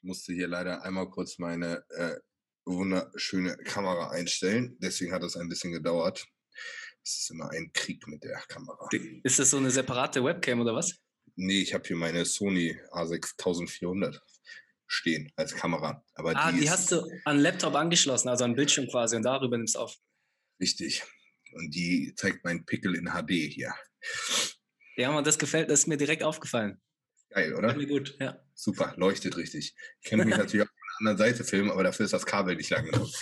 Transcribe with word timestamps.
Ich 0.00 0.06
musste 0.06 0.32
hier 0.32 0.48
leider 0.48 0.82
einmal 0.82 1.10
kurz 1.10 1.38
meine 1.38 1.84
äh, 1.90 2.16
wunderschöne 2.64 3.54
Kamera 3.58 4.10
einstellen. 4.10 4.78
Deswegen 4.80 5.12
hat 5.12 5.22
es 5.22 5.36
ein 5.36 5.48
bisschen 5.50 5.72
gedauert. 5.72 6.26
Es 7.04 7.18
ist 7.18 7.30
immer 7.30 7.50
ein 7.50 7.70
Krieg 7.74 8.06
mit 8.08 8.24
der 8.24 8.38
Kamera. 8.48 8.88
Ist 9.22 9.38
das 9.38 9.50
so 9.50 9.58
eine 9.58 9.70
separate 9.70 10.24
Webcam 10.24 10.60
oder 10.62 10.74
was? 10.74 10.96
Nee, 11.36 11.60
ich 11.60 11.74
habe 11.74 11.86
hier 11.86 11.96
meine 11.96 12.24
Sony 12.24 12.78
A6400 12.92 14.20
stehen 14.86 15.30
als 15.36 15.54
Kamera. 15.54 16.02
Aber 16.14 16.34
ah, 16.34 16.50
die, 16.50 16.60
die 16.60 16.70
hast 16.70 16.90
du 16.92 17.06
an 17.26 17.38
Laptop 17.38 17.74
angeschlossen, 17.74 18.30
also 18.30 18.44
an 18.44 18.56
Bildschirm 18.56 18.88
quasi 18.88 19.16
und 19.16 19.22
darüber 19.22 19.58
nimmst 19.58 19.74
du 19.74 19.80
auf. 19.80 19.96
richtig. 20.58 21.02
Und 21.52 21.74
die 21.74 22.14
zeigt 22.14 22.44
meinen 22.44 22.64
Pickel 22.64 22.94
in 22.94 23.06
HD 23.06 23.52
hier. 23.52 23.74
Ja, 24.96 25.10
man, 25.10 25.24
das 25.24 25.38
gefällt, 25.38 25.68
das 25.68 25.80
ist 25.80 25.86
mir 25.88 25.96
direkt 25.96 26.22
aufgefallen. 26.22 26.80
Geil, 27.30 27.54
oder? 27.54 27.68
Gefällt 27.68 27.88
mir 27.88 27.98
gut, 27.98 28.16
ja. 28.20 28.40
Super, 28.62 28.92
leuchtet 28.98 29.38
richtig. 29.38 29.74
Ich 30.02 30.10
kann 30.10 30.18
mich 30.18 30.28
natürlich 30.36 30.66
auch 30.66 30.70
von 30.70 31.06
der 31.06 31.12
anderen 31.12 31.16
Seite 31.16 31.44
filmen, 31.44 31.70
aber 31.70 31.82
dafür 31.82 32.04
ist 32.04 32.12
das 32.12 32.26
Kabel 32.26 32.56
nicht 32.56 32.68
lang 32.68 32.84
genug. 32.84 33.08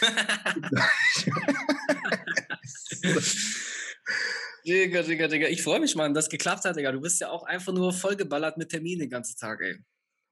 Digga, 4.66 5.02
Digga, 5.02 5.28
Digga. 5.28 5.46
Ich 5.46 5.62
freue 5.62 5.78
mich, 5.78 5.94
Mann, 5.94 6.12
dass 6.12 6.24
es 6.24 6.30
geklappt 6.30 6.64
hat, 6.64 6.74
Digga. 6.74 6.90
Du 6.90 7.00
bist 7.00 7.20
ja 7.20 7.30
auch 7.30 7.44
einfach 7.44 7.72
nur 7.72 7.92
vollgeballert 7.92 8.58
mit 8.58 8.70
Terminen 8.70 9.02
den 9.02 9.10
ganzen 9.10 9.38
Tag, 9.38 9.60
ey. 9.60 9.78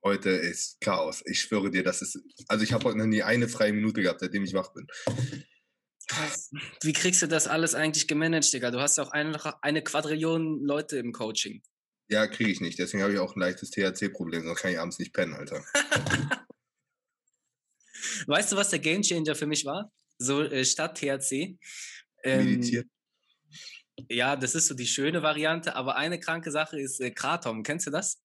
Heute 0.02 0.30
ist 0.30 0.80
Chaos. 0.80 1.22
Ich 1.24 1.40
schwöre 1.40 1.70
dir, 1.70 1.84
das 1.84 2.02
ist. 2.02 2.18
Also 2.48 2.64
ich 2.64 2.72
habe 2.72 2.84
heute 2.84 2.98
noch 2.98 3.06
nie 3.06 3.22
eine 3.22 3.46
freie 3.46 3.72
Minute 3.72 4.02
gehabt, 4.02 4.18
seitdem 4.18 4.42
ich 4.42 4.54
wach 4.54 4.72
bin. 4.72 4.88
Krass. 6.08 6.50
Wie 6.82 6.92
kriegst 6.92 7.22
du 7.22 7.28
das 7.28 7.46
alles 7.46 7.76
eigentlich 7.76 8.08
gemanagt, 8.08 8.52
Digga? 8.52 8.72
Du 8.72 8.80
hast 8.80 8.98
ja 8.98 9.04
auch 9.04 9.12
eine, 9.12 9.38
eine 9.62 9.82
Quadrillion 9.82 10.64
Leute 10.64 10.98
im 10.98 11.12
Coaching. 11.12 11.62
Ja, 12.08 12.26
kriege 12.26 12.50
ich 12.50 12.60
nicht. 12.60 12.78
Deswegen 12.78 13.02
habe 13.02 13.12
ich 13.12 13.18
auch 13.18 13.34
ein 13.34 13.40
leichtes 13.40 13.70
THC-Problem, 13.70 14.44
sonst 14.44 14.60
kann 14.60 14.70
ich 14.72 14.78
abends 14.78 14.98
nicht 14.98 15.12
pennen, 15.12 15.34
Alter. 15.34 15.64
Weißt 18.26 18.52
du, 18.52 18.56
was 18.56 18.70
der 18.70 18.78
Gamechanger 18.78 19.34
für 19.34 19.46
mich 19.46 19.64
war? 19.64 19.90
So 20.18 20.42
äh, 20.42 20.64
statt 20.64 20.98
THC. 20.98 21.58
Ähm, 22.22 22.44
Meditieren. 22.44 22.90
ja, 24.08 24.36
das 24.36 24.54
ist 24.54 24.68
so 24.68 24.74
die 24.74 24.86
schöne 24.86 25.22
Variante, 25.22 25.74
aber 25.74 25.96
eine 25.96 26.20
kranke 26.20 26.50
Sache 26.50 26.80
ist 26.80 27.00
äh, 27.00 27.10
Kratom. 27.10 27.62
Kennst 27.62 27.86
du 27.86 27.90
das? 27.90 28.22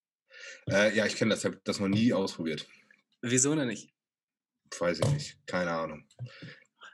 Äh, 0.70 0.96
ja, 0.96 1.06
ich 1.06 1.16
kenne 1.16 1.30
das, 1.30 1.40
ich 1.40 1.46
habe 1.46 1.60
das 1.64 1.80
noch 1.80 1.88
nie 1.88 2.12
ausprobiert. 2.12 2.68
Wieso 3.20 3.54
noch 3.54 3.64
nicht? 3.64 3.92
Weiß 4.78 5.00
ich 5.00 5.08
nicht. 5.12 5.46
Keine 5.46 5.72
Ahnung. 5.72 6.06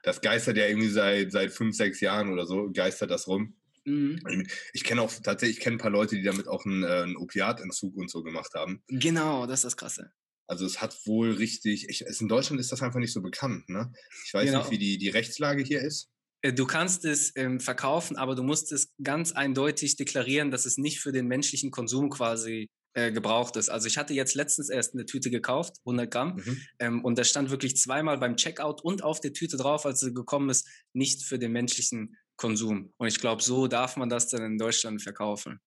Das 0.02 0.20
geistert 0.20 0.56
ja 0.56 0.66
irgendwie 0.66 0.88
seit, 0.88 1.32
seit 1.32 1.52
fünf, 1.52 1.76
sechs 1.76 2.00
Jahren 2.00 2.32
oder 2.32 2.46
so, 2.46 2.70
geistert 2.72 3.10
das 3.10 3.28
rum. 3.28 3.57
Mhm. 3.88 4.46
Ich 4.72 4.84
kenne 4.84 5.02
auch 5.02 5.12
tatsächlich, 5.12 5.58
ich 5.58 5.62
kenne 5.62 5.76
ein 5.76 5.80
paar 5.80 5.90
Leute, 5.90 6.16
die 6.16 6.22
damit 6.22 6.46
auch 6.48 6.64
einen, 6.64 6.82
äh, 6.82 6.86
einen 7.02 7.16
Opiatentzug 7.16 7.96
und 7.96 8.10
so 8.10 8.22
gemacht 8.22 8.52
haben. 8.54 8.82
Genau, 8.88 9.46
das 9.46 9.60
ist 9.60 9.64
das 9.64 9.76
Krasse. 9.76 10.12
Also 10.46 10.64
es 10.64 10.80
hat 10.80 10.96
wohl 11.06 11.32
richtig, 11.32 11.88
ich, 11.88 12.04
in 12.20 12.28
Deutschland 12.28 12.58
ist 12.60 12.72
das 12.72 12.82
einfach 12.82 13.00
nicht 13.00 13.12
so 13.12 13.20
bekannt, 13.20 13.68
ne? 13.68 13.92
Ich 14.26 14.32
weiß 14.32 14.46
Genau. 14.46 14.58
nicht, 14.60 14.70
wie 14.70 14.78
die, 14.78 14.96
die 14.98 15.08
Rechtslage 15.10 15.62
hier 15.62 15.82
ist. 15.82 16.08
Äh, 16.42 16.52
Du 16.52 16.66
kannst 16.66 17.04
es 17.04 17.32
ähm, 17.36 17.60
verkaufen, 17.60 18.16
aber 18.16 18.34
du 18.34 18.42
musst 18.42 18.72
es 18.72 18.92
ganz 19.02 19.32
eindeutig 19.32 19.96
deklarieren, 19.96 20.50
dass 20.50 20.64
es 20.66 20.78
nicht 20.78 21.00
für 21.00 21.12
den 21.12 21.26
menschlichen 21.26 21.70
Konsum 21.70 22.08
quasi 22.10 22.68
äh, 22.94 23.12
gebraucht 23.12 23.56
ist. 23.56 23.68
Also 23.68 23.86
ich 23.88 23.98
hatte 23.98 24.14
jetzt 24.14 24.34
letztens 24.34 24.70
erst 24.70 24.94
eine 24.94 25.04
Tüte 25.04 25.30
gekauft, 25.30 25.76
100 25.84 26.10
Gramm, 26.10 26.36
Mhm. 26.36 26.62
ähm, 26.78 27.04
und 27.04 27.18
da 27.18 27.24
stand 27.24 27.50
wirklich 27.50 27.76
zweimal 27.76 28.16
beim 28.16 28.36
Checkout 28.36 28.82
und 28.82 29.04
auf 29.04 29.20
der 29.20 29.34
Tüte 29.34 29.58
drauf, 29.58 29.84
als 29.84 30.00
sie 30.00 30.14
gekommen 30.14 30.48
ist, 30.48 30.66
nicht 30.94 31.22
für 31.24 31.38
den 31.38 31.52
menschlichen 31.52 32.16
Konsum. 32.38 32.94
Und 32.96 33.08
ich 33.08 33.20
glaube, 33.20 33.42
so 33.42 33.66
darf 33.66 33.96
man 33.96 34.08
das 34.08 34.28
dann 34.28 34.42
in 34.42 34.56
Deutschland 34.56 35.02
verkaufen. 35.02 35.60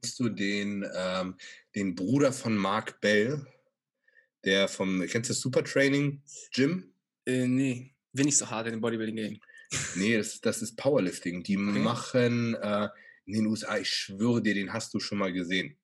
Kennst 0.00 0.18
du 0.18 0.28
den, 0.28 0.84
ähm, 0.96 1.36
den 1.76 1.94
Bruder 1.94 2.32
von 2.32 2.56
Mark 2.56 3.00
Bell, 3.00 3.46
der 4.44 4.66
vom, 4.66 5.06
kennst 5.06 5.30
du 5.30 5.34
Supertraining 5.34 6.20
Gym? 6.52 6.92
Äh, 7.24 7.46
nee, 7.46 7.94
bin 8.12 8.26
nicht 8.26 8.38
so 8.38 8.50
hart 8.50 8.66
in 8.66 8.72
dem 8.72 8.80
Bodybuilding-Game. 8.80 9.38
Nee, 9.94 10.16
das, 10.16 10.40
das 10.40 10.60
ist 10.62 10.76
Powerlifting. 10.76 11.44
Die 11.44 11.56
machen 11.56 12.54
äh, 12.54 12.88
in 13.26 13.34
den 13.34 13.46
USA, 13.46 13.78
ich 13.78 13.88
schwöre 13.88 14.42
dir, 14.42 14.54
den 14.54 14.72
hast 14.72 14.92
du 14.92 14.98
schon 14.98 15.18
mal 15.18 15.32
gesehen. 15.32 15.78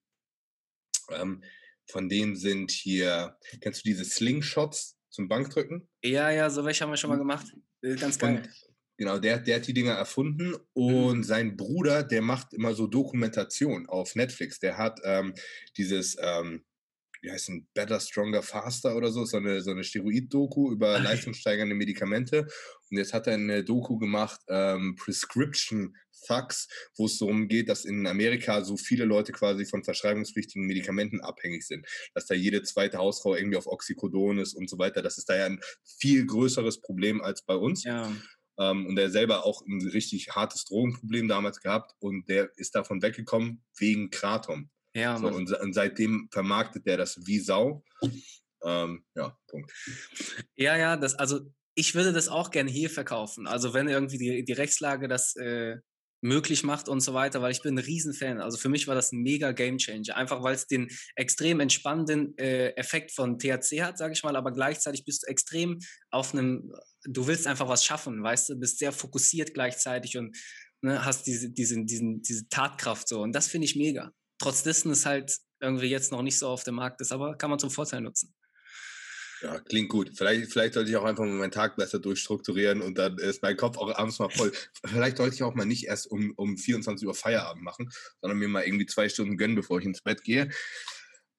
Ähm, 1.09 1.43
von 1.87 2.09
denen 2.09 2.35
sind 2.35 2.71
hier, 2.71 3.37
kennst 3.61 3.85
du 3.85 3.89
diese 3.89 4.05
Slingshots 4.05 4.97
zum 5.09 5.27
Bankdrücken? 5.27 5.87
Ja, 6.03 6.29
ja, 6.29 6.49
so 6.49 6.65
welche 6.65 6.83
haben 6.83 6.91
wir 6.91 6.97
schon 6.97 7.09
mal 7.09 7.17
gemacht. 7.17 7.47
Äh, 7.81 7.95
ganz 7.95 8.19
geil. 8.19 8.37
Und 8.37 8.68
genau, 8.99 9.17
der, 9.17 9.39
der 9.39 9.55
hat 9.55 9.67
die 9.67 9.73
Dinger 9.73 9.93
erfunden 9.93 10.55
und 10.73 11.23
sein 11.23 11.55
Bruder, 11.55 12.03
der 12.03 12.21
macht 12.21 12.53
immer 12.53 12.73
so 12.73 12.85
Dokumentation 12.85 13.87
auf 13.87 14.13
Netflix. 14.15 14.59
Der 14.59 14.77
hat 14.77 14.99
ähm, 15.05 15.33
dieses, 15.77 16.17
ähm, 16.21 16.65
wie 17.21 17.31
heißt 17.31 17.47
denn, 17.47 17.67
Better, 17.73 17.99
Stronger, 18.01 18.43
Faster 18.43 18.95
oder 18.97 19.09
so, 19.11 19.23
so 19.23 19.37
eine, 19.37 19.61
so 19.61 19.71
eine 19.71 19.85
Steroid-Doku 19.85 20.73
über 20.73 20.95
Ah, 20.95 20.97
leistungssteigernde 20.97 21.75
Medikamente. 21.75 22.45
Und 22.91 22.97
jetzt 22.97 23.13
hat 23.13 23.27
er 23.27 23.35
eine 23.35 23.63
Doku 23.63 23.97
gemacht, 23.97 24.41
ähm, 24.49 24.95
Prescription 24.95 25.95
Thugs, 26.27 26.67
wo 26.97 27.05
es 27.05 27.17
darum 27.17 27.47
geht, 27.47 27.69
dass 27.69 27.85
in 27.85 28.05
Amerika 28.05 28.65
so 28.65 28.75
viele 28.75 29.05
Leute 29.05 29.31
quasi 29.31 29.65
von 29.65 29.85
verschreibungspflichtigen 29.85 30.65
Medikamenten 30.65 31.21
abhängig 31.21 31.65
sind. 31.65 31.87
Dass 32.13 32.25
da 32.25 32.35
jede 32.35 32.63
zweite 32.63 32.97
Hausfrau 32.97 33.33
irgendwie 33.35 33.57
auf 33.57 33.67
Oxycodon 33.67 34.39
ist 34.39 34.55
und 34.55 34.69
so 34.69 34.77
weiter. 34.77 35.01
Das 35.01 35.17
ist 35.17 35.29
da 35.29 35.37
ja 35.37 35.45
ein 35.45 35.61
viel 35.85 36.25
größeres 36.25 36.81
Problem 36.81 37.21
als 37.21 37.45
bei 37.45 37.55
uns. 37.55 37.85
Ja. 37.85 38.11
Ähm, 38.59 38.85
und 38.87 38.97
er 38.99 39.09
selber 39.09 39.45
auch 39.45 39.65
ein 39.65 39.81
richtig 39.87 40.29
hartes 40.31 40.65
Drogenproblem 40.65 41.27
damals 41.27 41.61
gehabt 41.61 41.95
und 41.99 42.27
der 42.27 42.49
ist 42.57 42.75
davon 42.75 43.01
weggekommen 43.01 43.63
wegen 43.77 44.09
Kratom. 44.09 44.69
Ja, 44.93 45.17
So, 45.17 45.27
und, 45.27 45.51
und 45.51 45.73
seitdem 45.73 46.27
vermarktet 46.31 46.85
der 46.85 46.97
das 46.97 47.17
wie 47.25 47.39
Sau. 47.39 47.83
Ähm, 48.63 49.05
ja, 49.15 49.37
Punkt. 49.47 49.71
Ja, 50.55 50.75
ja, 50.75 50.97
das, 50.97 51.15
also 51.15 51.39
ich 51.75 51.95
würde 51.95 52.11
das 52.11 52.27
auch 52.27 52.51
gerne 52.51 52.69
hier 52.69 52.89
verkaufen. 52.89 53.47
Also 53.47 53.73
wenn 53.73 53.87
irgendwie 53.87 54.17
die, 54.17 54.43
die 54.43 54.53
Rechtslage 54.53 55.07
das 55.07 55.35
äh, 55.37 55.77
möglich 56.21 56.63
macht 56.63 56.89
und 56.89 56.99
so 56.99 57.13
weiter, 57.13 57.41
weil 57.41 57.51
ich 57.51 57.61
bin 57.61 57.75
ein 57.75 57.83
Riesenfan. 57.83 58.41
Also 58.41 58.57
für 58.57 58.69
mich 58.69 58.87
war 58.87 58.95
das 58.95 59.11
ein 59.11 59.21
mega 59.21 59.51
Gamechanger. 59.51 60.15
Einfach 60.15 60.43
weil 60.43 60.55
es 60.55 60.67
den 60.67 60.89
extrem 61.15 61.59
entspannenden 61.59 62.37
äh, 62.37 62.71
Effekt 62.71 63.11
von 63.11 63.39
THC 63.39 63.81
hat, 63.81 63.97
sage 63.97 64.13
ich 64.13 64.23
mal, 64.23 64.35
aber 64.35 64.51
gleichzeitig 64.51 65.05
bist 65.05 65.23
du 65.23 65.27
extrem 65.27 65.79
auf 66.11 66.33
einem, 66.33 66.73
du 67.03 67.27
willst 67.27 67.47
einfach 67.47 67.67
was 67.67 67.83
schaffen, 67.83 68.21
weißt 68.23 68.49
du, 68.49 68.55
bist 68.55 68.79
sehr 68.79 68.91
fokussiert 68.91 69.53
gleichzeitig 69.53 70.17
und 70.17 70.35
ne, 70.81 71.03
hast 71.03 71.27
diese, 71.27 71.49
diese, 71.49 71.83
diesen, 71.83 72.21
diese 72.21 72.47
Tatkraft 72.49 73.07
so. 73.07 73.21
Und 73.21 73.33
das 73.33 73.47
finde 73.47 73.65
ich 73.65 73.75
mega. 73.75 74.11
Trotz 74.37 74.63
dessen 74.63 74.91
ist 74.91 75.05
halt 75.05 75.37
irgendwie 75.59 75.87
jetzt 75.87 76.11
noch 76.11 76.21
nicht 76.21 76.37
so 76.37 76.47
auf 76.47 76.63
dem 76.63 76.75
Markt 76.75 77.01
ist, 77.01 77.11
aber 77.11 77.37
kann 77.37 77.49
man 77.49 77.59
zum 77.59 77.71
Vorteil 77.71 78.01
nutzen. 78.01 78.33
Ja, 79.41 79.59
klingt 79.59 79.89
gut. 79.89 80.11
Vielleicht, 80.15 80.51
vielleicht 80.51 80.73
sollte 80.73 80.89
ich 80.89 80.97
auch 80.97 81.05
einfach 81.05 81.23
mal 81.23 81.31
meinen 81.31 81.51
Tag 81.51 81.77
besser 81.77 81.99
durchstrukturieren 81.99 82.81
und 82.81 82.97
dann 82.97 83.17
ist 83.17 83.41
mein 83.41 83.55
Kopf 83.55 83.77
auch 83.77 83.93
abends 83.95 84.19
mal 84.19 84.29
voll. 84.29 84.51
Vielleicht 84.85 85.17
sollte 85.17 85.35
ich 85.35 85.43
auch 85.43 85.55
mal 85.55 85.65
nicht 85.65 85.85
erst 85.85 86.07
um, 86.07 86.33
um 86.35 86.57
24 86.57 87.07
Uhr 87.07 87.15
Feierabend 87.15 87.63
machen, 87.63 87.89
sondern 88.21 88.37
mir 88.37 88.49
mal 88.49 88.63
irgendwie 88.63 88.85
zwei 88.85 89.07
Stunden 89.07 89.37
gönnen, 89.37 89.55
bevor 89.55 89.79
ich 89.79 89.85
ins 89.85 90.01
Bett 90.01 90.23
gehe. 90.23 90.49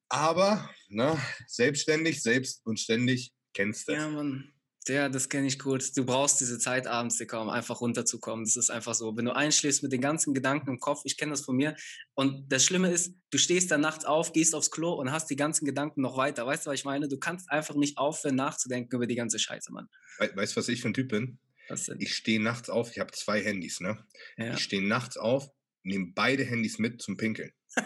Aber, 0.08 0.70
ne, 0.88 1.18
selbstständig, 1.46 2.22
selbst 2.22 2.64
und 2.64 2.80
ständig, 2.80 3.32
kennst 3.52 3.88
du. 3.88 3.92
Ja, 3.92 4.08
Mann. 4.08 4.50
Ja, 4.88 5.08
das 5.08 5.28
kenne 5.28 5.46
ich 5.46 5.58
gut. 5.58 5.96
Du 5.96 6.04
brauchst 6.04 6.40
diese 6.40 6.58
Zeit 6.58 6.86
abends, 6.86 7.18
Dicker, 7.18 7.40
um 7.42 7.50
einfach 7.50 7.80
runterzukommen. 7.80 8.44
Das 8.44 8.56
ist 8.56 8.70
einfach 8.70 8.94
so. 8.94 9.14
Wenn 9.16 9.26
du 9.26 9.36
einschläfst 9.36 9.82
mit 9.82 9.92
den 9.92 10.00
ganzen 10.00 10.32
Gedanken 10.32 10.70
im 10.70 10.80
Kopf, 10.80 11.02
ich 11.04 11.18
kenne 11.18 11.32
das 11.32 11.42
von 11.42 11.54
mir. 11.54 11.76
Und 12.14 12.50
das 12.50 12.64
Schlimme 12.64 12.90
ist, 12.90 13.14
du 13.30 13.38
stehst 13.38 13.70
dann 13.70 13.82
nachts 13.82 14.04
auf, 14.04 14.32
gehst 14.32 14.54
aufs 14.54 14.70
Klo 14.70 14.94
und 14.94 15.12
hast 15.12 15.28
die 15.28 15.36
ganzen 15.36 15.66
Gedanken 15.66 16.00
noch 16.00 16.16
weiter. 16.16 16.46
Weißt 16.46 16.64
du, 16.64 16.70
was 16.70 16.78
ich 16.78 16.84
meine? 16.84 17.08
Du 17.08 17.18
kannst 17.18 17.50
einfach 17.50 17.74
nicht 17.74 17.98
aufhören, 17.98 18.36
nachzudenken 18.36 18.96
über 18.96 19.06
die 19.06 19.16
ganze 19.16 19.38
Scheiße, 19.38 19.70
Mann. 19.72 19.88
We 20.18 20.30
weißt 20.34 20.56
du, 20.56 20.60
was 20.60 20.68
ich 20.68 20.80
für 20.80 20.88
ein 20.88 20.94
Typ 20.94 21.08
bin? 21.08 21.38
Was 21.68 21.84
denn? 21.84 22.00
Ich 22.00 22.14
stehe 22.14 22.42
nachts 22.42 22.70
auf, 22.70 22.90
ich 22.90 22.98
habe 22.98 23.12
zwei 23.12 23.42
Handys, 23.42 23.80
ne? 23.80 24.04
Ja. 24.38 24.54
Ich 24.54 24.60
stehe 24.60 24.82
nachts 24.82 25.16
auf, 25.18 25.50
nehme 25.82 26.12
beide 26.14 26.44
Handys 26.44 26.78
mit 26.78 27.02
zum 27.02 27.16
Pinkeln. 27.16 27.52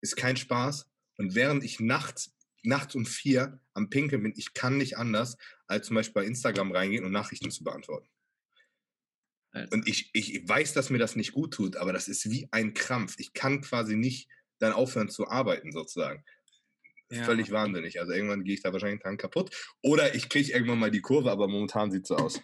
ist 0.00 0.16
kein 0.16 0.36
Spaß. 0.36 0.86
Und 1.18 1.34
während 1.34 1.64
ich 1.64 1.80
nachts, 1.80 2.35
nachts 2.66 2.94
um 2.94 3.06
vier 3.06 3.60
am 3.74 3.90
Pinkeln 3.90 4.22
bin, 4.22 4.32
ich 4.36 4.54
kann 4.54 4.76
nicht 4.76 4.98
anders, 4.98 5.36
als 5.66 5.86
zum 5.86 5.96
Beispiel 5.96 6.22
bei 6.22 6.26
Instagram 6.26 6.72
reingehen 6.72 7.04
und 7.04 7.12
Nachrichten 7.12 7.50
zu 7.50 7.64
beantworten. 7.64 8.08
Alter. 9.52 9.72
Und 9.74 9.88
ich, 9.88 10.10
ich 10.12 10.46
weiß, 10.46 10.74
dass 10.74 10.90
mir 10.90 10.98
das 10.98 11.16
nicht 11.16 11.32
gut 11.32 11.54
tut, 11.54 11.76
aber 11.76 11.92
das 11.92 12.08
ist 12.08 12.30
wie 12.30 12.48
ein 12.50 12.74
Krampf. 12.74 13.14
Ich 13.18 13.32
kann 13.32 13.62
quasi 13.62 13.96
nicht 13.96 14.28
dann 14.58 14.72
aufhören 14.72 15.08
zu 15.08 15.28
arbeiten, 15.28 15.72
sozusagen. 15.72 16.24
Ja. 17.10 17.24
Völlig 17.24 17.50
wahnsinnig. 17.50 18.00
Also 18.00 18.12
irgendwann 18.12 18.44
gehe 18.44 18.54
ich 18.54 18.62
da 18.62 18.72
wahrscheinlich 18.72 19.00
dran 19.00 19.16
kaputt. 19.16 19.54
Oder 19.82 20.14
ich 20.14 20.28
kriege 20.28 20.52
irgendwann 20.52 20.78
mal 20.78 20.90
die 20.90 21.00
Kurve, 21.00 21.30
aber 21.30 21.48
momentan 21.48 21.90
sieht 21.90 22.02
es 22.02 22.08
so 22.08 22.16
aus. 22.16 22.40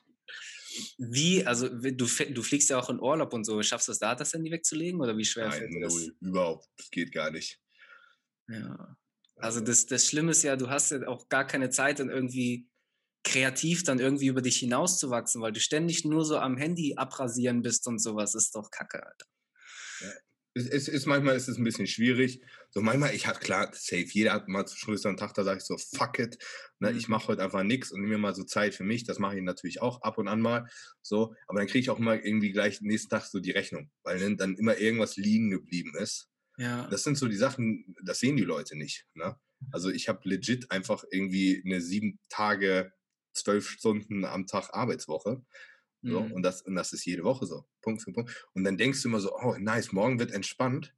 Wie, 0.98 1.44
also 1.44 1.68
du, 1.68 2.06
du 2.06 2.42
fliegst 2.42 2.70
ja 2.70 2.78
auch 2.78 2.88
in 2.88 3.00
Urlaub 3.00 3.32
und 3.34 3.44
so. 3.44 3.62
Schaffst 3.62 3.88
du 3.88 3.92
es 3.92 3.98
da, 3.98 4.14
das 4.14 4.32
Handy 4.32 4.50
wegzulegen 4.50 5.00
oder 5.00 5.16
wie 5.16 5.24
schwer 5.24 5.48
Nein, 5.48 5.58
fällt 5.58 5.82
das? 5.82 5.94
null, 5.94 6.16
überhaupt. 6.20 6.68
Das 6.76 6.90
geht 6.90 7.12
gar 7.12 7.30
nicht. 7.30 7.60
Ja. 8.48 8.96
Also 9.42 9.60
das, 9.60 9.86
das 9.86 10.06
Schlimme 10.06 10.30
ist 10.30 10.42
ja, 10.42 10.56
du 10.56 10.70
hast 10.70 10.90
ja 10.90 11.06
auch 11.08 11.28
gar 11.28 11.46
keine 11.46 11.70
Zeit, 11.70 11.98
dann 11.98 12.10
irgendwie 12.10 12.68
kreativ 13.24 13.84
dann 13.84 13.98
irgendwie 13.98 14.26
über 14.26 14.42
dich 14.42 14.58
hinauszuwachsen, 14.58 15.40
weil 15.42 15.52
du 15.52 15.60
ständig 15.60 16.04
nur 16.04 16.24
so 16.24 16.38
am 16.38 16.56
Handy 16.56 16.94
abrasieren 16.96 17.62
bist 17.62 17.86
und 17.86 18.00
sowas. 18.00 18.34
ist 18.34 18.54
doch 18.54 18.70
kacke, 18.70 19.04
Alter. 19.04 19.26
es, 20.54 20.66
es 20.66 20.88
ist 20.88 21.06
manchmal 21.06 21.36
ist 21.36 21.48
es 21.48 21.56
ein 21.56 21.64
bisschen 21.64 21.86
schwierig. 21.86 22.42
So 22.70 22.80
manchmal, 22.80 23.14
ich 23.14 23.26
habe 23.26 23.38
klar, 23.38 23.70
safe, 23.72 24.06
jeder 24.10 24.32
hat 24.32 24.48
mal 24.48 24.66
zwischendurch 24.66 25.00
so 25.00 25.08
einen 25.08 25.16
Tag, 25.16 25.34
da 25.34 25.44
sage 25.44 25.58
ich 25.58 25.64
so, 25.64 25.76
fuck 25.78 26.18
it, 26.18 26.36
ne, 26.80 26.90
mhm. 26.90 26.98
ich 26.98 27.08
mache 27.08 27.28
heute 27.28 27.42
einfach 27.42 27.62
nichts 27.62 27.92
und 27.92 28.00
nehme 28.00 28.14
mir 28.14 28.18
mal 28.18 28.34
so 28.34 28.44
Zeit 28.44 28.74
für 28.74 28.84
mich. 28.84 29.04
Das 29.04 29.18
mache 29.18 29.36
ich 29.36 29.42
natürlich 29.42 29.80
auch 29.80 30.02
ab 30.02 30.18
und 30.18 30.28
an 30.28 30.40
mal. 30.40 30.68
So, 31.00 31.34
aber 31.46 31.60
dann 31.60 31.68
kriege 31.68 31.80
ich 31.80 31.90
auch 31.90 31.98
immer 31.98 32.22
irgendwie 32.22 32.52
gleich 32.52 32.80
nächsten 32.80 33.10
Tag 33.10 33.24
so 33.24 33.40
die 33.40 33.52
Rechnung, 33.52 33.90
weil 34.02 34.18
dann, 34.18 34.36
dann 34.36 34.56
immer 34.56 34.78
irgendwas 34.78 35.16
liegen 35.16 35.50
geblieben 35.50 35.94
ist. 35.96 36.31
Ja. 36.56 36.86
Das 36.88 37.02
sind 37.02 37.16
so 37.16 37.28
die 37.28 37.36
Sachen, 37.36 37.96
das 38.02 38.20
sehen 38.20 38.36
die 38.36 38.44
Leute 38.44 38.76
nicht. 38.76 39.06
Ne? 39.14 39.36
Also 39.70 39.90
ich 39.90 40.08
habe 40.08 40.28
legit 40.28 40.70
einfach 40.70 41.04
irgendwie 41.10 41.62
eine 41.64 41.80
sieben 41.80 42.18
Tage, 42.28 42.92
zwölf 43.32 43.68
Stunden 43.68 44.24
am 44.24 44.46
Tag 44.46 44.70
Arbeitswoche. 44.72 45.42
So, 46.02 46.20
mhm. 46.20 46.32
und, 46.32 46.42
das, 46.42 46.62
und 46.62 46.74
das 46.74 46.92
ist 46.92 47.04
jede 47.04 47.22
Woche 47.22 47.46
so. 47.46 47.64
Punkt 47.80 48.02
für 48.02 48.12
Punkt. 48.12 48.48
Und 48.54 48.64
dann 48.64 48.76
denkst 48.76 49.02
du 49.02 49.08
immer 49.08 49.20
so, 49.20 49.34
oh 49.36 49.56
nice, 49.58 49.92
morgen 49.92 50.18
wird 50.18 50.32
entspannt. 50.32 50.92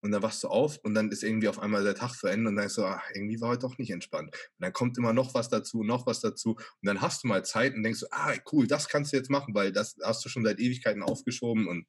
Und 0.00 0.12
dann 0.12 0.22
wachst 0.22 0.44
du 0.44 0.48
auf 0.48 0.78
und 0.84 0.94
dann 0.94 1.10
ist 1.10 1.24
irgendwie 1.24 1.48
auf 1.48 1.58
einmal 1.58 1.82
der 1.82 1.96
Tag 1.96 2.12
zu 2.12 2.28
Ende 2.28 2.48
und 2.48 2.54
dann 2.54 2.62
denkst 2.62 2.76
du, 2.76 2.84
ach, 2.84 3.02
irgendwie 3.14 3.40
war 3.40 3.50
heute 3.50 3.62
doch 3.62 3.78
nicht 3.78 3.90
entspannt. 3.90 4.28
Und 4.32 4.60
dann 4.60 4.72
kommt 4.72 4.96
immer 4.96 5.12
noch 5.12 5.34
was 5.34 5.48
dazu, 5.48 5.82
noch 5.82 6.06
was 6.06 6.20
dazu. 6.20 6.50
Und 6.54 6.84
dann 6.84 7.00
hast 7.00 7.24
du 7.24 7.28
mal 7.28 7.44
Zeit 7.44 7.74
und 7.74 7.82
denkst 7.82 8.00
du, 8.00 8.06
ah, 8.12 8.32
cool, 8.52 8.68
das 8.68 8.88
kannst 8.88 9.12
du 9.12 9.16
jetzt 9.16 9.28
machen, 9.28 9.54
weil 9.54 9.72
das 9.72 9.96
hast 10.02 10.24
du 10.24 10.28
schon 10.28 10.44
seit 10.44 10.60
Ewigkeiten 10.60 11.02
aufgeschoben 11.02 11.66
und 11.66 11.86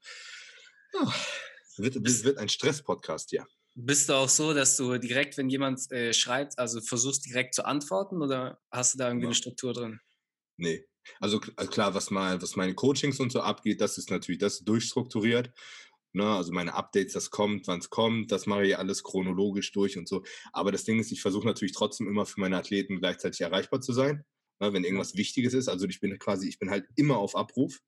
oh, 0.94 1.12
wird, 1.80 1.96
wird, 1.96 2.24
wird 2.24 2.38
ein 2.38 2.50
Stress-Podcast 2.50 3.30
hier. 3.30 3.46
Bist 3.76 4.10
du 4.10 4.14
auch 4.14 4.30
so, 4.30 4.54
dass 4.54 4.76
du 4.78 4.98
direkt, 4.98 5.38
wenn 5.38 5.50
jemand 5.50 5.92
äh, 5.92 6.14
schreibt, 6.14 6.58
also 6.60 6.81
versuchst 6.81 7.26
direkt 7.26 7.56
zu 7.56 7.66
antworten 7.66 8.22
oder 8.22 8.60
hast 8.72 8.94
du 8.94 8.98
da 8.98 9.08
irgendwie 9.08 9.26
ja. 9.26 9.30
eine 9.30 9.36
Struktur 9.36 9.74
drin? 9.74 10.00
Nee. 10.58 10.86
Also, 11.20 11.40
also 11.56 11.72
klar, 11.72 11.94
was, 11.94 12.12
mal, 12.12 12.42
was 12.42 12.56
meine 12.56 12.76
Coachings 12.76 13.20
und 13.20 13.31
so 13.31 13.42
abgeht, 13.42 13.81
das 13.81 13.98
ist 13.98 14.12
natürlich 14.12 14.40
das 14.40 14.60
durchstrukturiert. 14.60 15.52
Ne? 16.14 16.26
Also 16.26 16.52
meine 16.52 16.74
Updates, 16.74 17.14
das 17.14 17.30
kommt, 17.30 17.68
wann 17.68 17.80
es 17.80 17.90
kommt, 17.90 18.32
das 18.32 18.46
mache 18.48 18.66
ich 18.66 18.78
alles 18.78 19.04
chronologisch 19.04 19.72
durch 19.72 19.98
und 19.98 20.08
so. 20.08 20.24
Aber 20.52 20.72
das 20.72 20.84
Ding 20.84 21.00
ist, 21.00 21.12
ich 21.12 21.22
versuche 21.22 21.46
natürlich 21.46 21.74
trotzdem 21.74 22.08
immer 22.08 22.25
für 22.25 22.40
meine 22.40 22.58
Athleten 22.58 23.00
gleichzeitig 23.00 23.42
erreichbar 23.42 23.82
zu 23.82 23.94
sein, 23.94 24.25
ne? 24.60 24.74
wenn 24.74 24.84
irgendwas 24.84 25.16
Wichtiges 25.16 25.54
ist. 25.54 25.70
Also 25.70 25.88
ich 25.88 26.00
bin 26.00 26.18
quasi, 26.18 26.48
ich 26.50 26.60
bin 26.60 26.70
halt 26.70 26.88
immer 26.96 27.18
auf 27.18 27.36
Abruf. 27.36 27.80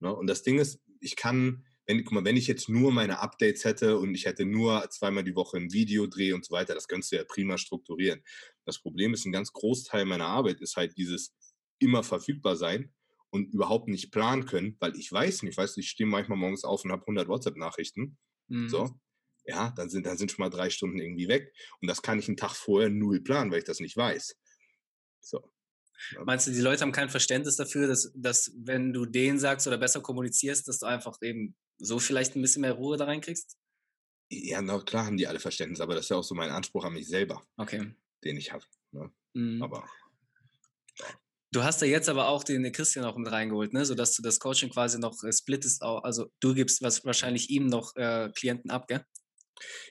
Ne? 0.00 0.14
Und 0.14 0.26
das 0.26 0.42
Ding 0.42 0.58
ist, 0.58 0.80
ich 1.00 1.16
kann, 1.16 1.64
wenn, 1.86 2.04
guck 2.04 2.12
mal, 2.12 2.24
wenn 2.24 2.36
ich 2.36 2.46
jetzt 2.46 2.68
nur 2.68 2.92
meine 2.92 3.20
Updates 3.20 3.64
hätte 3.64 3.98
und 3.98 4.14
ich 4.14 4.24
hätte 4.26 4.44
nur 4.44 4.88
zweimal 4.90 5.24
die 5.24 5.34
Woche 5.34 5.58
ein 5.58 5.72
Video 5.72 6.06
drehe 6.06 6.34
und 6.34 6.44
so 6.44 6.54
weiter, 6.54 6.74
das 6.74 6.88
könntest 6.88 7.12
du 7.12 7.16
ja 7.16 7.24
prima 7.24 7.58
strukturieren. 7.58 8.22
Das 8.64 8.80
Problem 8.80 9.14
ist, 9.14 9.26
ein 9.26 9.32
ganz 9.32 9.52
Großteil 9.52 10.04
meiner 10.04 10.26
Arbeit 10.26 10.60
ist 10.60 10.76
halt 10.76 10.96
dieses 10.96 11.34
immer 11.78 12.02
verfügbar 12.02 12.56
sein 12.56 12.92
und 13.30 13.52
überhaupt 13.52 13.88
nicht 13.88 14.10
planen 14.12 14.46
können, 14.46 14.76
weil 14.80 14.96
ich 14.96 15.10
weiß 15.12 15.42
nicht, 15.42 15.56
weißt 15.56 15.76
du, 15.76 15.80
ich 15.80 15.90
stehe 15.90 16.08
manchmal 16.08 16.38
morgens 16.38 16.64
auf 16.64 16.84
und 16.84 16.92
habe 16.92 17.02
100 17.02 17.28
WhatsApp-Nachrichten. 17.28 18.16
Mhm. 18.48 18.68
So, 18.68 18.90
ja, 19.44 19.72
dann 19.76 19.90
sind, 19.90 20.06
dann 20.06 20.16
sind 20.16 20.30
schon 20.30 20.42
mal 20.42 20.50
drei 20.50 20.70
Stunden 20.70 20.98
irgendwie 20.98 21.28
weg. 21.28 21.52
Und 21.80 21.88
das 21.88 22.00
kann 22.00 22.18
ich 22.18 22.28
einen 22.28 22.36
Tag 22.36 22.54
vorher 22.54 22.88
null 22.88 23.20
planen, 23.20 23.50
weil 23.50 23.58
ich 23.58 23.64
das 23.64 23.80
nicht 23.80 23.96
weiß. 23.96 24.36
So. 25.20 25.52
Meinst 26.24 26.46
du, 26.46 26.52
die 26.52 26.60
Leute 26.60 26.82
haben 26.82 26.92
kein 26.92 27.08
Verständnis 27.08 27.56
dafür, 27.56 27.86
dass, 27.86 28.12
dass 28.14 28.52
wenn 28.56 28.92
du 28.92 29.06
denen 29.06 29.38
sagst 29.38 29.66
oder 29.66 29.78
besser 29.78 30.00
kommunizierst, 30.00 30.66
dass 30.68 30.80
du 30.80 30.86
einfach 30.86 31.18
eben 31.22 31.56
so 31.78 31.98
vielleicht 31.98 32.36
ein 32.36 32.42
bisschen 32.42 32.62
mehr 32.62 32.72
Ruhe 32.72 32.96
da 32.96 33.04
reinkriegst? 33.04 33.56
Ja, 34.30 34.62
na 34.62 34.78
klar 34.80 35.06
haben 35.06 35.16
die 35.16 35.26
alle 35.26 35.40
Verständnis, 35.40 35.80
aber 35.80 35.94
das 35.94 36.06
ist 36.06 36.08
ja 36.10 36.16
auch 36.16 36.24
so 36.24 36.34
mein 36.34 36.50
Anspruch 36.50 36.84
an 36.84 36.94
mich 36.94 37.08
selber, 37.08 37.42
okay. 37.56 37.94
den 38.24 38.36
ich 38.36 38.52
habe. 38.52 38.64
Ne? 38.92 39.12
Mhm. 39.34 39.62
Aber 39.62 39.88
Du 41.54 41.62
hast 41.62 41.80
ja 41.82 41.86
jetzt 41.86 42.08
aber 42.08 42.26
auch 42.26 42.42
den 42.42 42.72
Christian 42.72 43.04
auch 43.04 43.16
mit 43.16 43.30
reingeholt, 43.30 43.72
ne? 43.72 43.84
sodass 43.86 44.16
du 44.16 44.22
das 44.22 44.40
Coaching 44.40 44.70
quasi 44.70 44.98
noch 44.98 45.22
äh, 45.22 45.32
splittest. 45.32 45.82
Auch, 45.82 46.02
also 46.02 46.26
du 46.40 46.52
gibst 46.52 46.82
was 46.82 47.04
wahrscheinlich 47.04 47.48
ihm 47.48 47.66
noch 47.66 47.94
äh, 47.94 48.28
Klienten 48.34 48.72
ab, 48.72 48.88
gell? 48.88 49.04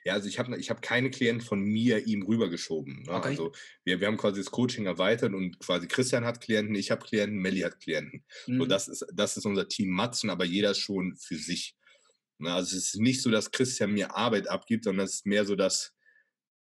Ja, 0.04 0.13
also 0.13 0.27
ich 0.27 0.39
habe 0.39 0.57
ich 0.57 0.69
hab 0.69 0.81
keine 0.81 1.10
Klienten 1.10 1.45
von 1.45 1.62
mir 1.62 2.06
ihm 2.06 2.24
rübergeschoben. 2.24 3.04
Ne? 3.04 3.13
Okay. 3.13 3.30
Also 3.30 3.51
wir, 3.83 4.00
wir 4.00 4.07
haben 4.07 4.18
quasi 4.18 4.42
das 4.42 4.51
Coaching 4.51 4.86
erweitert 4.86 5.33
und 5.33 5.60
quasi 5.60 5.88
Christian 5.88 6.25
hat 6.25 6.42
Klienten, 6.42 6.75
ich 6.75 6.92
habe 6.92 7.06
Klienten, 7.06 7.39
Melli 7.39 7.62
hat 7.62 7.80
Klienten. 7.80 8.25
Mhm. 8.48 8.60
So, 8.60 8.65
das, 8.65 8.88
ist, 8.88 9.06
das 9.13 9.38
ist 9.38 9.45
unser 9.45 9.68
Team 9.68 9.89
Matzen, 9.89 10.30
aber 10.30 10.45
jeder 10.45 10.74
schon 10.74 11.15
für 11.15 11.36
sich. 11.36 11.75
Ne? 12.38 12.51
Also 12.51 12.75
es 12.77 12.94
ist 12.94 13.00
nicht 13.00 13.21
so, 13.21 13.31
dass 13.31 13.51
Christian 13.51 13.94
mir 13.94 14.15
Arbeit 14.15 14.48
abgibt, 14.48 14.83
sondern 14.83 15.06
es 15.06 15.15
ist 15.15 15.25
mehr 15.25 15.45
so, 15.45 15.56
dass 15.56 15.94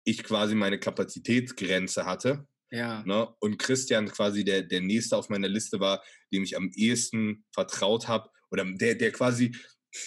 ich 0.05 0.23
quasi 0.23 0.55
meine 0.55 0.79
Kapazitätsgrenze 0.79 2.05
hatte 2.05 2.47
ja. 2.75 3.05
Ne? 3.07 3.29
Und 3.39 3.59
Christian 3.59 4.11
quasi 4.11 4.45
der, 4.45 4.63
der 4.63 4.81
nächste 4.81 5.17
auf 5.17 5.29
meiner 5.29 5.47
Liste 5.47 5.79
war, 5.79 6.03
dem 6.33 6.43
ich 6.43 6.57
am 6.57 6.73
ehesten 6.75 7.45
vertraut 7.53 8.09
habe 8.09 8.31
oder 8.51 8.65
der, 8.65 8.97
der 8.97 9.13
quasi, 9.13 9.57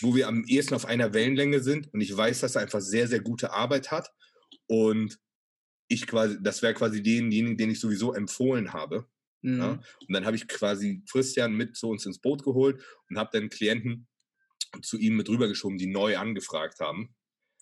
wo 0.02 0.16
wir 0.16 0.28
am 0.28 0.44
ehesten 0.46 0.74
auf 0.74 0.86
einer 0.86 1.14
Wellenlänge 1.14 1.62
sind 1.62 1.94
und 1.94 2.02
ich 2.02 2.16
weiß, 2.16 2.42
dass 2.42 2.56
er 2.56 2.62
einfach 2.62 2.82
sehr, 2.82 3.08
sehr 3.08 3.20
gute 3.20 3.54
Arbeit 3.54 3.92
hat 3.92 4.12
und 4.68 5.20
ich 5.88 6.08
quasi, 6.08 6.38
das 6.42 6.62
wäre 6.62 6.74
quasi 6.74 7.02
denjenigen, 7.02 7.58
den 7.58 7.70
ich 7.70 7.80
sowieso 7.80 8.14
empfohlen 8.14 8.74
habe. 8.74 9.08
Mhm. 9.42 9.60
Ja? 9.60 9.70
Und 9.72 10.14
dann 10.14 10.26
habe 10.26 10.36
ich 10.36 10.48
quasi 10.48 11.04
Christian 11.10 11.54
mit 11.54 11.78
zu 11.78 11.90
uns 11.90 12.06
ins 12.06 12.20
Boot 12.20 12.44
geholt 12.44 12.84
und 13.10 13.18
habe 13.18 13.30
dann 13.32 13.50
Klienten 13.50 14.08
zu 14.82 14.98
ihm 14.98 15.16
mit 15.16 15.30
rübergeschoben, 15.30 15.78
die 15.78 15.88
neu 15.88 16.18
angefragt 16.18 16.80
haben. 16.80 17.16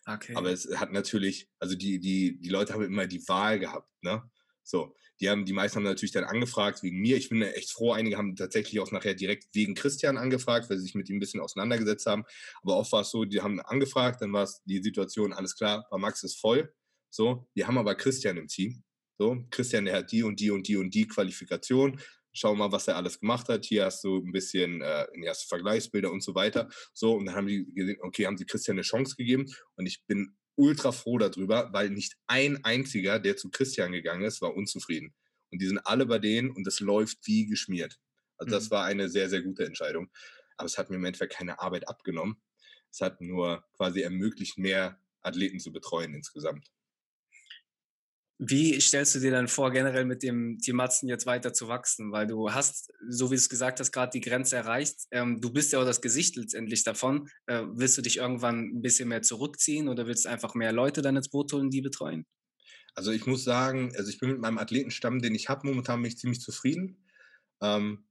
Okay. 0.07 0.36
Aber 0.36 0.51
es 0.51 0.68
hat 0.75 0.92
natürlich, 0.92 1.50
also 1.60 1.75
die, 1.75 2.00
die, 2.00 2.39
die 2.39 2.50
Leute 2.50 2.74
haben 2.74 2.83
immer 2.83 3.07
die 3.07 3.27
Wahl 3.27 3.60
gehabt, 3.60 3.92
ne? 4.01 4.24
So, 4.63 4.95
die 5.19 5.29
haben, 5.29 5.45
die 5.45 5.53
meisten 5.53 5.77
haben 5.77 5.83
natürlich 5.83 6.12
dann 6.12 6.23
angefragt 6.25 6.83
wegen 6.83 7.00
mir. 7.00 7.17
Ich 7.17 7.29
bin 7.29 7.41
echt 7.41 7.71
froh. 7.71 7.94
Einige 7.94 8.17
haben 8.17 8.35
tatsächlich 8.35 8.79
auch 8.79 8.91
nachher 8.91 9.13
direkt 9.13 9.47
wegen 9.53 9.75
Christian 9.75 10.17
angefragt, 10.17 10.69
weil 10.69 10.77
sie 10.77 10.83
sich 10.83 10.95
mit 10.95 11.09
ihm 11.09 11.17
ein 11.17 11.19
bisschen 11.19 11.39
auseinandergesetzt 11.39 12.06
haben. 12.06 12.23
Aber 12.62 12.77
oft 12.77 12.91
war 12.91 13.01
es 13.01 13.12
so, 13.12 13.25
die 13.25 13.41
haben 13.41 13.59
angefragt, 13.62 14.21
dann 14.21 14.33
war 14.33 14.44
es 14.44 14.62
die 14.65 14.81
Situation, 14.81 15.33
alles 15.33 15.56
klar, 15.56 15.88
bei 15.89 15.97
Max 15.97 16.23
ist 16.23 16.39
voll. 16.39 16.73
So, 17.09 17.47
wir 17.53 17.67
haben 17.67 17.77
aber 17.77 17.95
Christian 17.95 18.38
im 18.38 18.47
Team. 18.47 18.83
So, 19.17 19.45
Christian, 19.50 19.85
der 19.85 19.97
hat 19.97 20.12
die 20.12 20.23
und 20.23 20.39
die 20.39 20.51
und 20.51 20.67
die 20.67 20.75
und 20.75 20.94
die 20.94 21.07
Qualifikation. 21.07 22.01
Schau 22.33 22.53
mal, 22.53 22.73
was 22.73 22.89
er 22.89 22.97
alles 22.97 23.21
gemacht 23.21 23.47
hat. 23.47 23.63
Hier 23.63 23.85
hast 23.85 24.03
du 24.03 24.17
ein 24.17 24.33
bisschen 24.33 24.81
äh, 24.81 25.06
erste 25.23 25.47
Vergleichsbilder 25.47 26.12
und 26.12 26.21
so 26.21 26.35
weiter. 26.35 26.67
So, 26.94 27.13
und 27.15 27.25
dann 27.25 27.35
haben 27.35 27.47
die 27.47 27.65
gesehen, 27.73 27.97
okay, 28.01 28.25
haben 28.25 28.38
sie 28.38 28.45
Christian 28.45 28.75
eine 28.75 28.81
Chance 28.81 29.15
gegeben. 29.15 29.45
Und 29.77 29.85
ich 29.85 30.03
bin 30.06 30.35
ultra 30.55 30.91
froh 30.91 31.17
darüber, 31.17 31.71
weil 31.73 31.89
nicht 31.89 32.15
ein 32.27 32.63
einziger, 32.63 33.19
der 33.19 33.37
zu 33.37 33.49
Christian 33.49 33.91
gegangen 33.91 34.23
ist, 34.23 34.41
war 34.41 34.55
unzufrieden. 34.55 35.13
Und 35.51 35.61
die 35.61 35.67
sind 35.67 35.79
alle 35.79 36.05
bei 36.05 36.19
denen 36.19 36.51
und 36.51 36.65
es 36.67 36.79
läuft 36.79 37.19
wie 37.25 37.45
geschmiert. 37.45 37.99
Also 38.37 38.53
das 38.53 38.65
mhm. 38.65 38.71
war 38.71 38.85
eine 38.85 39.09
sehr, 39.09 39.29
sehr 39.29 39.41
gute 39.41 39.65
Entscheidung. 39.65 40.09
Aber 40.57 40.65
es 40.65 40.77
hat 40.77 40.89
mir 40.89 40.97
im 40.97 41.05
Endeffekt 41.05 41.33
keine 41.33 41.59
Arbeit 41.59 41.87
abgenommen. 41.87 42.41
Es 42.91 43.01
hat 43.01 43.21
nur 43.21 43.65
quasi 43.73 44.01
ermöglicht, 44.01 44.57
mehr 44.57 44.99
Athleten 45.21 45.59
zu 45.59 45.71
betreuen 45.71 46.13
insgesamt. 46.13 46.71
Wie 48.37 48.79
stellst 48.81 49.15
du 49.15 49.19
dir 49.19 49.31
dann 49.31 49.47
vor, 49.47 49.71
generell 49.71 50.03
mit 50.03 50.21
dem 50.21 50.57
Team 50.59 50.75
Matzen 50.75 51.07
jetzt 51.07 51.25
weiter 51.25 51.53
zu 51.53 51.69
wachsen? 51.69 52.12
Weil 52.12 52.27
du 52.27 52.51
hast, 52.51 52.91
so 53.07 53.27
wie 53.27 53.36
du 53.36 53.39
es 53.39 53.50
gesagt 53.50 53.79
hast, 53.79 53.93
gerade 53.93 54.12
die 54.12 54.19
Grenze 54.19 54.57
erreicht. 54.57 54.95
Ähm, 55.12 55.39
du 55.39 55.53
bist 55.53 55.71
ja 55.71 55.79
auch 55.79 55.86
das 55.86 56.01
Gesicht 56.01 56.36
letztendlich 56.36 56.83
davon. 56.83 57.29
Äh, 57.45 57.63
willst 57.74 57.98
du 57.98 58.01
dich 58.01 58.17
irgendwann 58.17 58.60
ein 58.60 58.81
bisschen 58.81 59.07
mehr 59.07 59.21
zurückziehen 59.21 59.88
oder 59.88 60.05
willst 60.05 60.25
du 60.25 60.29
einfach 60.29 60.53
mehr 60.53 60.74
Leute 60.74 61.01
dann 61.01 61.15
ins 61.15 61.29
Boot 61.29 61.53
holen, 61.53 61.69
die 61.69 61.81
betreuen? 61.81 62.25
Also 62.93 63.12
ich 63.12 63.25
muss 63.25 63.43
sagen, 63.43 63.93
also 63.95 64.10
ich 64.10 64.19
bin 64.19 64.31
mit 64.31 64.39
meinem 64.39 64.57
Athletenstamm, 64.57 65.21
den 65.21 65.36
ich 65.36 65.48
habe, 65.48 65.67
momentan 65.67 66.01
mich 66.01 66.17
ziemlich 66.17 66.41
zufrieden. 66.41 67.05
Ähm, 67.62 68.05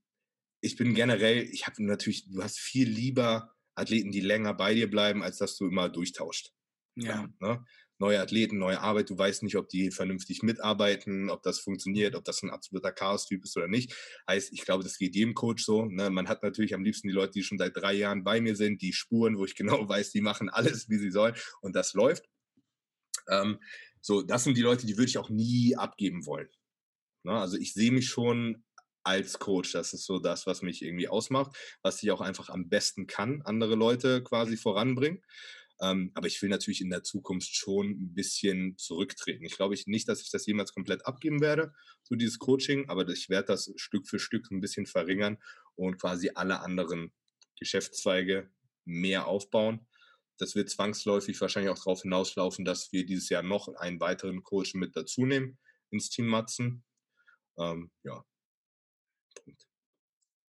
ich 0.63 0.77
bin 0.77 0.95
generell, 0.95 1.43
ich 1.43 1.67
habe 1.67 1.85
natürlich, 1.85 2.31
du 2.31 2.43
hast 2.43 2.59
viel 2.59 2.89
lieber 2.89 3.55
Athleten, 3.75 4.11
die 4.11 4.21
länger 4.21 4.55
bei 4.55 4.75
dir 4.75 4.91
bleiben, 4.91 5.23
als 5.23 5.37
dass 5.37 5.57
du 5.57 5.67
immer 5.67 5.91
durchtauscht. 5.91 6.53
Ja. 6.97 7.23
ja 7.23 7.29
ne? 7.41 7.65
Neue 8.05 8.21
Athleten, 8.21 8.59
neue 8.59 8.81
Arbeit, 8.81 9.09
du 9.09 9.17
weißt 9.17 9.43
nicht, 9.43 9.57
ob 9.57 9.71
die 9.71 9.91
vernünftig 9.91 10.43
mitarbeiten, 10.43 11.31
ob 11.31 11.43
das 11.43 11.59
funktioniert, 11.59 12.15
ob 12.15 12.25
das 12.25 12.43
ein 12.43 12.51
absoluter 12.51 12.93
Chaos-Typ 12.93 13.43
ist 13.45 13.57
oder 13.57 13.67
nicht. 13.67 13.95
Heißt, 14.29 14.53
ich 14.53 14.63
glaube, 14.67 14.85
das 14.85 14.99
geht 14.99 15.15
jedem 15.17 15.33
Coach 15.33 15.65
so. 15.65 15.87
Ne? 15.87 16.11
Man 16.11 16.29
hat 16.29 16.43
natürlich 16.43 16.75
am 16.75 16.85
liebsten 16.85 17.09
die 17.09 17.15
Leute, 17.15 17.33
die 17.33 17.43
schon 17.43 17.57
seit 17.57 17.75
drei 17.75 17.95
Jahren 17.95 18.23
bei 18.23 18.43
mir 18.43 18.57
sind, 18.57 18.83
die 18.83 18.93
Spuren, 18.93 19.39
wo 19.39 19.47
ich 19.47 19.55
genau 19.57 19.89
weiß, 19.89 20.13
die 20.13 20.21
machen 20.21 20.51
alles, 20.51 20.91
wie 20.91 20.99
sie 20.99 21.11
sollen 21.11 21.35
und 21.63 21.75
das 21.75 21.95
läuft. 21.95 22.29
Ähm, 23.29 23.59
so, 24.03 24.21
das 24.21 24.45
sind 24.45 24.59
die 24.59 24.63
Leute, 24.63 24.87
die 24.87 24.99
würde 24.99 25.09
ich 25.09 25.17
auch 25.17 25.31
nie 25.31 25.75
abgeben 25.75 26.27
wollen. 26.27 26.49
Ne? 27.23 27.33
Also 27.33 27.57
ich 27.57 27.73
sehe 27.73 27.91
mich 27.91 28.09
schon 28.11 28.65
als 29.03 29.39
Coach. 29.39 29.73
Das 29.73 29.95
ist 29.95 30.05
so 30.05 30.19
das, 30.19 30.47
was 30.47 30.61
mich 30.61 30.83
irgendwie 30.83 31.09
ausmacht, 31.09 31.57
was 31.83 32.03
ich 32.03 32.11
auch 32.11 32.21
einfach 32.21 32.51
am 32.51 32.69
besten 32.69 33.07
kann, 33.07 33.41
andere 33.47 33.77
Leute 33.77 34.23
quasi 34.23 34.59
voranbringen. 34.59 35.23
Ähm, 35.81 36.13
aber 36.15 36.27
ich 36.27 36.41
will 36.41 36.49
natürlich 36.49 36.81
in 36.81 36.91
der 36.91 37.03
Zukunft 37.03 37.55
schon 37.55 37.91
ein 37.91 38.15
bisschen 38.15 38.79
zurücktreten. 38.79 39.45
Ich 39.45 39.57
glaube 39.57 39.75
ich 39.75 39.87
nicht, 39.87 40.09
dass 40.09 40.21
ich 40.21 40.31
das 40.31 40.47
jemals 40.47 40.73
komplett 40.73 41.05
abgeben 41.07 41.41
werde, 41.41 41.73
so 42.03 42.15
dieses 42.15 42.39
Coaching, 42.39 42.89
aber 42.89 43.09
ich 43.09 43.29
werde 43.29 43.49
das 43.49 43.73
Stück 43.77 44.07
für 44.07 44.19
Stück 44.19 44.51
ein 44.51 44.61
bisschen 44.61 44.87
verringern 44.87 45.39
und 45.75 45.99
quasi 46.01 46.31
alle 46.35 46.61
anderen 46.61 47.13
Geschäftszweige 47.59 48.51
mehr 48.85 49.27
aufbauen. 49.27 49.87
Das 50.39 50.55
wird 50.55 50.71
zwangsläufig 50.71 51.41
wahrscheinlich 51.41 51.71
auch 51.71 51.79
darauf 51.79 52.03
hinauslaufen, 52.03 52.65
dass 52.65 52.93
wir 52.93 53.07
dieses 53.07 53.29
Jahr 53.29 53.43
noch 53.43 53.69
einen 53.69 54.01
weiteren 54.01 54.43
Coach 54.43 54.75
mit 54.75 54.97
dazu 54.97 55.27
nehmen 55.27 55.59
ins 55.91 56.11
Team 56.11 56.27
Matzen. 56.27 56.85
Ähm, 57.59 57.91
ja. 58.03 58.25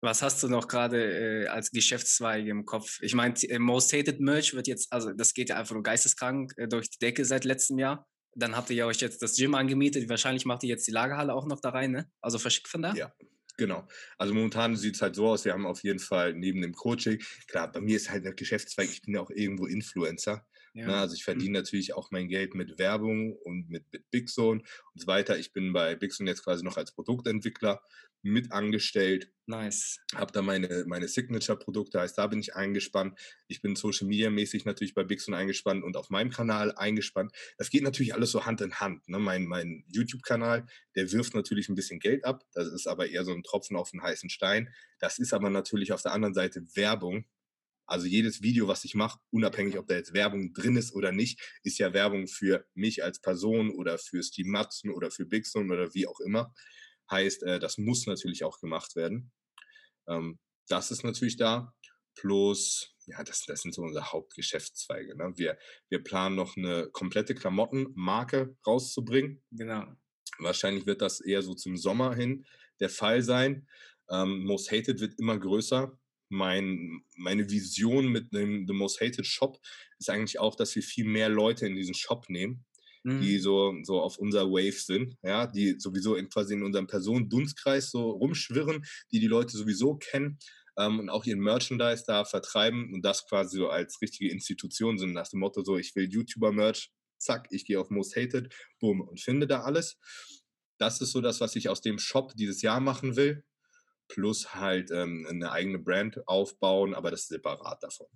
Was 0.04 0.20
hast 0.20 0.42
du 0.42 0.48
noch 0.48 0.68
gerade 0.68 1.44
äh, 1.44 1.46
als 1.46 1.70
Geschäftszweige 1.70 2.50
im 2.50 2.66
Kopf? 2.66 2.98
Ich 3.00 3.14
meine, 3.14 3.34
äh, 3.44 3.58
Most 3.58 3.90
Hated 3.94 4.20
Merch 4.20 4.52
wird 4.52 4.66
jetzt, 4.66 4.92
also 4.92 5.14
das 5.14 5.32
geht 5.32 5.48
ja 5.48 5.56
einfach 5.56 5.72
nur 5.72 5.82
geisteskrank 5.82 6.52
äh, 6.58 6.68
durch 6.68 6.90
die 6.90 6.98
Decke 6.98 7.24
seit 7.24 7.46
letztem 7.46 7.78
Jahr. 7.78 8.06
Dann 8.34 8.54
habt 8.54 8.68
ihr 8.68 8.76
ja 8.76 8.84
euch 8.84 9.00
jetzt 9.00 9.22
das 9.22 9.34
Gym 9.34 9.54
angemietet. 9.54 10.06
Wahrscheinlich 10.10 10.44
macht 10.44 10.62
ihr 10.62 10.68
jetzt 10.68 10.86
die 10.86 10.90
Lagerhalle 10.90 11.32
auch 11.32 11.46
noch 11.46 11.58
da 11.58 11.70
rein, 11.70 11.92
ne? 11.92 12.10
Also 12.20 12.38
verschickt 12.38 12.68
von 12.68 12.82
da? 12.82 12.92
Ja, 12.92 13.14
Genau. 13.56 13.86
Also 14.18 14.34
momentan 14.34 14.76
sieht 14.76 14.96
es 14.96 15.00
halt 15.00 15.14
so 15.14 15.28
aus, 15.28 15.46
wir 15.46 15.52
haben 15.52 15.64
auf 15.64 15.82
jeden 15.84 16.00
Fall 16.00 16.34
neben 16.34 16.60
dem 16.60 16.74
Coaching, 16.74 17.22
klar, 17.46 17.70
bei 17.70 17.80
mir 17.80 17.96
ist 17.96 18.10
halt 18.10 18.24
der 18.24 18.34
Geschäftszweig, 18.34 18.90
ich 18.90 19.00
bin 19.02 19.14
ja 19.14 19.20
auch 19.20 19.30
irgendwo 19.30 19.66
Influencer. 19.66 20.44
Ja. 20.74 20.86
Ne? 20.86 20.96
Also 20.96 21.14
ich 21.14 21.24
verdiene 21.24 21.50
mhm. 21.50 21.64
natürlich 21.64 21.94
auch 21.94 22.10
mein 22.10 22.28
Geld 22.28 22.54
mit 22.54 22.78
Werbung 22.78 23.36
und 23.44 23.70
mit, 23.70 23.84
mit 23.92 24.10
Big 24.10 24.28
Zone 24.28 24.60
und 24.92 25.00
so 25.00 25.06
weiter. 25.06 25.38
Ich 25.38 25.52
bin 25.52 25.72
bei 25.72 25.94
Big 25.94 26.12
Zone 26.12 26.30
jetzt 26.30 26.44
quasi 26.44 26.64
noch 26.64 26.76
als 26.76 26.92
Produktentwickler 26.92 27.80
mit 28.24 28.52
angestellt. 28.52 29.30
Nice. 29.46 30.00
Habe 30.14 30.32
da 30.32 30.40
meine, 30.40 30.84
meine 30.86 31.06
Signature-Produkte, 31.06 32.00
heißt, 32.00 32.16
da 32.16 32.26
bin 32.26 32.40
ich 32.40 32.56
eingespannt. 32.56 33.18
Ich 33.46 33.60
bin 33.60 33.76
Social 33.76 34.08
Media 34.08 34.30
mäßig 34.30 34.64
natürlich 34.64 34.94
bei 34.94 35.04
Bixon 35.04 35.34
eingespannt 35.34 35.84
und 35.84 35.96
auf 35.98 36.08
meinem 36.08 36.30
Kanal 36.30 36.72
eingespannt. 36.72 37.32
Das 37.58 37.68
geht 37.68 37.82
natürlich 37.82 38.14
alles 38.14 38.30
so 38.30 38.46
Hand 38.46 38.62
in 38.62 38.80
Hand. 38.80 39.06
Ne? 39.08 39.18
Mein, 39.18 39.44
mein 39.44 39.84
YouTube-Kanal, 39.88 40.66
der 40.96 41.12
wirft 41.12 41.34
natürlich 41.34 41.68
ein 41.68 41.74
bisschen 41.74 42.00
Geld 42.00 42.24
ab. 42.24 42.44
Das 42.54 42.68
ist 42.68 42.86
aber 42.86 43.08
eher 43.08 43.24
so 43.24 43.32
ein 43.32 43.42
Tropfen 43.42 43.76
auf 43.76 43.90
den 43.90 44.02
heißen 44.02 44.30
Stein. 44.30 44.72
Das 44.98 45.18
ist 45.18 45.34
aber 45.34 45.50
natürlich 45.50 45.92
auf 45.92 46.00
der 46.00 46.12
anderen 46.12 46.34
Seite 46.34 46.62
Werbung. 46.74 47.26
Also 47.86 48.06
jedes 48.06 48.42
Video, 48.42 48.66
was 48.68 48.84
ich 48.84 48.94
mache, 48.94 49.18
unabhängig, 49.30 49.78
ob 49.78 49.86
da 49.86 49.94
jetzt 49.94 50.14
Werbung 50.14 50.52
drin 50.54 50.76
ist 50.76 50.94
oder 50.94 51.12
nicht, 51.12 51.40
ist 51.62 51.78
ja 51.78 51.92
Werbung 51.92 52.28
für 52.28 52.66
mich 52.74 53.04
als 53.04 53.20
Person 53.20 53.70
oder 53.70 53.98
für 53.98 54.22
Steve 54.22 54.48
Matzen 54.48 54.90
oder 54.90 55.10
für 55.10 55.26
Bixon 55.26 55.70
oder 55.70 55.92
wie 55.94 56.06
auch 56.06 56.20
immer. 56.20 56.52
Heißt, 57.10 57.42
äh, 57.42 57.58
das 57.58 57.76
muss 57.78 58.06
natürlich 58.06 58.44
auch 58.44 58.58
gemacht 58.58 58.96
werden. 58.96 59.32
Ähm, 60.08 60.38
das 60.68 60.90
ist 60.90 61.04
natürlich 61.04 61.36
da. 61.36 61.74
Plus, 62.16 62.94
ja, 63.06 63.22
das, 63.22 63.44
das 63.44 63.60
sind 63.62 63.74
so 63.74 63.82
unsere 63.82 64.12
Hauptgeschäftszweige. 64.12 65.16
Ne? 65.16 65.32
Wir, 65.36 65.58
wir 65.90 66.02
planen 66.02 66.36
noch 66.36 66.56
eine 66.56 66.88
komplette 66.90 67.34
Klamottenmarke 67.34 68.56
rauszubringen. 68.66 69.42
Genau. 69.50 69.84
Wahrscheinlich 70.38 70.86
wird 70.86 71.02
das 71.02 71.20
eher 71.20 71.42
so 71.42 71.54
zum 71.54 71.76
Sommer 71.76 72.14
hin 72.14 72.46
der 72.80 72.88
Fall 72.88 73.22
sein. 73.22 73.68
Ähm, 74.10 74.44
Most 74.44 74.70
Hated 74.70 75.00
wird 75.00 75.18
immer 75.18 75.38
größer. 75.38 75.98
Mein, 76.28 77.02
meine 77.16 77.50
Vision 77.50 78.08
mit 78.08 78.32
dem 78.32 78.66
The 78.66 78.72
Most 78.72 79.00
Hated 79.00 79.26
Shop 79.26 79.58
ist 79.98 80.10
eigentlich 80.10 80.40
auch, 80.40 80.56
dass 80.56 80.74
wir 80.74 80.82
viel 80.82 81.04
mehr 81.04 81.28
Leute 81.28 81.66
in 81.66 81.76
diesen 81.76 81.94
Shop 81.94 82.28
nehmen 82.28 82.64
die 83.06 83.36
mhm. 83.36 83.40
so, 83.40 83.74
so 83.82 84.00
auf 84.00 84.16
unser 84.18 84.50
Wave 84.50 84.78
sind, 84.78 85.16
ja, 85.22 85.46
die 85.46 85.78
sowieso 85.78 86.14
in, 86.14 86.30
quasi 86.30 86.54
in 86.54 86.62
unserem 86.62 86.86
Personen-Dunstkreis 86.86 87.90
so 87.90 88.10
rumschwirren, 88.10 88.82
die 89.12 89.20
die 89.20 89.26
Leute 89.26 89.58
sowieso 89.58 89.96
kennen 89.96 90.38
ähm, 90.78 91.00
und 91.00 91.10
auch 91.10 91.26
ihren 91.26 91.40
Merchandise 91.40 92.04
da 92.06 92.24
vertreiben 92.24 92.94
und 92.94 93.04
das 93.04 93.26
quasi 93.26 93.58
so 93.58 93.68
als 93.68 94.00
richtige 94.00 94.30
Institution 94.30 94.96
sind, 94.96 95.12
nach 95.12 95.28
dem 95.28 95.40
Motto 95.40 95.62
so, 95.62 95.76
ich 95.76 95.94
will 95.94 96.10
YouTuber-Merch, 96.10 96.92
zack, 97.18 97.46
ich 97.50 97.66
gehe 97.66 97.78
auf 97.78 97.90
Most 97.90 98.16
Hated, 98.16 98.54
boom, 98.80 99.02
und 99.02 99.20
finde 99.20 99.46
da 99.46 99.62
alles. 99.62 99.98
Das 100.78 101.02
ist 101.02 101.12
so 101.12 101.20
das, 101.20 101.42
was 101.42 101.56
ich 101.56 101.68
aus 101.68 101.82
dem 101.82 101.98
Shop 101.98 102.32
dieses 102.36 102.62
Jahr 102.62 102.80
machen 102.80 103.16
will, 103.16 103.44
plus 104.08 104.54
halt 104.54 104.90
ähm, 104.90 105.26
eine 105.28 105.50
eigene 105.52 105.78
Brand 105.78 106.26
aufbauen, 106.26 106.94
aber 106.94 107.10
das 107.10 107.22
ist 107.22 107.28
separat 107.28 107.82
davon. 107.82 108.06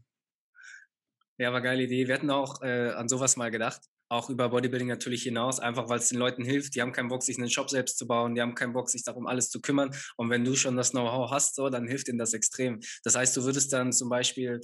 Ja, 1.38 1.52
war 1.52 1.60
geile 1.60 1.84
Idee. 1.84 2.08
Wir 2.08 2.14
hatten 2.14 2.30
auch 2.30 2.62
äh, 2.62 2.90
an 2.90 3.08
sowas 3.08 3.36
mal 3.36 3.50
gedacht 3.50 3.82
auch 4.08 4.30
über 4.30 4.48
Bodybuilding 4.48 4.88
natürlich 4.88 5.22
hinaus, 5.22 5.60
einfach 5.60 5.88
weil 5.88 5.98
es 5.98 6.08
den 6.08 6.18
Leuten 6.18 6.44
hilft. 6.44 6.74
Die 6.74 6.80
haben 6.80 6.92
keinen 6.92 7.08
Bock, 7.08 7.22
sich 7.22 7.38
einen 7.38 7.50
Shop 7.50 7.68
selbst 7.70 7.98
zu 7.98 8.06
bauen, 8.06 8.34
die 8.34 8.40
haben 8.40 8.54
keinen 8.54 8.72
Bock, 8.72 8.88
sich 8.88 9.04
darum 9.04 9.26
alles 9.26 9.50
zu 9.50 9.60
kümmern. 9.60 9.90
Und 10.16 10.30
wenn 10.30 10.44
du 10.44 10.54
schon 10.56 10.76
das 10.76 10.90
Know-how 10.90 11.30
hast, 11.30 11.56
so, 11.56 11.68
dann 11.68 11.86
hilft 11.86 12.08
ihnen 12.08 12.18
das 12.18 12.32
extrem. 12.32 12.80
Das 13.04 13.14
heißt, 13.14 13.36
du 13.36 13.44
würdest 13.44 13.72
dann 13.72 13.92
zum 13.92 14.08
Beispiel, 14.08 14.60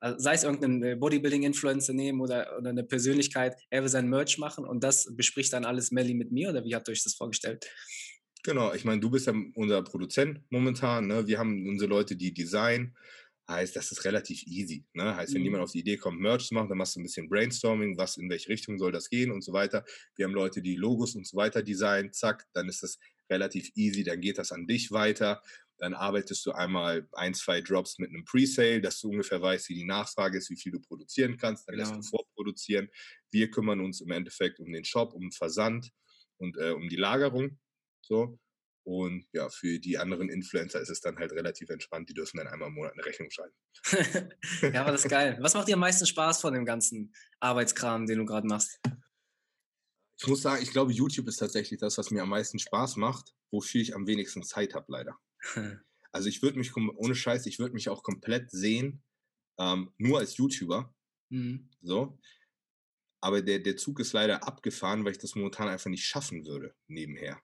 äh, 0.00 0.14
sei 0.16 0.34
es 0.34 0.42
irgendeinen 0.42 0.82
äh, 0.82 0.96
Bodybuilding-Influencer 0.96 1.92
nehmen 1.92 2.20
oder, 2.20 2.58
oder 2.58 2.70
eine 2.70 2.84
Persönlichkeit, 2.84 3.56
er 3.70 3.82
will 3.82 3.88
sein 3.88 4.08
Merch 4.08 4.38
machen 4.38 4.64
und 4.64 4.82
das 4.82 5.14
bespricht 5.14 5.52
dann 5.52 5.64
alles 5.64 5.92
Melly 5.92 6.14
mit 6.14 6.32
mir 6.32 6.50
oder 6.50 6.64
wie 6.64 6.74
habt 6.74 6.88
ihr 6.88 6.92
euch 6.92 7.04
das 7.04 7.14
vorgestellt? 7.14 7.66
Genau, 8.44 8.72
ich 8.72 8.84
meine, 8.84 9.00
du 9.00 9.10
bist 9.10 9.26
ja 9.26 9.34
unser 9.54 9.82
Produzent 9.82 10.40
momentan. 10.50 11.06
Ne? 11.06 11.26
Wir 11.26 11.38
haben 11.38 11.66
unsere 11.66 11.90
Leute, 11.90 12.16
die 12.16 12.32
designen. 12.32 12.96
Heißt, 13.50 13.74
das 13.76 13.90
ist 13.90 14.04
relativ 14.04 14.42
easy. 14.46 14.84
Ne? 14.92 15.16
Heißt, 15.16 15.32
wenn 15.32 15.40
mhm. 15.40 15.46
jemand 15.46 15.64
auf 15.64 15.72
die 15.72 15.80
Idee 15.80 15.96
kommt, 15.96 16.20
Merch 16.20 16.48
zu 16.48 16.54
machen, 16.54 16.68
dann 16.68 16.76
machst 16.76 16.96
du 16.96 17.00
ein 17.00 17.04
bisschen 17.04 17.30
Brainstorming, 17.30 17.96
was 17.96 18.18
in 18.18 18.28
welche 18.28 18.50
Richtung 18.50 18.78
soll 18.78 18.92
das 18.92 19.08
gehen 19.08 19.32
und 19.32 19.42
so 19.42 19.54
weiter. 19.54 19.84
Wir 20.16 20.26
haben 20.26 20.34
Leute, 20.34 20.60
die 20.60 20.76
Logos 20.76 21.14
und 21.14 21.26
so 21.26 21.36
weiter 21.38 21.62
designen, 21.62 22.12
zack, 22.12 22.44
dann 22.52 22.68
ist 22.68 22.82
das 22.82 22.98
relativ 23.30 23.70
easy, 23.74 24.04
dann 24.04 24.20
geht 24.20 24.36
das 24.36 24.52
an 24.52 24.66
dich 24.66 24.90
weiter. 24.90 25.42
Dann 25.78 25.94
arbeitest 25.94 26.44
du 26.44 26.52
einmal 26.52 27.08
ein, 27.12 27.34
zwei 27.34 27.62
Drops 27.62 27.98
mit 27.98 28.10
einem 28.10 28.24
Presale, 28.24 28.82
dass 28.82 29.00
du 29.00 29.10
ungefähr 29.10 29.40
weißt, 29.40 29.70
wie 29.70 29.76
die 29.76 29.84
Nachfrage 29.84 30.36
ist, 30.38 30.50
wie 30.50 30.56
viel 30.56 30.72
du 30.72 30.80
produzieren 30.80 31.38
kannst. 31.38 31.68
Dann 31.68 31.76
genau. 31.76 31.88
lässt 31.88 32.12
du 32.12 32.16
vorproduzieren. 32.16 32.88
Wir 33.30 33.50
kümmern 33.50 33.80
uns 33.80 34.00
im 34.00 34.10
Endeffekt 34.10 34.60
um 34.60 34.70
den 34.70 34.84
Shop, 34.84 35.14
um 35.14 35.22
den 35.22 35.32
Versand 35.32 35.90
und 36.36 36.56
äh, 36.58 36.72
um 36.72 36.88
die 36.88 36.96
Lagerung. 36.96 37.58
So. 38.02 38.38
Und 38.88 39.26
ja, 39.32 39.50
für 39.50 39.78
die 39.78 39.98
anderen 39.98 40.30
Influencer 40.30 40.80
ist 40.80 40.88
es 40.88 41.02
dann 41.02 41.18
halt 41.18 41.32
relativ 41.32 41.68
entspannt. 41.68 42.08
Die 42.08 42.14
dürfen 42.14 42.38
dann 42.38 42.46
einmal 42.46 42.68
im 42.68 42.74
Monat 42.74 42.94
eine 42.94 43.04
Rechnung 43.04 43.30
schreiben. 43.30 43.52
ja, 44.62 44.80
aber 44.80 44.92
das 44.92 45.04
ist 45.04 45.10
geil. 45.10 45.36
Was 45.42 45.52
macht 45.52 45.68
dir 45.68 45.74
am 45.74 45.80
meisten 45.80 46.06
Spaß 46.06 46.40
von 46.40 46.54
dem 46.54 46.64
ganzen 46.64 47.12
Arbeitskram, 47.38 48.06
den 48.06 48.16
du 48.16 48.24
gerade 48.24 48.46
machst? 48.46 48.80
Ich 50.18 50.26
muss 50.26 50.40
sagen, 50.40 50.62
ich 50.62 50.70
glaube, 50.70 50.92
YouTube 50.92 51.28
ist 51.28 51.36
tatsächlich 51.36 51.78
das, 51.78 51.98
was 51.98 52.10
mir 52.10 52.22
am 52.22 52.30
meisten 52.30 52.58
Spaß 52.58 52.96
macht, 52.96 53.34
wofür 53.50 53.82
ich 53.82 53.94
am 53.94 54.06
wenigsten 54.06 54.42
Zeit 54.42 54.72
habe, 54.74 54.86
leider. 54.88 55.18
also 56.12 56.30
ich 56.30 56.40
würde 56.40 56.58
mich, 56.58 56.74
ohne 56.74 57.14
Scheiß, 57.14 57.44
ich 57.44 57.58
würde 57.58 57.74
mich 57.74 57.90
auch 57.90 58.02
komplett 58.02 58.50
sehen, 58.50 59.02
ähm, 59.58 59.92
nur 59.98 60.20
als 60.20 60.38
YouTuber. 60.38 60.94
Mhm. 61.28 61.68
So. 61.82 62.18
Aber 63.20 63.42
der, 63.42 63.58
der 63.58 63.76
Zug 63.76 64.00
ist 64.00 64.14
leider 64.14 64.48
abgefahren, 64.48 65.04
weil 65.04 65.12
ich 65.12 65.18
das 65.18 65.34
momentan 65.34 65.68
einfach 65.68 65.90
nicht 65.90 66.06
schaffen 66.06 66.46
würde, 66.46 66.74
nebenher 66.86 67.38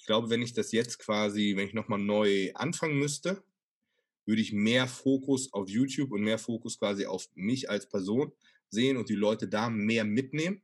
ich 0.00 0.06
glaube, 0.06 0.30
wenn 0.30 0.40
ich 0.40 0.54
das 0.54 0.72
jetzt 0.72 0.98
quasi, 0.98 1.52
wenn 1.56 1.68
ich 1.68 1.74
nochmal 1.74 1.98
neu 1.98 2.50
anfangen 2.54 2.98
müsste, 2.98 3.44
würde 4.24 4.40
ich 4.40 4.50
mehr 4.52 4.88
Fokus 4.88 5.52
auf 5.52 5.68
YouTube 5.68 6.12
und 6.12 6.22
mehr 6.22 6.38
Fokus 6.38 6.78
quasi 6.78 7.04
auf 7.04 7.28
mich 7.34 7.68
als 7.68 7.86
Person 7.86 8.32
sehen 8.70 8.96
und 8.96 9.10
die 9.10 9.14
Leute 9.14 9.46
da 9.46 9.68
mehr 9.68 10.04
mitnehmen, 10.04 10.62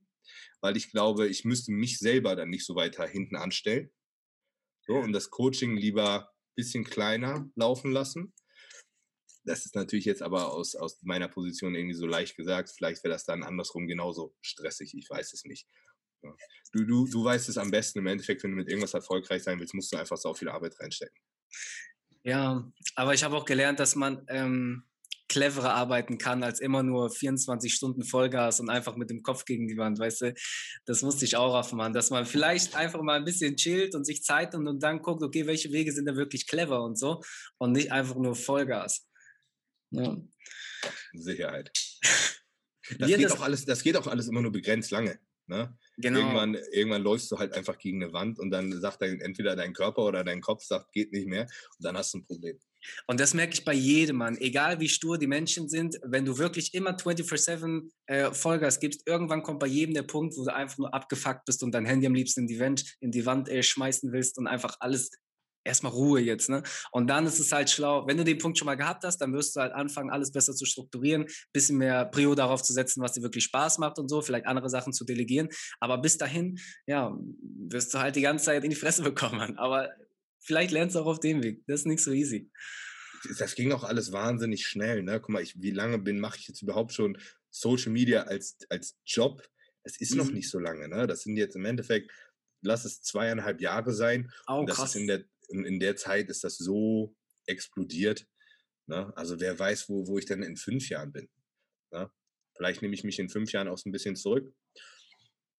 weil 0.63 0.77
ich 0.79 0.91
glaube, 0.91 1.29
ich 1.29 1.45
müsste 1.45 1.71
mich 1.71 1.99
selber 1.99 2.35
dann 2.35 2.49
nicht 2.49 2.65
so 2.65 2.77
weiter 2.77 3.07
hinten 3.07 3.37
anstellen. 3.37 3.91
So, 4.87 4.95
und 4.95 5.13
das 5.13 5.29
Coaching 5.29 5.77
lieber 5.77 6.31
ein 6.31 6.55
bisschen 6.55 6.85
kleiner 6.85 7.47
laufen 7.57 7.93
lassen. 7.93 8.33
Das 9.45 9.67
ist 9.67 9.75
natürlich 9.75 10.07
jetzt 10.07 10.23
aber 10.23 10.53
aus, 10.53 10.75
aus 10.75 11.03
meiner 11.03 11.29
Position 11.29 11.75
irgendwie 11.75 11.95
so 11.95 12.07
leicht 12.07 12.37
gesagt. 12.37 12.71
Vielleicht 12.75 13.05
wäre 13.05 13.13
das 13.13 13.25
dann 13.25 13.43
andersrum 13.43 13.87
genauso 13.87 14.35
stressig. 14.41 14.95
Ich 14.97 15.11
weiß 15.11 15.35
es 15.35 15.45
nicht. 15.45 15.69
Du, 16.73 16.85
du, 16.85 17.07
du 17.07 17.25
weißt 17.25 17.49
es 17.49 17.59
am 17.59 17.71
besten. 17.71 18.01
Im 18.01 18.07
Endeffekt, 18.07 18.43
wenn 18.43 18.51
du 18.51 18.57
mit 18.57 18.69
irgendwas 18.69 18.95
erfolgreich 18.95 19.43
sein 19.43 19.59
willst, 19.59 19.75
musst 19.75 19.93
du 19.93 19.97
einfach 19.97 20.17
so 20.17 20.35
viel 20.35 20.49
Arbeit 20.49 20.79
reinstecken. 20.81 21.17
Ja, 22.23 22.71
aber 22.97 23.15
ich 23.15 23.23
habe 23.23 23.37
auch 23.37 23.45
gelernt, 23.45 23.79
dass 23.79 23.95
man 23.95 24.25
ähm, 24.29 24.85
cleverer 25.29 25.75
arbeiten 25.75 26.19
kann, 26.19 26.43
als 26.43 26.61
immer 26.61 26.83
nur 26.83 27.11
24 27.11 27.73
Stunden 27.73 28.05
Vollgas 28.05 28.61
und 28.61 28.71
einfach 28.71 28.97
mit 28.97 29.11
dem 29.11 29.23
Kopf 29.23 29.45
gegen 29.45 29.69
die 29.69 29.77
Wand, 29.77 29.99
weißt 29.99 30.21
du? 30.23 30.35
Das 30.85 31.03
musste 31.03 31.25
ich 31.25 31.37
auch 31.37 31.55
aufmachen, 31.55 31.93
dass 31.93 32.11
man 32.11 32.27
vielleicht 32.27 32.75
einfach 32.75 33.03
mal 33.03 33.19
ein 33.19 33.25
bisschen 33.25 33.57
chillt 33.57 33.95
und 33.95 34.05
sich 34.05 34.23
Zeit 34.23 34.53
nimmt 34.53 34.69
und 34.69 34.83
dann 34.83 35.03
guckt, 35.03 35.23
okay, 35.23 35.47
welche 35.47 35.73
Wege 35.73 35.93
sind 35.93 36.07
da 36.07 36.17
wirklich 36.17 36.47
clever 36.47 36.83
und 36.83 36.99
so 36.99 37.23
und 37.59 37.73
nicht 37.73 37.93
einfach 37.93 38.17
nur 38.17 38.35
Vollgas. 38.35 39.09
Ja. 39.91 40.17
Sicherheit. 41.13 41.71
Das 43.01 43.09
geht, 43.09 43.25
das, 43.25 43.33
auch 43.33 43.41
alles, 43.41 43.65
das 43.65 43.83
geht 43.83 43.97
auch 43.97 44.07
alles 44.07 44.29
immer 44.29 44.43
nur 44.43 44.53
begrenzt 44.53 44.93
lange. 44.93 45.19
Ne? 45.49 45.77
Genau. 45.99 46.19
Irgendwann, 46.19 46.55
irgendwann 46.73 47.03
läufst 47.03 47.31
du 47.31 47.39
halt 47.39 47.55
einfach 47.55 47.79
gegen 47.79 48.03
eine 48.03 48.13
Wand 48.13 48.39
und 48.39 48.51
dann 48.51 48.79
sagt 48.81 49.01
dein, 49.01 49.21
entweder 49.21 49.57
dein 49.57 49.73
Körper 49.73 50.03
oder 50.03 50.25
dein 50.25 50.43
Kopf 50.43 50.63
sagt, 50.63 50.93
geht 50.93 51.13
nicht 51.13 51.27
mehr 51.27 51.43
und 51.43 51.85
dann 51.85 51.97
hast 51.97 52.13
du 52.13 52.19
ein 52.19 52.27
Problem. 52.27 52.59
Und 53.07 53.21
das 53.21 53.35
merke 53.35 53.55
ich 53.55 53.65
bei 53.65 53.73
jedem 53.73 54.17
Mann, 54.17 54.37
egal 54.39 54.81
wie 54.81 54.89
stur 54.89 55.19
die 55.19 55.27
Menschen 55.27 55.69
sind, 55.69 55.99
wenn 56.05 56.25
du 56.25 56.39
wirklich 56.39 56.75
immer 56.75 56.91
24-7 56.91 57.89
äh, 58.07 58.33
Vollgas 58.33 58.79
gibst, 58.81 59.07
irgendwann 59.07 59.43
kommt 59.43 59.61
bei 59.61 59.67
jedem 59.67 59.95
der 59.95 60.03
Punkt, 60.03 60.37
wo 60.37 60.45
du 60.45 60.55
einfach 60.55 60.79
nur 60.79 60.95
abgefuckt 60.95 61.45
bist 61.47 61.63
und 61.63 61.73
dein 61.73 61.87
Handy 61.87 62.07
am 62.07 62.15
liebsten 62.15 62.41
in 62.41 62.47
die 62.47 62.61
Wand, 62.61 62.97
in 63.01 63.11
die 63.11 63.27
Wand 63.27 63.49
äh, 63.49 63.63
schmeißen 63.63 64.13
willst 64.13 64.39
und 64.39 64.47
einfach 64.47 64.77
alles 64.81 65.11
erstmal 65.67 65.93
Ruhe 65.93 66.21
jetzt, 66.21 66.49
ne? 66.49 66.63
Und 66.93 67.09
dann 67.09 67.27
ist 67.27 67.39
es 67.39 67.53
halt 67.53 67.71
schlau, 67.71 68.07
wenn 68.07 68.17
du 68.17 68.25
den 68.25 68.39
Punkt 68.39 68.59
schon 68.59 68.67
mal 68.67 68.77
gehabt 68.77 69.05
hast, 69.05 69.19
dann 69.19 69.33
wirst 69.33 69.57
du 69.57 69.61
halt 69.61 69.73
anfangen, 69.73 70.11
alles 70.11 70.33
besser 70.33 70.55
zu 70.55 70.65
strukturieren, 70.65 71.27
bisschen 71.53 71.79
mehr 71.79 72.05
Prio 72.07 72.35
darauf 72.35 72.63
zu 72.63 72.73
setzen, 72.73 73.03
was 73.03 73.13
dir 73.13 73.23
wirklich 73.23 73.45
Spaß 73.45 73.79
macht 73.79 73.99
und 73.99 74.09
so, 74.09 74.23
vielleicht 74.23 74.47
andere 74.47 74.71
Sachen 74.71 74.93
zu 74.93 75.05
delegieren. 75.05 75.49
Aber 75.81 75.99
bis 75.99 76.19
dahin, 76.19 76.59
ja, 76.87 77.17
wirst 77.69 77.93
du 77.95 77.99
halt 77.99 78.17
die 78.17 78.23
ganze 78.23 78.47
Zeit 78.47 78.65
in 78.65 78.71
die 78.71 78.77
Fresse 78.77 79.03
bekommen. 79.03 79.59
Aber 79.59 79.91
vielleicht 80.41 80.71
lernst 80.71 80.97
du 80.97 81.01
auch 81.01 81.07
auf 81.07 81.21
dem 81.21 81.43
Weg. 81.43 81.63
Das 81.67 81.81
ist 81.81 81.87
nicht 81.87 82.03
so 82.03 82.13
easy. 82.13 82.51
Das 83.39 83.55
ging 83.55 83.73
auch 83.73 83.85
alles 83.85 84.13
wahnsinnig 84.13 84.67
schnell, 84.67 85.03
ne? 85.03 85.21
Guck 85.21 85.31
mal, 85.31 85.43
ich, 85.43 85.61
wie 85.61 85.71
lange 85.71 85.99
bin, 85.99 86.21
mache 86.21 86.39
ich 86.39 86.49
jetzt 86.49 86.63
überhaupt 86.63 86.93
schon 86.93 87.19
Social 87.51 87.93
Media 87.93 88.23
als, 88.23 88.57
als 88.69 88.97
Job? 89.05 89.43
Es 89.83 90.01
ist 90.01 90.13
mhm. 90.13 90.19
noch 90.19 90.31
nicht 90.31 90.51
so 90.51 90.59
lange, 90.59 90.89
ne? 90.89 91.07
Das 91.07 91.23
sind 91.23 91.37
jetzt 91.37 91.57
im 91.57 91.65
Endeffekt, 91.65 92.11
lass 92.63 92.85
es 92.85 93.03
zweieinhalb 93.03 93.61
Jahre 93.61 93.93
sein. 93.93 94.31
Oh, 94.47 94.65
das 94.67 94.77
krass. 94.77 94.91
ist 94.91 95.01
in 95.01 95.07
der 95.07 95.25
in, 95.49 95.65
in 95.65 95.81
der 95.81 95.97
Zeit 95.97 96.29
ist 96.29 96.45
das 96.45 96.57
so 96.59 97.15
explodiert. 97.47 98.27
Ne? 98.87 99.13
Also 99.17 99.41
wer 99.41 99.59
weiß, 99.59 99.89
wo, 99.89 100.07
wo 100.07 100.19
ich 100.19 100.27
denn 100.27 100.43
in 100.43 100.57
fünf 100.57 100.89
Jahren 100.89 101.13
bin. 101.13 101.29
Ne? 101.93 102.11
Vielleicht 102.57 102.83
nehme 102.83 102.95
ich 102.95 103.05
mich 103.05 103.19
in 103.19 103.29
fünf 103.29 103.53
Jahren 103.53 103.69
auch 103.69 103.79
so 103.79 103.89
ein 103.89 103.93
bisschen 103.93 104.17
zurück. 104.17 104.53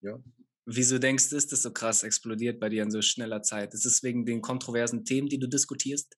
Ja. 0.02 0.22
Wieso 0.66 1.00
denkst 1.00 1.30
du, 1.30 1.38
ist 1.38 1.52
das 1.52 1.62
so 1.62 1.72
krass 1.72 2.04
explodiert 2.04 2.60
bei 2.60 2.70
dir 2.70 2.84
in 2.84 2.92
so 2.92 3.02
schneller 3.02 3.42
Zeit? 3.42 3.74
Ist 3.74 3.86
es 3.86 4.04
wegen 4.04 4.26
den 4.26 4.42
kontroversen 4.42 5.06
Themen, 5.06 5.30
die 5.30 5.40
du 5.40 5.48
diskutierst? 5.48 6.18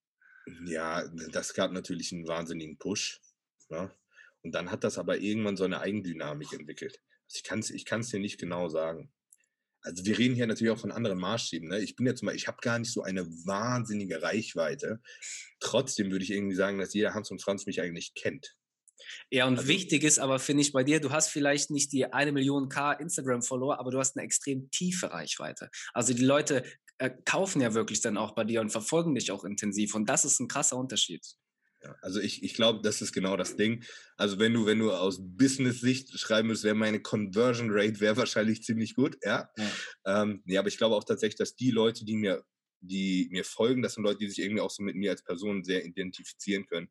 Ja, 0.66 1.08
das 1.32 1.54
gab 1.54 1.72
natürlich 1.72 2.12
einen 2.12 2.28
wahnsinnigen 2.28 2.78
Push. 2.78 3.22
Ne? 3.70 3.92
Und 4.42 4.56
dann 4.56 4.72
hat 4.72 4.84
das 4.84 4.98
aber 4.98 5.20
irgendwann 5.20 5.58
so 5.58 5.66
eine 5.66 5.82
Eigendynamik 5.82 6.54
entwickelt. 6.54 7.00
Also 7.28 7.38
ich 7.38 7.44
kann 7.44 7.60
es 7.60 7.70
ich 7.70 7.86
kann's 7.86 8.10
dir 8.10 8.20
nicht 8.20 8.40
genau 8.40 8.70
sagen. 8.70 9.12
Also 9.82 10.06
wir 10.06 10.18
reden 10.18 10.36
hier 10.36 10.48
natürlich 10.48 10.72
auch 10.72 10.80
von 10.80 10.92
anderen 10.92 11.20
Maßstäben. 11.20 11.70
Ne? 11.70 11.80
Ich 11.80 11.96
bin 11.96 12.06
jetzt 12.06 12.22
mal, 12.22 12.36
ich 12.36 12.48
habe 12.48 12.58
gar 12.62 12.80
nicht 12.80 12.92
so 12.92 13.02
eine 13.04 13.26
wahnsinnige 13.46 14.22
Reichweite. 14.22 15.00
Trotzdem 15.60 16.12
würde 16.12 16.24
ich 16.24 16.32
irgendwie 16.32 16.56
sagen, 16.56 16.80
dass 16.80 16.94
jeder 16.94 17.14
Hans 17.14 17.32
und 17.32 17.42
Franz 17.42 17.66
mich 17.66 17.82
eigentlich 17.82 18.14
kennt. 18.14 18.56
Ja, 19.32 19.48
und 19.48 19.58
also, 19.58 19.70
wichtig 19.70 20.04
ist 20.04 20.20
aber, 20.20 20.40
finde 20.40 20.62
ich, 20.62 20.74
bei 20.74 20.84
dir, 20.84 21.00
du 21.00 21.12
hast 21.12 21.30
vielleicht 21.30 21.72
nicht 21.72 21.92
die 21.94 22.12
eine 22.12 22.32
Million 22.32 22.70
K 22.70 22.94
Instagram-Follower, 22.94 23.80
aber 23.80 23.92
du 23.92 24.00
hast 24.00 24.18
eine 24.18 24.26
extrem 24.26 24.70
tiefe 24.72 25.12
Reichweite. 25.12 25.70
Also 25.94 26.14
die 26.14 26.26
Leute 26.26 26.64
äh, 26.98 27.12
kaufen 27.26 27.62
ja 27.62 27.74
wirklich 27.74 28.02
dann 28.02 28.18
auch 28.18 28.36
bei 28.36 28.44
dir 28.44 28.62
und 28.62 28.72
verfolgen 28.72 29.16
dich 29.16 29.32
auch 29.32 29.44
intensiv. 29.44 29.96
Und 29.96 30.10
das 30.10 30.26
ist 30.26 30.40
ein 30.40 30.48
krasser 30.48 30.78
Unterschied. 30.78 31.26
Ja, 31.82 31.96
also 32.02 32.20
ich, 32.20 32.44
ich 32.44 32.54
glaube, 32.54 32.82
das 32.84 33.02
ist 33.02 33.14
genau 33.14 33.38
das 33.38 33.56
Ding. 33.56 33.84
Also 34.18 34.38
wenn 34.38 34.54
du, 34.54 34.66
wenn 34.66 34.80
du 34.80 34.92
aus 34.92 35.20
Business-Sicht 35.22 36.20
schreiben 36.20 36.50
müsst, 36.50 36.64
wäre 36.64 36.76
meine 36.76 37.02
Conversion 37.02 37.70
Rate 37.72 38.02
wäre 38.02 38.18
wahrscheinlich 38.18 38.64
ziemlich 38.64 38.96
gut, 38.96 39.18
ja. 39.24 39.50
Ja. 39.56 40.24
Ähm, 40.24 40.44
ja, 40.46 40.60
aber 40.60 40.68
ich 40.68 40.78
glaube 40.78 40.96
auch 40.96 41.06
tatsächlich, 41.06 41.38
dass 41.38 41.56
die 41.56 41.72
Leute, 41.72 42.04
die 42.04 42.18
mir, 42.18 42.44
die 42.82 43.30
mir 43.32 43.46
folgen, 43.46 43.82
das 43.82 43.94
sind 43.94 44.04
Leute, 44.04 44.20
die 44.20 44.28
sich 44.28 44.40
irgendwie 44.40 44.62
auch 44.62 44.72
so 44.72 44.84
mit 44.84 44.96
mir 44.96 45.12
als 45.12 45.24
Person 45.24 45.64
sehr 45.64 45.86
identifizieren 45.86 46.66
können. 46.66 46.90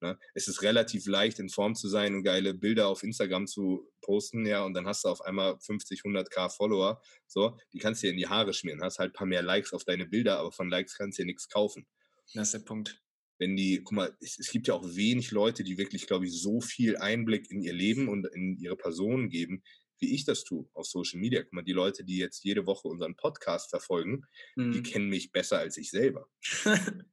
Ne? 0.00 0.16
Es 0.34 0.46
ist 0.46 0.62
relativ 0.62 1.06
leicht, 1.06 1.40
in 1.40 1.48
Form 1.48 1.74
zu 1.74 1.88
sein 1.88 2.14
und 2.14 2.22
geile 2.22 2.54
Bilder 2.54 2.86
auf 2.86 3.02
Instagram 3.02 3.48
zu 3.48 3.90
posten, 4.02 4.46
ja, 4.46 4.62
und 4.64 4.74
dann 4.74 4.86
hast 4.86 5.04
du 5.04 5.08
auf 5.08 5.20
einmal 5.22 5.58
50, 5.58 6.02
100k 6.02 6.50
Follower, 6.50 7.02
so, 7.26 7.58
die 7.72 7.80
kannst 7.80 8.02
du 8.02 8.06
dir 8.06 8.12
in 8.12 8.18
die 8.18 8.28
Haare 8.28 8.54
schmieren, 8.54 8.80
hast 8.82 9.00
halt 9.00 9.10
ein 9.10 9.14
paar 9.14 9.26
mehr 9.26 9.42
Likes 9.42 9.72
auf 9.72 9.82
deine 9.82 10.06
Bilder, 10.06 10.38
aber 10.38 10.52
von 10.52 10.70
Likes 10.70 10.96
kannst 10.96 11.18
du 11.18 11.22
dir 11.22 11.26
nichts 11.26 11.48
kaufen. 11.48 11.88
Das 12.34 12.48
ist 12.48 12.54
der 12.54 12.60
Punkt 12.60 13.02
wenn 13.38 13.56
die, 13.56 13.82
guck 13.82 13.92
mal, 13.92 14.16
es, 14.20 14.38
es, 14.38 14.50
gibt 14.50 14.68
ja 14.68 14.74
auch 14.74 14.84
wenig 14.84 15.30
Leute, 15.30 15.64
die 15.64 15.78
wirklich, 15.78 16.06
glaube 16.06 16.26
ich, 16.26 16.32
so 16.32 16.60
viel 16.60 16.96
Einblick 16.96 17.50
in 17.50 17.60
ihr 17.60 17.72
Leben 17.72 18.08
und 18.08 18.26
in 18.26 18.58
ihre 18.58 18.76
Person 18.76 19.30
geben, 19.30 19.62
wie 20.00 20.14
ich 20.14 20.24
das 20.24 20.44
tue 20.44 20.68
auf 20.74 20.86
Social 20.86 21.20
Media. 21.20 21.42
Guck 21.42 21.52
mal, 21.52 21.62
die 21.62 21.72
Leute, 21.72 22.04
die 22.04 22.18
jetzt 22.18 22.44
jede 22.44 22.66
Woche 22.66 22.88
unseren 22.88 23.16
Podcast 23.16 23.70
verfolgen, 23.70 24.22
mhm. 24.56 24.72
die 24.72 24.82
kennen 24.82 25.08
mich 25.08 25.32
besser 25.32 25.58
als 25.58 25.76
ich 25.76 25.90
selber. 25.90 26.28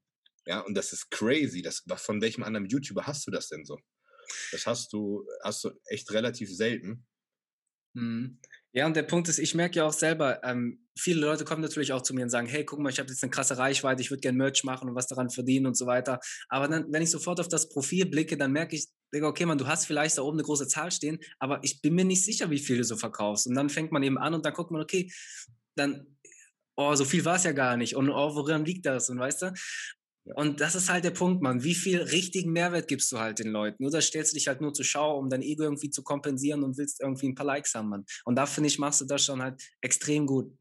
ja, 0.46 0.62
und 0.62 0.76
das 0.76 0.94
ist 0.94 1.10
crazy. 1.12 1.62
Das, 1.62 1.84
von 1.98 2.22
welchem 2.22 2.44
anderen 2.44 2.68
YouTuber 2.68 3.06
hast 3.06 3.26
du 3.28 3.32
das 3.32 3.50
denn 3.50 3.66
so? 3.66 3.80
Das 4.52 4.66
hast 4.66 4.94
du, 4.94 5.28
hast 5.44 5.64
du 5.64 5.72
echt 5.86 6.12
relativ 6.12 6.54
selten. 6.54 7.06
Mhm. 7.94 8.40
Ja, 8.76 8.86
und 8.86 8.98
der 8.98 9.04
Punkt 9.04 9.30
ist, 9.30 9.40
ich 9.40 9.56
merke 9.56 9.78
ja 9.78 9.86
auch 9.86 9.94
selber, 9.94 10.44
ähm, 10.44 10.86
viele 10.98 11.22
Leute 11.22 11.46
kommen 11.46 11.62
natürlich 11.62 11.94
auch 11.94 12.02
zu 12.02 12.14
mir 12.14 12.24
und 12.24 12.30
sagen, 12.30 12.46
hey, 12.46 12.66
guck 12.66 12.78
mal, 12.80 12.90
ich 12.90 13.00
habe 13.00 13.10
jetzt 13.10 13.24
eine 13.24 13.30
krasse 13.30 13.58
Reichweite, 13.58 14.02
ich 14.02 14.12
würde 14.12 14.20
gerne 14.20 14.38
Merch 14.38 14.66
machen 14.66 14.90
und 14.90 14.96
was 14.96 15.08
daran 15.08 15.30
verdienen 15.30 15.66
und 15.66 15.78
so 15.78 15.86
weiter. 15.86 16.20
Aber 16.50 16.68
dann, 16.68 16.92
wenn 16.92 17.02
ich 17.02 17.10
sofort 17.10 17.40
auf 17.40 17.48
das 17.48 17.70
Profil 17.70 18.06
blicke, 18.06 18.36
dann 18.36 18.52
merke 18.52 18.76
ich, 18.76 18.90
okay, 19.22 19.46
man, 19.46 19.58
du 19.58 19.66
hast 19.66 19.86
vielleicht 19.86 20.18
da 20.18 20.24
oben 20.24 20.40
eine 20.40 20.44
große 20.44 20.68
Zahl 20.68 20.92
stehen, 20.92 21.20
aber 21.40 21.62
ich 21.64 21.82
bin 21.82 21.96
mir 21.96 22.04
nicht 22.04 22.26
sicher, 22.26 22.50
wie 22.50 22.60
viel 22.60 22.76
du 22.76 22.84
so 22.84 22.98
verkaufst. 22.98 23.48
Und 23.48 23.56
dann 23.56 23.70
fängt 23.70 23.94
man 23.94 24.04
eben 24.04 24.18
an 24.18 24.34
und 24.34 24.46
dann 24.46 24.54
guckt 24.54 24.72
man, 24.72 24.82
okay, 24.82 25.10
dann, 25.78 26.18
oh, 26.76 26.96
so 26.96 27.06
viel 27.06 27.24
war 27.24 27.38
es 27.38 27.46
ja 27.46 27.54
gar 27.54 27.78
nicht. 27.78 27.96
Und 27.96 28.10
oh, 28.10 28.36
woran 28.36 28.66
liegt 28.66 28.86
das? 28.86 29.10
Und 29.10 29.20
weißt 29.20 29.44
du? 29.44 29.54
Und 30.34 30.60
das 30.60 30.74
ist 30.74 30.90
halt 30.90 31.04
der 31.04 31.12
Punkt, 31.12 31.44
Mann. 31.44 31.64
Wie 31.64 31.76
viel 31.76 32.02
richtigen 32.02 32.52
Mehrwert 32.52 32.88
gibst 32.88 33.12
du 33.12 33.20
halt 33.20 33.38
den 33.38 33.52
Leuten? 33.52 33.86
Oder 33.86 34.02
stellst 34.02 34.34
du 34.34 34.38
dich 34.38 34.48
halt 34.48 34.60
nur 34.60 34.74
zur 34.74 34.86
Schau, 34.86 35.18
um 35.20 35.30
dein 35.30 35.44
Ego 35.44 35.64
irgendwie 35.64 35.92
zu 35.92 36.02
kompensieren 36.02 36.64
und 36.64 36.78
willst 36.78 37.00
irgendwie 37.00 37.28
ein 37.28 37.36
paar 37.36 37.46
Likes 37.46 37.76
haben, 37.76 37.90
Mann. 37.90 38.06
Und 38.24 38.36
da 38.36 38.48
finde 38.48 38.68
ich, 38.68 38.80
machst 38.80 39.02
du 39.02 39.06
das 39.06 39.24
schon 39.24 39.42
halt 39.42 39.62
extrem 39.82 40.26
gut. 40.26 40.52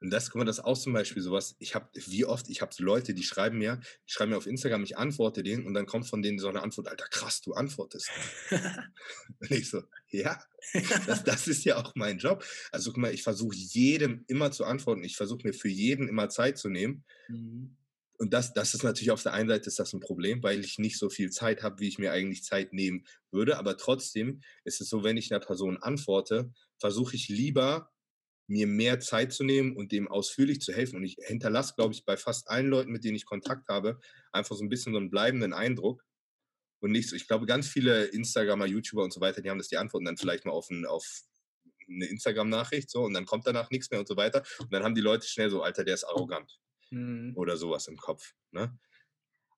Und 0.00 0.10
das, 0.10 0.30
guck 0.30 0.40
mal, 0.40 0.44
das 0.44 0.58
ist 0.58 0.64
auch 0.64 0.76
zum 0.76 0.92
Beispiel 0.92 1.22
sowas, 1.22 1.56
ich 1.58 1.74
habe, 1.74 1.88
wie 1.94 2.26
oft, 2.26 2.50
ich 2.50 2.60
habe 2.60 2.72
Leute, 2.78 3.14
die 3.14 3.22
schreiben 3.22 3.56
mir, 3.56 3.80
die 4.06 4.12
schreiben 4.12 4.32
mir 4.32 4.36
auf 4.36 4.46
Instagram, 4.46 4.84
ich 4.84 4.98
antworte 4.98 5.42
denen 5.42 5.66
und 5.66 5.72
dann 5.72 5.86
kommt 5.86 6.06
von 6.06 6.20
denen 6.20 6.38
so 6.38 6.48
eine 6.48 6.62
Antwort, 6.62 6.88
Alter, 6.88 7.06
krass, 7.08 7.40
du 7.40 7.54
antwortest. 7.54 8.10
und 8.50 9.50
ich 9.50 9.70
so, 9.70 9.82
ja, 10.10 10.38
das, 11.06 11.24
das 11.24 11.48
ist 11.48 11.64
ja 11.64 11.76
auch 11.76 11.94
mein 11.94 12.18
Job. 12.18 12.44
Also 12.70 12.90
guck 12.90 13.00
mal, 13.00 13.14
ich 13.14 13.22
versuche 13.22 13.56
jedem 13.56 14.24
immer 14.26 14.50
zu 14.50 14.64
antworten, 14.66 15.04
ich 15.04 15.16
versuche 15.16 15.46
mir 15.46 15.54
für 15.54 15.70
jeden 15.70 16.06
immer 16.06 16.28
Zeit 16.28 16.58
zu 16.58 16.68
nehmen. 16.68 17.04
Mhm 17.28 17.76
und 18.18 18.32
das, 18.32 18.52
das 18.52 18.74
ist 18.74 18.84
natürlich 18.84 19.10
auf 19.10 19.22
der 19.22 19.32
einen 19.32 19.48
Seite 19.48 19.68
ist 19.68 19.78
das 19.78 19.92
ein 19.92 20.00
Problem, 20.00 20.42
weil 20.42 20.60
ich 20.64 20.78
nicht 20.78 20.98
so 20.98 21.10
viel 21.10 21.30
Zeit 21.30 21.62
habe, 21.62 21.80
wie 21.80 21.88
ich 21.88 21.98
mir 21.98 22.12
eigentlich 22.12 22.44
Zeit 22.44 22.72
nehmen 22.72 23.04
würde. 23.32 23.58
Aber 23.58 23.76
trotzdem 23.76 24.40
ist 24.64 24.80
es 24.80 24.88
so, 24.88 25.02
wenn 25.02 25.16
ich 25.16 25.32
einer 25.32 25.44
Person 25.44 25.78
antworte, 25.78 26.52
versuche 26.78 27.16
ich 27.16 27.28
lieber, 27.28 27.90
mir 28.46 28.66
mehr 28.66 29.00
Zeit 29.00 29.32
zu 29.32 29.42
nehmen 29.42 29.74
und 29.74 29.90
dem 29.90 30.06
ausführlich 30.06 30.60
zu 30.60 30.72
helfen. 30.72 30.96
Und 30.96 31.04
ich 31.04 31.16
hinterlasse, 31.24 31.74
glaube 31.76 31.94
ich, 31.94 32.04
bei 32.04 32.16
fast 32.16 32.48
allen 32.48 32.68
Leuten, 32.68 32.92
mit 32.92 33.02
denen 33.02 33.16
ich 33.16 33.24
Kontakt 33.24 33.68
habe, 33.68 33.98
einfach 34.32 34.54
so 34.54 34.62
ein 34.62 34.68
bisschen 34.68 34.92
so 34.92 34.98
einen 34.98 35.10
bleibenden 35.10 35.52
Eindruck. 35.52 36.04
Und 36.80 36.92
nicht 36.92 37.08
so, 37.08 37.16
ich 37.16 37.26
glaube, 37.26 37.46
ganz 37.46 37.66
viele 37.66 38.04
Instagramer, 38.04 38.66
YouTuber 38.66 39.02
und 39.02 39.12
so 39.12 39.20
weiter, 39.20 39.40
die 39.40 39.50
haben 39.50 39.58
das, 39.58 39.68
die 39.68 39.78
antworten 39.78 40.04
dann 40.04 40.18
vielleicht 40.18 40.44
mal 40.44 40.52
auf, 40.52 40.68
ein, 40.70 40.84
auf 40.84 41.22
eine 41.88 42.06
Instagram-Nachricht 42.06 42.90
so 42.90 43.02
und 43.02 43.14
dann 43.14 43.24
kommt 43.24 43.46
danach 43.46 43.70
nichts 43.70 43.90
mehr 43.90 44.00
und 44.00 44.06
so 44.06 44.16
weiter. 44.16 44.44
Und 44.58 44.72
dann 44.72 44.84
haben 44.84 44.94
die 44.94 45.00
Leute 45.00 45.26
schnell 45.26 45.50
so, 45.50 45.62
Alter, 45.62 45.84
der 45.84 45.94
ist 45.94 46.04
arrogant 46.04 46.60
mhm. 46.94 47.32
oder 47.36 47.56
sowas 47.56 47.88
im 47.88 47.96
Kopf. 47.96 48.34
Ne? 48.52 48.78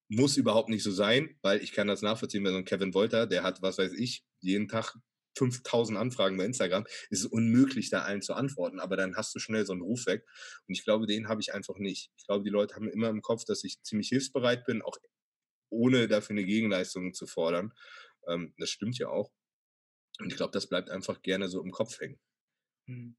Muss 0.09 0.37
überhaupt 0.37 0.69
nicht 0.69 0.83
so 0.83 0.91
sein, 0.91 1.37
weil 1.41 1.61
ich 1.61 1.73
kann 1.73 1.87
das 1.87 2.01
nachvollziehen, 2.01 2.43
wenn 2.43 2.53
so 2.53 2.57
ein 2.57 2.65
Kevin 2.65 2.93
Wolter, 2.93 3.27
der 3.27 3.43
hat, 3.43 3.61
was 3.61 3.77
weiß 3.77 3.93
ich, 3.93 4.25
jeden 4.39 4.67
Tag 4.67 4.95
5000 5.37 5.97
Anfragen 5.97 6.37
bei 6.37 6.45
Instagram, 6.45 6.85
ist 7.09 7.19
es 7.19 7.25
unmöglich, 7.25 7.89
da 7.89 8.01
allen 8.01 8.21
zu 8.21 8.33
antworten, 8.33 8.79
aber 8.79 8.97
dann 8.97 9.15
hast 9.15 9.35
du 9.35 9.39
schnell 9.39 9.65
so 9.65 9.73
einen 9.73 9.81
Ruf 9.81 10.05
weg. 10.05 10.25
Und 10.67 10.77
ich 10.77 10.83
glaube, 10.83 11.05
den 11.05 11.27
habe 11.27 11.41
ich 11.41 11.53
einfach 11.53 11.77
nicht. 11.77 12.11
Ich 12.17 12.25
glaube, 12.25 12.43
die 12.43 12.49
Leute 12.49 12.75
haben 12.75 12.89
immer 12.89 13.09
im 13.09 13.21
Kopf, 13.21 13.45
dass 13.45 13.63
ich 13.63 13.81
ziemlich 13.83 14.09
hilfsbereit 14.09 14.65
bin, 14.65 14.81
auch 14.81 14.97
ohne 15.69 16.07
dafür 16.07 16.33
eine 16.33 16.45
Gegenleistung 16.45 17.13
zu 17.13 17.27
fordern. 17.27 17.73
Ähm, 18.27 18.53
das 18.57 18.69
stimmt 18.69 18.97
ja 18.97 19.09
auch. 19.09 19.31
Und 20.19 20.31
ich 20.31 20.37
glaube, 20.37 20.51
das 20.51 20.67
bleibt 20.67 20.89
einfach 20.89 21.21
gerne 21.21 21.47
so 21.47 21.61
im 21.61 21.71
Kopf 21.71 21.99
hängen. 21.99 22.19
Hm. 22.87 23.15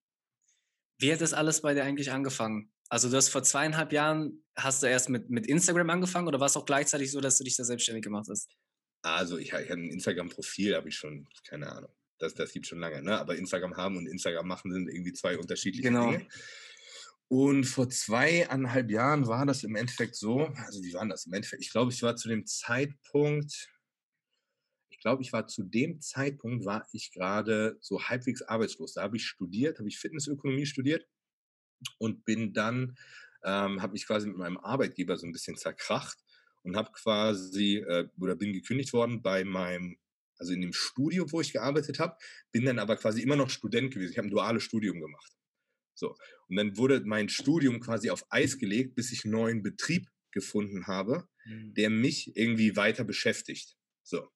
Wie 1.01 1.13
hat 1.13 1.21
das 1.21 1.33
alles 1.33 1.63
bei 1.63 1.75
dir 1.75 1.85
eigentlich 1.85 2.11
angefangen? 2.11 2.73
Also 2.91 3.11
du 3.11 3.17
hast 3.17 3.29
vor 3.29 3.43
zweieinhalb 3.43 3.93
Jahren, 3.93 4.43
hast 4.57 4.83
du 4.83 4.87
erst 4.87 5.11
mit, 5.11 5.29
mit 5.29 5.47
Instagram 5.47 5.91
angefangen 5.91 6.27
oder 6.27 6.41
war 6.41 6.47
es 6.47 6.57
auch 6.57 6.65
gleichzeitig 6.65 7.11
so, 7.11 7.21
dass 7.21 7.37
du 7.37 7.45
dich 7.45 7.57
da 7.57 7.65
selbstständig 7.65 8.03
gemacht 8.03 8.27
hast? 8.31 8.49
Also 9.03 9.37
ich, 9.37 9.49
ich 9.49 9.53
habe 9.53 9.73
ein 9.75 9.91
Instagram-Profil, 9.91 10.75
habe 10.75 10.89
ich 10.89 10.97
schon, 10.97 11.29
keine 11.47 11.71
Ahnung, 11.71 11.93
das, 12.19 12.35
das 12.35 12.53
gibt 12.53 12.67
schon 12.67 12.81
lange, 12.81 13.03
ne? 13.03 13.19
aber 13.19 13.37
Instagram 13.37 13.77
haben 13.77 13.97
und 13.97 14.07
Instagram 14.07 14.49
machen 14.49 14.73
sind 14.73 14.89
irgendwie 14.89 15.13
zwei 15.13 15.39
unterschiedliche 15.39 15.89
genau. 15.89 16.11
Dinge. 16.11 16.27
Und 17.29 17.65
vor 17.65 17.91
zweieinhalb 17.91 18.91
Jahren 18.91 19.27
war 19.27 19.45
das 19.45 19.63
im 19.63 19.77
Endeffekt 19.77 20.17
so, 20.17 20.47
also 20.47 20.83
wie 20.83 20.95
war 20.95 21.07
das 21.07 21.27
im 21.27 21.35
Endeffekt? 21.35 21.63
Ich 21.63 21.71
glaube, 21.71 21.93
ich 21.93 22.03
war 22.03 22.17
zu 22.17 22.29
dem 22.29 22.47
Zeitpunkt, 22.47 23.69
ich 24.89 24.99
glaube, 24.99 25.23
ich 25.23 25.33
war 25.33 25.47
zu 25.47 25.63
dem 25.63 26.01
Zeitpunkt, 26.01 26.65
war 26.65 26.89
ich 26.93 27.13
gerade 27.13 27.77
so 27.81 28.03
halbwegs 28.03 28.41
arbeitslos. 28.43 28.95
Da 28.95 29.03
habe 29.03 29.19
ich 29.19 29.27
studiert, 29.27 29.79
habe 29.79 29.89
ich 29.89 29.99
Fitnessökonomie 29.99 30.65
studiert 30.65 31.07
und 31.99 32.25
bin 32.25 32.53
dann, 32.53 32.97
ähm, 33.45 33.83
habe 33.83 33.93
mich 33.93 34.07
quasi 34.07 34.27
mit 34.27 34.37
meinem 34.37 34.59
Arbeitgeber 34.59 35.17
so 35.17 35.27
ein 35.27 35.33
bisschen 35.33 35.57
zerkracht 35.57 36.19
und 36.63 36.77
habe 36.77 36.91
quasi, 36.93 37.77
äh, 37.77 38.09
oder 38.19 38.37
bin 38.37 38.53
gekündigt 38.53 38.93
worden 38.93 39.23
bei 39.23 39.45
meinem, 39.45 39.97
also 40.39 40.53
in 40.53 40.61
dem 40.61 40.73
Studio, 40.73 41.31
wo 41.31 41.41
ich 41.41 41.53
gearbeitet 41.53 41.99
habe, 41.99 42.17
bin 42.53 42.65
dann 42.65 42.79
aber 42.79 42.97
quasi 42.97 43.23
immer 43.23 43.37
noch 43.37 43.51
Student 43.51 43.93
gewesen. 43.93 44.13
Ich 44.13 44.19
habe 44.19 44.29
ein 44.29 44.31
duales 44.31 44.63
Studium 44.63 45.01
gemacht. 45.01 45.33
So. 45.95 46.17
Und 46.49 46.57
dann 46.57 46.77
wurde 46.77 47.03
mein 47.05 47.29
Studium 47.29 47.81
quasi 47.81 48.11
auf 48.11 48.25
Eis 48.31 48.59
gelegt, 48.59 48.95
bis 48.95 49.13
ich 49.13 49.25
einen 49.25 49.33
neuen 49.33 49.63
Betrieb 49.63 50.09
gefunden 50.31 50.87
habe, 50.87 51.29
mhm. 51.45 51.75
der 51.75 51.91
mich 51.91 52.37
irgendwie 52.37 52.77
weiter 52.77 53.05
beschäftigt. 53.05 53.77
So. 54.03 54.29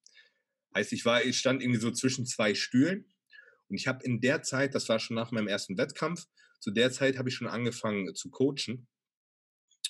Heißt, 0.75 0.91
ich 0.91 1.05
war, 1.05 1.23
ich 1.23 1.37
stand 1.37 1.61
irgendwie 1.61 1.79
so 1.79 1.91
zwischen 1.91 2.25
zwei 2.25 2.55
Stühlen 2.55 3.05
und 3.69 3.77
ich 3.77 3.87
habe 3.87 4.03
in 4.03 4.19
der 4.19 4.41
Zeit, 4.41 4.75
das 4.75 4.89
war 4.89 4.99
schon 4.99 5.15
nach 5.15 5.31
meinem 5.31 5.47
ersten 5.47 5.77
Wettkampf, 5.77 6.25
zu 6.63 6.71
der 6.71 6.93
Zeit 6.93 7.17
habe 7.17 7.27
ich 7.27 7.35
schon 7.35 7.47
angefangen 7.47 8.15
zu 8.15 8.29
coachen 8.29 8.87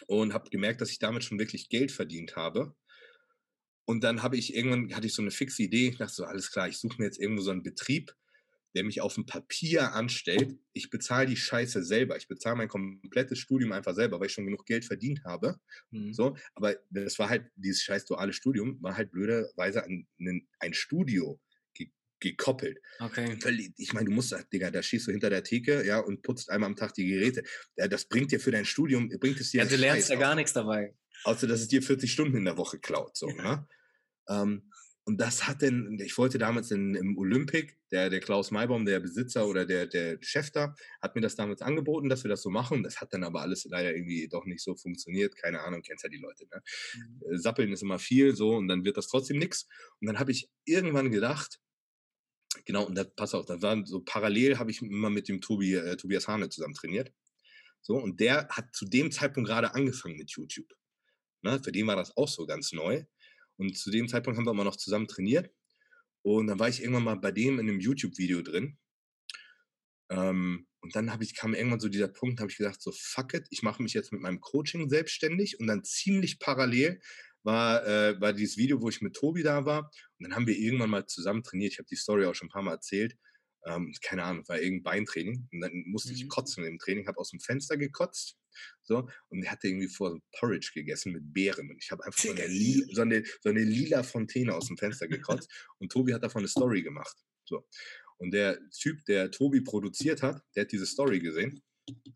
und 0.08 0.34
habe 0.34 0.50
gemerkt, 0.50 0.82
dass 0.82 0.90
ich 0.90 0.98
damit 0.98 1.24
schon 1.24 1.38
wirklich 1.38 1.70
Geld 1.70 1.92
verdient 1.92 2.36
habe. 2.36 2.76
Und 3.86 4.04
dann 4.04 4.24
habe 4.24 4.38
ich 4.38 4.56
irgendwann, 4.56 4.96
hatte 4.96 5.06
ich 5.06 5.14
so 5.14 5.22
eine 5.22 5.30
fixe 5.30 5.62
Idee, 5.62 5.90
ich 5.90 5.98
dachte 5.98 6.16
so, 6.16 6.26
alles 6.26 6.52
klar, 6.52 6.68
ich 6.68 6.80
suche 6.80 6.96
mir 6.98 7.06
jetzt 7.06 7.20
irgendwo 7.20 7.44
so 7.44 7.52
einen 7.52 7.62
Betrieb, 7.62 8.16
der 8.74 8.84
mich 8.84 9.02
auf 9.02 9.14
dem 9.14 9.28
Papier 9.28 9.94
anstellt. 9.94 10.58
Ich 10.72 10.90
bezahle 10.90 11.28
die 11.28 11.38
Scheiße 11.38 11.84
selber. 11.84 12.18
Ich 12.18 12.28
bezahle 12.28 12.56
mein 12.56 12.70
komplettes 12.70 13.38
Studium 13.38 13.72
einfach 13.72 13.94
selber, 13.94 14.20
weil 14.20 14.26
ich 14.26 14.34
schon 14.34 14.46
genug 14.46 14.66
Geld 14.66 14.84
verdient 14.84 15.24
habe. 15.26 15.60
Mhm. 15.92 16.12
So, 16.12 16.36
aber 16.56 16.78
das 16.90 17.20
war 17.20 17.30
halt, 17.30 17.52
dieses 17.56 17.84
scheiß 17.84 18.06
duale 18.06 18.34
Studium, 18.34 18.82
war 18.82 18.98
halt 18.98 19.12
blöderweise 19.12 19.84
ein, 19.84 20.08
ein 20.58 20.74
Studio 20.74 21.40
gekoppelt. 22.24 22.80
Okay. 23.00 23.38
Ich 23.78 23.94
meine, 23.94 24.06
du 24.06 24.12
musst, 24.12 24.36
Digga, 24.52 24.72
da 24.72 24.82
schießt 24.82 25.08
du 25.08 25.12
hinter 25.12 25.30
der 25.30 25.44
Theke, 25.44 25.86
ja, 25.86 26.00
und 26.00 26.24
putzt 26.24 26.50
einmal 26.50 26.70
am 26.70 26.76
Tag 26.76 26.94
die 26.94 27.06
Geräte. 27.06 27.44
Das 27.76 28.06
bringt 28.06 28.32
dir 28.32 28.40
für 28.40 28.52
dein 28.52 28.66
Studium, 28.66 29.10
bringt 29.20 29.40
es 29.40 29.52
dir. 29.52 29.64
Ja, 29.64 29.70
du 29.70 29.76
lernst 29.76 30.10
ja 30.10 30.16
gar 30.16 30.36
nichts 30.36 30.54
dabei. 30.54 30.96
Außer, 31.26 31.48
dass 31.48 31.62
es 31.62 31.68
dir 31.68 31.82
40 31.82 32.12
Stunden 32.12 32.38
in 32.38 32.46
der 32.46 32.58
Woche 32.58 32.80
klaut. 32.80 33.16
So, 33.16 33.30
ja. 33.30 33.44
ne? 33.44 33.68
Ähm, 34.30 34.72
und 35.06 35.20
das 35.20 35.48
hat 35.48 35.62
denn, 35.62 36.00
ich 36.00 36.18
wollte 36.18 36.38
damals 36.38 36.72
in, 36.72 36.96
im 36.96 37.18
Olympic, 37.18 37.74
der, 37.92 38.10
der 38.10 38.22
Klaus 38.22 38.52
Maybaum, 38.52 38.86
der 38.86 39.02
Besitzer 39.02 39.46
oder 39.48 39.66
der, 39.66 39.86
der 39.86 40.18
Chef 40.22 40.50
da, 40.52 40.76
hat 41.02 41.16
mir 41.16 41.22
das 41.22 41.36
damals 41.36 41.62
angeboten, 41.62 42.08
dass 42.08 42.24
wir 42.24 42.30
das 42.30 42.42
so 42.42 42.50
machen. 42.50 42.84
Das 42.84 43.02
hat 43.02 43.14
dann 43.14 43.26
aber 43.26 43.42
alles 43.42 43.66
leider 43.66 43.94
irgendwie 43.94 44.30
doch 44.30 44.46
nicht 44.46 44.64
so 44.64 44.76
funktioniert. 44.76 45.36
Keine 45.36 45.62
Ahnung, 45.62 45.82
kennst 45.82 46.06
ja 46.06 46.10
die 46.10 46.18
Leute. 46.18 46.46
Ne? 46.46 46.62
Mhm. 46.96 47.34
Äh, 47.34 47.38
Sappeln 47.38 47.74
ist 47.74 47.84
immer 47.84 48.00
viel 48.00 48.34
so 48.34 48.56
und 48.56 48.70
dann 48.70 48.86
wird 48.86 48.96
das 48.96 49.08
trotzdem 49.08 49.40
nichts. 49.40 49.68
Und 50.00 50.08
dann 50.08 50.20
habe 50.20 50.32
ich 50.32 50.50
irgendwann 50.64 51.12
gedacht, 51.12 51.60
genau, 52.66 52.86
und 52.86 52.96
da, 52.96 53.04
pass 53.04 53.34
auf, 53.34 53.46
da 53.46 53.62
waren 53.62 53.86
so 53.86 54.02
parallel 54.02 54.58
habe 54.58 54.72
ich 54.72 54.82
immer 54.82 55.10
mit 55.10 55.28
dem 55.28 55.42
Tobi, 55.42 55.74
äh, 55.74 55.98
Tobias 55.98 56.28
Hane 56.28 56.50
zusammen 56.50 56.74
trainiert. 56.74 57.12
So, 57.82 57.98
und 57.98 58.20
der 58.20 58.48
hat 58.50 58.74
zu 58.74 58.86
dem 58.86 59.12
Zeitpunkt 59.12 59.50
gerade 59.50 59.74
angefangen 59.74 60.16
mit 60.16 60.32
YouTube. 60.32 60.74
Ne? 61.42 61.62
Für 61.62 61.72
den 61.72 61.86
war 61.88 61.96
das 61.96 62.16
auch 62.16 62.30
so 62.30 62.46
ganz 62.46 62.72
neu. 62.72 63.04
Und 63.58 63.78
zu 63.78 63.92
dem 63.92 64.08
Zeitpunkt 64.08 64.38
haben 64.38 64.46
wir 64.46 64.52
immer 64.52 64.63
noch 64.63 64.78
zusammen 64.78 65.08
trainiert. 65.08 65.52
Und 66.22 66.48
dann 66.48 66.60
war 66.60 66.70
ich 66.70 66.82
irgendwann 66.82 67.04
mal 67.04 67.16
bei 67.16 67.32
dem 67.32 67.60
in 67.60 67.70
einem 67.70 67.82
YouTube-Video 67.82 68.42
drin. 68.42 68.78
Ähm, 70.10 70.68
und 70.80 70.96
dann 70.96 71.12
ich, 71.22 71.36
kam 71.36 71.54
irgendwann 71.54 71.80
so 71.80 71.89
dieser 71.89 72.08
Punkt, 72.08 72.39
habe 72.39 72.50
ich 72.50 72.58
gesagt, 72.58 72.82
so 72.82 72.92
fuck 72.94 73.34
it, 73.34 73.48
ich 73.50 73.63
mache 73.63 73.84
mich 73.84 73.94
jetzt 73.94 74.12
mit 74.12 74.22
meinem 74.22 74.39
Coaching 74.39 74.89
selbstständig. 74.89 75.60
Und 75.60 75.68
dann 75.68 75.84
ziemlich 75.84 76.39
parallel 76.39 77.02
war, 77.43 77.86
äh, 77.86 78.19
war 78.19 78.34
dieses 78.34 78.58
Video, 78.58 78.82
wo 78.82 78.89
ich 78.89 79.01
mit 79.01 79.15
Tobi 79.15 79.43
da 79.43 79.65
war. 79.65 79.91
Und 80.17 80.23
dann 80.23 80.36
haben 80.36 80.47
wir 80.47 80.58
irgendwann 80.58 80.89
mal 80.89 81.06
zusammen 81.06 81.43
trainiert. 81.43 81.73
Ich 81.73 81.79
habe 81.79 81.88
die 81.89 81.95
Story 81.95 82.25
auch 82.25 82.36
schon 82.36 82.47
ein 82.47 82.51
paar 82.51 82.63
Mal 82.63 82.73
erzählt. 82.73 83.15
Ähm, 83.65 83.93
keine 84.01 84.23
Ahnung, 84.23 84.47
war 84.47 84.60
irgendein 84.60 84.84
Beintraining. 84.84 85.47
Und 85.51 85.62
dann 85.62 85.84
musste 85.86 86.10
mhm. 86.10 86.15
ich 86.15 86.29
kotzen 86.29 86.65
im 86.65 86.79
Training, 86.79 87.08
habe 87.08 87.19
aus 87.19 87.32
dem 87.32 87.39
Fenster 87.39 87.77
gekotzt. 87.77 88.38
So, 88.84 89.10
und 89.29 89.43
er 89.43 89.51
hatte 89.51 89.67
irgendwie 89.67 89.88
vor 89.88 90.12
so 90.12 90.19
Porridge 90.38 90.71
gegessen 90.73 91.13
mit 91.13 91.34
Beeren. 91.34 91.69
Und 91.69 91.82
ich 91.82 91.91
habe 91.91 92.03
einfach 92.06 92.19
so 92.19 92.32
eine, 92.32 92.45
lila, 92.47 92.86
so, 92.91 93.01
eine, 93.01 93.23
so 93.41 93.49
eine 93.49 93.63
lila 93.63 94.03
Fontäne 94.03 94.53
aus 94.53 94.67
dem 94.67 94.77
Fenster 94.77 95.08
gekotzt. 95.08 95.49
und 95.79 95.91
Tobi 95.91 96.13
hat 96.13 96.23
davon 96.23 96.39
eine 96.39 96.47
Story 96.47 96.82
gemacht. 96.82 97.15
So. 97.45 97.67
Und 98.17 98.32
der 98.32 98.60
Typ, 98.69 99.03
der 99.06 99.32
Tobi 99.32 99.62
produziert 99.62 100.21
hat, 100.21 100.41
der 100.56 100.63
hat 100.63 100.71
diese 100.71 100.86
Story 100.86 101.19
gesehen. 101.19 101.62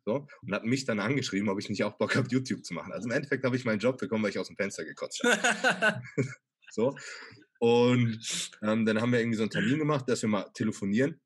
So, 0.05 0.27
und 0.41 0.53
hat 0.53 0.63
mich 0.63 0.85
dann 0.85 0.99
angeschrieben, 0.99 1.49
ob 1.49 1.59
ich 1.59 1.69
nicht 1.69 1.83
auch 1.83 1.97
Bock 1.97 2.15
habe, 2.15 2.29
YouTube 2.29 2.63
zu 2.63 2.73
machen. 2.73 2.93
Also 2.93 3.07
im 3.07 3.11
Endeffekt 3.11 3.43
habe 3.43 3.55
ich 3.55 3.65
meinen 3.65 3.79
Job 3.79 3.97
bekommen, 3.97 4.23
weil 4.23 4.29
ich 4.29 4.39
aus 4.39 4.47
dem 4.47 4.55
Fenster 4.55 4.85
gekotzt 4.85 5.21
habe. 5.23 6.01
so. 6.71 6.95
Und 7.59 8.51
ähm, 8.61 8.85
dann 8.85 9.01
haben 9.01 9.11
wir 9.11 9.19
irgendwie 9.19 9.37
so 9.37 9.43
einen 9.43 9.49
Termin 9.49 9.79
gemacht, 9.79 10.07
dass 10.07 10.21
wir 10.21 10.29
mal 10.29 10.49
telefonieren. 10.53 11.19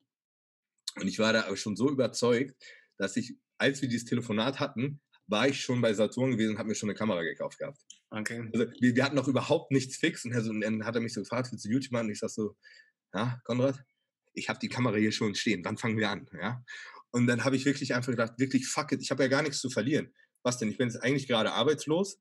Und 0.95 1.07
ich 1.07 1.19
war 1.19 1.33
da 1.33 1.43
aber 1.43 1.57
schon 1.57 1.75
so 1.75 1.89
überzeugt, 1.89 2.55
dass 2.97 3.15
ich, 3.17 3.35
als 3.57 3.81
wir 3.81 3.89
dieses 3.89 4.05
Telefonat 4.05 4.59
hatten, 4.59 5.01
war 5.27 5.47
ich 5.47 5.61
schon 5.61 5.81
bei 5.81 5.93
Saturn 5.93 6.31
gewesen 6.31 6.51
und 6.51 6.57
habe 6.57 6.69
mir 6.69 6.75
schon 6.75 6.89
eine 6.89 6.97
Kamera 6.97 7.21
gekauft 7.21 7.59
gehabt. 7.59 7.79
Okay. 8.09 8.49
Also 8.53 8.65
wir, 8.79 8.95
wir 8.95 9.03
hatten 9.03 9.15
noch 9.15 9.27
überhaupt 9.27 9.71
nichts 9.71 9.97
fix 9.97 10.25
und, 10.25 10.33
so, 10.33 10.49
und 10.49 10.61
dann 10.61 10.85
hat 10.85 10.95
er 10.95 11.01
mich 11.01 11.13
so 11.13 11.21
gefragt, 11.21 11.51
willst 11.51 11.65
du 11.65 11.69
YouTube 11.69 11.93
machen? 11.93 12.07
Und 12.07 12.11
ich 12.11 12.19
sag 12.19 12.29
so, 12.29 12.55
ja, 13.13 13.39
Konrad, 13.45 13.81
ich 14.33 14.49
habe 14.49 14.59
die 14.59 14.69
Kamera 14.69 14.97
hier 14.97 15.11
schon 15.11 15.35
stehen, 15.35 15.63
wann 15.63 15.77
fangen 15.77 15.97
wir 15.97 16.09
an? 16.09 16.27
Ja? 16.33 16.63
Und 17.11 17.27
dann 17.27 17.43
habe 17.43 17.55
ich 17.55 17.65
wirklich 17.65 17.93
einfach 17.93 18.11
gedacht, 18.11 18.33
wirklich 18.37 18.67
fuck 18.67 18.91
it, 18.91 19.01
ich 19.01 19.11
habe 19.11 19.23
ja 19.23 19.29
gar 19.29 19.41
nichts 19.41 19.59
zu 19.59 19.69
verlieren. 19.69 20.13
Was 20.43 20.57
denn? 20.57 20.69
Ich 20.69 20.77
bin 20.77 20.87
jetzt 20.87 21.01
eigentlich 21.01 21.27
gerade 21.27 21.51
arbeitslos. 21.51 22.19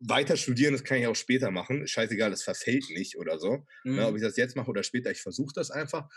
Weiter 0.00 0.36
studieren, 0.36 0.72
das 0.72 0.84
kann 0.84 0.98
ich 0.98 1.06
auch 1.06 1.16
später 1.16 1.50
machen. 1.50 1.86
Scheißegal, 1.86 2.30
das 2.30 2.42
verfällt 2.42 2.84
nicht 2.90 3.16
oder 3.16 3.38
so. 3.38 3.66
Ne, 3.84 3.92
mhm. 3.92 3.96
Ja, 3.98 4.08
ob 4.08 4.16
ich 4.16 4.22
das 4.22 4.36
jetzt 4.36 4.56
mache 4.56 4.70
oder 4.70 4.82
später, 4.82 5.10
ich 5.10 5.22
versuche 5.22 5.52
das 5.54 5.70
einfach. 5.70 6.08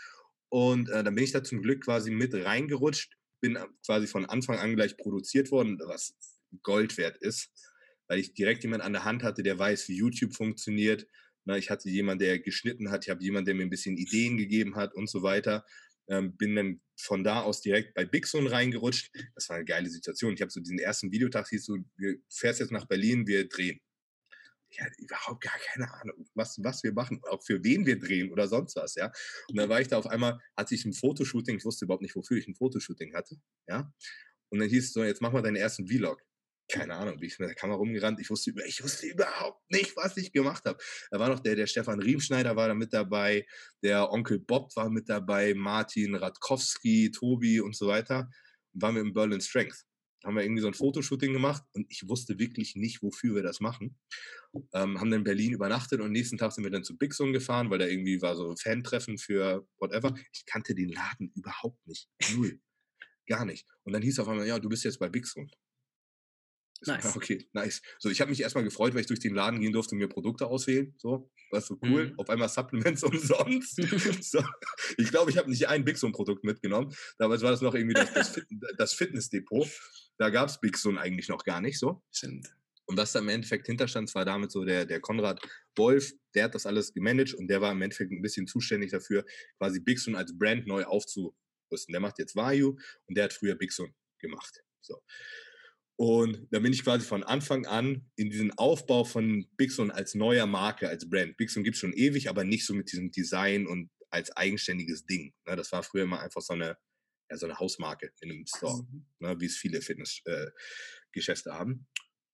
Und 0.48 0.88
äh, 0.88 1.04
dann 1.04 1.14
bin 1.14 1.24
ich 1.24 1.32
da 1.32 1.42
zum 1.42 1.62
Glück 1.62 1.84
quasi 1.84 2.10
mit 2.10 2.34
reingerutscht, 2.34 3.16
bin 3.40 3.58
quasi 3.84 4.06
von 4.06 4.26
Anfang 4.26 4.58
an 4.58 4.74
gleich 4.74 4.96
produziert 4.96 5.50
worden, 5.50 5.78
was 5.84 6.14
Gold 6.62 6.96
wert 6.98 7.16
ist, 7.18 7.50
weil 8.08 8.18
ich 8.18 8.34
direkt 8.34 8.62
jemand 8.62 8.82
an 8.82 8.92
der 8.92 9.04
Hand 9.04 9.22
hatte, 9.22 9.42
der 9.42 9.58
weiß, 9.58 9.88
wie 9.88 9.96
YouTube 9.96 10.34
funktioniert. 10.34 11.06
Na, 11.44 11.56
ich 11.56 11.70
hatte 11.70 11.88
jemanden, 11.88 12.24
der 12.24 12.40
geschnitten 12.40 12.90
hat, 12.90 13.04
ich 13.04 13.10
habe 13.10 13.22
jemanden, 13.22 13.46
der 13.46 13.54
mir 13.54 13.62
ein 13.62 13.70
bisschen 13.70 13.96
Ideen 13.96 14.36
gegeben 14.36 14.76
hat 14.76 14.94
und 14.94 15.08
so 15.08 15.22
weiter. 15.22 15.64
Ähm, 16.08 16.36
bin 16.36 16.54
dann 16.54 16.80
von 16.98 17.24
da 17.24 17.42
aus 17.42 17.60
direkt 17.60 17.94
bei 17.94 18.04
Bigson 18.04 18.46
reingerutscht. 18.46 19.10
Das 19.34 19.48
war 19.48 19.56
eine 19.56 19.64
geile 19.64 19.88
Situation. 19.90 20.34
Ich 20.34 20.40
habe 20.40 20.50
so 20.50 20.60
diesen 20.60 20.78
ersten 20.78 21.10
Videotag, 21.10 21.48
hieß 21.48 21.64
so, 21.64 21.76
du 21.76 22.16
fährst 22.28 22.60
jetzt 22.60 22.72
nach 22.72 22.86
Berlin, 22.86 23.26
wir 23.26 23.48
drehen 23.48 23.80
ich 24.70 24.80
hatte 24.80 25.00
überhaupt 25.00 25.42
gar 25.42 25.58
keine 25.58 25.92
Ahnung, 25.92 26.26
was, 26.34 26.62
was 26.62 26.82
wir 26.82 26.92
machen, 26.92 27.20
auch 27.30 27.42
für 27.42 27.62
wen 27.64 27.86
wir 27.86 27.98
drehen 27.98 28.30
oder 28.30 28.48
sonst 28.48 28.76
was, 28.76 28.94
ja. 28.94 29.12
Und 29.48 29.56
dann 29.56 29.68
war 29.68 29.80
ich 29.80 29.88
da 29.88 29.98
auf 29.98 30.06
einmal, 30.06 30.40
hatte 30.56 30.74
ich 30.74 30.84
ein 30.84 30.92
Fotoshooting, 30.92 31.58
ich 31.58 31.64
wusste 31.64 31.84
überhaupt 31.84 32.02
nicht, 32.02 32.16
wofür 32.16 32.36
ich 32.36 32.48
ein 32.48 32.54
Fotoshooting 32.54 33.14
hatte, 33.14 33.36
ja. 33.68 33.92
Und 34.48 34.60
dann 34.60 34.68
hieß 34.68 34.84
es 34.84 34.92
so, 34.92 35.04
jetzt 35.04 35.22
mach 35.22 35.32
mal 35.32 35.42
deinen 35.42 35.56
ersten 35.56 35.86
Vlog. 35.86 36.22
Keine 36.68 36.94
Ahnung, 36.94 37.20
wie 37.20 37.26
ich 37.26 37.38
mit 37.38 37.48
der 37.48 37.54
Kamera 37.54 37.78
rumgerannt, 37.78 38.20
ich 38.20 38.28
wusste, 38.28 38.52
ich 38.66 38.82
wusste 38.82 39.06
überhaupt 39.06 39.70
nicht, 39.70 39.96
was 39.96 40.16
ich 40.16 40.32
gemacht 40.32 40.64
habe. 40.64 40.78
Da 41.10 41.18
war 41.20 41.28
noch 41.28 41.40
der, 41.40 41.54
der 41.54 41.66
Stefan 41.66 42.00
Riemschneider 42.00 42.56
war 42.56 42.68
da 42.68 42.74
mit 42.74 42.92
dabei, 42.92 43.46
der 43.82 44.10
Onkel 44.10 44.40
Bob 44.40 44.74
war 44.74 44.90
mit 44.90 45.08
dabei, 45.08 45.54
Martin 45.54 46.14
Radkowski, 46.16 47.12
Tobi 47.12 47.60
und 47.60 47.76
so 47.76 47.86
weiter. 47.86 48.28
Waren 48.72 48.96
wir 48.96 49.02
im 49.02 49.12
Berlin 49.12 49.40
Strength 49.40 49.86
haben 50.26 50.34
wir 50.34 50.42
irgendwie 50.42 50.62
so 50.62 50.66
ein 50.66 50.74
Fotoshooting 50.74 51.32
gemacht 51.32 51.62
und 51.72 51.86
ich 51.88 52.08
wusste 52.08 52.38
wirklich 52.38 52.74
nicht, 52.74 53.00
wofür 53.00 53.36
wir 53.36 53.42
das 53.42 53.60
machen. 53.60 53.96
Ähm, 54.72 54.98
haben 55.00 55.10
dann 55.10 55.20
in 55.20 55.24
Berlin 55.24 55.52
übernachtet 55.52 56.00
und 56.00 56.10
nächsten 56.10 56.36
Tag 56.36 56.52
sind 56.52 56.64
wir 56.64 56.70
dann 56.70 56.82
zu 56.82 56.98
Bigson 56.98 57.32
gefahren, 57.32 57.70
weil 57.70 57.78
da 57.78 57.86
irgendwie 57.86 58.20
war 58.20 58.34
so 58.34 58.54
Fan-Treffen 58.56 59.18
für 59.18 59.68
whatever. 59.78 60.14
Ich 60.32 60.44
kannte 60.44 60.74
den 60.74 60.88
Laden 60.88 61.30
überhaupt 61.36 61.86
nicht. 61.86 62.08
Null. 62.34 62.60
Gar 63.28 63.44
nicht. 63.44 63.66
Und 63.84 63.92
dann 63.92 64.02
hieß 64.02 64.18
auf 64.18 64.28
einmal, 64.28 64.46
ja, 64.46 64.58
du 64.58 64.68
bist 64.68 64.84
jetzt 64.84 64.98
bei 64.98 65.08
Bigson. 65.08 65.50
Nice. 66.84 67.04
Okay, 67.16 67.48
nice. 67.52 67.82
So, 67.98 68.10
ich 68.10 68.20
habe 68.20 68.30
mich 68.30 68.40
erstmal 68.40 68.64
gefreut, 68.64 68.94
weil 68.94 69.00
ich 69.00 69.06
durch 69.06 69.20
den 69.20 69.34
Laden 69.34 69.60
gehen 69.60 69.72
durfte 69.72 69.94
und 69.94 69.98
mir 69.98 70.08
Produkte 70.08 70.46
auswählen. 70.46 70.94
So, 70.98 71.30
war 71.50 71.60
so 71.60 71.78
cool. 71.82 72.08
Mhm. 72.08 72.18
Auf 72.18 72.28
einmal 72.28 72.48
Supplements 72.48 73.02
umsonst. 73.04 73.76
so. 74.22 74.44
Ich 74.98 75.10
glaube, 75.10 75.30
ich 75.30 75.38
habe 75.38 75.50
nicht 75.50 75.68
ein 75.68 75.84
Bigson-Produkt 75.84 76.44
mitgenommen. 76.44 76.94
Damals 77.18 77.42
war 77.42 77.50
das 77.50 77.62
noch 77.62 77.74
irgendwie 77.74 77.94
das, 77.94 78.12
das, 78.12 78.28
Fit 78.30 78.46
das 78.78 78.92
Fitnessdepot. 78.92 79.68
Da 80.18 80.30
gab 80.30 80.48
es 80.48 80.60
Bigson 80.60 80.98
eigentlich 80.98 81.28
noch 81.28 81.44
gar 81.44 81.60
nicht 81.60 81.78
so. 81.78 82.02
Stimmt. 82.10 82.48
Und 82.86 82.96
was 82.96 83.12
da 83.12 83.18
im 83.18 83.28
Endeffekt 83.28 83.66
hinterstand, 83.66 84.14
war 84.14 84.24
damit 84.24 84.52
so 84.52 84.64
der, 84.64 84.86
der 84.86 85.00
Konrad 85.00 85.40
Wolf, 85.74 86.12
der 86.34 86.44
hat 86.44 86.54
das 86.54 86.66
alles 86.66 86.92
gemanagt 86.92 87.34
und 87.34 87.48
der 87.48 87.60
war 87.60 87.72
im 87.72 87.82
Endeffekt 87.82 88.12
ein 88.12 88.22
bisschen 88.22 88.46
zuständig 88.46 88.92
dafür, 88.92 89.24
quasi 89.58 89.80
Bigson 89.80 90.14
als 90.14 90.36
Brand 90.38 90.66
neu 90.66 90.84
aufzurüsten. 90.84 91.92
Der 91.92 92.00
macht 92.00 92.18
jetzt 92.18 92.36
Vayu 92.36 92.76
und 93.06 93.16
der 93.16 93.24
hat 93.24 93.32
früher 93.32 93.56
Bigson 93.56 93.92
gemacht. 94.20 94.62
So. 94.80 95.02
Und 95.96 96.46
da 96.50 96.58
bin 96.58 96.74
ich 96.74 96.84
quasi 96.84 97.06
von 97.06 97.22
Anfang 97.22 97.64
an 97.66 98.06
in 98.16 98.28
diesen 98.28 98.52
Aufbau 98.58 99.04
von 99.04 99.46
Bigson 99.56 99.90
als 99.90 100.14
neuer 100.14 100.46
Marke, 100.46 100.88
als 100.88 101.08
Brand. 101.08 101.38
Bigson 101.38 101.64
gibt 101.64 101.76
es 101.76 101.80
schon 101.80 101.94
ewig, 101.94 102.28
aber 102.28 102.44
nicht 102.44 102.66
so 102.66 102.74
mit 102.74 102.92
diesem 102.92 103.10
Design 103.10 103.66
und 103.66 103.90
als 104.10 104.30
eigenständiges 104.36 105.06
Ding. 105.06 105.32
Ne, 105.46 105.56
das 105.56 105.72
war 105.72 105.82
früher 105.82 106.04
immer 106.04 106.20
einfach 106.20 106.42
so 106.42 106.52
eine, 106.52 106.76
ja, 107.30 107.36
so 107.36 107.46
eine 107.46 107.58
Hausmarke 107.58 108.10
in 108.20 108.30
einem 108.30 108.46
Store, 108.46 108.82
mhm. 108.82 109.06
ne, 109.20 109.36
wie 109.40 109.46
es 109.46 109.56
viele 109.56 109.80
Fitnessgeschäfte 109.80 111.50
äh, 111.50 111.52
haben. 111.52 111.86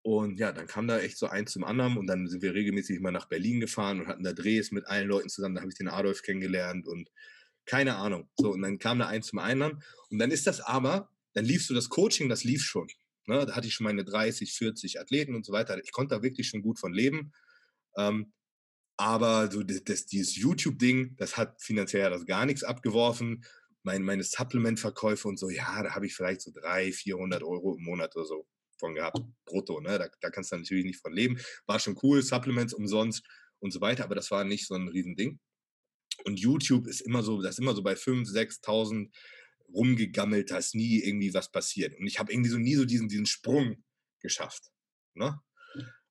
Und 0.05 0.39
ja, 0.39 0.51
dann 0.51 0.67
kam 0.67 0.89
da 0.89 0.99
echt 0.99 1.17
so 1.17 1.27
eins 1.27 1.53
zum 1.53 1.63
anderen 1.63 1.97
und 1.97 2.09
dann 2.09 2.27
sind 2.27 2.43
wir 2.43 2.55
regelmäßig 2.55 2.99
mal 2.99 3.13
nach 3.13 3.29
Berlin 3.29 3.61
gefahren 3.61 4.01
und 4.01 4.09
hatten 4.09 4.25
da 4.25 4.33
Drehs 4.33 4.73
mit 4.73 4.87
allen 4.87 5.07
Leuten 5.07 5.29
zusammen. 5.29 5.55
Da 5.55 5.61
habe 5.61 5.71
ich 5.71 5.79
den 5.79 5.89
Adolf 5.89 6.23
kennengelernt 6.23 6.89
und 6.89 7.09
keine 7.67 7.95
Ahnung. 7.95 8.29
So, 8.37 8.51
und 8.51 8.63
dann 8.63 8.81
kam 8.81 8.99
da 8.99 9.07
eins 9.07 9.29
zum 9.29 9.39
anderen. 9.39 9.81
Und 10.11 10.19
dann 10.19 10.33
ist 10.33 10.49
das 10.49 10.61
aber, 10.61 11.09
dann 11.35 11.45
liefst 11.45 11.71
du 11.71 11.75
das 11.75 11.89
Coaching, 11.89 12.29
das 12.29 12.43
lief 12.43 12.65
schon. 12.65 12.89
Ne, 13.27 13.47
da 13.47 13.55
hatte 13.55 13.67
ich 13.67 13.75
schon 13.75 13.85
meine 13.85 14.05
30, 14.05 14.53
40 14.53 15.01
Athleten 15.01 15.35
und 15.35 15.47
so 15.47 15.53
weiter. 15.53 15.79
Ich 15.83 15.93
konnte 15.93 16.17
da 16.17 16.23
wirklich 16.23 16.49
schon 16.49 16.63
gut 16.63 16.79
von 16.79 16.93
leben. 16.93 17.33
Ähm, 17.97 18.33
aber 18.97 19.51
so 19.51 19.63
das, 19.63 19.85
das 19.85 20.07
dieses 20.07 20.37
YouTube-Ding, 20.37 21.17
das 21.17 21.37
hat 21.37 21.61
finanziell 21.63 22.11
das 22.11 22.27
gar 22.27 22.47
nichts 22.47 22.65
abgeworfen. 22.65 23.45
Mein, 23.85 24.03
meine 24.03 24.23
Supplement-Verkäufe 24.23 25.29
und 25.29 25.39
so, 25.39 25.51
ja, 25.51 25.83
da 25.83 25.95
habe 25.95 26.07
ich 26.07 26.15
vielleicht 26.15 26.41
so 26.41 26.53
300, 26.53 26.95
400 26.95 27.43
Euro 27.43 27.77
im 27.77 27.85
Monat 27.85 28.15
oder 28.17 28.27
so 28.27 28.47
von 28.79 28.95
gehabt, 28.95 29.19
brutto. 29.45 29.81
Ne? 29.81 29.99
Da, 29.99 30.09
da 30.21 30.31
kannst 30.31 30.53
du 30.53 30.57
natürlich 30.57 30.85
nicht 30.85 31.01
von 31.01 31.13
leben. 31.13 31.39
War 31.67 31.79
schon 31.79 31.99
cool, 32.03 32.23
Supplements 32.23 32.75
umsonst 32.75 33.25
und 33.61 33.73
so 33.73 33.81
weiter, 33.81 34.05
aber 34.05 34.15
das 34.15 34.31
war 34.31 34.45
nicht 34.45 34.67
so 34.67 34.75
ein 34.75 34.89
Riesending. 34.89 35.39
Und 36.25 36.39
YouTube 36.39 36.87
ist 36.87 37.01
immer 37.01 37.23
so, 37.23 37.41
das 37.41 37.53
ist 37.53 37.59
immer 37.59 37.75
so 37.75 37.83
bei 37.83 37.95
5.000, 37.95 38.33
6.000 38.33 39.11
rumgegammelt, 39.75 40.51
da 40.51 40.59
ist 40.59 40.75
nie 40.75 41.01
irgendwie 41.01 41.35
was 41.35 41.51
passiert. 41.51 41.99
Und 41.99 42.07
ich 42.07 42.19
habe 42.19 42.33
irgendwie 42.33 42.51
so 42.51 42.59
nie 42.59 42.75
so 42.75 42.85
diesen, 42.85 43.09
diesen 43.09 43.27
Sprung 43.27 43.83
geschafft. 44.21 44.71
Ne? 45.15 45.39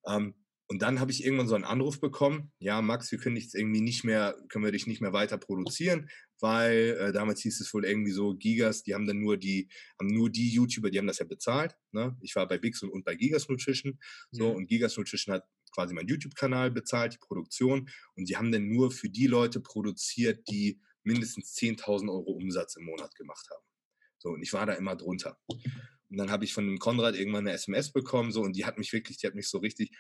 Ähm, 0.06 0.36
und 0.72 0.82
dann 0.82 1.02
habe 1.02 1.12
ich 1.12 1.26
irgendwann 1.26 1.50
so 1.50 1.56
einen 1.56 1.66
Anruf 1.66 2.00
bekommen, 2.00 2.54
ja, 2.60 2.82
Max, 2.82 3.12
wir 3.12 3.20
können 3.20 3.36
dich 3.36 3.54
irgendwie 3.54 3.82
nicht 3.82 4.06
mehr, 4.06 4.38
können 4.48 4.64
wir 4.64 4.72
dich 4.72 4.88
nicht 4.88 5.02
mehr 5.02 5.12
weiter 5.12 5.38
produzieren, 5.38 6.10
weil 6.40 6.98
äh, 6.98 7.12
damals 7.12 7.42
hieß 7.42 7.60
es 7.60 7.74
wohl 7.74 7.84
irgendwie 7.84 8.12
so, 8.14 8.36
Gigas, 8.36 8.82
die 8.82 8.94
haben 8.94 9.06
dann 9.06 9.20
nur 9.20 9.36
die, 9.36 9.68
haben 10.00 10.08
nur 10.08 10.30
die 10.30 10.50
YouTuber, 10.50 10.90
die 10.90 10.98
haben 10.98 11.08
das 11.08 11.20
ja 11.20 11.26
bezahlt. 11.26 11.76
Ne? 11.92 12.16
Ich 12.22 12.38
war 12.38 12.48
bei 12.48 12.58
Bix 12.58 12.82
und, 12.84 12.90
und 12.90 13.04
bei 13.04 13.16
Gigas 13.16 13.50
Nutrition. 13.50 14.00
So, 14.32 14.48
ja. 14.48 14.56
und 14.56 14.68
Gigas 14.68 14.96
Nutrition 14.96 15.36
hat 15.36 15.44
quasi 15.74 15.94
meinen 15.94 16.08
YouTube-Kanal 16.08 16.72
bezahlt, 16.72 17.16
die 17.16 17.20
Produktion. 17.20 17.90
Und 18.16 18.30
die 18.30 18.38
haben 18.38 18.54
dann 18.54 18.70
nur 18.70 18.92
für 18.92 19.10
die 19.10 19.28
Leute 19.28 19.60
produziert, 19.60 20.48
die 20.50 20.80
mindestens 21.04 21.56
10.000 21.56 22.10
Euro 22.10 22.32
Umsatz 22.32 22.76
im 22.76 22.86
Monat 22.86 23.16
gemacht 23.16 23.48
haben. 23.50 23.64
So, 24.18 24.30
und 24.30 24.42
ich 24.42 24.54
war 24.54 24.66
da 24.66 24.74
immer 24.74 24.96
drunter. 24.96 25.38
Und 25.48 26.18
dann 26.18 26.30
habe 26.30 26.44
ich 26.44 26.54
von 26.54 26.66
dem 26.66 26.78
Konrad 26.78 27.16
irgendwann 27.16 27.48
eine 27.48 27.56
SMS 27.56 27.92
bekommen, 27.92 28.32
so, 28.32 28.42
und 28.42 28.56
die 28.56 28.66
hat 28.66 28.78
mich 28.78 28.92
wirklich, 28.94 29.18
die 29.18 29.28
hat 29.28 29.36
mich 29.36 29.50
so 29.50 29.60
richtig, 29.60 29.92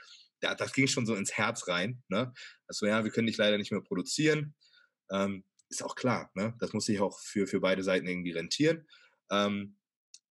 ja, 0.42 0.54
das 0.56 0.74
ging 0.74 0.88
schon 0.88 1.06
so 1.06 1.16
ins 1.16 1.34
Herz 1.34 1.68
rein, 1.68 2.04
ne? 2.10 2.34
Also, 2.68 2.86
ja, 2.86 3.04
wir 3.04 3.12
können 3.12 3.28
dich 3.28 3.38
leider 3.38 3.58
nicht 3.58 3.72
mehr 3.72 3.82
produzieren. 3.82 4.56
Ähm, 5.10 5.46
ist 5.70 5.84
auch 5.84 5.96
klar, 5.96 6.30
ne? 6.36 6.54
Das 6.60 6.74
muss 6.74 6.86
sich 6.86 7.00
auch 7.00 7.20
für, 7.20 7.48
für 7.48 7.62
beide 7.62 7.84
Seiten 7.84 8.08
irgendwie 8.08 8.32
rentieren. 8.32 8.88
Ähm, 9.32 9.78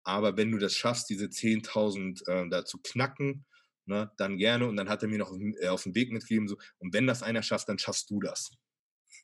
aber 0.04 0.38
wenn 0.38 0.52
du 0.52 0.60
das 0.60 0.76
schaffst, 0.76 1.10
diese 1.10 1.26
10.000 1.26 2.28
äh, 2.28 2.50
da 2.50 2.66
zu 2.66 2.78
knacken, 2.82 3.46
ne, 3.86 4.12
dann 4.18 4.38
gerne. 4.38 4.68
Und 4.68 4.76
dann 4.76 4.90
hat 4.90 5.02
er 5.02 5.10
mir 5.10 5.18
noch 5.18 5.34
äh, 5.60 5.68
auf 5.68 5.84
den 5.84 5.96
Weg 5.96 6.12
mitgegeben, 6.12 6.48
so, 6.48 6.58
und 6.80 6.94
wenn 6.94 7.08
das 7.08 7.24
einer 7.24 7.44
schafft, 7.44 7.70
dann 7.70 7.80
schaffst 7.80 8.10
du 8.10 8.20
das. 8.20 8.52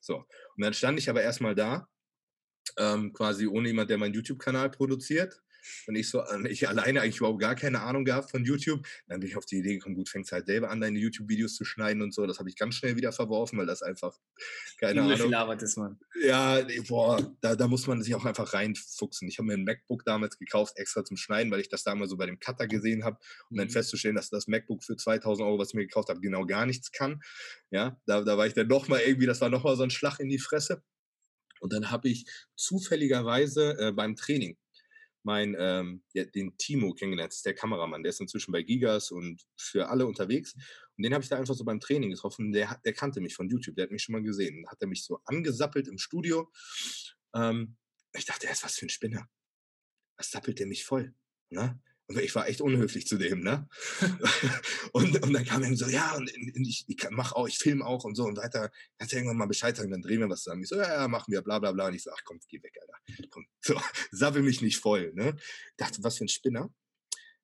So. 0.01 0.17
Und 0.17 0.63
dann 0.63 0.73
stand 0.73 0.99
ich 0.99 1.09
aber 1.09 1.21
erstmal 1.21 1.55
da, 1.55 1.87
ähm, 2.77 3.13
quasi 3.13 3.47
ohne 3.47 3.69
jemand, 3.69 3.89
der 3.89 3.97
meinen 3.97 4.13
YouTube-Kanal 4.13 4.69
produziert. 4.71 5.41
Und 5.87 5.95
ich 5.95 6.09
so, 6.09 6.21
äh, 6.21 6.47
ich 6.47 6.67
alleine 6.67 7.01
eigentlich 7.01 7.17
überhaupt 7.17 7.39
gar 7.39 7.55
keine 7.55 7.81
Ahnung 7.81 8.05
gehabt 8.05 8.31
von 8.31 8.43
YouTube. 8.43 8.85
Dann 9.07 9.19
bin 9.19 9.29
ich 9.29 9.37
auf 9.37 9.45
die 9.45 9.57
Idee 9.57 9.75
gekommen, 9.75 9.95
gut, 9.95 10.09
fängst 10.09 10.31
halt 10.31 10.45
selber 10.45 10.69
an, 10.69 10.81
deine 10.81 10.99
YouTube-Videos 10.99 11.55
zu 11.55 11.65
schneiden 11.65 12.01
und 12.01 12.13
so. 12.13 12.25
Das 12.25 12.39
habe 12.39 12.49
ich 12.49 12.55
ganz 12.55 12.75
schnell 12.75 12.95
wieder 12.95 13.11
verworfen, 13.11 13.57
weil 13.57 13.65
das 13.65 13.81
einfach, 13.81 14.17
keine 14.79 14.95
Wie 14.95 15.13
Ahnung. 15.13 15.17
viel 15.17 15.33
Arbeit 15.33 15.61
ist 15.63 15.77
man? 15.77 15.99
Ja, 16.23 16.61
boah, 16.87 17.35
da, 17.41 17.55
da 17.55 17.67
muss 17.67 17.87
man 17.87 18.01
sich 18.01 18.15
auch 18.15 18.25
einfach 18.25 18.53
reinfuchsen. 18.53 19.27
Ich 19.27 19.37
habe 19.37 19.47
mir 19.47 19.53
ein 19.53 19.63
MacBook 19.63 20.03
damals 20.05 20.37
gekauft, 20.37 20.77
extra 20.77 21.03
zum 21.03 21.17
Schneiden, 21.17 21.51
weil 21.51 21.59
ich 21.59 21.69
das 21.69 21.83
damals 21.83 22.09
so 22.09 22.17
bei 22.17 22.25
dem 22.25 22.39
Cutter 22.39 22.67
gesehen 22.67 23.03
habe, 23.03 23.17
um 23.49 23.55
mhm. 23.55 23.59
dann 23.59 23.69
festzustellen, 23.69 24.15
dass 24.15 24.29
das 24.29 24.47
MacBook 24.47 24.83
für 24.83 24.95
2000 24.95 25.47
Euro, 25.47 25.59
was 25.59 25.69
ich 25.69 25.73
mir 25.75 25.85
gekauft 25.85 26.09
habe, 26.09 26.19
genau 26.19 26.45
gar 26.45 26.65
nichts 26.65 26.91
kann. 26.91 27.21
Ja, 27.71 27.99
da, 28.05 28.21
da 28.21 28.37
war 28.37 28.47
ich 28.47 28.53
dann 28.53 28.67
nochmal 28.67 29.01
irgendwie, 29.01 29.27
das 29.27 29.41
war 29.41 29.49
nochmal 29.49 29.75
so 29.75 29.83
ein 29.83 29.89
Schlag 29.89 30.19
in 30.19 30.29
die 30.29 30.39
Fresse. 30.39 30.83
Und 31.59 31.73
dann 31.73 31.91
habe 31.91 32.07
ich 32.07 32.25
zufälligerweise 32.55 33.77
äh, 33.79 33.91
beim 33.91 34.15
Training 34.15 34.57
mein, 35.23 35.55
ähm, 35.59 36.03
ja, 36.13 36.23
den 36.25 36.57
Timo 36.57 36.93
kennengelernt, 36.93 37.31
das 37.31 37.37
ist 37.37 37.45
der 37.45 37.53
Kameramann, 37.53 38.03
der 38.03 38.11
ist 38.11 38.21
inzwischen 38.21 38.51
bei 38.51 38.63
Gigas 38.63 39.11
und 39.11 39.45
für 39.57 39.89
alle 39.89 40.05
unterwegs. 40.05 40.53
Und 40.97 41.03
den 41.03 41.13
habe 41.13 41.23
ich 41.23 41.29
da 41.29 41.37
einfach 41.37 41.55
so 41.55 41.63
beim 41.63 41.79
Training 41.79 42.11
getroffen. 42.11 42.51
Der, 42.51 42.79
der 42.83 42.93
kannte 42.93 43.21
mich 43.21 43.35
von 43.35 43.49
YouTube, 43.49 43.75
der 43.75 43.83
hat 43.83 43.91
mich 43.91 44.03
schon 44.03 44.13
mal 44.13 44.23
gesehen. 44.23 44.63
Dann 44.63 44.71
hat 44.71 44.81
er 44.81 44.87
mich 44.87 45.03
so 45.03 45.19
angesappelt 45.25 45.87
im 45.87 45.97
Studio. 45.97 46.51
Ähm, 47.33 47.77
ich 48.13 48.25
dachte, 48.25 48.47
er 48.47 48.53
ist 48.53 48.63
was 48.63 48.75
für 48.75 48.85
ein 48.85 48.89
Spinner. 48.89 49.29
Was 50.17 50.31
sappelt 50.31 50.59
der 50.59 50.67
mich 50.67 50.83
voll? 50.83 51.13
Ne? 51.49 51.79
Und 52.09 52.19
ich 52.19 52.33
war 52.33 52.47
echt 52.47 52.59
unhöflich 52.59 53.05
zu 53.05 53.17
dem, 53.17 53.41
ne? 53.41 53.69
und, 54.93 55.21
und 55.21 55.31
dann 55.31 55.45
kam 55.45 55.61
er 55.61 55.75
so, 55.75 55.87
ja, 55.87 56.15
und 56.15 56.27
ich, 56.67 56.85
ich 56.87 56.97
mach 57.11 57.33
auch, 57.33 57.47
ich 57.47 57.59
filme 57.59 57.85
auch 57.85 58.03
und 58.03 58.15
so 58.15 58.23
und 58.23 58.35
weiter. 58.37 58.71
Kannst 58.97 59.13
du 59.13 59.17
irgendwann 59.17 59.37
mal 59.37 59.45
Bescheid 59.45 59.77
sagen, 59.77 59.91
dann 59.91 60.01
drehen 60.01 60.19
wir 60.19 60.29
was 60.29 60.41
zusammen. 60.41 60.63
Ich 60.63 60.69
so, 60.69 60.75
ja, 60.75 61.01
ja, 61.01 61.07
machen 61.07 61.31
wir, 61.31 61.43
bla 61.43 61.59
bla 61.59 61.71
bla. 61.71 61.87
Und 61.87 61.93
ich 61.93 62.01
so, 62.01 62.09
ach 62.11 62.23
komm, 62.23 62.39
geh 62.47 62.61
weg, 62.63 62.75
Alter. 62.81 63.27
Komm, 63.29 63.45
so, 63.61 63.79
sabbel 64.11 64.41
mich 64.41 64.61
nicht 64.61 64.79
voll, 64.79 65.13
ne? 65.13 65.35
Ich 65.37 65.77
dachte, 65.77 66.03
was 66.03 66.17
für 66.17 66.25
ein 66.25 66.29
Spinner. 66.29 66.73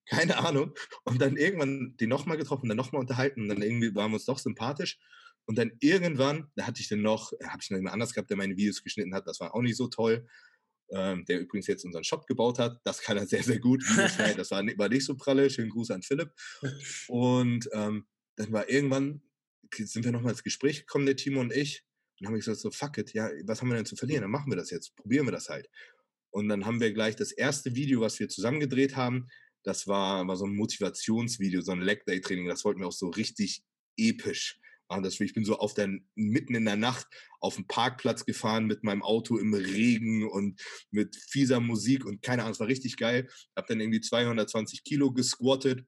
Keine 0.08 0.38
Ahnung. 0.38 0.74
Und 1.04 1.22
dann 1.22 1.38
irgendwann 1.38 1.96
den 1.98 2.10
nochmal 2.10 2.38
getroffen, 2.38 2.68
dann 2.68 2.78
nochmal 2.78 3.02
unterhalten 3.02 3.42
und 3.42 3.50
dann 3.50 3.62
irgendwie 3.62 3.94
waren 3.94 4.12
wir 4.12 4.16
uns 4.16 4.26
doch 4.26 4.40
sympathisch. 4.40 4.98
Und 5.46 5.60
dann 5.60 5.74
irgendwann, 5.80 6.52
da 6.56 6.66
hatte 6.66 6.82
ich 6.82 6.90
dann 6.90 7.04
noch, 7.04 7.32
habe 7.44 7.60
ich 7.62 7.70
noch 7.70 7.78
jemand 7.78 7.94
anders 7.94 8.16
gehabt, 8.16 8.32
der 8.32 8.38
meine 8.38 8.58
Videos 8.58 8.82
geschnitten 8.82 9.14
hat, 9.14 9.28
das 9.28 9.40
war 9.40 9.54
auch 9.54 9.62
nicht 9.62 9.78
so 9.78 9.88
toll 9.88 10.28
ähm, 10.92 11.26
der 11.26 11.42
übrigens 11.42 11.68
jetzt 11.68 11.86
unseren 11.86 12.04
Shop 12.04 12.28
gebaut 12.28 12.60
hat. 12.60 12.80
Das 12.84 13.02
kann 13.02 13.18
er 13.18 13.28
sehr, 13.28 13.44
sehr 13.44 13.60
gut. 13.60 13.84
das 14.38 14.52
war, 14.52 14.64
war 14.78 14.90
nicht 14.90 15.06
so 15.06 15.16
pralle. 15.16 15.50
Schönen 15.50 15.70
Gruß 15.70 15.92
an 15.92 16.04
Philipp. 16.04 16.32
Und 17.08 17.70
ähm, 17.74 18.08
dann 18.36 18.52
war 18.52 18.70
irgendwann, 18.70 19.22
sind 19.74 20.06
wir 20.06 20.12
nochmal 20.12 20.32
ins 20.32 20.44
Gespräch 20.44 20.82
gekommen, 20.82 21.06
der 21.06 21.16
Timo 21.16 21.42
und 21.42 21.54
ich. 21.54 21.84
Und 22.20 22.28
haben 22.28 22.36
gesagt, 22.36 22.60
so, 22.60 22.72
fuck 22.72 22.98
it, 22.98 23.14
ja, 23.14 23.30
was 23.44 23.62
haben 23.62 23.70
wir 23.70 23.76
denn 23.76 23.86
zu 23.86 23.96
verlieren? 23.96 24.22
Dann 24.22 24.32
machen 24.32 24.52
wir 24.52 24.58
das 24.58 24.70
jetzt, 24.72 24.96
probieren 24.96 25.26
wir 25.28 25.32
das 25.32 25.50
halt. 25.50 25.70
Und 26.30 26.48
dann 26.48 26.66
haben 26.66 26.80
wir 26.80 26.94
gleich 26.94 27.16
das 27.16 27.32
erste 27.32 27.76
Video, 27.76 28.02
was 28.02 28.20
wir 28.20 28.30
zusammen 28.30 28.60
gedreht 28.60 28.96
haben, 28.96 29.28
das 29.66 29.88
war, 29.88 30.26
war 30.28 30.38
so 30.38 30.46
ein 30.46 30.56
Motivationsvideo, 30.56 31.62
so 31.62 31.72
ein 31.72 31.82
Leg 31.82 32.06
Day 32.06 32.22
Training. 32.22 32.48
Das 32.48 32.64
wollten 32.64 32.82
wir 32.82 32.88
auch 32.88 32.92
so 32.92 33.10
richtig 33.10 33.64
episch 33.98 34.60
machen. 34.90 35.04
Das, 35.04 35.20
ich 35.20 35.34
bin 35.34 35.46
so 35.46 35.58
auf 35.58 35.74
der, 35.74 35.90
mitten 36.16 36.56
in 36.56 36.66
der 36.66 36.76
Nacht 36.76 37.08
auf 37.40 37.56
dem 37.56 37.68
Parkplatz 37.68 38.26
gefahren 38.26 38.66
mit 38.66 38.84
meinem 38.84 39.04
Auto 39.04 39.38
im 39.38 39.54
Regen 39.54 40.28
und 40.28 40.62
mit 40.92 41.16
fieser 41.16 41.60
Musik 41.60 42.06
und 42.06 42.22
keine 42.22 42.44
Ahnung, 42.44 42.54
es 42.54 42.60
war 42.60 42.68
richtig 42.68 42.98
geil. 42.98 43.30
Hab 43.56 43.68
dann 43.68 43.80
irgendwie 43.80 44.02
220 44.02 44.84
Kilo 44.84 45.12
gesquattet. 45.12 45.86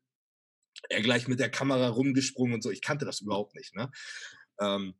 Er 0.90 1.02
gleich 1.02 1.28
mit 1.28 1.40
der 1.40 1.50
Kamera 1.50 1.88
rumgesprungen 1.90 2.56
und 2.56 2.62
so. 2.62 2.70
Ich 2.70 2.82
kannte 2.82 3.06
das 3.06 3.22
überhaupt 3.22 3.56
nicht, 3.56 3.76
ne? 3.76 3.90
Ähm, 4.60 4.94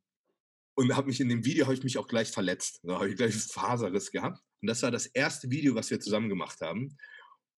und 0.74 0.94
habe 0.94 1.08
mich 1.08 1.20
in 1.20 1.28
dem 1.28 1.44
Video 1.44 1.66
habe 1.66 1.74
ich 1.74 1.82
mich 1.82 1.98
auch 1.98 2.06
gleich 2.06 2.30
verletzt. 2.30 2.80
Da 2.84 2.94
habe 2.94 3.10
ich 3.10 3.16
gleich 3.16 3.34
Faserriss 3.34 4.12
gehabt. 4.12 4.38
Und 4.60 4.68
das 4.68 4.82
war 4.82 4.92
das 4.92 5.06
erste 5.06 5.50
Video, 5.50 5.74
was 5.74 5.90
wir 5.90 5.98
zusammen 5.98 6.28
gemacht 6.28 6.60
haben. 6.60 6.96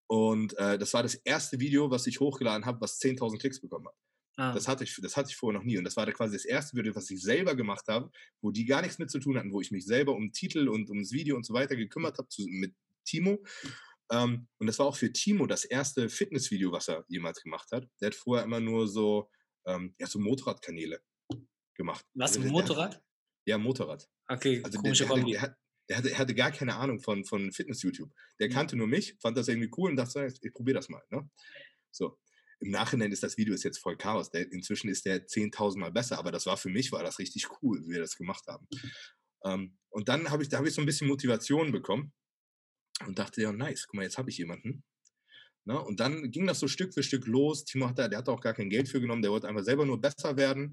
Und 0.07 0.57
äh, 0.57 0.79
das 0.79 0.93
war 0.93 1.03
das 1.03 1.15
erste 1.15 1.59
Video, 1.59 1.91
was 1.91 2.07
ich 2.07 2.19
hochgeladen 2.19 2.65
habe, 2.65 2.81
was 2.81 2.99
10.000 2.99 3.39
Klicks 3.39 3.61
bekommen 3.61 3.87
hat. 3.87 3.95
Ah. 4.37 4.53
Das, 4.53 4.67
hatte 4.67 4.83
ich, 4.83 4.97
das 5.01 5.17
hatte 5.17 5.29
ich 5.29 5.35
vorher 5.35 5.59
noch 5.59 5.65
nie. 5.65 5.77
Und 5.77 5.83
das 5.83 5.95
war 5.97 6.09
quasi 6.11 6.33
das 6.33 6.45
erste 6.45 6.77
Video, 6.77 6.95
was 6.95 7.09
ich 7.09 7.21
selber 7.21 7.55
gemacht 7.55 7.87
habe, 7.87 8.09
wo 8.41 8.51
die 8.51 8.65
gar 8.65 8.81
nichts 8.81 8.97
mit 8.97 9.11
zu 9.11 9.19
tun 9.19 9.37
hatten, 9.37 9.51
wo 9.51 9.61
ich 9.61 9.71
mich 9.71 9.85
selber 9.85 10.13
um 10.13 10.31
Titel 10.31 10.69
und 10.69 10.89
ums 10.89 11.11
Video 11.11 11.35
und 11.35 11.45
so 11.45 11.53
weiter 11.53 11.75
gekümmert 11.75 12.17
habe 12.17 12.27
mit 12.47 12.73
Timo. 13.05 13.43
Ähm, 14.11 14.47
und 14.57 14.67
das 14.67 14.79
war 14.79 14.85
auch 14.85 14.95
für 14.95 15.11
Timo 15.11 15.47
das 15.47 15.65
erste 15.65 16.09
Fitnessvideo, 16.09 16.71
was 16.71 16.87
er 16.87 17.05
jemals 17.07 17.41
gemacht 17.41 17.71
hat. 17.71 17.87
Der 17.99 18.07
hat 18.07 18.15
vorher 18.15 18.45
immer 18.45 18.59
nur 18.59 18.87
so, 18.87 19.29
ähm, 19.65 19.95
ja, 19.99 20.07
so 20.07 20.19
Motorradkanäle 20.19 21.01
gemacht. 21.75 22.05
Was, 22.13 22.37
also, 22.37 22.49
Motorrad? 22.49 22.95
Hat, 22.95 23.03
ja, 23.45 23.57
Motorrad. 23.57 24.09
Okay, 24.27 24.61
also 24.63 24.79
komische 24.79 25.05
der, 25.05 25.15
der, 25.15 25.25
der, 25.25 25.41
hatte, 25.41 25.57
der, 25.89 25.97
hatte, 25.97 26.17
hatte 26.17 26.35
gar 26.35 26.51
keine 26.51 26.75
Ahnung 26.75 26.99
von, 27.01 27.25
von 27.25 27.51
Fitness-YouTube. 27.51 28.11
Der 28.39 28.47
mhm. 28.47 28.53
kannte 28.53 28.75
nur 28.75 28.87
mich, 28.87 29.17
fand 29.19 29.37
das 29.37 29.47
irgendwie 29.47 29.71
cool 29.77 29.91
und 29.91 29.97
dachte, 29.97 30.27
ich 30.41 30.53
probiere 30.53 30.75
das 30.75 30.89
mal. 30.89 31.03
Ne? 31.09 31.29
So 31.91 32.17
im 32.61 32.69
Nachhinein 32.69 33.11
ist 33.11 33.23
das 33.23 33.37
Video 33.37 33.53
ist 33.53 33.63
jetzt 33.63 33.79
voll 33.79 33.97
Chaos. 33.97 34.29
Der, 34.29 34.51
inzwischen 34.51 34.89
ist 34.89 35.05
der 35.05 35.25
10.000 35.25 35.79
Mal 35.79 35.91
besser, 35.91 36.19
aber 36.19 36.31
das 36.31 36.45
war 36.45 36.57
für 36.57 36.69
mich, 36.69 36.91
war 36.91 37.03
das 37.03 37.19
richtig 37.19 37.47
cool, 37.61 37.81
wie 37.83 37.93
wir 37.93 37.99
das 37.99 38.15
gemacht 38.15 38.45
haben. 38.47 38.67
Ähm, 39.43 39.77
und 39.89 40.09
dann 40.09 40.29
habe 40.29 40.43
ich, 40.43 40.49
da 40.49 40.57
habe 40.57 40.67
ich 40.67 40.75
so 40.75 40.81
ein 40.81 40.85
bisschen 40.85 41.07
Motivation 41.07 41.71
bekommen 41.71 42.13
und 43.07 43.17
dachte, 43.17 43.41
ja, 43.41 43.51
nice, 43.51 43.87
guck 43.87 43.95
mal, 43.95 44.03
jetzt 44.03 44.19
habe 44.19 44.29
ich 44.29 44.37
jemanden. 44.37 44.83
Na, 45.65 45.75
ne? 45.75 45.81
und 45.81 45.99
dann 45.99 46.31
ging 46.31 46.47
das 46.47 46.59
so 46.59 46.67
Stück 46.67 46.93
für 46.93 47.03
Stück 47.03 47.25
los. 47.27 47.65
Timo 47.65 47.87
hat 47.87 47.97
da, 47.97 48.07
der 48.07 48.19
hat 48.19 48.29
auch 48.29 48.41
gar 48.41 48.53
kein 48.53 48.69
Geld 48.69 48.89
für 48.89 49.01
genommen, 49.01 49.21
der 49.23 49.31
wollte 49.31 49.47
einfach 49.47 49.63
selber 49.63 49.85
nur 49.85 49.99
besser 49.99 50.37
werden. 50.37 50.71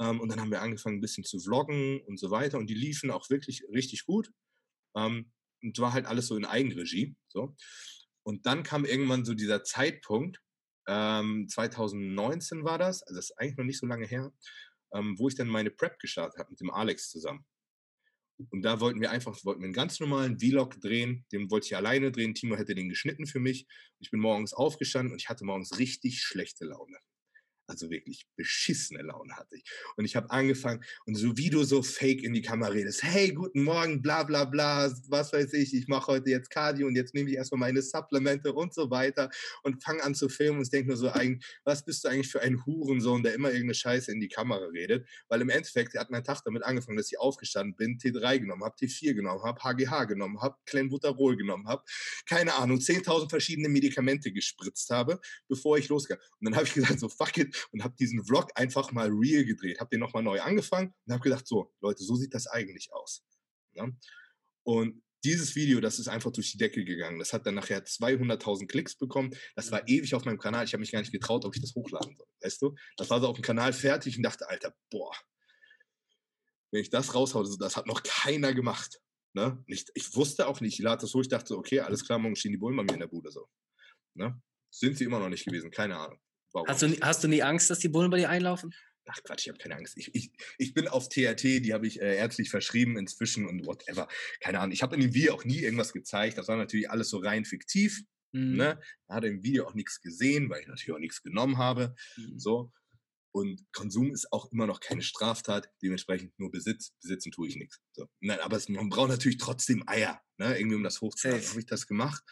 Ähm, 0.00 0.20
und 0.20 0.28
dann 0.28 0.40
haben 0.40 0.50
wir 0.50 0.62
angefangen, 0.62 0.98
ein 0.98 1.00
bisschen 1.00 1.24
zu 1.24 1.38
vloggen 1.38 2.00
und 2.02 2.18
so 2.18 2.30
weiter. 2.30 2.58
Und 2.58 2.68
die 2.68 2.74
liefen 2.74 3.10
auch 3.10 3.30
wirklich 3.30 3.62
richtig 3.72 4.04
gut. 4.04 4.32
Ähm, 4.96 5.30
und 5.62 5.78
war 5.78 5.92
halt 5.92 6.06
alles 6.06 6.26
so 6.26 6.36
in 6.36 6.44
Eigenregie. 6.44 7.16
So. 7.28 7.56
Und 8.22 8.46
dann 8.46 8.62
kam 8.62 8.84
irgendwann 8.84 9.24
so 9.24 9.34
dieser 9.34 9.64
Zeitpunkt, 9.64 10.40
ähm, 10.86 11.48
2019 11.48 12.64
war 12.64 12.78
das, 12.78 13.02
also 13.02 13.16
das 13.16 13.30
ist 13.30 13.38
eigentlich 13.38 13.56
noch 13.56 13.64
nicht 13.64 13.78
so 13.78 13.86
lange 13.86 14.06
her, 14.06 14.32
ähm, 14.94 15.18
wo 15.18 15.28
ich 15.28 15.34
dann 15.34 15.48
meine 15.48 15.70
Prep 15.70 15.98
gestartet 15.98 16.38
habe 16.38 16.50
mit 16.50 16.60
dem 16.60 16.70
Alex 16.70 17.10
zusammen. 17.10 17.44
Und 18.50 18.62
da 18.62 18.80
wollten 18.80 19.00
wir 19.00 19.10
einfach, 19.10 19.36
wollten 19.44 19.62
wir 19.62 19.66
einen 19.66 19.72
ganz 19.72 19.98
normalen 19.98 20.38
Vlog 20.38 20.78
drehen, 20.80 21.24
den 21.32 21.50
wollte 21.50 21.66
ich 21.66 21.76
alleine 21.76 22.12
drehen, 22.12 22.34
Timo 22.34 22.56
hätte 22.56 22.74
den 22.74 22.90
geschnitten 22.90 23.26
für 23.26 23.40
mich. 23.40 23.66
Ich 23.98 24.10
bin 24.10 24.20
morgens 24.20 24.52
aufgestanden 24.52 25.12
und 25.12 25.22
ich 25.22 25.30
hatte 25.30 25.44
morgens 25.44 25.78
richtig 25.78 26.20
schlechte 26.20 26.66
Laune 26.66 26.98
also 27.66 27.90
wirklich 27.90 28.26
beschissene 28.36 29.02
Laune 29.02 29.36
hatte 29.36 29.56
ich. 29.56 29.64
Und 29.96 30.04
ich 30.04 30.16
habe 30.16 30.30
angefangen 30.30 30.84
und 31.04 31.16
so 31.16 31.36
wie 31.36 31.50
du 31.50 31.64
so 31.64 31.82
fake 31.82 32.22
in 32.22 32.32
die 32.32 32.42
Kamera 32.42 32.70
redest, 32.70 33.02
hey, 33.02 33.32
guten 33.32 33.62
Morgen, 33.62 34.02
bla 34.02 34.22
bla 34.22 34.44
bla, 34.44 34.92
was 35.08 35.32
weiß 35.32 35.52
ich, 35.54 35.74
ich 35.74 35.88
mache 35.88 36.08
heute 36.08 36.30
jetzt 36.30 36.50
Cardio 36.50 36.86
und 36.86 36.94
jetzt 36.94 37.14
nehme 37.14 37.30
ich 37.30 37.36
erstmal 37.36 37.60
meine 37.60 37.82
Supplemente 37.82 38.52
und 38.52 38.74
so 38.74 38.90
weiter 38.90 39.30
und 39.62 39.82
fange 39.82 40.02
an 40.02 40.14
zu 40.14 40.28
filmen 40.28 40.58
und 40.58 40.64
ich 40.64 40.70
denke 40.70 40.88
nur 40.88 40.96
so, 40.96 41.12
was 41.64 41.84
bist 41.84 42.04
du 42.04 42.08
eigentlich 42.08 42.30
für 42.30 42.40
ein 42.40 42.64
Hurensohn, 42.64 43.22
der 43.22 43.34
immer 43.34 43.48
irgendeine 43.48 43.74
Scheiße 43.74 44.12
in 44.12 44.20
die 44.20 44.28
Kamera 44.28 44.66
redet? 44.66 45.08
Weil 45.28 45.40
im 45.40 45.48
Endeffekt 45.48 45.94
hat 45.98 46.10
mein 46.10 46.24
Tag 46.24 46.42
damit 46.44 46.62
angefangen, 46.62 46.96
dass 46.96 47.10
ich 47.10 47.18
aufgestanden 47.18 47.74
bin, 47.76 47.98
T3 47.98 48.38
genommen 48.38 48.64
habe, 48.64 48.76
T4 48.76 49.14
genommen 49.14 49.42
habe, 49.42 49.60
HGH 49.62 50.04
genommen 50.04 50.40
habe, 50.40 50.56
Clenbuterol 50.66 51.36
genommen 51.36 51.66
habe, 51.66 51.82
keine 52.28 52.54
Ahnung, 52.54 52.78
10.000 52.78 53.30
verschiedene 53.30 53.68
Medikamente 53.68 54.32
gespritzt 54.32 54.90
habe, 54.90 55.20
bevor 55.48 55.78
ich 55.78 55.88
losgehe. 55.88 56.18
Und 56.40 56.44
dann 56.46 56.54
habe 56.54 56.66
ich 56.66 56.74
gesagt, 56.74 57.00
so 57.00 57.08
fuck 57.08 57.36
it, 57.38 57.55
und 57.72 57.84
habe 57.84 57.94
diesen 57.98 58.24
Vlog 58.24 58.50
einfach 58.54 58.92
mal 58.92 59.08
real 59.10 59.44
gedreht, 59.44 59.80
habe 59.80 59.90
den 59.90 60.00
nochmal 60.00 60.22
neu 60.22 60.40
angefangen 60.40 60.94
und 61.06 61.12
habe 61.12 61.22
gedacht, 61.22 61.46
so, 61.46 61.72
Leute, 61.80 62.02
so 62.02 62.16
sieht 62.16 62.34
das 62.34 62.46
eigentlich 62.46 62.92
aus. 62.92 63.24
Ja? 63.72 63.88
Und 64.64 65.02
dieses 65.24 65.56
Video, 65.56 65.80
das 65.80 65.98
ist 65.98 66.08
einfach 66.08 66.30
durch 66.30 66.52
die 66.52 66.58
Decke 66.58 66.84
gegangen. 66.84 67.18
Das 67.18 67.32
hat 67.32 67.46
dann 67.46 67.54
nachher 67.54 67.84
200.000 67.84 68.66
Klicks 68.66 68.96
bekommen. 68.96 69.34
Das 69.56 69.72
war 69.72 69.86
ewig 69.88 70.14
auf 70.14 70.24
meinem 70.24 70.38
Kanal. 70.38 70.64
Ich 70.64 70.72
habe 70.72 70.80
mich 70.80 70.92
gar 70.92 71.00
nicht 71.00 71.12
getraut, 71.12 71.44
ob 71.44 71.54
ich 71.54 71.60
das 71.60 71.74
hochladen 71.74 72.14
soll. 72.16 72.26
Weißt 72.40 72.62
du? 72.62 72.74
Das 72.96 73.10
war 73.10 73.20
so 73.20 73.28
auf 73.28 73.36
dem 73.36 73.42
Kanal 73.42 73.72
fertig 73.72 74.16
und 74.16 74.22
dachte, 74.22 74.48
Alter, 74.48 74.74
boah, 74.90 75.12
wenn 76.70 76.80
ich 76.80 76.90
das 76.90 77.14
raushaue, 77.14 77.48
das 77.58 77.76
hat 77.76 77.86
noch 77.86 78.02
keiner 78.02 78.54
gemacht. 78.54 79.00
Ne? 79.34 79.62
Ich, 79.66 79.86
ich 79.94 80.14
wusste 80.14 80.46
auch 80.46 80.60
nicht, 80.60 80.78
ich 80.78 80.84
lade 80.84 81.02
das 81.02 81.12
hoch, 81.12 81.20
ich 81.20 81.28
dachte, 81.28 81.56
okay, 81.56 81.80
alles 81.80 82.04
klar, 82.04 82.18
morgen 82.18 82.36
stehen 82.36 82.52
die 82.52 82.58
Bullen 82.58 82.76
bei 82.76 82.84
mir 82.84 82.94
in 82.94 83.00
der 83.00 83.06
Bude 83.06 83.30
so. 83.30 83.48
Ne? 84.14 84.40
Sind 84.70 84.96
sie 84.96 85.04
immer 85.04 85.18
noch 85.18 85.28
nicht 85.28 85.44
gewesen, 85.44 85.70
keine 85.70 85.96
Ahnung. 85.96 86.18
Warum? 86.56 86.68
Hast 86.68 86.80
du, 86.80 86.96
hast 87.02 87.22
du 87.22 87.28
nie 87.28 87.42
Angst, 87.42 87.68
dass 87.68 87.80
die 87.80 87.90
Bullen 87.90 88.10
bei 88.10 88.16
dir 88.16 88.30
einlaufen? 88.30 88.74
Ach 89.04 89.22
Quatsch, 89.22 89.42
ich 89.42 89.48
habe 89.50 89.58
keine 89.58 89.76
Angst. 89.76 89.94
Ich, 89.98 90.14
ich, 90.14 90.30
ich 90.56 90.72
bin 90.72 90.88
auf 90.88 91.10
TRT, 91.10 91.42
die 91.42 91.74
habe 91.74 91.86
ich 91.86 92.00
äh, 92.00 92.16
ärztlich 92.16 92.48
verschrieben 92.48 92.96
inzwischen 92.96 93.46
und 93.46 93.66
whatever. 93.66 94.08
Keine 94.40 94.60
Ahnung. 94.60 94.72
Ich 94.72 94.82
habe 94.82 94.94
in 94.94 95.02
dem 95.02 95.12
Video 95.12 95.34
auch 95.34 95.44
nie 95.44 95.58
irgendwas 95.58 95.92
gezeigt. 95.92 96.38
Das 96.38 96.48
war 96.48 96.56
natürlich 96.56 96.90
alles 96.90 97.10
so 97.10 97.18
rein 97.18 97.44
fiktiv. 97.44 98.00
Mhm. 98.32 98.56
Ne? 98.56 98.80
Hat 99.06 99.24
im 99.24 99.42
Video 99.42 99.66
auch 99.66 99.74
nichts 99.74 100.00
gesehen, 100.00 100.48
weil 100.48 100.62
ich 100.62 100.66
natürlich 100.66 100.92
auch 100.92 100.98
nichts 100.98 101.22
genommen 101.22 101.58
habe. 101.58 101.94
Mhm. 102.16 102.38
So. 102.38 102.72
Und 103.32 103.62
Konsum 103.74 104.14
ist 104.14 104.32
auch 104.32 104.50
immer 104.50 104.66
noch 104.66 104.80
keine 104.80 105.02
Straftat, 105.02 105.68
dementsprechend 105.82 106.38
nur 106.38 106.50
Besitz. 106.50 106.94
Besitzen 107.02 107.32
tue 107.32 107.48
ich 107.48 107.56
nichts. 107.56 107.82
So. 107.92 108.08
Nein, 108.20 108.40
aber 108.40 108.56
es, 108.56 108.70
man 108.70 108.88
braucht 108.88 109.10
natürlich 109.10 109.36
trotzdem 109.36 109.86
Eier, 109.86 110.22
ne? 110.38 110.58
irgendwie 110.58 110.76
um 110.76 110.82
das 110.82 111.02
hochzuhalten. 111.02 111.46
habe 111.50 111.60
ich 111.60 111.66
das 111.66 111.86
gemacht. 111.86 112.24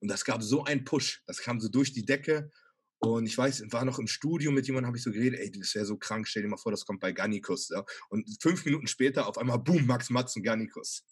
Und 0.00 0.08
das 0.08 0.26
gab 0.26 0.42
so 0.42 0.64
einen 0.64 0.84
Push. 0.84 1.22
Das 1.26 1.38
kam 1.38 1.60
so 1.60 1.70
durch 1.70 1.94
die 1.94 2.04
Decke. 2.04 2.50
Und 3.02 3.24
ich 3.24 3.36
weiß, 3.36 3.64
war 3.70 3.86
noch 3.86 3.98
im 3.98 4.06
Studio 4.06 4.52
mit 4.52 4.66
jemandem, 4.66 4.88
habe 4.88 4.98
ich 4.98 5.02
so 5.02 5.10
geredet, 5.10 5.40
ey, 5.40 5.50
das 5.50 5.74
wäre 5.74 5.86
so 5.86 5.96
krank, 5.96 6.28
stell 6.28 6.42
dir 6.42 6.48
mal 6.48 6.58
vor, 6.58 6.70
das 6.70 6.84
kommt 6.84 7.00
bei 7.00 7.12
Gannikus. 7.12 7.70
Ja? 7.70 7.82
Und 8.10 8.28
fünf 8.42 8.64
Minuten 8.66 8.86
später 8.86 9.26
auf 9.26 9.38
einmal, 9.38 9.58
boom, 9.58 9.86
Max 9.86 10.10
Matzen, 10.10 10.42
Gannikus. 10.42 11.02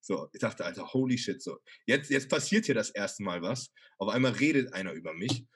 So, 0.00 0.28
ich 0.32 0.40
dachte, 0.40 0.64
Alter, 0.64 0.92
holy 0.92 1.16
shit, 1.16 1.40
so. 1.40 1.58
Jetzt, 1.86 2.10
jetzt 2.10 2.28
passiert 2.28 2.66
hier 2.66 2.74
das 2.74 2.90
erste 2.90 3.22
Mal 3.22 3.42
was. 3.42 3.70
Auf 3.98 4.08
einmal 4.08 4.32
redet 4.32 4.72
einer 4.72 4.92
über 4.92 5.14
mich. 5.14 5.46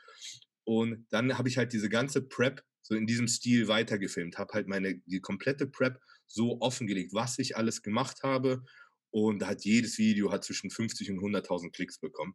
Und 0.65 1.07
dann 1.11 1.37
habe 1.37 1.49
ich 1.49 1.59
halt 1.59 1.73
diese 1.73 1.89
ganze 1.89 2.23
Prep 2.23 2.63
so 2.83 2.95
in 2.95 3.07
diesem 3.07 3.29
Stil 3.29 3.69
weitergefilmt, 3.69 4.39
habe 4.39 4.55
halt 4.55 4.69
meine, 4.69 5.01
die 5.07 5.21
komplette 5.21 5.67
Prep 5.67 6.01
so 6.27 6.61
offengelegt, 6.61 7.13
was 7.13 7.39
ich 7.39 7.57
alles 7.57 7.83
gemacht 7.83 8.23
habe. 8.23 8.65
Und 9.11 9.41
da 9.41 9.49
hat 9.49 9.65
jedes 9.65 9.99
Video 9.99 10.31
hat 10.31 10.45
zwischen 10.45 10.71
50 10.71 11.11
und 11.11 11.19
100.000 11.19 11.73
Klicks 11.73 11.99
bekommen. 11.99 12.35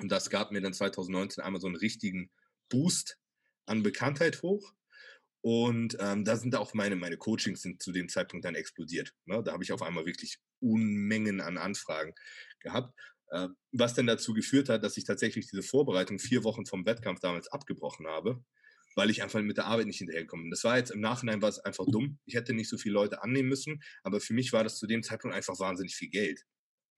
Und 0.00 0.10
das 0.10 0.28
gab 0.28 0.50
mir 0.50 0.60
dann 0.60 0.74
2019 0.74 1.42
einmal 1.42 1.60
so 1.60 1.68
einen 1.68 1.76
richtigen 1.76 2.30
Boost 2.68 3.18
an 3.66 3.82
Bekanntheit 3.82 4.42
hoch. 4.42 4.72
Und 5.40 5.96
ähm, 6.00 6.24
da 6.24 6.36
sind 6.36 6.56
auch 6.56 6.72
meine, 6.72 6.96
meine 6.96 7.18
Coachings 7.18 7.60
sind 7.60 7.82
zu 7.82 7.92
dem 7.92 8.08
Zeitpunkt 8.08 8.46
dann 8.46 8.54
explodiert. 8.54 9.12
Ne? 9.26 9.42
Da 9.42 9.52
habe 9.52 9.62
ich 9.62 9.72
auf 9.72 9.82
einmal 9.82 10.06
wirklich 10.06 10.38
Unmengen 10.60 11.42
an 11.42 11.58
Anfragen 11.58 12.14
gehabt. 12.60 12.94
Äh, 13.30 13.48
was 13.72 13.94
dann 13.94 14.06
dazu 14.06 14.32
geführt 14.32 14.68
hat, 14.68 14.82
dass 14.84 14.96
ich 14.96 15.04
tatsächlich 15.04 15.48
diese 15.50 15.62
Vorbereitung 15.62 16.18
vier 16.18 16.44
Wochen 16.44 16.66
vom 16.66 16.86
Wettkampf 16.86 17.20
damals 17.20 17.48
abgebrochen 17.48 18.06
habe, 18.06 18.42
weil 18.96 19.10
ich 19.10 19.22
einfach 19.22 19.42
mit 19.42 19.56
der 19.56 19.66
Arbeit 19.66 19.86
nicht 19.86 19.98
hinterhergekommen 19.98 20.44
bin. 20.44 20.50
Das 20.50 20.64
war 20.64 20.78
jetzt 20.78 20.90
im 20.90 21.00
Nachhinein 21.00 21.42
war 21.42 21.48
es 21.48 21.58
einfach 21.58 21.84
dumm. 21.86 22.18
Ich 22.26 22.34
hätte 22.36 22.54
nicht 22.54 22.70
so 22.70 22.78
viele 22.78 22.94
Leute 22.94 23.22
annehmen 23.22 23.48
müssen, 23.48 23.82
aber 24.02 24.20
für 24.20 24.34
mich 24.34 24.52
war 24.52 24.64
das 24.64 24.78
zu 24.78 24.86
dem 24.86 25.02
Zeitpunkt 25.02 25.36
einfach 25.36 25.58
wahnsinnig 25.58 25.94
viel 25.94 26.10
Geld. 26.10 26.42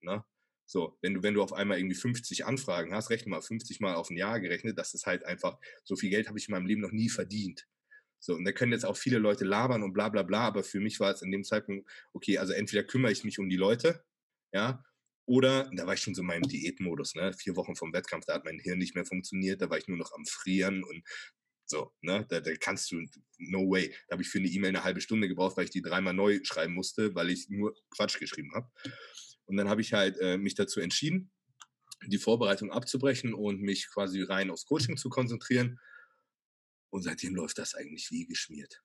Ne? 0.02 0.22
So, 0.66 0.98
wenn 1.00 1.14
du, 1.14 1.22
wenn 1.22 1.34
du 1.34 1.42
auf 1.42 1.52
einmal 1.52 1.78
irgendwie 1.78 1.94
50 1.94 2.44
Anfragen 2.44 2.92
hast, 2.92 3.10
rechne 3.10 3.30
mal 3.30 3.40
50 3.40 3.80
mal 3.80 3.94
auf 3.94 4.10
ein 4.10 4.16
Jahr 4.16 4.40
gerechnet, 4.40 4.78
das 4.78 4.94
ist 4.94 5.06
halt 5.06 5.24
einfach, 5.24 5.58
so 5.84 5.96
viel 5.96 6.10
Geld 6.10 6.28
habe 6.28 6.38
ich 6.38 6.48
in 6.48 6.52
meinem 6.52 6.66
Leben 6.66 6.80
noch 6.82 6.92
nie 6.92 7.08
verdient. 7.08 7.66
So, 8.18 8.34
und 8.34 8.44
da 8.44 8.52
können 8.52 8.72
jetzt 8.72 8.84
auch 8.84 8.96
viele 8.96 9.18
Leute 9.18 9.44
labern 9.44 9.82
und 9.82 9.92
bla 9.92 10.08
bla 10.08 10.22
bla, 10.22 10.40
aber 10.40 10.64
für 10.64 10.80
mich 10.80 10.98
war 10.98 11.12
es 11.12 11.22
in 11.22 11.30
dem 11.30 11.44
Zeitpunkt, 11.44 11.88
okay, 12.12 12.38
also 12.38 12.52
entweder 12.52 12.82
kümmere 12.82 13.12
ich 13.12 13.24
mich 13.24 13.38
um 13.38 13.48
die 13.48 13.56
Leute, 13.56 14.04
ja, 14.52 14.82
oder, 15.26 15.70
da 15.74 15.86
war 15.86 15.94
ich 15.94 16.00
schon 16.00 16.14
so 16.14 16.22
in 16.22 16.28
meinem 16.28 16.42
Diätmodus, 16.42 17.14
ne, 17.14 17.32
vier 17.32 17.56
Wochen 17.56 17.76
vom 17.76 17.92
Wettkampf, 17.92 18.26
da 18.26 18.34
hat 18.34 18.44
mein 18.44 18.58
Hirn 18.58 18.78
nicht 18.78 18.94
mehr 18.94 19.04
funktioniert, 19.04 19.60
da 19.60 19.70
war 19.70 19.78
ich 19.78 19.88
nur 19.88 19.98
noch 19.98 20.12
am 20.12 20.24
Frieren 20.24 20.82
und 20.84 21.04
so, 21.66 21.92
ne, 22.00 22.24
da, 22.28 22.40
da 22.40 22.54
kannst 22.56 22.90
du, 22.92 23.04
no 23.38 23.68
way. 23.68 23.92
Da 24.08 24.14
habe 24.14 24.22
ich 24.22 24.28
für 24.28 24.38
eine 24.38 24.48
E-Mail 24.48 24.68
eine 24.70 24.84
halbe 24.84 25.00
Stunde 25.00 25.28
gebraucht, 25.28 25.56
weil 25.56 25.64
ich 25.64 25.70
die 25.70 25.82
dreimal 25.82 26.14
neu 26.14 26.40
schreiben 26.44 26.74
musste, 26.74 27.14
weil 27.16 27.30
ich 27.30 27.48
nur 27.48 27.74
Quatsch 27.90 28.20
geschrieben 28.20 28.52
habe. 28.54 28.70
Und 29.46 29.56
dann 29.56 29.68
habe 29.68 29.80
ich 29.80 29.92
halt 29.92 30.18
äh, 30.18 30.36
mich 30.36 30.54
dazu 30.54 30.80
entschieden, 30.80 31.30
die 32.04 32.18
Vorbereitung 32.18 32.70
abzubrechen 32.70 33.34
und 33.34 33.60
mich 33.62 33.88
quasi 33.88 34.22
rein 34.22 34.50
aufs 34.50 34.66
Coaching 34.66 34.96
zu 34.96 35.08
konzentrieren. 35.08 35.80
Und 36.90 37.02
seitdem 37.02 37.34
läuft 37.34 37.58
das 37.58 37.74
eigentlich 37.74 38.10
wie 38.10 38.26
geschmiert. 38.26 38.82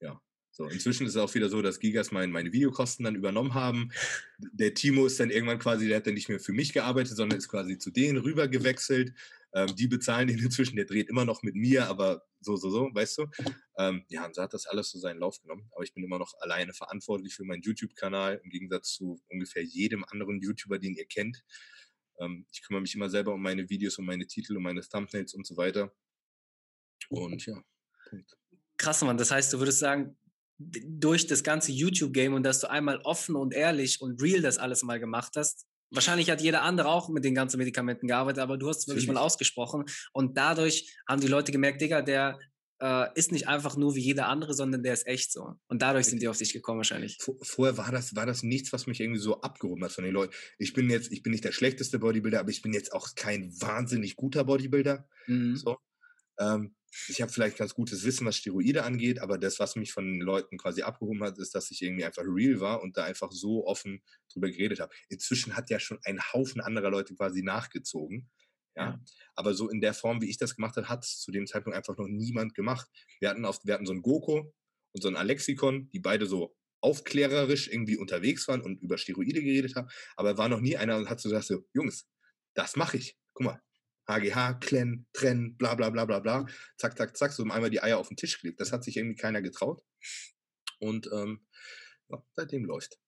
Ja. 0.00 0.20
So, 0.52 0.66
inzwischen 0.66 1.06
ist 1.06 1.14
es 1.14 1.16
auch 1.16 1.32
wieder 1.34 1.48
so, 1.48 1.62
dass 1.62 1.78
Gigas 1.78 2.10
mein, 2.10 2.32
meine 2.32 2.52
Videokosten 2.52 3.04
dann 3.04 3.14
übernommen 3.14 3.54
haben. 3.54 3.92
Der 4.38 4.74
Timo 4.74 5.06
ist 5.06 5.20
dann 5.20 5.30
irgendwann 5.30 5.60
quasi, 5.60 5.86
der 5.86 5.98
hat 5.98 6.06
dann 6.06 6.14
nicht 6.14 6.28
mehr 6.28 6.40
für 6.40 6.52
mich 6.52 6.72
gearbeitet, 6.72 7.16
sondern 7.16 7.38
ist 7.38 7.48
quasi 7.48 7.78
zu 7.78 7.90
denen 7.90 8.18
rüber 8.18 8.48
gewechselt. 8.48 9.14
Ähm, 9.52 9.74
die 9.76 9.88
bezahlen 9.88 10.28
den 10.28 10.38
inzwischen, 10.44 10.76
der 10.76 10.84
dreht 10.84 11.08
immer 11.08 11.24
noch 11.24 11.42
mit 11.42 11.54
mir, 11.54 11.88
aber 11.88 12.22
so, 12.40 12.56
so, 12.56 12.70
so, 12.70 12.90
weißt 12.92 13.18
du? 13.18 13.26
Ähm, 13.78 14.04
ja, 14.08 14.24
und 14.26 14.34
so 14.34 14.42
hat 14.42 14.54
das 14.54 14.66
alles 14.66 14.90
so 14.90 14.98
seinen 14.98 15.18
Lauf 15.18 15.40
genommen. 15.40 15.68
Aber 15.74 15.84
ich 15.84 15.92
bin 15.92 16.04
immer 16.04 16.18
noch 16.18 16.32
alleine 16.40 16.72
verantwortlich 16.72 17.34
für 17.34 17.44
meinen 17.44 17.62
YouTube-Kanal, 17.62 18.40
im 18.42 18.50
Gegensatz 18.50 18.92
zu 18.94 19.20
ungefähr 19.28 19.62
jedem 19.62 20.04
anderen 20.04 20.40
YouTuber, 20.40 20.78
den 20.78 20.94
ihr 20.94 21.06
kennt. 21.06 21.44
Ähm, 22.18 22.46
ich 22.52 22.62
kümmere 22.62 22.82
mich 22.82 22.94
immer 22.94 23.10
selber 23.10 23.34
um 23.34 23.42
meine 23.42 23.68
Videos, 23.68 23.98
um 23.98 24.06
meine 24.06 24.26
Titel, 24.26 24.56
um 24.56 24.62
meine 24.62 24.80
Thumbnails 24.80 25.34
und 25.34 25.46
so 25.46 25.56
weiter. 25.56 25.92
Und 27.08 27.44
ja, 27.46 27.62
Punkt. 28.08 28.36
Krass, 28.76 29.02
Mann. 29.02 29.18
Das 29.18 29.30
heißt, 29.30 29.52
du 29.52 29.58
würdest 29.58 29.78
sagen, 29.78 30.16
durch 30.58 31.26
das 31.26 31.42
ganze 31.42 31.72
YouTube-Game 31.72 32.34
und 32.34 32.42
dass 32.42 32.60
du 32.60 32.70
einmal 32.70 33.00
offen 33.04 33.34
und 33.34 33.54
ehrlich 33.54 34.00
und 34.02 34.20
real 34.20 34.42
das 34.42 34.58
alles 34.58 34.82
mal 34.82 35.00
gemacht 35.00 35.32
hast, 35.36 35.66
Wahrscheinlich 35.90 36.30
hat 36.30 36.40
jeder 36.40 36.62
andere 36.62 36.88
auch 36.88 37.08
mit 37.08 37.24
den 37.24 37.34
ganzen 37.34 37.58
Medikamenten 37.58 38.06
gearbeitet, 38.06 38.42
aber 38.42 38.56
du 38.56 38.68
hast 38.68 38.78
es 38.78 38.88
wirklich 38.88 39.08
mal 39.08 39.16
ausgesprochen. 39.16 39.84
Und 40.12 40.36
dadurch 40.36 40.96
haben 41.08 41.20
die 41.20 41.26
Leute 41.26 41.52
gemerkt, 41.52 41.80
Digga, 41.80 42.02
der 42.02 42.38
äh, 42.80 43.06
ist 43.14 43.32
nicht 43.32 43.48
einfach 43.48 43.76
nur 43.76 43.94
wie 43.94 44.00
jeder 44.00 44.28
andere, 44.28 44.54
sondern 44.54 44.82
der 44.82 44.94
ist 44.94 45.06
echt 45.06 45.32
so. 45.32 45.54
Und 45.68 45.82
dadurch 45.82 46.06
sind 46.06 46.22
die 46.22 46.28
auf 46.28 46.38
dich 46.38 46.52
gekommen 46.52 46.78
wahrscheinlich. 46.78 47.18
Vorher 47.42 47.76
war 47.76 47.92
das, 47.92 48.16
war 48.16 48.26
das 48.26 48.42
nichts, 48.42 48.72
was 48.72 48.86
mich 48.86 49.00
irgendwie 49.00 49.20
so 49.20 49.40
abgehoben 49.42 49.84
hat 49.84 49.92
von 49.92 50.04
den 50.04 50.14
Leuten. 50.14 50.34
Ich 50.58 50.72
bin 50.72 50.88
jetzt, 50.88 51.12
ich 51.12 51.22
bin 51.22 51.32
nicht 51.32 51.44
der 51.44 51.52
schlechteste 51.52 51.98
Bodybuilder, 51.98 52.40
aber 52.40 52.50
ich 52.50 52.62
bin 52.62 52.72
jetzt 52.72 52.92
auch 52.92 53.14
kein 53.14 53.52
wahnsinnig 53.60 54.16
guter 54.16 54.44
Bodybuilder. 54.44 55.06
Mhm. 55.26 55.56
So. 55.56 55.76
Ähm, 56.38 56.74
ich 57.08 57.22
habe 57.22 57.32
vielleicht 57.32 57.56
ganz 57.56 57.74
gutes 57.74 58.04
Wissen, 58.04 58.26
was 58.26 58.36
Steroide 58.36 58.84
angeht, 58.84 59.20
aber 59.20 59.38
das, 59.38 59.58
was 59.58 59.76
mich 59.76 59.92
von 59.92 60.04
den 60.04 60.20
Leuten 60.20 60.58
quasi 60.58 60.82
abgehoben 60.82 61.22
hat, 61.22 61.38
ist, 61.38 61.54
dass 61.54 61.70
ich 61.70 61.82
irgendwie 61.82 62.04
einfach 62.04 62.24
real 62.24 62.60
war 62.60 62.82
und 62.82 62.96
da 62.96 63.04
einfach 63.04 63.30
so 63.32 63.66
offen 63.66 64.02
drüber 64.32 64.48
geredet 64.48 64.80
habe. 64.80 64.92
Inzwischen 65.08 65.56
hat 65.56 65.70
ja 65.70 65.78
schon 65.78 65.98
ein 66.04 66.20
Haufen 66.32 66.60
anderer 66.60 66.90
Leute 66.90 67.14
quasi 67.14 67.42
nachgezogen. 67.42 68.28
Ja. 68.76 68.84
ja. 68.84 69.00
Aber 69.34 69.54
so 69.54 69.68
in 69.68 69.80
der 69.80 69.94
Form, 69.94 70.20
wie 70.20 70.30
ich 70.30 70.38
das 70.38 70.56
gemacht 70.56 70.76
habe, 70.76 70.88
hat 70.88 71.04
es 71.04 71.20
zu 71.20 71.30
dem 71.30 71.46
Zeitpunkt 71.46 71.76
einfach 71.76 71.96
noch 71.96 72.08
niemand 72.08 72.54
gemacht. 72.54 72.88
Wir 73.20 73.30
hatten, 73.30 73.44
auf, 73.44 73.60
wir 73.64 73.74
hatten 73.74 73.86
so 73.86 73.92
ein 73.92 74.02
Goko 74.02 74.52
und 74.92 75.02
so 75.02 75.08
ein 75.08 75.16
Alexikon, 75.16 75.90
die 75.90 76.00
beide 76.00 76.26
so 76.26 76.56
aufklärerisch 76.82 77.68
irgendwie 77.68 77.96
unterwegs 77.96 78.48
waren 78.48 78.62
und 78.62 78.80
über 78.80 78.98
Steroide 78.98 79.42
geredet 79.42 79.76
haben, 79.76 79.88
aber 80.16 80.38
war 80.38 80.48
noch 80.48 80.60
nie 80.60 80.76
einer 80.76 80.96
und 80.96 81.10
hat 81.10 81.20
so 81.20 81.28
gesagt, 81.28 81.46
so, 81.46 81.62
Jungs, 81.74 82.08
das 82.54 82.76
mache 82.76 82.96
ich. 82.96 83.18
Guck 83.34 83.46
mal, 83.46 83.62
HGH, 84.10 84.60
Klen, 84.60 85.06
Trennen, 85.12 85.56
bla 85.56 85.74
bla 85.74 85.90
bla 85.90 86.04
bla 86.04 86.18
bla. 86.20 86.46
Zack, 86.76 86.96
zack, 86.96 87.16
zack, 87.16 87.32
so 87.32 87.42
einmal 87.44 87.70
die 87.70 87.82
Eier 87.82 87.98
auf 87.98 88.08
den 88.08 88.16
Tisch 88.16 88.40
gelegt. 88.40 88.60
Das 88.60 88.72
hat 88.72 88.84
sich 88.84 88.96
irgendwie 88.96 89.16
keiner 89.16 89.42
getraut. 89.42 89.82
Und 90.78 91.08
ähm, 91.12 91.46
ja, 92.08 92.22
seitdem 92.34 92.64
läuft. 92.64 92.98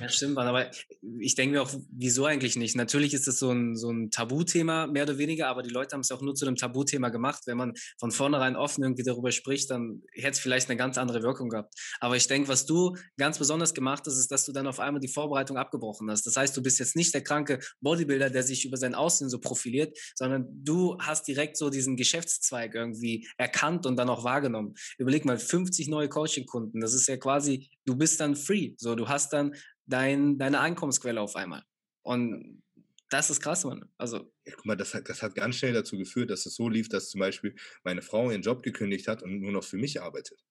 Ja, 0.00 0.08
stimmt, 0.08 0.34
Mann, 0.34 0.46
aber 0.46 0.70
ich 1.18 1.34
denke 1.34 1.56
mir 1.56 1.62
auch, 1.62 1.72
wieso 1.90 2.24
eigentlich 2.24 2.56
nicht? 2.56 2.76
Natürlich 2.76 3.14
ist 3.14 3.26
das 3.26 3.38
so 3.38 3.50
ein, 3.50 3.76
so 3.76 3.90
ein 3.90 4.10
Tabuthema, 4.10 4.86
mehr 4.86 5.04
oder 5.04 5.18
weniger, 5.18 5.48
aber 5.48 5.62
die 5.62 5.70
Leute 5.70 5.94
haben 5.94 6.00
es 6.00 6.10
auch 6.10 6.20
nur 6.20 6.34
zu 6.34 6.46
einem 6.46 6.56
Tabuthema 6.56 7.08
gemacht. 7.08 7.42
Wenn 7.46 7.56
man 7.56 7.74
von 7.98 8.10
vornherein 8.10 8.56
offen 8.56 8.84
irgendwie 8.84 9.02
darüber 9.02 9.32
spricht, 9.32 9.70
dann 9.70 10.02
hätte 10.12 10.30
es 10.30 10.38
vielleicht 10.38 10.68
eine 10.68 10.76
ganz 10.76 10.98
andere 10.98 11.22
Wirkung 11.22 11.48
gehabt. 11.48 11.74
Aber 12.00 12.16
ich 12.16 12.26
denke, 12.28 12.48
was 12.48 12.66
du 12.66 12.96
ganz 13.16 13.38
besonders 13.38 13.74
gemacht 13.74 14.04
hast, 14.06 14.18
ist, 14.18 14.30
dass 14.30 14.44
du 14.44 14.52
dann 14.52 14.66
auf 14.66 14.80
einmal 14.80 15.00
die 15.00 15.08
Vorbereitung 15.08 15.56
abgebrochen 15.56 16.10
hast. 16.10 16.26
Das 16.26 16.36
heißt, 16.36 16.56
du 16.56 16.62
bist 16.62 16.78
jetzt 16.78 16.96
nicht 16.96 17.14
der 17.14 17.22
kranke 17.22 17.58
Bodybuilder, 17.80 18.30
der 18.30 18.42
sich 18.42 18.64
über 18.64 18.76
sein 18.76 18.94
Aussehen 18.94 19.30
so 19.30 19.40
profiliert, 19.40 19.96
sondern 20.14 20.46
du 20.50 20.98
hast 21.00 21.26
direkt 21.26 21.56
so 21.56 21.70
diesen 21.70 21.96
Geschäftszweig 21.96 22.74
irgendwie 22.74 23.26
erkannt 23.36 23.86
und 23.86 23.96
dann 23.96 24.08
auch 24.08 24.24
wahrgenommen. 24.24 24.74
Überleg 24.98 25.24
mal, 25.24 25.38
50 25.38 25.88
neue 25.88 26.08
Coaching-Kunden, 26.08 26.80
das 26.80 26.94
ist 26.94 27.08
ja 27.08 27.16
quasi, 27.16 27.70
du 27.84 27.96
bist 27.96 28.20
dann 28.20 28.36
free. 28.36 28.74
So, 28.76 28.94
du 28.94 29.08
hast 29.08 29.32
dann 29.32 29.54
dein, 29.88 30.38
deine 30.38 30.60
Einkommensquelle 30.60 31.20
auf 31.20 31.36
einmal. 31.36 31.64
Und 32.02 32.62
das 33.10 33.30
ist 33.30 33.40
krass, 33.40 33.64
Mann. 33.64 33.90
Also. 33.96 34.32
Ja, 34.44 34.54
guck 34.54 34.66
mal, 34.66 34.76
das 34.76 34.94
hat, 34.94 35.08
das 35.08 35.22
hat 35.22 35.34
ganz 35.34 35.56
schnell 35.56 35.72
dazu 35.72 35.96
geführt, 35.96 36.30
dass 36.30 36.46
es 36.46 36.54
so 36.54 36.68
lief, 36.68 36.88
dass 36.88 37.10
zum 37.10 37.20
Beispiel 37.20 37.56
meine 37.82 38.02
Frau 38.02 38.30
ihren 38.30 38.42
Job 38.42 38.62
gekündigt 38.62 39.08
hat 39.08 39.22
und 39.22 39.40
nur 39.40 39.52
noch 39.52 39.64
für 39.64 39.78
mich 39.78 40.00
arbeitet. 40.00 40.44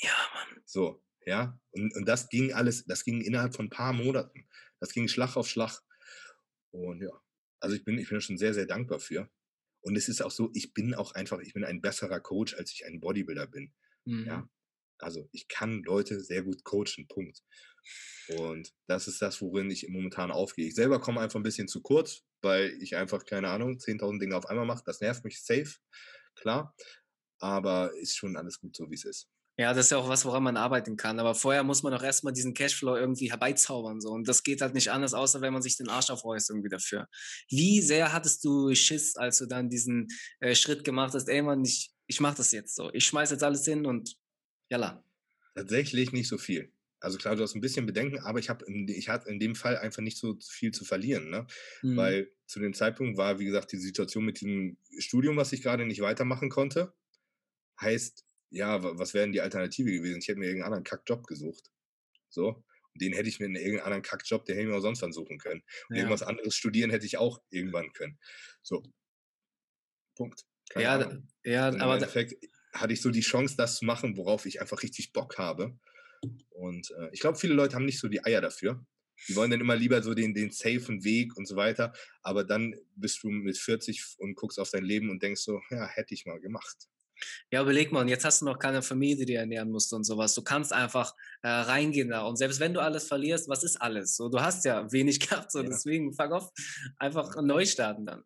Ja, 0.00 0.14
Mann. 0.34 0.62
So, 0.64 1.02
ja. 1.26 1.58
Und, 1.72 1.94
und 1.96 2.06
das 2.06 2.28
ging 2.28 2.52
alles, 2.52 2.84
das 2.86 3.04
ging 3.04 3.20
innerhalb 3.20 3.54
von 3.54 3.66
ein 3.66 3.70
paar 3.70 3.92
Monaten. 3.92 4.48
Das 4.80 4.92
ging 4.92 5.08
Schlag 5.08 5.36
auf 5.36 5.48
Schlag. 5.48 5.80
Und 6.70 7.02
ja, 7.02 7.10
also 7.60 7.74
ich 7.76 7.84
bin, 7.84 7.98
ich 7.98 8.08
bin 8.08 8.20
schon 8.20 8.38
sehr, 8.38 8.54
sehr 8.54 8.66
dankbar 8.66 9.00
für. 9.00 9.28
Und 9.80 9.96
es 9.96 10.08
ist 10.08 10.22
auch 10.22 10.30
so, 10.30 10.50
ich 10.54 10.72
bin 10.72 10.94
auch 10.94 11.12
einfach, 11.12 11.40
ich 11.40 11.52
bin 11.52 11.64
ein 11.64 11.82
besserer 11.82 12.20
Coach, 12.20 12.54
als 12.54 12.72
ich 12.72 12.86
ein 12.86 13.00
Bodybuilder 13.00 13.46
bin. 13.46 13.74
Mhm. 14.04 14.26
Ja. 14.26 14.48
Also 14.98 15.28
ich 15.32 15.48
kann 15.48 15.82
Leute 15.82 16.20
sehr 16.20 16.42
gut 16.42 16.64
coachen, 16.64 17.06
Punkt. 17.08 17.42
Und 18.38 18.72
das 18.86 19.08
ist 19.08 19.20
das, 19.20 19.40
worin 19.40 19.70
ich 19.70 19.88
momentan 19.88 20.30
aufgehe. 20.30 20.66
Ich 20.66 20.74
selber 20.74 21.00
komme 21.00 21.20
einfach 21.20 21.38
ein 21.38 21.42
bisschen 21.42 21.68
zu 21.68 21.82
kurz, 21.82 22.22
weil 22.42 22.76
ich 22.80 22.96
einfach, 22.96 23.24
keine 23.24 23.48
Ahnung, 23.48 23.78
10.000 23.78 24.18
Dinge 24.18 24.36
auf 24.36 24.46
einmal 24.46 24.66
mache. 24.66 24.82
Das 24.86 25.00
nervt 25.00 25.24
mich 25.24 25.42
safe, 25.42 25.74
klar. 26.34 26.74
Aber 27.38 27.92
ist 27.94 28.16
schon 28.16 28.36
alles 28.36 28.60
gut 28.60 28.76
so, 28.76 28.90
wie 28.90 28.94
es 28.94 29.04
ist. 29.04 29.28
Ja, 29.56 29.72
das 29.72 29.86
ist 29.86 29.90
ja 29.90 29.98
auch 29.98 30.08
was, 30.08 30.24
woran 30.24 30.42
man 30.42 30.56
arbeiten 30.56 30.96
kann. 30.96 31.20
Aber 31.20 31.34
vorher 31.34 31.62
muss 31.62 31.84
man 31.84 31.94
auch 31.94 32.02
erstmal 32.02 32.32
diesen 32.32 32.54
Cashflow 32.54 32.96
irgendwie 32.96 33.30
herbeizaubern. 33.30 34.00
So. 34.00 34.10
Und 34.10 34.26
das 34.26 34.42
geht 34.42 34.60
halt 34.60 34.74
nicht 34.74 34.90
anders, 34.90 35.14
außer 35.14 35.40
wenn 35.42 35.52
man 35.52 35.62
sich 35.62 35.76
den 35.76 35.88
Arsch 35.88 36.10
aufreißt 36.10 36.50
irgendwie 36.50 36.70
dafür. 36.70 37.06
Wie 37.48 37.80
sehr 37.80 38.12
hattest 38.12 38.44
du 38.44 38.74
Schiss, 38.74 39.14
als 39.14 39.38
du 39.38 39.46
dann 39.46 39.68
diesen 39.68 40.08
äh, 40.40 40.56
Schritt 40.56 40.82
gemacht 40.82 41.14
hast, 41.14 41.28
ey 41.28 41.40
Mann, 41.40 41.64
ich, 41.64 41.92
ich 42.08 42.20
mach 42.20 42.34
das 42.34 42.50
jetzt 42.50 42.74
so. 42.74 42.90
Ich 42.92 43.04
schmeiß 43.04 43.30
jetzt 43.30 43.44
alles 43.44 43.64
hin 43.64 43.86
und 43.86 44.16
Jalla. 44.70 45.04
Tatsächlich 45.54 46.10
nicht 46.10 46.28
so 46.28 46.36
viel. 46.36 46.72
Also 47.04 47.18
klar, 47.18 47.36
du 47.36 47.42
hast 47.42 47.54
ein 47.54 47.60
bisschen 47.60 47.86
Bedenken, 47.86 48.18
aber 48.20 48.38
ich 48.38 48.48
habe 48.50 48.64
ich 48.88 49.08
hatte 49.08 49.28
in 49.30 49.38
dem 49.40 49.54
Fall 49.54 49.76
einfach 49.78 50.02
nicht 50.02 50.18
so 50.18 50.38
viel 50.40 50.72
zu 50.72 50.84
verlieren, 50.84 51.30
ne? 51.30 51.46
Mhm. 51.82 51.96
Weil 51.96 52.32
zu 52.46 52.60
dem 52.60 52.74
Zeitpunkt 52.74 53.16
war, 53.18 53.38
wie 53.38 53.44
gesagt, 53.44 53.72
die 53.72 53.78
Situation 53.78 54.24
mit 54.24 54.40
diesem 54.40 54.78
Studium, 54.98 55.36
was 55.36 55.52
ich 55.52 55.62
gerade 55.62 55.86
nicht 55.86 56.00
weitermachen 56.00 56.50
konnte, 56.50 56.94
heißt, 57.80 58.24
ja, 58.50 58.82
was 58.98 59.14
wäre 59.14 59.24
denn 59.26 59.32
die 59.32 59.40
Alternative 59.40 59.90
gewesen? 59.92 60.18
Ich 60.20 60.28
hätte 60.28 60.38
mir 60.38 60.46
irgendeinen 60.46 60.66
anderen 60.72 60.84
Kackjob 60.84 61.26
gesucht. 61.26 61.70
So. 62.28 62.48
Und 62.94 63.02
den 63.02 63.12
hätte 63.14 63.28
ich 63.28 63.40
mir 63.40 63.46
in 63.46 63.56
irgendeinen 63.56 63.84
anderen 63.86 64.02
Kackjob, 64.02 64.44
der 64.46 64.56
hätte 64.56 64.64
ich 64.64 64.70
mir 64.70 64.76
auch 64.78 64.82
sonst 64.82 65.02
wann 65.02 65.12
suchen 65.12 65.38
können. 65.38 65.62
Und 65.90 65.96
Ja. 65.96 65.98
irgendwas 65.98 66.22
anderes 66.22 66.56
studieren 66.56 66.90
hätte 66.90 67.06
ich 67.06 67.18
auch 67.18 67.42
irgendwann 67.50 67.92
können. 67.92 68.18
So. 68.62 68.82
Punkt. 70.16 70.44
Keine 70.70 70.84
Ja, 70.84 70.94
Ahnung. 70.94 71.28
ja, 71.44 71.68
Und 71.68 71.76
im 71.76 71.82
aber 71.82 71.98
da, 71.98 72.06
Endeffekt 72.06 72.34
hatte 72.72 72.92
ich 72.92 73.00
so 73.02 73.10
die 73.10 73.20
Chance, 73.20 73.56
das 73.56 73.76
zu 73.78 73.84
machen, 73.84 74.16
worauf 74.16 74.46
ich 74.46 74.60
einfach 74.60 74.82
richtig 74.82 75.12
Bock 75.12 75.38
habe. 75.38 75.78
Und 76.50 76.90
äh, 76.92 77.08
ich 77.12 77.20
glaube, 77.20 77.38
viele 77.38 77.54
Leute 77.54 77.74
haben 77.76 77.84
nicht 77.84 77.98
so 78.00 78.08
die 78.08 78.24
Eier 78.24 78.40
dafür. 78.40 78.84
Die 79.28 79.36
wollen 79.36 79.50
dann 79.50 79.60
immer 79.60 79.76
lieber 79.76 80.02
so 80.02 80.12
den, 80.12 80.34
den 80.34 80.50
safen 80.50 81.04
Weg 81.04 81.36
und 81.36 81.46
so 81.46 81.56
weiter. 81.56 81.92
Aber 82.22 82.44
dann 82.44 82.74
bist 82.96 83.22
du 83.22 83.30
mit 83.30 83.56
40 83.56 84.16
und 84.18 84.34
guckst 84.34 84.58
auf 84.58 84.70
dein 84.70 84.84
Leben 84.84 85.08
und 85.10 85.22
denkst 85.22 85.40
so, 85.40 85.60
ja, 85.70 85.86
hätte 85.86 86.14
ich 86.14 86.26
mal 86.26 86.40
gemacht. 86.40 86.76
ja, 87.50 87.62
überleg 87.62 87.92
mal, 87.92 88.00
und 88.02 88.08
jetzt 88.08 88.24
hast 88.24 88.40
du 88.42 88.44
noch 88.44 88.58
keine 88.58 88.82
Familie, 88.82 89.24
die 89.24 89.32
du 89.34 89.38
ernähren 89.38 89.70
musst 89.70 89.92
und 89.92 90.04
sowas. 90.04 90.34
Du 90.34 90.42
kannst 90.42 90.72
einfach 90.72 91.14
äh, 91.42 91.48
reingehen 91.48 92.08
da. 92.10 92.22
Und 92.22 92.36
selbst 92.36 92.58
wenn 92.60 92.74
du 92.74 92.80
alles 92.80 93.06
verlierst, 93.06 93.48
was 93.48 93.62
ist 93.62 93.80
alles? 93.80 94.16
So, 94.16 94.28
du 94.28 94.40
hast 94.40 94.64
ja 94.64 94.90
wenig 94.92 95.20
gehabt, 95.20 95.52
so 95.52 95.62
Ja. 95.62 95.68
deswegen 95.68 96.12
fuck 96.12 96.32
off, 96.32 96.50
einfach 96.98 97.40
neu 97.40 97.64
starten 97.64 98.04
dann. 98.06 98.24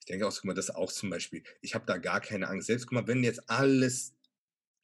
Ich 0.00 0.06
denke 0.06 0.26
auch, 0.26 0.34
guck 0.34 0.44
mal, 0.44 0.54
das 0.54 0.70
auch 0.70 0.90
zum 0.90 1.08
Beispiel. 1.10 1.44
Ich 1.60 1.74
habe 1.74 1.86
da 1.86 1.96
gar 1.98 2.20
keine 2.20 2.48
Angst. 2.48 2.66
Selbst, 2.66 2.86
guck 2.86 2.94
mal, 2.94 3.06
wenn 3.06 3.22
jetzt 3.22 3.48
alles 3.48 4.14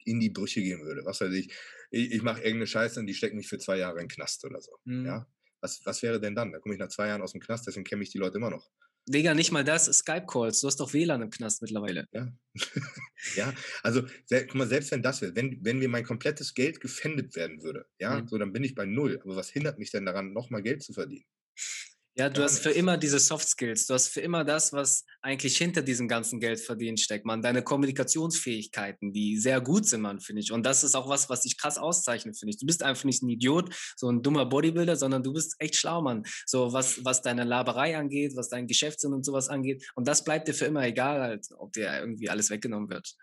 in 0.07 0.19
die 0.19 0.29
Brüche 0.29 0.61
gehen 0.61 0.81
würde, 0.83 1.05
was 1.05 1.21
weiß 1.21 1.33
ich, 1.33 1.53
ich, 1.91 2.11
ich 2.11 2.21
mache 2.21 2.39
irgendeine 2.41 2.67
Scheiße 2.67 2.99
und 2.99 3.07
die 3.07 3.13
stecken 3.13 3.37
mich 3.37 3.47
für 3.47 3.57
zwei 3.59 3.77
Jahre 3.77 3.99
in 3.99 4.05
den 4.07 4.09
Knast 4.09 4.43
oder 4.45 4.61
so. 4.61 4.71
Mhm. 4.85 5.05
Ja? 5.05 5.27
Was, 5.61 5.81
was 5.85 6.01
wäre 6.03 6.19
denn 6.19 6.35
dann? 6.35 6.51
Da 6.51 6.59
komme 6.59 6.75
ich 6.75 6.79
nach 6.79 6.89
zwei 6.89 7.07
Jahren 7.07 7.21
aus 7.21 7.31
dem 7.33 7.41
Knast, 7.41 7.67
deswegen 7.67 7.83
kenne 7.83 8.03
ich 8.03 8.09
die 8.11 8.17
Leute 8.19 8.37
immer 8.37 8.49
noch. 8.49 8.69
Digga, 9.09 9.33
nicht 9.33 9.51
mal 9.53 9.63
das, 9.63 9.85
Skype-Calls. 9.85 10.59
Du 10.59 10.67
hast 10.67 10.81
doch 10.81 10.91
WLAN 10.93 11.21
im 11.21 11.29
Knast 11.29 11.61
mittlerweile. 11.61 12.07
Ja, 12.11 12.27
also 13.83 14.03
sel- 14.25 14.45
guck 14.47 14.55
mal, 14.55 14.67
selbst 14.67 14.91
wenn 14.91 15.01
das 15.01 15.21
wäre, 15.21 15.35
wenn, 15.35 15.63
wenn 15.63 15.79
mir 15.79 15.87
mein 15.89 16.03
komplettes 16.03 16.53
Geld 16.53 16.81
gefändet 16.81 17.35
werden 17.35 17.63
würde, 17.63 17.85
ja, 17.99 18.19
Mhm. 18.21 18.27
so 18.27 18.37
dann 18.37 18.51
bin 18.53 18.63
ich 18.65 18.75
bei 18.75 18.85
null. 18.85 19.19
Aber 19.23 19.35
was 19.37 19.49
hindert 19.49 19.79
mich 19.79 19.91
denn 19.91 20.05
daran, 20.05 20.33
nochmal 20.33 20.61
Geld 20.61 20.83
zu 20.83 20.91
verdienen? 20.93 21.25
Ja, 22.19 22.29
du 22.29 22.41
hast 22.41 22.59
für 22.59 22.69
nichts. 22.69 22.79
immer 22.79 22.97
diese 22.97 23.19
Soft 23.19 23.47
Skills. 23.47 23.85
Du 23.85 23.93
hast 23.93 24.07
für 24.07 24.21
immer 24.21 24.43
das, 24.43 24.73
was 24.73 25.05
eigentlich 25.21 25.55
hinter 25.55 25.83
diesem 25.83 26.07
ganzen 26.07 26.39
Geldverdienen 26.39 26.97
steckt, 26.97 27.25
man. 27.25 27.43
Deine 27.43 27.61
Kommunikationsfähigkeiten, 27.61 29.13
die 29.13 29.37
sehr 29.37 29.61
gut 29.61 29.85
sind, 29.85 30.01
man, 30.01 30.19
finde 30.19 30.41
ich. 30.41 30.51
Und 30.51 30.65
das 30.65 30.83
ist 30.83 30.95
auch 30.95 31.07
was, 31.07 31.29
was 31.29 31.41
dich 31.41 31.59
krass 31.59 31.77
auszeichnet, 31.77 32.35
finde 32.35 32.51
ich. 32.51 32.57
Du 32.57 32.65
bist 32.65 32.81
einfach 32.81 33.03
nicht 33.03 33.21
ein 33.21 33.29
Idiot, 33.29 33.71
so 33.95 34.09
ein 34.09 34.23
dummer 34.23 34.47
Bodybuilder, 34.47 34.95
sondern 34.95 35.21
du 35.21 35.31
bist 35.31 35.57
echt 35.59 35.75
schlau, 35.75 36.01
Mann. 36.01 36.23
So 36.47 36.73
was, 36.73 37.05
was 37.05 37.21
deine 37.21 37.43
Laberei 37.43 37.95
angeht, 37.95 38.35
was 38.35 38.49
dein 38.49 38.65
Geschäftssinn 38.65 39.13
und 39.13 39.23
sowas 39.23 39.47
angeht. 39.47 39.87
Und 39.93 40.07
das 40.07 40.23
bleibt 40.23 40.47
dir 40.47 40.55
für 40.55 40.65
immer 40.65 40.87
egal, 40.87 41.21
halt, 41.21 41.45
ob 41.59 41.73
dir 41.73 41.99
irgendwie 41.99 42.31
alles 42.31 42.49
weggenommen 42.49 42.89
wird. 42.89 43.15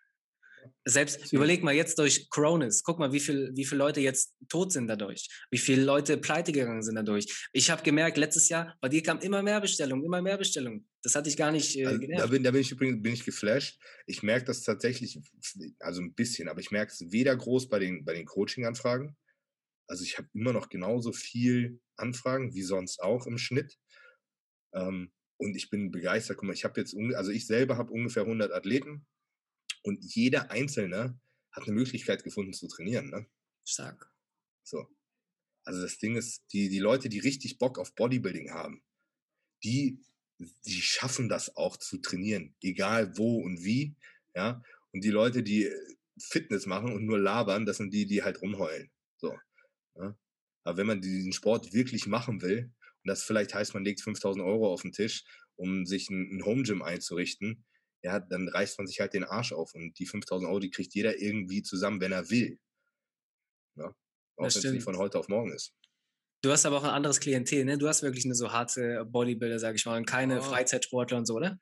Selbst, 0.86 1.32
überleg 1.32 1.62
mal 1.62 1.74
jetzt 1.74 1.98
durch 1.98 2.28
Coronas, 2.28 2.82
guck 2.82 2.98
mal, 2.98 3.10
wie 3.10 3.20
viel, 3.20 3.50
wie 3.54 3.64
viele 3.64 3.78
Leute 3.78 4.00
jetzt 4.00 4.34
tot 4.50 4.70
sind 4.70 4.86
dadurch, 4.86 5.28
wie 5.50 5.56
viele 5.56 5.82
Leute 5.82 6.18
pleite 6.18 6.52
gegangen 6.52 6.82
sind 6.82 6.96
dadurch. 6.96 7.26
Ich 7.52 7.70
habe 7.70 7.82
gemerkt, 7.82 8.18
letztes 8.18 8.50
Jahr, 8.50 8.76
bei 8.82 8.90
dir 8.90 9.02
kam 9.02 9.18
immer 9.20 9.42
mehr 9.42 9.62
Bestellungen, 9.62 10.04
immer 10.04 10.20
mehr 10.20 10.36
Bestellungen. 10.36 10.86
Das 11.02 11.14
hatte 11.14 11.30
ich 11.30 11.38
gar 11.38 11.52
nicht 11.52 11.74
äh, 11.78 11.86
Also, 11.86 11.98
da, 12.06 12.26
bin, 12.26 12.42
da 12.42 12.50
bin 12.50 12.60
ich 12.60 12.70
übrigens 12.70 13.02
bin 13.02 13.14
ich 13.14 13.24
geflasht. 13.24 13.80
Ich 14.06 14.22
merke 14.22 14.44
das 14.44 14.62
tatsächlich, 14.62 15.18
also 15.78 16.02
ein 16.02 16.12
bisschen, 16.12 16.48
aber 16.48 16.60
ich 16.60 16.70
merke 16.70 16.92
es 16.92 17.10
weder 17.10 17.34
groß 17.34 17.70
bei 17.70 17.78
den, 17.78 18.04
bei 18.04 18.12
den 18.12 18.26
Coaching-Anfragen. 18.26 19.16
Also 19.86 20.04
ich 20.04 20.18
habe 20.18 20.28
immer 20.34 20.52
noch 20.52 20.68
genauso 20.68 21.12
viel 21.12 21.80
Anfragen 21.96 22.54
wie 22.54 22.62
sonst 22.62 23.00
auch 23.00 23.26
im 23.26 23.38
Schnitt. 23.38 23.78
Ähm, 24.74 25.12
und 25.38 25.56
ich 25.56 25.70
bin 25.70 25.90
begeistert. 25.90 26.36
Guck 26.36 26.46
mal, 26.46 26.52
ich 26.52 26.64
habe 26.64 26.78
jetzt, 26.78 26.94
also 27.14 27.30
ich 27.30 27.46
selber 27.46 27.78
habe 27.78 27.92
ungefähr 27.92 28.24
100 28.24 28.52
Athleten 28.52 29.06
und 29.84 30.02
jeder 30.02 30.50
Einzelne 30.50 31.18
hat 31.52 31.64
eine 31.64 31.72
Möglichkeit 31.72 32.24
gefunden 32.24 32.52
zu 32.52 32.66
trainieren. 32.66 33.10
Ne? 33.10 33.26
Stark. 33.64 34.10
So. 34.64 34.88
Also 35.64 35.82
das 35.82 35.98
Ding 35.98 36.16
ist, 36.16 36.42
die, 36.52 36.68
die 36.68 36.78
Leute, 36.78 37.08
die 37.08 37.20
richtig 37.20 37.58
Bock 37.58 37.78
auf 37.78 37.94
Bodybuilding 37.94 38.50
haben, 38.50 38.82
die, 39.62 40.02
die 40.38 40.82
schaffen 40.82 41.28
das 41.28 41.56
auch 41.56 41.76
zu 41.76 41.98
trainieren, 41.98 42.54
egal 42.62 43.16
wo 43.16 43.40
und 43.40 43.62
wie. 43.62 43.94
Ja. 44.34 44.62
Und 44.92 45.04
die 45.04 45.10
Leute, 45.10 45.42
die 45.42 45.64
äh, 45.64 45.96
Fitness 46.18 46.66
machen 46.66 46.92
und 46.92 47.04
nur 47.04 47.18
labern, 47.18 47.66
das 47.66 47.76
sind 47.76 47.92
die, 47.92 48.06
die 48.06 48.22
halt 48.22 48.40
rumheulen. 48.40 48.90
So. 49.16 49.38
Ja. 49.96 50.16
Aber 50.64 50.76
wenn 50.78 50.86
man 50.86 51.02
diesen 51.02 51.32
Sport 51.32 51.72
wirklich 51.72 52.06
machen 52.06 52.40
will, 52.40 52.72
und 53.02 53.08
das 53.08 53.22
vielleicht 53.22 53.54
heißt, 53.54 53.74
man 53.74 53.84
legt 53.84 54.00
5000 54.00 54.44
Euro 54.44 54.72
auf 54.72 54.82
den 54.82 54.92
Tisch, 54.92 55.24
um 55.56 55.84
sich 55.84 56.08
ein, 56.08 56.36
ein 56.38 56.44
Home 56.44 56.62
Gym 56.62 56.82
einzurichten, 56.82 57.64
ja, 58.04 58.20
dann 58.20 58.48
reißt 58.48 58.78
man 58.78 58.86
sich 58.86 59.00
halt 59.00 59.14
den 59.14 59.24
Arsch 59.24 59.52
auf 59.52 59.74
und 59.74 59.98
die 59.98 60.06
5000 60.06 60.48
Euro, 60.48 60.60
die 60.60 60.70
kriegt 60.70 60.94
jeder 60.94 61.18
irgendwie 61.18 61.62
zusammen, 61.62 62.00
wenn 62.02 62.12
er 62.12 62.28
will. 62.30 62.60
Ja? 63.76 63.86
Auch 63.86 63.96
wenn 64.36 64.46
es 64.46 64.62
nicht 64.62 64.84
von 64.84 64.98
heute 64.98 65.18
auf 65.18 65.28
morgen 65.28 65.52
ist. 65.52 65.74
Du 66.42 66.50
hast 66.52 66.66
aber 66.66 66.76
auch 66.76 66.84
ein 66.84 66.90
anderes 66.90 67.20
Klientel, 67.20 67.64
ne? 67.64 67.78
Du 67.78 67.88
hast 67.88 68.02
wirklich 68.02 68.26
eine 68.26 68.34
so 68.34 68.52
harte 68.52 69.06
Bodybuilder, 69.06 69.58
sag 69.58 69.74
ich 69.76 69.86
mal, 69.86 69.96
und 69.96 70.04
keine 70.04 70.38
Ah. 70.38 70.42
Freizeitsportler 70.42 71.16
und 71.16 71.24
so, 71.24 71.36
oder? 71.36 71.58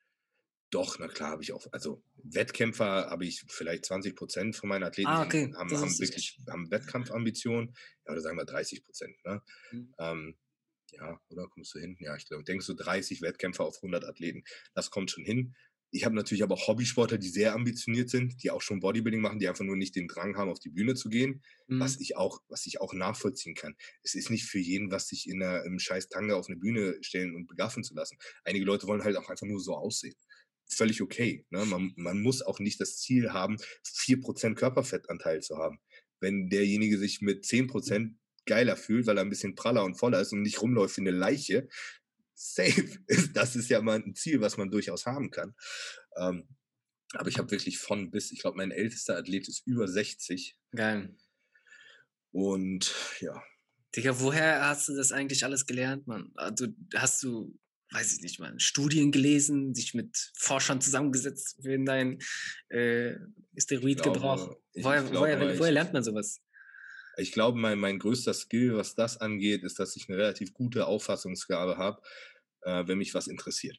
Doch, 0.70 0.98
na 0.98 1.06
klar, 1.06 1.30
habe 1.32 1.42
ich 1.42 1.52
auch. 1.52 1.66
Also 1.70 2.02
Wettkämpfer 2.14 3.08
habe 3.10 3.24
ich 3.26 3.44
vielleicht 3.46 3.84
20 3.84 4.16
Prozent 4.16 4.56
von 4.56 4.68
meinen 4.68 4.82
Athleten 4.84 5.08
Ah, 5.08 5.22
okay. 5.22 5.52
haben, 5.54 5.70
haben 5.78 5.98
wirklich 6.00 6.40
haben 6.48 6.70
Wettkampfambitionen. 6.70 7.76
Ja, 8.06 8.12
oder 8.12 8.20
sagen 8.22 8.38
wir 8.38 8.46
30 8.46 8.82
Prozent. 8.82 9.14
Ne? 9.24 9.42
Mhm. 9.70 9.94
Ähm, 9.98 10.38
ja, 10.92 11.20
oder 11.28 11.46
kommst 11.48 11.74
du 11.74 11.78
hin? 11.78 11.96
Ja, 12.00 12.16
ich 12.16 12.26
glaube, 12.26 12.42
denkst 12.42 12.66
du 12.66 12.74
30 12.74 13.22
Wettkämpfer 13.22 13.64
auf 13.64 13.76
100 13.82 14.04
Athleten. 14.04 14.42
Das 14.74 14.90
kommt 14.90 15.10
schon 15.10 15.24
hin. 15.24 15.54
Ich 15.94 16.06
habe 16.06 16.14
natürlich 16.14 16.42
aber 16.42 16.54
auch 16.54 16.68
Hobbysportler, 16.68 17.18
die 17.18 17.28
sehr 17.28 17.54
ambitioniert 17.54 18.08
sind, 18.08 18.42
die 18.42 18.50
auch 18.50 18.62
schon 18.62 18.80
Bodybuilding 18.80 19.20
machen, 19.20 19.38
die 19.38 19.46
einfach 19.46 19.64
nur 19.64 19.76
nicht 19.76 19.94
den 19.94 20.08
Drang 20.08 20.36
haben, 20.38 20.50
auf 20.50 20.58
die 20.58 20.70
Bühne 20.70 20.94
zu 20.94 21.10
gehen. 21.10 21.42
was 21.68 21.96
Mhm. 21.96 22.02
ich 22.02 22.16
auch, 22.16 22.40
was 22.48 22.66
ich 22.66 22.80
auch 22.80 22.94
nachvollziehen 22.94 23.54
kann. 23.54 23.74
Es 24.02 24.14
ist 24.14 24.30
nicht 24.30 24.44
für 24.44 24.58
jeden, 24.58 24.90
was 24.90 25.08
sich 25.08 25.28
in 25.28 25.42
einer, 25.42 25.64
im 25.64 25.78
scheiß 25.78 26.08
Tanga 26.08 26.34
auf 26.36 26.48
eine 26.48 26.56
Bühne 26.56 26.96
stellen 27.02 27.34
und 27.34 27.46
begaffen 27.46 27.84
zu 27.84 27.94
lassen. 27.94 28.16
Einige 28.44 28.64
Leute 28.64 28.86
wollen 28.86 29.04
halt 29.04 29.16
auch 29.16 29.28
einfach 29.28 29.46
nur 29.46 29.60
so 29.60 29.74
aussehen. 29.76 30.14
Völlig 30.66 31.02
okay. 31.02 31.44
Ne? 31.50 31.66
Man, 31.66 31.92
man 31.96 32.22
muss 32.22 32.40
auch 32.40 32.58
nicht 32.58 32.80
das 32.80 32.96
Ziel 32.96 33.32
haben, 33.34 33.58
4% 33.84 34.54
Körperfettanteil 34.54 35.42
zu 35.42 35.58
haben. 35.58 35.78
Wenn 36.20 36.48
derjenige 36.48 36.98
sich 36.98 37.20
mit 37.20 37.44
10% 37.44 38.14
geiler 38.46 38.76
fühlt, 38.76 39.06
weil 39.06 39.18
er 39.18 39.24
ein 39.24 39.30
bisschen 39.30 39.54
praller 39.54 39.84
und 39.84 39.96
voller 39.96 40.20
ist 40.20 40.32
und 40.32 40.42
nicht 40.42 40.62
rumläuft 40.62 40.96
wie 40.96 41.02
eine 41.02 41.10
Leiche, 41.10 41.68
safe. 42.42 42.98
Das 43.34 43.56
ist 43.56 43.68
ja 43.70 43.80
mal 43.80 44.02
ein 44.02 44.14
Ziel, 44.14 44.40
was 44.40 44.56
man 44.56 44.70
durchaus 44.70 45.06
haben 45.06 45.30
kann. 45.30 45.54
Ähm, 46.16 46.48
aber 47.14 47.28
ich 47.28 47.38
habe 47.38 47.50
wirklich 47.50 47.78
von 47.78 48.10
bis, 48.10 48.32
ich 48.32 48.40
glaube, 48.40 48.56
mein 48.56 48.70
ältester 48.70 49.16
Athlet 49.16 49.48
ist 49.48 49.66
über 49.66 49.86
60. 49.86 50.56
Geil. 50.74 51.14
Und 52.30 52.94
ja, 53.20 53.42
Digga, 53.94 54.18
woher 54.20 54.66
hast 54.66 54.88
du 54.88 54.96
das 54.96 55.12
eigentlich 55.12 55.44
alles 55.44 55.66
gelernt, 55.66 56.06
Mann? 56.06 56.30
Also, 56.34 56.68
hast 56.94 57.22
du, 57.22 57.58
weiß 57.90 58.14
ich 58.14 58.22
nicht, 58.22 58.40
mal 58.40 58.58
Studien 58.58 59.12
gelesen, 59.12 59.74
dich 59.74 59.92
mit 59.92 60.32
Forschern 60.34 60.80
zusammengesetzt 60.80 61.58
für 61.62 61.78
deinen 61.78 62.18
äh, 62.70 63.16
Steroidgebrauch? 63.56 64.56
woher, 64.76 65.02
glaube 65.02 65.18
woher, 65.18 65.58
woher 65.58 65.72
lernt 65.72 65.92
man 65.92 66.02
sowas? 66.02 66.40
ich 67.18 67.32
glaube, 67.32 67.58
mein, 67.58 67.78
mein 67.78 67.98
größter 67.98 68.32
Skill, 68.32 68.76
was 68.76 68.94
das 68.94 69.18
angeht, 69.18 69.62
ist, 69.64 69.78
dass 69.78 69.96
ich 69.96 70.08
eine 70.08 70.18
relativ 70.18 70.54
gute 70.54 70.86
Auffassungsgabe 70.86 71.76
habe, 71.76 72.00
äh, 72.62 72.86
wenn 72.86 72.98
mich 72.98 73.14
was 73.14 73.28
interessiert. 73.28 73.78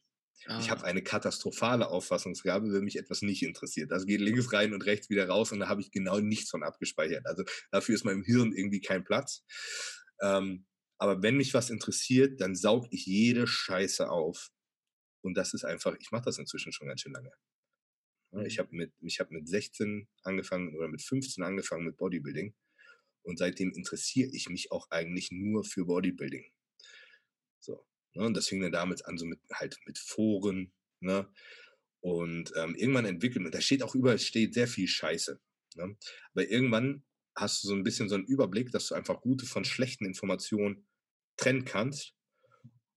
Ich 0.57 0.69
habe 0.71 0.83
Ah, 0.83 0.85
eine 0.85 1.03
katastrophale 1.03 1.89
Auffassungsgabe, 1.89 2.73
wenn 2.73 2.83
mich 2.83 2.97
etwas 2.97 3.21
nicht 3.21 3.43
interessiert. 3.43 3.91
Das 3.91 4.05
geht 4.05 4.21
links 4.21 4.53
rein 4.53 4.73
und 4.73 4.85
rechts 4.85 5.09
wieder 5.09 5.27
raus 5.29 5.51
und 5.51 5.59
da 5.59 5.69
habe 5.69 5.81
ich 5.81 5.91
genau 5.91 6.19
nichts 6.19 6.49
von 6.51 6.63
abgespeichert. 6.63 7.25
Also 7.25 7.43
dafür 7.71 7.95
ist 7.95 8.05
meinem 8.05 8.23
Hirn 8.23 8.53
irgendwie 8.53 8.81
kein 8.81 9.03
Platz. 9.03 9.43
Ähm, 10.21 10.65
aber 10.97 11.21
wenn 11.23 11.37
mich 11.37 11.53
was 11.53 11.69
interessiert, 11.69 12.39
dann 12.41 12.55
saug 12.55 12.87
ich 12.91 13.05
jede 13.05 13.47
Scheiße 13.47 14.09
auf. 14.09 14.49
Und 15.23 15.35
das 15.37 15.53
ist 15.53 15.65
einfach, 15.65 15.95
ich 15.99 16.11
mache 16.11 16.25
das 16.25 16.39
inzwischen 16.39 16.73
schon 16.73 16.87
ganz 16.87 17.01
schön 17.01 17.13
lange. 17.13 17.31
Ja, 18.35 18.43
Ich 18.45 18.59
Mhm. 18.59 18.59
habe 18.59 18.69
mit, 18.75 18.93
ich 19.01 19.19
hab 19.19 19.31
mit 19.31 19.47
16 19.47 20.07
angefangen 20.23 20.75
oder 20.75 20.87
mit 20.87 21.01
15 21.01 21.43
angefangen 21.43 21.85
mit 21.85 21.97
Bodybuilding. 21.97 22.55
Und 23.23 23.39
seitdem 23.39 23.71
interessiere 23.73 24.29
ich 24.33 24.49
mich 24.49 24.71
auch 24.71 24.87
eigentlich 24.91 25.31
nur 25.31 25.65
für 25.65 25.85
Bodybuilding. 25.85 26.52
Ne? 28.13 28.25
Und 28.25 28.35
das 28.35 28.47
fing 28.47 28.61
dann 28.61 28.71
damit 28.71 29.05
an, 29.05 29.17
so 29.17 29.25
mit 29.25 29.39
halt 29.53 29.77
mit 29.85 29.97
Foren, 29.97 30.71
ne? 30.99 31.27
Und 32.01 32.51
ähm, 32.57 32.75
irgendwann 32.75 33.05
entwickelt, 33.05 33.45
und 33.45 33.55
da 33.55 33.61
steht 33.61 33.81
auch 33.81 33.95
überall 33.95 34.19
steht 34.19 34.53
sehr 34.53 34.67
viel 34.67 34.89
Scheiße. 34.89 35.39
Ne? 35.75 35.95
Aber 36.33 36.49
irgendwann 36.49 37.03
hast 37.35 37.63
du 37.63 37.69
so 37.69 37.73
ein 37.73 37.83
bisschen 37.83 38.09
so 38.09 38.15
einen 38.15 38.25
Überblick, 38.25 38.71
dass 38.71 38.87
du 38.87 38.95
einfach 38.95 39.21
gute 39.21 39.45
von 39.45 39.63
schlechten 39.63 40.05
Informationen 40.05 40.85
trennen 41.37 41.63
kannst. 41.63 42.13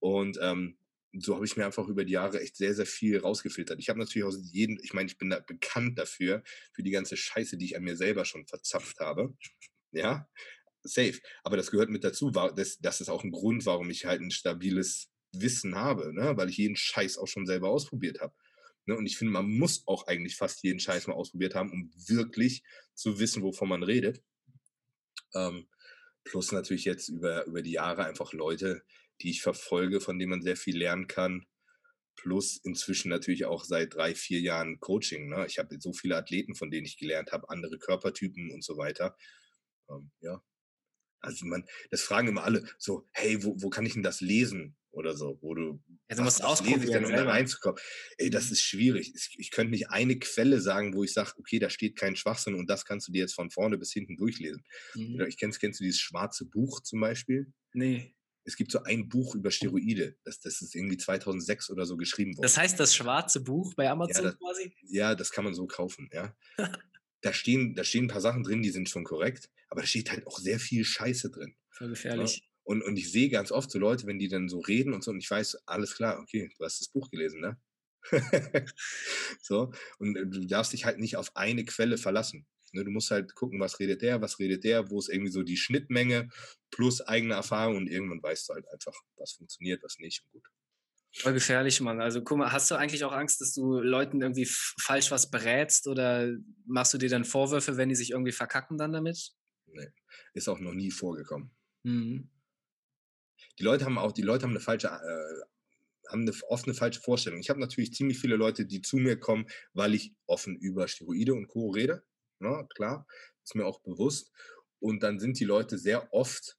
Und 0.01 0.39
ähm, 0.43 0.79
so 1.19 1.35
habe 1.35 1.47
ich 1.47 1.57
mir 1.57 1.65
einfach 1.65 1.89
über 1.89 2.05
die 2.05 2.15
Jahre 2.15 2.41
echt 2.41 2.57
sehr, 2.57 2.75
sehr 2.75 2.85
viel 2.85 3.19
rausgefiltert. 3.19 3.79
Ich 3.79 3.89
habe 3.89 3.99
natürlich 3.99 4.27
aus 4.27 4.39
jedem, 4.53 4.79
ich 4.83 4.93
meine, 4.93 5.09
ich 5.09 5.19
bin 5.19 5.31
da 5.31 5.41
bekannt 5.41 5.99
dafür, 5.99 6.43
für 6.73 6.83
die 6.83 6.91
ganze 6.91 7.17
Scheiße, 7.17 7.57
die 7.57 7.65
ich 7.65 7.77
an 7.77 7.85
mir 7.85 7.97
selber 7.97 8.25
schon 8.25 8.47
verzapft 8.47 9.01
habe. 9.01 9.35
Ja, 9.93 10.29
safe. 10.87 11.21
Aber 11.43 11.57
das 11.57 11.71
gehört 11.71 11.91
mit 11.91 12.05
dazu. 12.05 12.31
Das, 12.31 12.79
das 12.79 13.01
ist 13.01 13.09
auch 13.09 13.25
ein 13.25 13.33
Grund, 13.33 13.67
warum 13.67 13.91
ich 13.91 14.07
halt 14.07 14.21
ein 14.21 14.31
stabiles 14.31 15.11
Wissen 15.33 15.75
habe, 15.75 16.13
ne? 16.15 16.37
weil 16.37 16.49
ich 16.49 16.57
jeden 16.57 16.77
Scheiß 16.77 17.19
auch 17.19 17.27
schon 17.27 17.47
selber 17.47 17.69
ausprobiert 17.69 18.21
habe. 18.21 18.35
Ne? 18.87 18.97
Und 18.97 19.07
ich 19.07 19.19
finde, 19.19 19.33
man 19.33 19.49
muss 19.49 19.87
auch 19.87 20.07
eigentlich 20.07 20.37
fast 20.37 20.63
jeden 20.63 20.81
Scheiß 20.81 21.07
mal 21.07 21.15
ausprobiert 21.15 21.55
haben, 21.55 21.71
um 21.71 21.91
wirklich 22.09 22.63
zu 22.95 23.19
wissen, 23.19 23.43
wovon 23.43 23.69
man 23.69 23.83
redet. 23.83 24.23
Ähm, 25.35 25.69
plus 26.25 26.53
natürlich 26.53 26.85
jetzt 26.85 27.09
über, 27.09 27.45
über 27.47 27.63
die 27.63 27.73
Jahre 27.73 28.05
einfach 28.05 28.33
Leute, 28.33 28.83
die 29.21 29.31
ich 29.31 29.43
verfolge, 29.43 30.01
von 30.01 30.19
denen 30.19 30.31
man 30.31 30.43
sehr 30.43 30.57
viel 30.57 30.77
lernen 30.77 31.07
kann. 31.07 31.47
Plus 32.17 32.57
inzwischen 32.65 33.11
natürlich 33.11 33.45
auch 33.45 33.65
seit 33.65 33.95
drei, 33.95 34.15
vier 34.15 34.41
Jahren 34.41 34.81
Coaching. 34.81 35.29
Ne? 35.29 35.47
Ich 35.47 35.59
habe 35.59 35.77
so 35.81 35.93
viele 35.93 36.17
Athleten, 36.17 36.55
von 36.55 36.71
denen 36.71 36.87
ich 36.87 36.97
gelernt 36.97 37.33
habe, 37.33 37.51
andere 37.51 37.79
Körpertypen 37.79 38.51
und 38.53 38.65
so 38.65 38.77
weiter. 38.79 39.17
Ähm, 39.91 40.11
ja. 40.21 40.43
Also 41.21 41.47
man, 41.47 41.65
das 41.91 42.03
fragen 42.03 42.29
immer 42.29 42.45
alle 42.45 42.65
so, 42.79 43.09
hey, 43.13 43.43
wo, 43.43 43.55
wo 43.61 43.71
kann 43.71 43.87
ich 43.87 43.95
denn 43.95 44.03
das 44.03 44.21
lesen? 44.21 44.77
Oder 44.91 45.15
so, 45.15 45.39
wo 45.43 45.55
du, 45.55 45.83
ja, 46.09 46.17
du 46.17 46.23
musst 46.23 46.43
was 46.43 46.63
lese 46.63 46.85
ich 46.85 46.91
denn, 46.91 47.05
um 47.05 47.13
da 47.13 47.25
reinzukommen? 47.25 47.79
Ey, 48.17 48.31
das 48.31 48.47
mhm. 48.47 48.53
ist 48.53 48.63
schwierig. 48.63 49.13
Ich, 49.15 49.39
ich 49.39 49.51
könnte 49.51 49.73
nicht 49.73 49.91
eine 49.91 50.19
Quelle 50.19 50.59
sagen, 50.59 50.95
wo 50.95 51.05
ich 51.05 51.13
sage, 51.13 51.33
okay, 51.37 51.59
da 51.59 51.69
steht 51.69 51.97
kein 51.97 52.17
Schwachsinn 52.17 52.55
und 52.55 52.71
das 52.71 52.87
kannst 52.87 53.07
du 53.07 53.13
dir 53.13 53.19
jetzt 53.19 53.35
von 53.35 53.51
vorne 53.51 53.77
bis 53.77 53.93
hinten 53.93 54.17
durchlesen. 54.17 54.65
Mhm. 54.95 55.21
Ich 55.29 55.37
kennst, 55.37 55.61
kennst 55.61 55.81
du 55.81 55.85
dieses 55.85 56.01
schwarze 56.01 56.47
Buch 56.47 56.81
zum 56.81 57.01
Beispiel? 57.01 57.53
Nee 57.75 58.17
es 58.47 58.57
gibt 58.57 58.71
so 58.71 58.83
ein 58.85 59.09
Buch 59.09 59.35
über 59.35 59.51
Steroide. 59.51 60.17
Das, 60.25 60.41
das 60.41 60.63
ist 60.63 60.75
irgendwie 60.75 60.97
2006 60.97 61.71
oder 61.71 61.85
so 61.85 61.97
geschrieben 61.97 62.37
worden. 62.37 62.43
Das 62.43 62.57
heißt 62.57 62.79
das 62.79 62.95
schwarze 62.95 63.41
Buch 63.41 63.75
bei 63.75 63.91
Amazon 63.91 64.25
ja, 64.25 64.31
das, 64.31 64.39
quasi? 64.39 64.73
Ja, 64.89 65.15
das 65.15 65.31
kann 65.31 65.45
man 65.45 65.55
so 65.55 65.67
kaufen, 65.67 66.09
ja. 66.13 66.35
da, 67.27 67.33
stehen, 67.33 67.75
da 67.75 67.85
stehen 67.85 68.05
ein 68.05 68.09
paar 68.09 68.21
Sachen 68.21 68.43
drin, 68.43 68.63
die 68.63 68.71
sind 68.71 68.89
schon 68.89 69.05
korrekt, 69.05 69.51
aber 69.69 69.83
da 69.83 69.87
steht 69.87 70.11
halt 70.11 70.27
auch 70.27 70.39
sehr 70.39 70.59
viel 70.59 70.85
Scheiße 70.85 71.31
drin. 71.31 71.57
Voll 71.71 71.89
gefährlich. 71.91 72.37
Ja? 72.37 72.43
Und, 72.65 72.83
und 72.83 72.97
ich 72.97 73.13
sehe 73.13 73.29
ganz 73.29 73.53
oft 73.53 73.71
so 73.71 73.79
Leute, 73.79 74.07
wenn 74.07 74.19
die 74.19 74.29
dann 74.29 74.49
so 74.49 74.61
reden 74.61 74.93
und 74.93 75.05
so, 75.05 75.11
und 75.11 75.19
ich 75.19 75.31
weiß, 75.31 75.67
alles 75.67 75.95
klar, 75.95 76.19
okay, 76.21 76.51
du 76.57 76.65
hast 76.65 76.81
das 76.81 76.89
Buch 76.89 77.11
gelesen, 77.11 77.41
ne? 77.41 77.59
so, 79.43 79.73
und 79.99 80.17
äh, 80.17 80.27
du 80.27 80.47
darfst 80.47 80.73
dich 80.73 80.85
halt 80.85 80.99
nicht 80.99 81.17
auf 81.17 81.35
eine 81.35 81.65
Quelle 81.65 81.99
verlassen. 81.99 82.47
Ne, 82.73 82.85
du 82.85 82.91
musst 82.91 83.11
halt 83.11 83.35
gucken, 83.35 83.61
was 83.61 83.79
redet 83.79 84.03
der, 84.03 84.21
was 84.21 84.39
redet 84.39 84.65
der, 84.65 84.91
wo 84.91 84.99
ist 84.99 85.09
irgendwie 85.09 85.31
so 85.31 85.43
die 85.43 85.57
Schnittmenge 85.57 86.29
plus 86.71 87.01
eigene 87.01 87.35
Erfahrung 87.35 87.77
und 87.77 87.87
irgendwann 87.89 88.23
weißt 88.23 88.49
du 88.49 88.55
halt 88.55 88.69
einfach, 88.69 88.95
was 89.17 89.33
funktioniert, 89.33 89.83
was 89.83 89.99
nicht 89.99 90.23
und 90.25 90.33
gut. 90.33 90.45
Voll 91.19 91.33
gefährlich, 91.33 91.81
Mann. 91.81 92.01
Also 92.01 92.23
guck 92.23 92.37
mal, 92.39 92.53
hast 92.53 92.71
du 92.71 92.75
eigentlich 92.75 93.05
auch 93.05 93.13
Angst, 93.13 93.41
dass 93.41 93.55
du 93.55 93.81
Leuten 93.81 94.21
irgendwie 94.21 94.47
falsch 94.47 95.11
was 95.11 95.31
berätst 95.31 95.87
oder 95.87 96.31
machst 96.67 96.93
du 96.93 96.99
dir 96.99 97.09
dann 97.09 97.25
Vorwürfe, 97.25 97.79
wenn 97.79 97.89
die 97.89 97.95
sich 97.95 98.11
irgendwie 98.11 98.33
verkacken 98.33 98.77
dann 98.77 98.93
damit? 98.93 99.33
Nee, 99.67 99.89
ist 100.35 100.49
auch 100.49 100.61
noch 100.61 100.75
nie 100.75 100.91
vorgekommen. 100.91 101.51
Mhm. 101.85 102.31
Die 103.59 103.63
Leute 103.63 103.87
haben 103.87 103.97
auch, 103.97 104.13
die 104.13 104.23
Leute 104.23 104.43
haben 104.43 104.51
eine 104.51 104.61
falsche, 104.61 104.89
äh, 104.89 106.11
haben 106.11 106.23
eine, 106.23 106.33
oft 106.49 106.67
eine 106.67 106.75
falsche 106.75 107.01
Vorstellung. 107.01 107.41
Ich 107.41 107.49
habe 107.49 107.61
natürlich 107.61 107.95
ziemlich 107.95 108.19
viele 108.19 108.37
Leute, 108.37 108.67
die 108.67 108.83
zu 108.83 108.99
mir 108.99 109.19
kommen, 109.19 109.47
weil 109.73 109.95
ich 109.95 110.15
offen 110.27 110.57
über 110.57 110.87
Steroide 110.87 111.33
und 111.33 111.49
Co. 111.49 111.71
rede. 111.71 112.05
Ne, 112.41 112.69
klar, 112.75 113.07
ist 113.43 113.55
mir 113.55 113.65
auch 113.65 113.81
bewusst. 113.81 114.31
Und 114.81 115.03
dann 115.03 115.19
sind 115.19 115.41
die 115.41 115.47
Leute 115.47 115.79
sehr 115.79 116.13
oft 116.13 116.59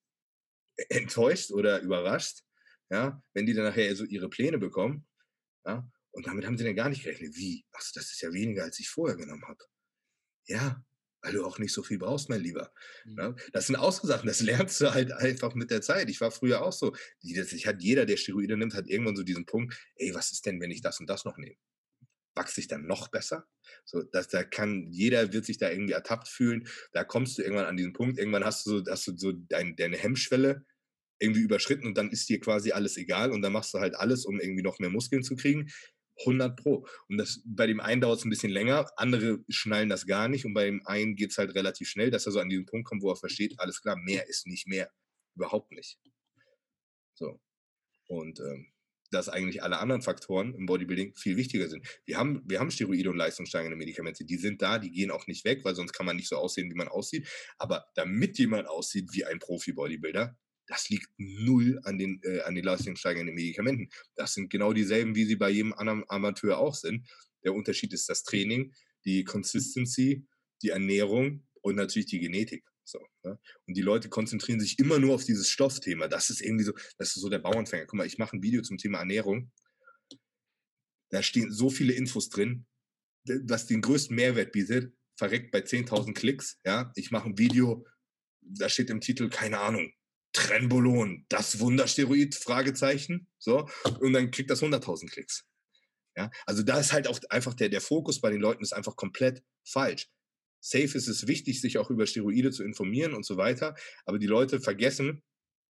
enttäuscht 0.89 1.51
oder 1.51 1.81
überrascht, 1.81 2.41
ja, 2.89 3.21
wenn 3.33 3.45
die 3.45 3.53
dann 3.53 3.65
nachher 3.65 3.95
so 3.95 4.05
ihre 4.05 4.29
Pläne 4.29 4.57
bekommen. 4.57 5.07
Ja, 5.65 5.89
und 6.11 6.27
damit 6.27 6.45
haben 6.45 6.57
sie 6.57 6.63
dann 6.63 6.75
gar 6.75 6.89
nicht 6.89 7.03
gerechnet. 7.03 7.35
Wie? 7.35 7.65
Achso, 7.71 7.91
das 7.93 8.11
ist 8.11 8.21
ja 8.21 8.31
weniger, 8.33 8.63
als 8.63 8.79
ich 8.79 8.89
vorher 8.89 9.17
genommen 9.17 9.45
habe. 9.47 9.63
Ja, 10.47 10.83
weil 11.21 11.33
du 11.33 11.45
auch 11.45 11.59
nicht 11.59 11.73
so 11.73 11.83
viel 11.83 11.97
brauchst, 11.97 12.29
mein 12.29 12.41
Lieber. 12.41 12.71
Mhm. 13.05 13.17
Ja, 13.17 13.35
das 13.51 13.67
sind 13.67 13.75
Ausgesachen, 13.75 14.27
das 14.27 14.41
lernst 14.41 14.79
du 14.81 14.93
halt 14.93 15.11
einfach 15.11 15.55
mit 15.55 15.71
der 15.71 15.81
Zeit. 15.81 16.09
Ich 16.09 16.21
war 16.21 16.31
früher 16.31 16.63
auch 16.63 16.73
so. 16.73 16.95
Ich 17.21 17.67
hat 17.67 17.81
jeder, 17.81 18.05
der 18.05 18.17
Steroide 18.17 18.57
nimmt, 18.57 18.73
hat 18.73 18.88
irgendwann 18.88 19.15
so 19.15 19.23
diesen 19.23 19.45
Punkt, 19.45 19.77
ey, 19.95 20.13
was 20.13 20.31
ist 20.31 20.45
denn, 20.45 20.61
wenn 20.61 20.71
ich 20.71 20.81
das 20.81 20.99
und 20.99 21.09
das 21.09 21.25
noch 21.25 21.38
nehme? 21.38 21.57
wachse 22.38 22.61
ich 22.61 22.67
dann 22.67 22.85
noch 22.85 23.09
besser. 23.09 23.45
So, 23.83 24.03
dass 24.03 24.29
da 24.29 24.43
kann, 24.43 24.88
jeder 24.91 25.33
wird 25.33 25.45
sich 25.45 25.57
da 25.57 25.69
irgendwie 25.69 25.93
ertappt 25.93 26.29
fühlen. 26.29 26.67
Da 26.93 27.03
kommst 27.03 27.38
du 27.38 27.41
irgendwann 27.41 27.65
an 27.65 27.75
diesen 27.75 27.93
Punkt. 27.93 28.17
Irgendwann 28.17 28.45
hast 28.45 28.65
du 28.65 28.77
so, 28.77 28.83
hast 28.89 29.07
du 29.07 29.17
so 29.17 29.33
dein, 29.33 29.75
deine 29.75 29.97
Hemmschwelle 29.97 30.63
irgendwie 31.20 31.41
überschritten 31.41 31.88
und 31.88 31.97
dann 31.97 32.09
ist 32.11 32.30
dir 32.30 32.39
quasi 32.39 32.72
alles 32.72 32.97
egal 32.97 33.32
und 33.32 33.41
dann 33.41 33.53
machst 33.53 33.74
du 33.74 33.80
halt 33.80 33.95
alles, 33.95 34.26
um 34.26 34.39
irgendwie 34.39 34.63
noch 34.63 34.80
mehr 34.80 34.89
Muskeln 34.89 35.24
zu 35.24 35.36
kriegen. 35.36 35.70
100 36.22 36.55
Pro. 36.55 36.88
Und 37.09 37.18
das, 37.18 37.41
bei 37.45 37.68
dem 37.68 37.80
einen 37.80 38.01
dauert 38.01 38.20
es 38.20 38.26
ein 38.26 38.30
bisschen 38.30 38.51
länger, 38.51 38.89
andere 38.97 39.39
schnallen 39.49 39.89
das 39.89 40.07
gar 40.07 40.28
nicht 40.28 40.45
und 40.45 40.53
bei 40.53 40.65
dem 40.65 40.86
einen 40.86 41.15
geht 41.15 41.32
es 41.32 41.38
halt 41.38 41.53
relativ 41.55 41.89
schnell, 41.89 42.11
dass 42.11 42.26
er 42.26 42.32
so 42.32 42.39
an 42.39 42.49
diesen 42.49 42.65
Punkt 42.65 42.88
kommt, 42.88 43.03
wo 43.03 43.11
er 43.11 43.15
versteht, 43.15 43.59
alles 43.59 43.82
klar, 43.82 43.97
mehr 43.97 44.28
ist 44.28 44.47
nicht 44.47 44.68
mehr. 44.68 44.89
Überhaupt 45.36 45.72
nicht. 45.72 45.99
So. 47.13 47.39
Und 48.07 48.39
ähm, 48.39 48.72
dass 49.11 49.30
eigentlich 49.30 49.63
alle 49.63 49.80
anderen 49.80 50.01
Faktoren 50.01 50.53
im 50.53 50.65
Bodybuilding 50.65 51.15
viel 51.15 51.38
wichtiger 51.38 51.70
sind. 51.70 51.88
Wir 52.05 52.18
haben, 52.18 52.41
wir 52.45 52.59
haben 52.59 52.72
Steroide 52.72 53.09
und 53.09 53.18
leistungssteigernde 53.18 53.78
Medikamente, 53.78 54.26
die 54.26 54.38
sind 54.38 54.61
da, 54.61 54.80
die 54.80 54.91
gehen 54.91 55.11
auch 55.11 55.28
nicht 55.28 55.45
weg, 55.45 55.63
weil 55.63 55.76
sonst 55.76 55.93
kann 55.93 56.05
man 56.05 56.18
nicht 56.18 56.28
so 56.28 56.36
aussehen, 56.36 56.70
wie 56.70 56.76
man 56.76 56.88
aussieht. 56.88 57.28
Aber 57.57 57.86
damit 57.95 58.38
jemand 58.38 58.68
aussieht 58.68 59.13
wie 59.13 59.26
ein 59.26 59.39
Profi-Bodybuilder, 59.39 60.38
das 60.68 60.89
liegt 60.89 61.09
null 61.18 61.80
an 61.84 61.97
den, 61.97 62.22
äh, 62.24 62.41
an 62.41 62.55
den 62.55 62.63
leistungssteigernden 62.63 63.34
Medikamenten. 63.34 63.89
Das 64.15 64.34
sind 64.34 64.49
genau 64.49 64.74
dieselben, 64.74 65.15
wie 65.15 65.26
sie 65.26 65.36
bei 65.36 65.49
jedem 65.49 65.74
anderen 65.74 66.03
Amateur 66.09 66.57
auch 66.59 66.76
sind. 66.76 67.07
Der 67.43 67.53
Unterschied 67.53 67.93
ist 67.93 68.09
das 68.09 68.24
Training, 68.24 68.74
die 69.05 69.24
Consistency, 69.24 70.26
die 70.61 70.70
Ernährung 70.70 71.47
und 71.61 71.76
natürlich 71.76 72.07
die 72.07 72.20
Genetik. 72.20 72.65
So, 72.84 72.99
ne? 73.24 73.39
Und 73.65 73.76
die 73.76 73.82
Leute 73.82 74.09
konzentrieren 74.09 74.59
sich 74.59 74.80
immer 74.80 74.99
nur 74.99 75.15
auf 75.15 75.24
dieses 75.24 75.49
Stoffthema. 75.49 76.07
Das 76.07 76.30
ist 76.30 76.41
irgendwie 76.41 76.63
so, 76.63 76.74
das 76.97 77.15
ist 77.15 77.22
so 77.22 77.30
der 77.30 77.39
Bauernfänger. 77.39 77.86
Guck 77.86 77.97
mal, 77.97 78.07
ich 78.07 78.18
mache 78.18 78.38
ein 78.38 78.43
Video 78.43 78.61
zum 78.61 78.78
Thema 78.78 78.99
Ernährung. 78.99 79.51
Da 81.09 81.24
stehen 81.24 81.51
so 81.51 81.70
viele 81.70 81.93
Infos 81.93 82.30
drin, 82.30 82.65
was 83.26 83.68
den 83.68 83.82
größten 83.82 84.15
Mehrwert 84.15 84.51
bietet, 84.51 84.93
verreckt 85.18 85.51
bei 85.51 85.59
10.000 85.59 86.13
Klicks. 86.13 86.59
Ja, 86.65 86.91
ich 86.95 87.11
mache 87.11 87.30
ein 87.30 87.38
Video, 87.38 87.86
da 88.41 88.70
steht 88.70 88.89
im 88.89 89.01
Titel, 89.01 89.30
keine 89.30 89.59
Ahnung, 89.59 89.91
Trenbolon, 90.38 91.25
das 91.29 91.59
Wundersteroid, 91.59 92.35
Fragezeichen. 92.35 93.27
So, 93.39 93.67
und 93.99 94.13
dann 94.13 94.31
kriegt 94.31 94.49
das 94.49 94.61
100.000 94.61 95.11
Klicks. 95.11 95.45
Ja, 96.15 96.31
also 96.45 96.63
da 96.63 96.79
ist 96.79 96.93
halt 96.93 97.07
auch 97.07 97.19
einfach 97.29 97.53
der, 97.53 97.69
der 97.69 97.81
Fokus 97.81 98.21
bei 98.21 98.31
den 98.31 98.41
Leuten 98.41 98.63
ist 98.63 98.73
einfach 98.73 98.95
komplett 98.95 99.43
falsch 99.67 100.07
safe 100.59 100.97
ist 100.97 101.07
es 101.07 101.27
wichtig, 101.27 101.61
sich 101.61 101.77
auch 101.77 101.89
über 101.89 102.05
Steroide 102.05 102.51
zu 102.51 102.63
informieren 102.63 103.13
und 103.13 103.25
so 103.25 103.38
weiter. 103.38 103.75
Aber 104.05 104.19
die 104.19 104.27
Leute 104.27 104.59
vergessen, 104.59 105.23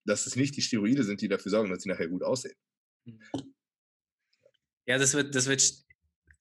dass 0.05 0.25
es 0.25 0.35
nicht 0.35 0.55
die 0.55 0.61
Steroide 0.61 1.03
sind, 1.03 1.21
die 1.21 1.27
dafür 1.27 1.51
sorgen, 1.51 1.69
dass 1.69 1.83
sie 1.83 1.89
nachher 1.89 2.07
gut 2.07 2.23
aussehen. 2.23 2.55
Mhm. 3.05 3.21
Ja, 4.85 4.97
das 4.97 5.13
wird, 5.13 5.35
das 5.35 5.47
wird, 5.47 5.85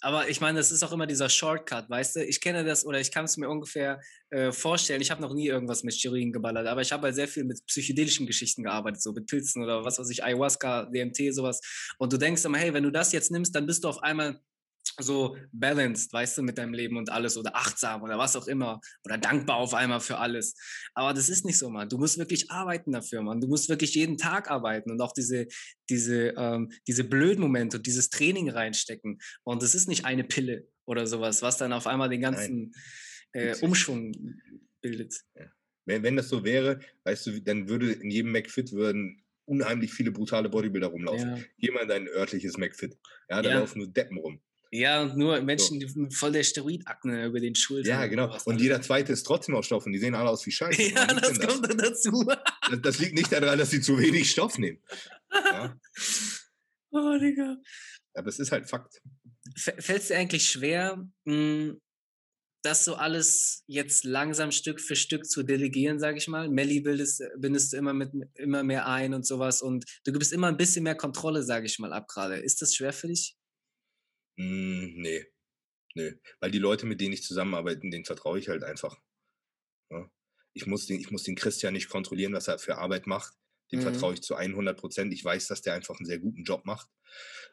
aber 0.06 0.28
ich 0.28 0.40
meine, 0.40 0.58
das 0.58 0.70
ist 0.70 0.84
auch 0.84 0.92
immer 0.92 1.08
dieser 1.08 1.28
Shortcut, 1.28 1.90
weißt 1.90 2.14
du? 2.14 2.24
Ich 2.24 2.40
kenne 2.40 2.64
das 2.64 2.86
oder 2.86 3.00
ich 3.00 3.10
kann 3.10 3.24
es 3.24 3.36
mir 3.38 3.50
ungefähr 3.50 4.00
äh, 4.30 4.52
vorstellen. 4.52 5.00
Ich 5.00 5.10
habe 5.10 5.20
noch 5.20 5.34
nie 5.34 5.48
irgendwas 5.48 5.82
mit 5.82 5.94
Steroiden 5.94 6.32
geballert, 6.32 6.68
aber 6.68 6.80
ich 6.80 6.92
habe 6.92 7.08
halt 7.08 7.16
sehr 7.16 7.26
viel 7.26 7.42
mit 7.42 7.66
psychedelischen 7.66 8.24
Geschichten 8.24 8.62
gearbeitet, 8.62 9.02
so 9.02 9.10
mit 9.10 9.26
Pilzen 9.26 9.64
oder 9.64 9.84
was 9.84 9.98
weiß 9.98 10.08
ich, 10.10 10.22
Ayahuasca, 10.22 10.84
DMT, 10.84 11.34
sowas. 11.34 11.60
Und 11.98 12.12
du 12.12 12.18
denkst 12.18 12.44
immer, 12.44 12.58
hey, 12.58 12.72
wenn 12.72 12.84
du 12.84 12.92
das 12.92 13.10
jetzt 13.10 13.32
nimmst, 13.32 13.52
dann 13.56 13.66
bist 13.66 13.82
du 13.82 13.88
auf 13.88 14.00
einmal 14.00 14.38
so 14.98 15.36
balanced, 15.52 16.12
weißt 16.12 16.38
du, 16.38 16.42
mit 16.42 16.58
deinem 16.58 16.74
Leben 16.74 16.96
und 16.96 17.10
alles 17.10 17.36
oder 17.36 17.56
achtsam 17.56 18.02
oder 18.02 18.18
was 18.18 18.36
auch 18.36 18.46
immer 18.46 18.80
oder 19.04 19.18
dankbar 19.18 19.56
auf 19.56 19.74
einmal 19.74 20.00
für 20.00 20.18
alles. 20.18 20.54
Aber 20.94 21.14
das 21.14 21.28
ist 21.28 21.44
nicht 21.44 21.58
so, 21.58 21.70
Mann. 21.70 21.88
Du 21.88 21.98
musst 21.98 22.18
wirklich 22.18 22.50
arbeiten 22.50 22.92
dafür, 22.92 23.22
Mann. 23.22 23.40
Du 23.40 23.48
musst 23.48 23.68
wirklich 23.68 23.94
jeden 23.94 24.16
Tag 24.16 24.50
arbeiten 24.50 24.90
und 24.90 25.00
auch 25.00 25.12
diese, 25.12 25.46
diese, 25.88 26.34
ähm, 26.36 26.70
diese 26.86 27.04
blöden 27.04 27.42
Momente 27.42 27.78
und 27.78 27.86
dieses 27.86 28.10
Training 28.10 28.50
reinstecken. 28.50 29.18
Und 29.44 29.62
das 29.62 29.74
ist 29.74 29.88
nicht 29.88 30.04
eine 30.04 30.24
Pille 30.24 30.68
oder 30.84 31.06
sowas, 31.06 31.42
was 31.42 31.58
dann 31.58 31.72
auf 31.72 31.86
einmal 31.86 32.08
den 32.08 32.20
ganzen 32.20 32.72
äh, 33.32 33.56
Umschwung 33.60 34.12
bildet. 34.80 35.20
Ja. 35.34 35.46
Wenn, 35.84 36.02
wenn 36.02 36.16
das 36.16 36.28
so 36.28 36.44
wäre, 36.44 36.80
weißt 37.04 37.26
du, 37.26 37.42
dann 37.42 37.68
würde 37.68 37.92
in 37.92 38.10
jedem 38.10 38.32
McFit 38.32 38.72
würden 38.72 39.22
unheimlich 39.46 39.92
viele 39.92 40.10
brutale 40.10 40.48
Bodybuilder 40.48 40.88
rumlaufen. 40.88 41.36
Ja. 41.36 41.42
Geh 41.58 41.70
mal 41.70 41.82
in 41.82 41.88
dein 41.88 42.08
örtliches 42.08 42.58
McFit. 42.58 42.98
Ja, 43.28 43.40
da 43.42 43.50
ja. 43.50 43.58
laufen 43.60 43.78
nur 43.78 43.88
Deppen 43.88 44.18
rum. 44.18 44.40
Ja, 44.70 45.04
nur 45.04 45.40
Menschen 45.42 45.80
so. 45.86 46.08
voll 46.10 46.32
der 46.32 46.42
Steroidakne 46.42 47.26
über 47.26 47.40
den 47.40 47.54
Schultern. 47.54 47.90
Ja, 47.90 48.06
genau. 48.06 48.36
Und 48.44 48.60
jeder 48.60 48.82
zweite 48.82 49.12
ist 49.12 49.22
trotzdem 49.22 49.54
auf 49.54 49.64
Stoff 49.64 49.86
und 49.86 49.92
die 49.92 49.98
sehen 49.98 50.14
alle 50.14 50.28
aus 50.28 50.44
wie 50.46 50.50
Scheiße. 50.50 50.82
Ja, 50.94 51.06
das 51.06 51.38
kommt 51.38 51.68
dann 51.68 51.78
dazu. 51.78 52.26
Das, 52.68 52.80
das, 52.82 52.98
liegt 52.98 53.14
nicht 53.14 53.30
daran, 53.30 53.58
dass 53.58 53.70
sie 53.70 53.80
zu 53.80 53.96
wenig 53.96 54.28
Stoff 54.30 54.58
nehmen. 54.58 54.78
Ja. 55.32 55.78
Oh, 56.92 57.18
Digga. 57.18 57.56
Aber 58.14 58.28
es 58.28 58.38
ist 58.38 58.52
halt 58.52 58.70
Fakt. 58.70 59.02
Fällt 59.54 60.02
es 60.02 60.08
dir 60.08 60.16
eigentlich 60.16 60.48
schwer, 60.48 61.06
hm, 61.26 61.78
das 62.66 62.84
so 62.84 62.94
alles 62.94 63.62
jetzt 63.66 64.04
langsam 64.04 64.50
Stück 64.50 64.80
für 64.80 64.96
Stück 64.96 65.26
zu 65.26 65.42
delegieren, 65.42 66.00
sage 66.00 66.18
ich 66.18 66.26
mal? 66.26 66.48
Melli 66.48 66.80
bildest, 66.80 67.22
bindest 67.38 67.72
du 67.72 67.76
immer, 67.76 67.92
mit, 67.92 68.10
immer 68.34 68.62
mehr 68.62 68.86
ein 68.88 69.14
und 69.14 69.26
sowas 69.26 69.62
und 69.62 69.84
du 70.04 70.12
gibst 70.12 70.32
immer 70.32 70.48
ein 70.48 70.56
bisschen 70.56 70.82
mehr 70.82 70.96
Kontrolle, 70.96 71.42
sage 71.42 71.66
ich 71.66 71.78
mal, 71.78 71.92
ab 71.92 72.08
gerade. 72.08 72.36
Ist 72.36 72.62
das 72.62 72.74
schwer 72.74 72.92
für 72.92 73.08
dich? 73.08 73.36
Hm, 74.36 74.94
nee. 74.96 75.26
Nee. 75.94 76.14
Weil 76.40 76.50
die 76.50 76.58
Leute, 76.58 76.86
mit 76.86 77.00
denen 77.00 77.14
ich 77.14 77.22
zusammenarbeite, 77.22 77.80
denen 77.80 78.04
vertraue 78.04 78.38
ich 78.38 78.48
halt 78.48 78.62
einfach. 78.64 79.00
Ja. 79.90 80.10
ich 80.52 80.66
muss, 80.66 80.86
den, 80.86 81.00
ich 81.00 81.10
muss 81.10 81.22
den 81.22 81.36
Christian 81.36 81.72
nicht 81.72 81.88
kontrollieren, 81.88 82.32
was 82.32 82.48
er 82.48 82.58
für 82.58 82.76
Arbeit 82.78 83.06
macht. 83.06 83.34
Dem 83.72 83.80
mhm. 83.80 83.84
vertraue 83.84 84.14
ich 84.14 84.22
zu 84.22 84.34
100 84.34 84.78
Prozent. 84.78 85.12
Ich 85.12 85.24
weiß, 85.24 85.48
dass 85.48 85.62
der 85.62 85.74
einfach 85.74 85.96
einen 85.96 86.06
sehr 86.06 86.18
guten 86.18 86.44
Job 86.44 86.64
macht. 86.64 86.88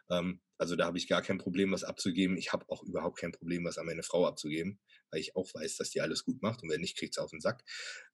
Ähm, 0.09 0.41
also 0.57 0.75
da 0.75 0.85
habe 0.85 0.97
ich 0.97 1.07
gar 1.07 1.21
kein 1.21 1.37
Problem, 1.37 1.71
was 1.71 1.83
abzugeben. 1.83 2.37
Ich 2.37 2.53
habe 2.53 2.65
auch 2.69 2.83
überhaupt 2.83 3.19
kein 3.19 3.31
Problem, 3.31 3.65
was 3.65 3.77
an 3.77 3.85
meine 3.85 4.03
Frau 4.03 4.27
abzugeben, 4.27 4.79
weil 5.11 5.21
ich 5.21 5.35
auch 5.35 5.53
weiß, 5.53 5.77
dass 5.77 5.89
die 5.89 6.01
alles 6.01 6.23
gut 6.23 6.41
macht 6.41 6.63
und 6.63 6.69
wenn 6.69 6.81
nicht, 6.81 6.97
kriegt 6.97 7.15
sie 7.15 7.21
auf 7.21 7.31
den 7.31 7.41
Sack. 7.41 7.63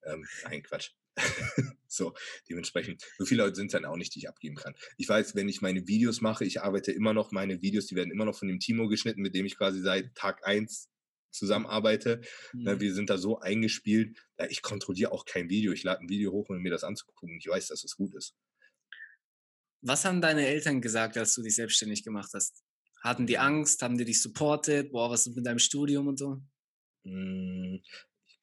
Ähm, 0.03 0.25
nein, 0.43 0.63
Quatsch. 0.63 0.91
so, 1.87 2.13
dementsprechend, 2.49 3.03
so 3.17 3.25
viele 3.25 3.43
Leute 3.43 3.55
sind 3.55 3.67
es 3.67 3.73
dann 3.73 3.85
auch 3.85 3.97
nicht, 3.97 4.15
die 4.15 4.19
ich 4.19 4.29
abgeben 4.29 4.55
kann. 4.55 4.75
Ich 4.97 5.07
weiß, 5.07 5.35
wenn 5.35 5.49
ich 5.49 5.61
meine 5.61 5.87
Videos 5.87 6.21
mache, 6.21 6.45
ich 6.45 6.61
arbeite 6.61 6.91
immer 6.91 7.13
noch, 7.13 7.31
meine 7.31 7.61
Videos, 7.61 7.87
die 7.87 7.95
werden 7.95 8.11
immer 8.11 8.25
noch 8.25 8.37
von 8.37 8.47
dem 8.47 8.59
Timo 8.59 8.87
geschnitten, 8.87 9.21
mit 9.21 9.35
dem 9.35 9.45
ich 9.45 9.57
quasi 9.57 9.81
seit 9.81 10.15
Tag 10.15 10.45
1 10.45 10.89
zusammenarbeite. 11.31 12.21
Ne, 12.53 12.75
mhm. 12.75 12.79
Wir 12.79 12.93
sind 12.93 13.09
da 13.09 13.17
so 13.17 13.39
eingespielt, 13.39 14.17
ich 14.49 14.61
kontrolliere 14.61 15.11
auch 15.11 15.25
kein 15.25 15.49
Video. 15.49 15.71
Ich 15.73 15.83
lade 15.83 16.01
ein 16.01 16.09
Video 16.09 16.31
hoch, 16.31 16.49
um 16.49 16.57
mir 16.59 16.71
das 16.71 16.83
anzugucken. 16.83 17.37
Ich 17.39 17.47
weiß, 17.47 17.67
dass 17.67 17.83
es 17.83 17.95
gut 17.95 18.15
ist. 18.15 18.35
Was 19.81 20.05
haben 20.05 20.21
deine 20.21 20.45
Eltern 20.45 20.81
gesagt, 20.81 21.17
als 21.17 21.33
du 21.35 21.41
dich 21.41 21.55
selbstständig 21.55 22.03
gemacht 22.03 22.31
hast? 22.33 22.63
Hatten 23.01 23.27
die 23.27 23.37
Angst? 23.37 23.81
Haben 23.81 23.97
die 23.97 24.05
dich 24.05 24.21
supportet? 24.21 24.91
Boah, 24.91 25.09
was 25.09 25.25
ist 25.25 25.35
mit 25.35 25.45
deinem 25.45 25.59
Studium 25.59 26.07
und 26.07 26.19
so? 26.19 26.41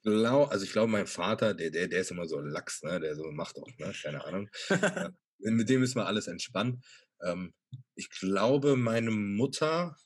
Glaube, 0.06 0.52
also 0.52 0.64
ich 0.64 0.70
glaube, 0.70 0.92
mein 0.92 1.08
Vater, 1.08 1.52
der, 1.52 1.70
der, 1.70 1.88
der 1.88 2.00
ist 2.00 2.12
immer 2.12 2.28
so 2.28 2.38
Lachs, 2.38 2.80
ne? 2.84 3.00
Der 3.00 3.16
so 3.16 3.24
macht 3.32 3.58
auch, 3.58 3.66
ne? 3.78 3.92
Keine 4.00 4.24
Ahnung. 4.24 4.48
mit 5.38 5.68
dem 5.68 5.82
ist 5.82 5.96
mal 5.96 6.06
alles 6.06 6.28
entspannt. 6.28 6.84
Ähm, 7.24 7.52
ich 7.96 8.08
glaube, 8.10 8.76
meine 8.76 9.10
Mutter, 9.10 9.96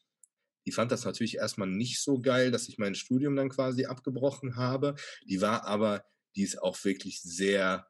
die 0.66 0.72
fand 0.72 0.90
das 0.90 1.04
natürlich 1.04 1.36
erstmal 1.36 1.68
nicht 1.68 2.00
so 2.02 2.18
geil, 2.18 2.50
dass 2.50 2.66
ich 2.66 2.78
mein 2.78 2.94
Studium 2.94 3.36
dann 3.36 3.50
quasi 3.50 3.84
abgebrochen 3.84 4.56
habe. 4.56 4.94
Die 5.28 5.42
war 5.42 5.64
aber, 5.64 6.02
die 6.34 6.44
ist 6.44 6.62
auch 6.62 6.82
wirklich 6.82 7.20
sehr 7.20 7.86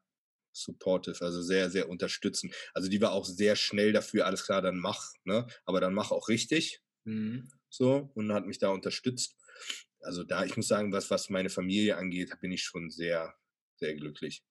supportive, 0.53 1.25
also 1.25 1.41
sehr, 1.43 1.71
sehr 1.71 1.89
unterstützend. 1.89 2.53
Also 2.75 2.89
die 2.89 3.01
war 3.01 3.13
auch 3.13 3.25
sehr 3.25 3.55
schnell 3.55 3.93
dafür, 3.93 4.27
alles 4.27 4.45
klar, 4.45 4.63
dann 4.63 4.81
mach, 4.81 5.13
ne? 5.23 5.47
Aber 5.65 5.81
dann 5.81 5.95
mach 5.95 6.11
auch 6.11 6.29
richtig. 6.29 6.81
Mhm. 7.05 7.49
So, 7.69 8.11
und 8.15 8.33
hat 8.33 8.47
mich 8.47 8.59
da 8.59 8.71
unterstützt. 8.71 9.37
Also 10.03 10.25
da, 10.25 10.45
ich 10.45 10.57
muss 10.57 10.69
sagen, 10.69 10.93
was, 10.93 11.11
was 11.11 11.29
meine 11.29 11.51
Familie 11.51 11.97
angeht, 11.97 12.33
bin 12.41 12.53
ich 12.53 12.63
schon 12.63 12.91
sehr, 12.91 13.35
sehr 13.77 13.95
glücklich. 13.95 14.43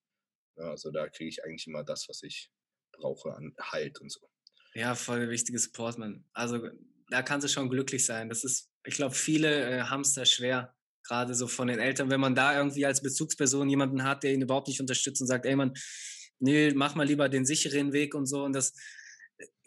Also 0.56 0.91
da 0.91 1.08
kriege 1.08 1.30
ich 1.30 1.43
eigentlich 1.43 1.68
immer 1.68 1.84
das, 1.84 2.08
was 2.10 2.24
ich 2.24 2.52
brauche 2.91 3.34
an 3.34 3.54
Halt 3.60 4.00
und 4.02 4.12
so. 4.12 4.30
Ja, 4.74 4.95
voll 4.95 5.30
wichtiges 5.30 5.64
Support, 5.66 5.97
man. 5.97 6.26
Also 6.34 6.70
da 7.10 7.22
kannst 7.24 7.45
du 7.45 7.50
schon 7.50 7.70
glücklich 7.70 8.06
sein. 8.06 8.30
Das 8.30 8.43
ist, 8.43 8.70
ich 8.84 8.95
glaube, 8.95 9.16
viele 9.16 9.70
äh, 9.70 9.82
haben 9.84 10.02
es 10.02 10.14
da 10.14 10.26
schwer, 10.26 10.76
gerade 11.04 11.34
so 11.34 11.47
von 11.47 11.68
den 11.68 11.80
Eltern, 11.80 12.10
wenn 12.10 12.20
man 12.20 12.36
da 12.36 12.56
irgendwie 12.56 12.86
als 12.86 13.02
Bezugsperson 13.02 13.70
jemanden 13.70 14.04
hat, 14.04 14.24
der 14.24 14.34
ihn 14.34 14.41
überhaupt 14.41 14.68
nicht 14.68 14.82
unterstützt 14.82 15.22
und 15.22 15.28
sagt, 15.28 15.45
ey 15.45 15.56
man, 15.56 15.74
nee, 16.39 16.72
mach 16.74 16.95
mal 16.95 17.08
lieber 17.08 17.30
den 17.30 17.45
sicheren 17.45 17.93
Weg 17.93 18.14
und 18.14 18.28
so. 18.28 18.43
Und 18.43 18.54
das, 18.54 18.74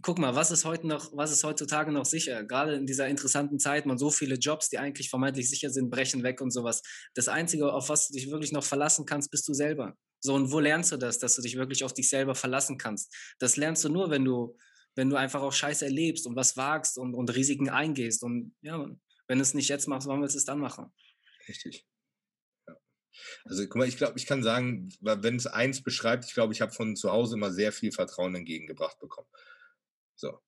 guck 0.02 0.18
mal, 0.18 0.34
was 0.34 0.50
ist 0.50 0.64
heute 0.64 0.86
noch, 0.86 1.16
was 1.16 1.32
ist 1.32 1.44
heutzutage 1.44 1.92
noch 1.92 2.04
sicher? 2.04 2.44
Gerade 2.44 2.74
in 2.74 2.86
dieser 2.86 3.08
interessanten 3.08 3.58
Zeit, 3.58 3.86
man 3.86 3.98
so 3.98 4.10
viele 4.10 4.34
Jobs, 4.34 4.68
die 4.68 4.78
eigentlich 4.78 5.08
vermeintlich 5.08 5.48
sicher 5.48 5.70
sind, 5.70 5.90
brechen 5.90 6.22
weg 6.22 6.40
und 6.40 6.50
sowas. 6.50 6.82
Das 7.14 7.28
Einzige, 7.28 7.72
auf 7.72 7.88
was 7.88 8.08
du 8.08 8.14
dich 8.14 8.30
wirklich 8.30 8.52
noch 8.52 8.64
verlassen 8.64 9.06
kannst, 9.06 9.30
bist 9.30 9.48
du 9.48 9.54
selber. 9.54 9.96
So, 10.20 10.34
und 10.34 10.52
wo 10.52 10.60
lernst 10.60 10.92
du 10.92 10.96
das, 10.96 11.18
dass 11.18 11.36
du 11.36 11.42
dich 11.42 11.56
wirklich 11.56 11.84
auf 11.84 11.94
dich 11.94 12.08
selber 12.08 12.34
verlassen 12.34 12.78
kannst? 12.78 13.14
Das 13.38 13.56
lernst 13.56 13.84
du 13.84 13.88
nur, 13.88 14.10
wenn 14.10 14.24
du, 14.24 14.56
wenn 14.94 15.08
du 15.08 15.16
einfach 15.16 15.40
auch 15.40 15.52
Scheiße 15.52 15.84
erlebst 15.84 16.26
und 16.26 16.36
was 16.36 16.56
wagst 16.56 16.98
und, 16.98 17.14
und 17.14 17.34
Risiken 17.34 17.70
eingehst. 17.70 18.22
Und 18.22 18.54
ja, 18.60 18.86
wenn 19.28 19.38
du 19.38 19.42
es 19.42 19.54
nicht 19.54 19.68
jetzt 19.68 19.88
machst, 19.88 20.06
wann 20.08 20.20
willst 20.20 20.34
du 20.34 20.38
es 20.38 20.44
dann 20.44 20.58
machen? 20.58 20.92
Richtig. 21.48 21.86
Also 23.44 23.62
guck 23.64 23.76
mal, 23.76 23.88
ich 23.88 23.96
glaube, 23.96 24.18
ich 24.18 24.26
kann 24.26 24.42
sagen, 24.42 24.88
wenn 25.00 25.36
es 25.36 25.46
eins 25.46 25.82
beschreibt, 25.82 26.24
ich 26.24 26.34
glaube, 26.34 26.52
ich 26.52 26.60
habe 26.60 26.72
von 26.72 26.96
zu 26.96 27.10
Hause 27.10 27.36
immer 27.36 27.52
sehr 27.52 27.72
viel 27.72 27.92
Vertrauen 27.92 28.34
entgegengebracht 28.34 28.98
bekommen. 28.98 29.28
So. 30.22 30.38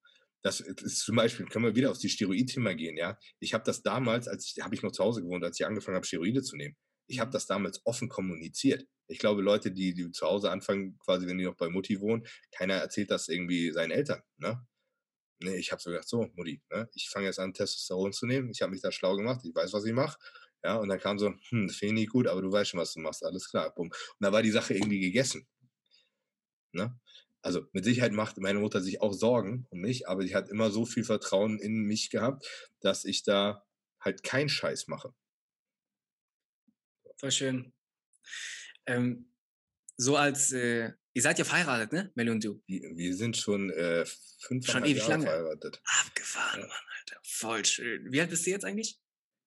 Das 0.43 0.61
ist 0.61 1.01
zum 1.01 1.17
Beispiel, 1.17 1.47
können 1.47 1.65
wir 1.65 1.75
wieder 1.75 1.91
auf 1.91 1.99
die 1.99 2.09
Steroid-Thema 2.09 2.75
gehen, 2.75 2.97
ja. 2.97 3.19
Ich 3.41 3.55
habe 3.55 3.65
das 3.65 3.83
damals, 3.83 4.29
als 4.29 4.47
ich, 4.47 4.63
habe 4.63 4.75
ich 4.75 4.83
noch 4.83 4.93
zu 4.93 5.03
Hause 5.03 5.23
gewohnt, 5.23 5.43
als 5.43 5.59
ich 5.59 5.67
angefangen 5.67 5.97
habe, 5.97 6.07
Steroide 6.07 6.43
zu 6.43 6.57
nehmen. 6.57 6.77
Ich 7.07 7.19
habe 7.19 7.29
mhm. 7.29 7.33
das 7.33 7.47
damals 7.47 7.81
offen 7.85 8.09
kommuniziert. 8.09 8.87
Ich 9.09 9.19
glaube, 9.19 9.43
Leute, 9.43 9.73
die, 9.73 9.95
die 9.95 10.11
zu 10.13 10.27
Hause 10.27 10.51
anfangen, 10.51 10.99
quasi, 10.99 11.27
wenn 11.27 11.39
die 11.39 11.45
noch 11.45 11.57
bei 11.57 11.69
Mutti 11.69 12.01
wohnen, 12.01 12.27
keiner 12.53 12.75
erzählt 12.75 13.11
das 13.11 13.29
irgendwie 13.29 13.73
seinen 13.73 13.91
Eltern, 13.91 14.23
ne? 14.37 14.67
Nee, 15.41 15.57
ich 15.57 15.73
habe 15.73 15.83
so 15.83 15.91
gedacht, 15.91 16.09
so, 16.09 16.29
Mutti, 16.37 16.63
ne? 16.71 16.89
ich 16.95 17.09
fange 17.11 17.27
jetzt 17.27 17.39
an, 17.39 17.53
Testosteron 17.53 18.13
zu 18.13 18.27
nehmen. 18.27 18.51
Ich 18.51 18.63
habe 18.63 18.71
mich 18.71 18.81
da 18.81 18.93
schlau 18.93 19.17
gemacht, 19.17 19.41
ich 19.45 19.55
weiß, 19.55 19.73
was 19.73 19.85
ich 19.85 19.93
mache. 19.93 20.17
Ja, 20.63 20.77
und 20.77 20.89
dann 20.89 21.01
kam 21.01 21.19
so, 21.19 21.35
hm, 21.49 21.67
das 21.67 21.77
finde 21.77 21.95
ich 21.95 22.01
nicht 22.01 22.13
gut, 22.13 22.27
aber 22.29 22.41
du 22.41 22.53
weißt 22.53 22.71
schon, 22.71 22.81
was 22.81 22.93
du 22.95 23.01
machst, 23.01 23.25
alles 23.25 23.51
klar, 23.51 23.75
bumm. 23.75 23.89
Und 23.89 24.21
da 24.21 24.33
war 24.33 24.43
die 24.43 24.51
Sache 24.51 24.75
irgendwie 24.75 25.01
gegessen. 25.01 25.47
Ne? 26.73 26.99
Also 27.45 27.69
mit 27.73 27.85
Sicherheit 27.85 28.13
macht 28.13 28.39
meine 28.39 28.59
Mutter 28.59 28.81
sich 28.81 29.03
auch 29.03 29.13
Sorgen 29.13 29.67
um 29.69 29.81
mich, 29.81 30.09
aber 30.09 30.23
sie 30.23 30.35
hat 30.35 30.49
immer 30.49 30.71
so 30.71 30.87
viel 30.87 31.05
Vertrauen 31.05 31.59
in 31.59 31.83
mich 31.83 32.09
gehabt, 32.09 32.49
dass 32.81 33.05
ich 33.05 33.23
da 33.23 33.63
halt 34.01 34.23
keinen 34.23 34.49
Scheiß 34.49 34.89
mache. 34.89 35.15
Voll 37.19 37.31
schön. 37.31 37.75
Ähm, 38.87 39.31
so 39.99 40.17
als, 40.17 40.53
äh, 40.53 40.93
ihr 41.13 41.23
seid 41.23 41.39
ja 41.39 41.45
verheiratet, 41.45 41.93
ne, 41.93 42.11
Melly 42.15 42.31
und 42.31 42.43
du? 42.43 42.63
Wir, 42.67 42.81
wir 42.97 43.15
sind 43.15 43.37
schon 43.37 43.69
äh, 43.71 44.07
fünf 44.41 44.67
schon 44.67 44.85
ewig 44.87 44.97
Jahre 44.97 45.11
lange 45.11 45.27
verheiratet. 45.27 45.83
Abgefahren, 46.01 46.61
ja. 46.63 46.67
Mann, 46.67 46.85
Alter. 46.99 47.21
Voll 47.25 47.65
schön. 47.67 48.11
Wie 48.11 48.23
alt 48.23 48.31
bist 48.31 48.47
du 48.47 48.51
jetzt 48.51 48.65
eigentlich? 48.65 48.99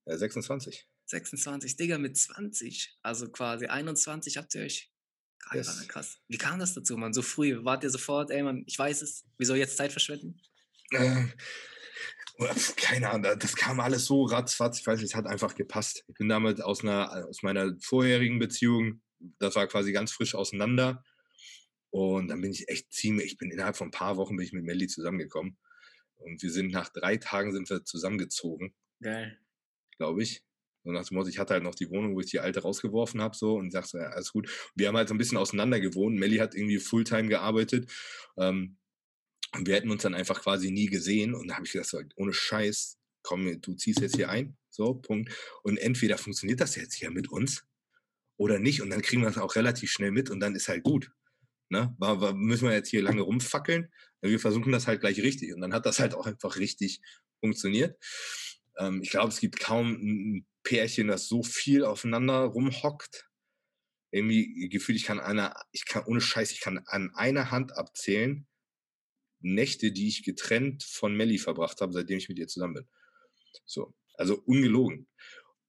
Äh, 0.05 0.17
26. 0.17 0.87
26, 1.05 1.77
Digga, 1.77 1.97
mit 1.97 2.15
20. 2.15 2.99
Also 3.01 3.31
quasi 3.31 3.65
21 3.65 4.37
habt 4.37 4.53
ihr 4.53 4.61
euch. 4.61 4.91
Yes. 5.53 5.87
Krass. 5.87 6.17
Wie 6.27 6.37
kam 6.37 6.59
das 6.59 6.73
dazu, 6.73 6.97
man? 6.97 7.13
So 7.13 7.21
früh? 7.21 7.63
Wart 7.63 7.83
ihr 7.83 7.89
sofort, 7.89 8.31
ey, 8.31 8.43
man, 8.43 8.63
ich 8.65 8.77
weiß 8.77 9.01
es. 9.01 9.25
Wieso 9.37 9.55
jetzt 9.55 9.77
Zeit 9.77 9.91
verschwenden? 9.91 10.39
Ähm, 10.91 11.31
keine 12.77 13.09
Ahnung, 13.09 13.37
das 13.39 13.55
kam 13.55 13.79
alles 13.79 14.05
so 14.05 14.23
ratzfatz. 14.23 14.79
Ich 14.79 14.87
weiß 14.87 14.99
nicht, 14.99 15.09
es 15.09 15.15
hat 15.15 15.27
einfach 15.27 15.55
gepasst. 15.55 16.03
Ich 16.07 16.15
bin 16.15 16.29
damals 16.29 16.61
aus, 16.61 16.83
einer, 16.83 17.27
aus 17.27 17.43
meiner 17.43 17.75
vorherigen 17.81 18.39
Beziehung, 18.39 19.01
das 19.39 19.55
war 19.55 19.67
quasi 19.67 19.91
ganz 19.91 20.11
frisch 20.11 20.35
auseinander. 20.35 21.03
Und 21.89 22.27
dann 22.27 22.41
bin 22.41 22.51
ich 22.51 22.69
echt 22.69 22.93
ziemlich, 22.93 23.33
ich 23.33 23.37
bin 23.37 23.51
innerhalb 23.51 23.75
von 23.75 23.87
ein 23.87 23.91
paar 23.91 24.17
Wochen 24.17 24.35
bin 24.35 24.45
ich 24.45 24.53
mit 24.53 24.63
Melly 24.63 24.87
zusammengekommen. 24.87 25.57
Und 26.17 26.41
wir 26.41 26.51
sind 26.51 26.71
nach 26.71 26.89
drei 26.89 27.17
Tagen 27.17 27.51
sind 27.51 27.69
wir 27.69 27.83
zusammengezogen. 27.83 28.75
Geil 29.01 29.39
glaube 29.97 30.23
ich. 30.23 30.43
So 30.87 30.93
nach 30.93 31.05
dem 31.05 31.15
Motto, 31.17 31.27
ich 31.27 31.37
hatte 31.37 31.53
halt 31.53 31.63
noch 31.63 31.75
die 31.75 31.89
Wohnung, 31.89 32.15
wo 32.15 32.21
ich 32.21 32.27
die 32.27 32.39
alte 32.39 32.61
rausgeworfen 32.61 33.21
habe, 33.21 33.35
so 33.35 33.55
und 33.55 33.71
sagte, 33.71 33.97
ja, 33.97 34.05
alles 34.05 34.31
gut. 34.31 34.49
Wir 34.73 34.87
haben 34.87 34.95
halt 34.95 35.09
so 35.09 35.13
ein 35.13 35.17
bisschen 35.17 35.37
auseinander 35.37 35.81
gewohnt. 35.81 36.15
Melly 36.15 36.37
hat 36.37 36.55
irgendwie 36.55 36.79
Fulltime 36.79 37.27
gearbeitet. 37.27 37.91
Ähm, 38.37 38.77
und 39.53 39.67
wir 39.67 39.75
hätten 39.75 39.91
uns 39.91 40.03
dann 40.03 40.13
einfach 40.13 40.41
quasi 40.41 40.71
nie 40.71 40.85
gesehen. 40.85 41.35
Und 41.35 41.49
da 41.49 41.55
habe 41.55 41.65
ich 41.65 41.73
gesagt, 41.73 41.89
so, 41.89 41.99
ohne 42.15 42.31
Scheiß, 42.31 42.97
komm, 43.21 43.59
du 43.59 43.73
ziehst 43.73 43.99
jetzt 43.99 44.15
hier 44.15 44.29
ein. 44.29 44.55
So, 44.69 44.93
Punkt. 44.93 45.29
Und 45.61 45.75
entweder 45.75 46.17
funktioniert 46.17 46.61
das 46.61 46.77
jetzt 46.77 46.93
hier 46.93 47.11
mit 47.11 47.29
uns 47.29 47.65
oder 48.37 48.57
nicht. 48.57 48.81
Und 48.81 48.89
dann 48.89 49.01
kriegen 49.01 49.23
wir 49.23 49.27
das 49.27 49.39
auch 49.39 49.57
relativ 49.57 49.91
schnell 49.91 50.11
mit 50.11 50.29
und 50.29 50.39
dann 50.39 50.55
ist 50.55 50.69
halt 50.69 50.83
gut. 50.83 51.11
Ne? 51.67 51.93
War, 51.97 52.21
war, 52.21 52.33
müssen 52.33 52.65
wir 52.65 52.73
jetzt 52.73 52.89
hier 52.89 53.01
lange 53.01 53.23
rumfackeln? 53.23 53.91
Wir 54.21 54.39
versuchen 54.39 54.71
das 54.71 54.87
halt 54.87 55.01
gleich 55.01 55.19
richtig. 55.19 55.53
Und 55.53 55.59
dann 55.59 55.73
hat 55.73 55.85
das 55.85 55.99
halt 55.99 56.13
auch 56.13 56.27
einfach 56.27 56.55
richtig 56.55 57.01
funktioniert. 57.41 57.97
Ähm, 58.77 59.01
ich 59.01 59.09
glaube, 59.09 59.29
es 59.29 59.41
gibt 59.41 59.59
kaum 59.59 59.91
ein 59.91 60.45
Pärchen, 60.67 61.07
das 61.07 61.29
so 61.29 61.43
viel 61.43 61.85
aufeinander 61.85 62.39
rumhockt. 62.39 63.29
Irgendwie 64.11 64.67
gefühlt, 64.67 64.97
ich 64.97 65.05
kann 65.05 65.21
einer, 65.21 65.55
ich 65.71 65.85
kann 65.85 66.03
ohne 66.03 66.19
Scheiß, 66.19 66.51
ich 66.51 66.59
kann 66.59 66.79
an 66.87 67.11
einer 67.15 67.51
Hand 67.51 67.71
abzählen, 67.77 68.45
Nächte, 69.39 69.93
die 69.93 70.09
ich 70.09 70.23
getrennt 70.23 70.83
von 70.83 71.15
Melly 71.15 71.37
verbracht 71.37 71.79
habe, 71.79 71.93
seitdem 71.93 72.17
ich 72.17 72.27
mit 72.27 72.37
ihr 72.37 72.49
zusammen 72.49 72.73
bin. 72.73 72.87
So, 73.65 73.93
also 74.15 74.41
ungelogen. 74.45 75.07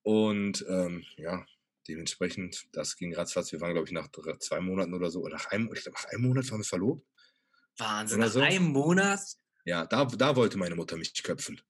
Und 0.03 0.65
ähm, 0.69 1.05
ja, 1.17 1.47
dementsprechend, 1.87 2.67
das 2.73 2.97
ging 2.97 3.15
ratzfatz. 3.15 3.53
Wir 3.53 3.61
waren, 3.61 3.75
glaube 3.75 3.87
ich, 3.87 3.93
nach 3.93 4.09
drei, 4.09 4.37
zwei 4.39 4.61
Monaten 4.61 4.95
oder 4.95 5.11
so, 5.11 5.29
nach 5.29 5.47
einem, 5.53 5.73
ich 5.73 5.83
glaube, 5.83 5.97
nach 5.97 6.07
einem 6.07 6.23
Monat 6.23 6.51
waren 6.51 6.59
wir 6.59 6.65
verlobt. 6.65 7.07
Wahnsinn, 7.77 8.19
nach 8.19 8.31
so. 8.31 8.41
einem 8.41 8.73
Monat? 8.73 9.21
Ja, 9.69 9.85
da, 9.85 10.07
da 10.07 10.35
wollte 10.35 10.57
meine 10.57 10.77
Mutter 10.77 10.97
mich 10.97 11.23
köpfen. 11.23 11.61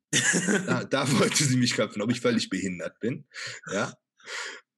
da, 0.67 0.85
da 0.91 1.19
wollte 1.19 1.43
sie 1.43 1.57
mich 1.57 1.75
köpfen, 1.75 2.01
ob 2.01 2.13
ich 2.13 2.21
völlig 2.21 2.49
behindert 2.49 3.01
bin. 3.01 3.27
Ja. 3.73 3.93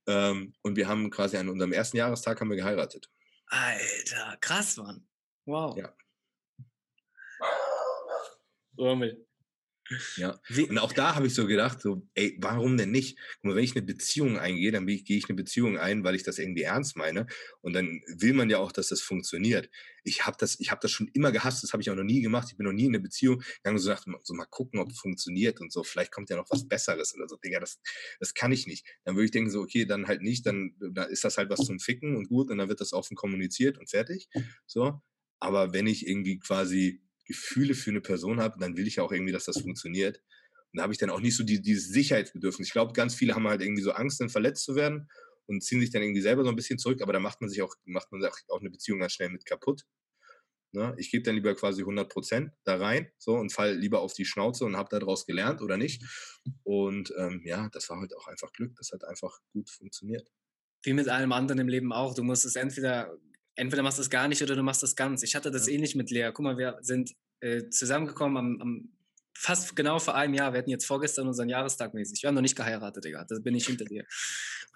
Ähm, 0.07 0.55
und 0.63 0.77
wir 0.77 0.89
haben 0.89 1.11
quasi 1.11 1.37
an 1.37 1.51
unserem 1.51 1.75
ersten 1.75 1.99
Jahrestag 1.99 2.41
haben 2.41 2.49
wir 2.49 2.57
geheiratet. 2.57 3.11
Alter, 3.49 4.39
krass, 4.41 4.79
Mann. 4.79 5.07
Wow. 5.45 5.77
Ja. 5.77 5.95
Urmel. 8.79 9.27
Ja. 10.17 10.41
Und 10.69 10.79
auch 10.79 10.93
da 10.93 11.15
habe 11.15 11.27
ich 11.27 11.35
so 11.35 11.47
gedacht, 11.47 11.81
so, 11.81 12.07
ey, 12.15 12.37
warum 12.41 12.77
denn 12.77 12.91
nicht? 12.91 13.19
Guck 13.37 13.45
mal, 13.45 13.57
wenn 13.57 13.65
ich 13.65 13.75
eine 13.75 13.85
Beziehung 13.85 14.39
eingehe, 14.39 14.71
dann 14.71 14.87
gehe 14.87 15.03
ich 15.17 15.29
eine 15.29 15.37
Beziehung 15.37 15.79
ein, 15.79 16.05
weil 16.05 16.15
ich 16.15 16.23
das 16.23 16.39
irgendwie 16.39 16.63
ernst 16.63 16.97
meine. 16.97 17.27
Und 17.61 17.73
dann 17.73 18.01
will 18.07 18.33
man 18.33 18.51
ja 18.51 18.59
auch, 18.59 18.73
dass 18.73 18.89
das 18.89 19.01
funktioniert. 19.01 19.69
Ich 20.05 20.27
habe 20.27 20.37
das, 20.39 20.59
ich 20.61 20.71
habe 20.71 20.81
das 20.81 20.93
schon 20.93 21.09
immer 21.09 21.33
gehasst, 21.33 21.63
das 21.63 21.73
habe 21.73 21.83
ich 21.83 21.91
auch 21.91 21.97
noch 21.97 22.05
nie 22.05 22.21
gemacht. 22.21 22.49
Ich 22.51 22.57
bin 22.57 22.67
noch 22.67 22.73
nie 22.73 22.85
in 22.85 22.91
eine 22.91 23.01
Beziehung 23.01 23.39
gegangen 23.39 23.77
und 23.77 23.83
so 23.83 23.91
gedacht, 23.91 24.07
so 24.23 24.35
mal 24.35 24.47
gucken, 24.47 24.81
ob 24.81 24.91
es 24.91 24.99
funktioniert 24.99 25.61
und 25.61 25.73
so. 25.73 25.83
Vielleicht 25.83 26.13
kommt 26.13 26.31
ja 26.31 26.37
noch 26.37 26.51
was 26.51 26.69
Besseres 26.69 27.15
oder 27.15 27.29
so. 27.29 27.37
Digga, 27.37 27.61
das, 27.61 27.81
das 28.21 28.35
kann 28.35 28.53
ich 28.53 28.67
nicht. 28.67 28.87
Dann 29.05 29.17
würde 29.17 29.25
ich 29.27 29.31
denken, 29.33 29.51
so, 29.51 29.61
okay, 29.61 29.85
dann 29.85 30.07
halt 30.07 30.23
nicht, 30.23 30.47
dann, 30.47 30.75
dann 30.79 31.11
ist 31.11 31.25
das 31.25 31.37
halt 31.37 31.51
was 31.51 31.61
zum 31.61 31.81
Ficken 31.81 32.17
und 32.17 32.29
gut 32.29 32.51
und 32.51 32.59
dann 32.59 32.69
wird 32.69 32.81
das 32.81 32.93
offen 32.93 33.17
kommuniziert 33.17 33.79
und 33.79 33.91
fertig. 33.91 34.29
So. 34.67 35.01
Aber 35.41 35.73
wenn 35.73 35.87
ich 35.87 36.07
irgendwie 36.07 36.39
quasi 36.39 37.03
Gefühle 37.31 37.75
für 37.75 37.91
eine 37.91 38.01
Person 38.01 38.41
habe, 38.41 38.59
dann 38.59 38.77
will 38.77 38.87
ich 38.87 38.97
ja 38.97 39.05
auch 39.05 39.13
irgendwie, 39.13 39.33
dass 39.33 39.45
das 39.45 39.61
funktioniert. 39.61 40.19
Und 40.73 40.79
da 40.79 40.83
habe 40.83 40.93
ich 40.93 40.99
dann 40.99 41.11
auch 41.11 41.21
nicht 41.21 41.37
so 41.37 41.45
die, 41.45 41.63
dieses 41.63 41.89
Sicherheitsbedürfnis. 41.89 42.69
Ich 42.69 42.73
glaube, 42.73 42.93
ganz 42.93 43.15
viele 43.15 43.35
haben 43.35 43.47
halt 43.47 43.63
irgendwie 43.63 43.83
so 43.83 43.93
Angst, 43.93 44.21
dann 44.21 44.29
verletzt 44.29 44.65
zu 44.65 44.75
werden 44.75 45.09
und 45.47 45.63
ziehen 45.63 45.81
sich 45.81 45.91
dann 45.91 46.03
irgendwie 46.03 46.21
selber 46.21 46.45
so 46.45 46.51
ein 46.51 46.57
bisschen 46.57 46.79
zurück, 46.79 47.03
aber 47.03 47.13
da 47.13 47.21
macht 47.21 47.41
man 47.41 47.49
sich 47.49 47.63
auch, 47.63 47.75
macht 47.85 48.11
man 48.11 48.25
auch 48.25 48.61
eine 48.61 48.71
Beziehung 48.71 49.01
ganz 49.01 49.13
schnell 49.13 49.31
mit 49.31 49.47
kaputt. 49.47 49.85
Ne? 50.73 50.95
Ich 50.99 51.11
gebe 51.11 51.25
dann 51.25 51.35
lieber 51.35 51.55
quasi 51.55 51.83
100 51.83 52.09
Prozent 52.09 52.53
da 52.65 52.77
rein 52.77 53.11
so, 53.19 53.35
und 53.35 53.53
fall 53.53 53.77
lieber 53.77 54.01
auf 54.01 54.13
die 54.13 54.25
Schnauze 54.25 54.65
und 54.65 54.77
habe 54.77 54.89
daraus 54.91 55.27
gelernt 55.27 55.63
oder 55.63 55.77
nicht. 55.77 56.05
Und 56.63 57.13
ähm, 57.19 57.43
ja, 57.45 57.69
das 57.73 57.89
war 57.89 58.01
halt 58.01 58.17
auch 58.17 58.29
einfach 58.29 58.53
Glück. 58.53 58.75
Das 58.77 58.91
hat 58.93 59.05
einfach 59.05 59.41
gut 59.53 59.69
funktioniert. 59.69 60.29
Wie 60.83 60.93
mit 60.93 61.09
allem 61.09 61.33
anderen 61.33 61.61
im 61.61 61.69
Leben 61.69 61.93
auch. 61.93 62.15
Du 62.15 62.23
musst 62.23 62.45
es 62.45 62.57
entweder 62.57 63.17
entweder 63.61 63.83
machst 63.83 63.99
du 63.99 64.03
es 64.03 64.11
gar 64.11 64.27
nicht 64.27 64.43
oder 64.43 64.57
du 64.57 64.63
machst 64.63 64.83
es 64.83 64.97
ganz. 64.97 65.23
Ich 65.23 65.37
hatte 65.37 65.51
das 65.51 65.67
ja. 65.67 65.75
ähnlich 65.75 65.95
mit 65.95 66.11
Lea. 66.11 66.31
Guck 66.33 66.45
mal, 66.45 66.57
wir 66.57 66.79
sind 66.81 67.15
äh, 67.41 67.69
zusammengekommen 67.69 68.37
am, 68.37 68.61
am, 68.61 68.93
fast 69.35 69.77
genau 69.77 69.99
vor 69.99 70.15
einem 70.15 70.35
Jahr. 70.35 70.53
Wir 70.53 70.59
hatten 70.61 70.71
jetzt 70.71 70.87
vorgestern 70.87 71.29
unseren 71.29 71.49
Jahrestag 71.51 71.93
mäßig. 71.93 72.23
Wir 72.23 72.29
haben 72.29 72.35
noch 72.35 72.43
nicht 72.43 72.57
geheiratet, 72.57 73.05
Digga. 73.05 73.25
Das 73.29 73.43
bin 73.43 73.55
ich 73.55 73.67
hinter 73.67 73.85
dir. 73.85 74.05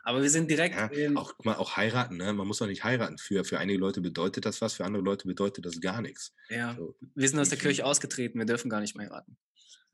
Aber 0.05 0.23
wir 0.23 0.29
sind 0.29 0.51
direkt. 0.51 0.77
Ja, 0.77 1.11
auch, 1.17 1.33
mal, 1.45 1.57
auch 1.57 1.77
heiraten, 1.79 2.19
ne? 2.19 2.35
Man 2.35 2.47
muss 2.47 2.59
doch 2.59 2.67
nicht 2.67 2.85
heiraten. 2.85 3.17
Für, 3.17 3.43
für 3.45 3.59
einige 3.59 3.79
Leute 3.79 4.03
bedeutet 4.03 4.45
das 4.45 4.61
was, 4.61 4.75
für 4.75 4.85
andere 4.85 5.03
Leute 5.03 5.27
bedeutet 5.27 5.65
das 5.65 5.81
gar 5.81 6.03
nichts. 6.03 6.35
Ja. 6.51 6.75
So. 6.77 6.95
Wir 7.15 7.29
sind 7.29 7.39
aus 7.39 7.49
der 7.49 7.59
Kirche 7.59 7.87
ausgetreten, 7.87 8.39
wir 8.39 8.47
dürfen 8.47 8.69
gar 8.69 8.81
nicht 8.81 8.95
mehr 8.95 9.07
heiraten. 9.07 9.39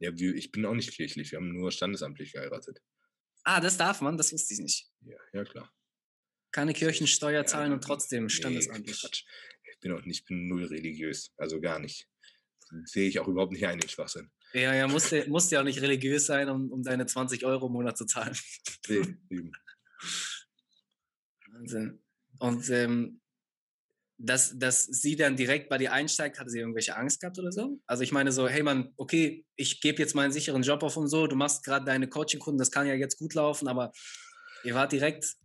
Ja, 0.00 0.10
ich 0.12 0.50
bin 0.50 0.66
auch 0.66 0.74
nicht 0.74 0.92
kirchlich, 0.92 1.30
wir 1.30 1.38
haben 1.38 1.52
nur 1.52 1.70
standesamtlich 1.70 2.32
geheiratet. 2.32 2.80
Ah, 3.44 3.60
das 3.60 3.76
darf 3.76 4.00
man, 4.00 4.16
das 4.16 4.32
wusste 4.32 4.54
ich 4.54 4.60
nicht. 4.60 4.90
Ja, 5.02 5.16
ja 5.32 5.44
klar 5.44 5.70
keine 6.52 6.72
Kirchensteuer 6.72 7.46
zahlen 7.46 7.70
ja, 7.70 7.74
und 7.74 7.84
trotzdem 7.84 8.28
standesamtlich. 8.28 9.02
Nee, 9.02 9.70
ich 9.72 9.80
bin 9.80 9.92
auch 9.92 10.04
nicht, 10.04 10.26
bin 10.26 10.46
null 10.46 10.64
religiös, 10.64 11.32
also 11.36 11.60
gar 11.60 11.78
nicht. 11.78 12.08
Sehe 12.84 13.08
ich 13.08 13.18
auch 13.18 13.28
überhaupt 13.28 13.52
nicht 13.52 13.66
ein, 13.66 13.78
den 13.78 13.88
Schwachsinn. 13.88 14.30
Ja, 14.52 14.74
ja, 14.74 14.88
musst 14.88 15.12
du, 15.12 15.24
musst 15.28 15.52
ja 15.52 15.60
auch 15.60 15.64
nicht 15.64 15.80
religiös 15.80 16.26
sein, 16.26 16.48
um, 16.48 16.70
um 16.70 16.82
deine 16.82 17.06
20 17.06 17.44
Euro 17.46 17.66
im 17.66 17.72
Monat 17.72 17.96
zu 17.96 18.04
zahlen. 18.04 18.36
Nee, 18.88 19.02
eben. 19.30 19.52
Wahnsinn. 21.52 22.02
Und 22.38 22.68
ähm, 22.70 23.20
dass, 24.18 24.58
dass 24.58 24.84
sie 24.84 25.16
dann 25.16 25.36
direkt 25.36 25.68
bei 25.68 25.78
dir 25.78 25.92
einsteigt, 25.92 26.38
hatte 26.38 26.50
sie 26.50 26.58
irgendwelche 26.58 26.96
Angst 26.96 27.20
gehabt 27.20 27.38
oder 27.38 27.52
so? 27.52 27.80
Also 27.86 28.02
ich 28.02 28.12
meine 28.12 28.32
so, 28.32 28.48
hey 28.48 28.62
Mann, 28.62 28.92
okay, 28.96 29.46
ich 29.56 29.80
gebe 29.80 29.98
jetzt 29.98 30.14
meinen 30.14 30.32
sicheren 30.32 30.62
Job 30.62 30.82
auf 30.82 30.96
und 30.96 31.08
so, 31.08 31.26
du 31.26 31.36
machst 31.36 31.64
gerade 31.64 31.86
deine 31.86 32.08
Coaching-Kunden, 32.08 32.58
das 32.58 32.70
kann 32.70 32.86
ja 32.86 32.94
jetzt 32.94 33.18
gut 33.18 33.34
laufen, 33.34 33.66
aber 33.66 33.92
ihr 34.64 34.74
wart 34.74 34.92
direkt 34.92 35.36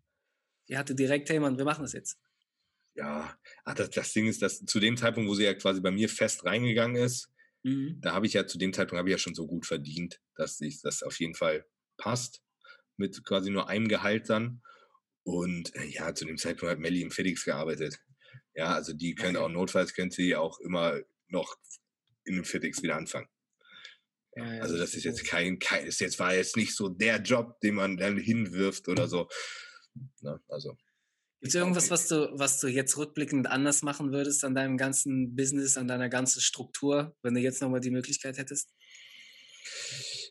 die 0.68 0.78
hatte 0.78 0.96
direkt, 0.96 1.30
hey 1.30 1.40
Mann, 1.40 1.58
wir 1.58 1.66
machen 1.66 1.84
das 1.84 1.94
jetzt. 1.94 2.18
Ja, 2.96 3.38
ach, 3.66 3.74
das, 3.76 3.90
das 3.90 4.14
Ding 4.14 4.28
ist, 4.28 4.42
dass 4.42 4.60
zu 4.60 4.80
dem 4.80 4.98
Zeitpunkt, 4.98 5.30
wo 5.30 5.36
sie 5.36 5.44
ja 5.44 5.54
quasi 5.54 5.82
bei 5.82 5.92
mir 5.92 6.08
fest 6.08 6.46
reingegangen 6.46 6.96
ist, 6.96 7.30
mhm. 7.64 8.00
da 8.02 8.14
habe 8.14 8.26
ich 8.26 8.34
ja 8.34 8.48
zu 8.48 8.58
dem 8.58 8.74
Zeitpunkt 8.74 9.00
habe 9.00 9.10
ich 9.10 9.14
ja 9.14 9.18
schon 9.18 9.36
so 9.36 9.48
gut 9.48 9.66
verdient, 9.66 10.22
dass 10.36 10.62
ich 10.62 10.82
das 10.82 11.04
auf 11.04 11.20
jeden 11.20 11.36
Fall 11.36 11.66
passt 11.98 12.42
mit 12.98 13.24
quasi 13.26 13.50
nur 13.50 13.68
einem 13.68 13.88
Gehalt 13.88 14.30
dann. 14.30 14.62
Und 15.24 15.76
äh, 15.76 15.86
ja, 15.86 16.14
zu 16.14 16.26
dem 16.26 16.38
Zeitpunkt 16.38 16.72
hat 16.72 16.80
Melly 16.80 17.02
im 17.02 17.12
FedEx 17.12 17.44
gearbeitet. 17.44 18.00
Ja, 18.54 18.74
also 18.74 18.94
die 18.94 19.16
könnte 19.16 19.42
auch 19.42 19.50
notfalls 19.50 19.94
könnte 19.94 20.16
sie 20.16 20.36
auch 20.36 20.60
immer 20.60 21.02
noch 21.28 21.58
in 22.24 22.36
dem 22.36 22.46
FedEx 22.46 22.82
wieder 22.84 22.96
anfangen. 22.96 23.28
Ja, 24.36 24.54
ja, 24.54 24.62
also 24.62 24.78
das 24.78 24.94
ist 24.94 25.04
jetzt 25.04 25.26
kein, 25.26 25.60
kein, 25.60 25.86
ist 25.86 26.00
jetzt 26.00 26.20
war 26.20 26.36
jetzt 26.36 26.58
nicht 26.58 26.76
so 26.76 26.90
der 26.90 27.22
Job, 27.22 27.60
den 27.62 27.76
man 27.76 27.98
dann 27.98 28.18
hinwirft 28.18 28.88
oder 28.88 29.08
so. 29.08 29.28
Ne? 30.22 30.40
Also. 30.48 30.78
Gibt 31.42 31.50
es 31.50 31.56
irgendwas, 31.56 31.92
was 31.92 32.08
du, 32.08 32.32
was 32.34 32.60
du 32.60 32.68
jetzt 32.68 32.98
rückblickend 32.98 33.48
anders 33.48 33.84
machen 33.84 34.12
würdest 34.12 34.44
an 34.44 34.56
deinem 34.56 34.78
ganzen 34.78 35.36
Business, 35.36 35.78
an 35.78 35.88
deiner 35.88 36.10
ganzen 36.10 36.42
Struktur, 36.42 37.16
wenn 37.22 37.36
du 37.36 37.40
jetzt 37.40 37.62
nochmal 37.62 37.82
die 37.82 37.92
Möglichkeit 37.92 38.38
hättest? 38.38 38.70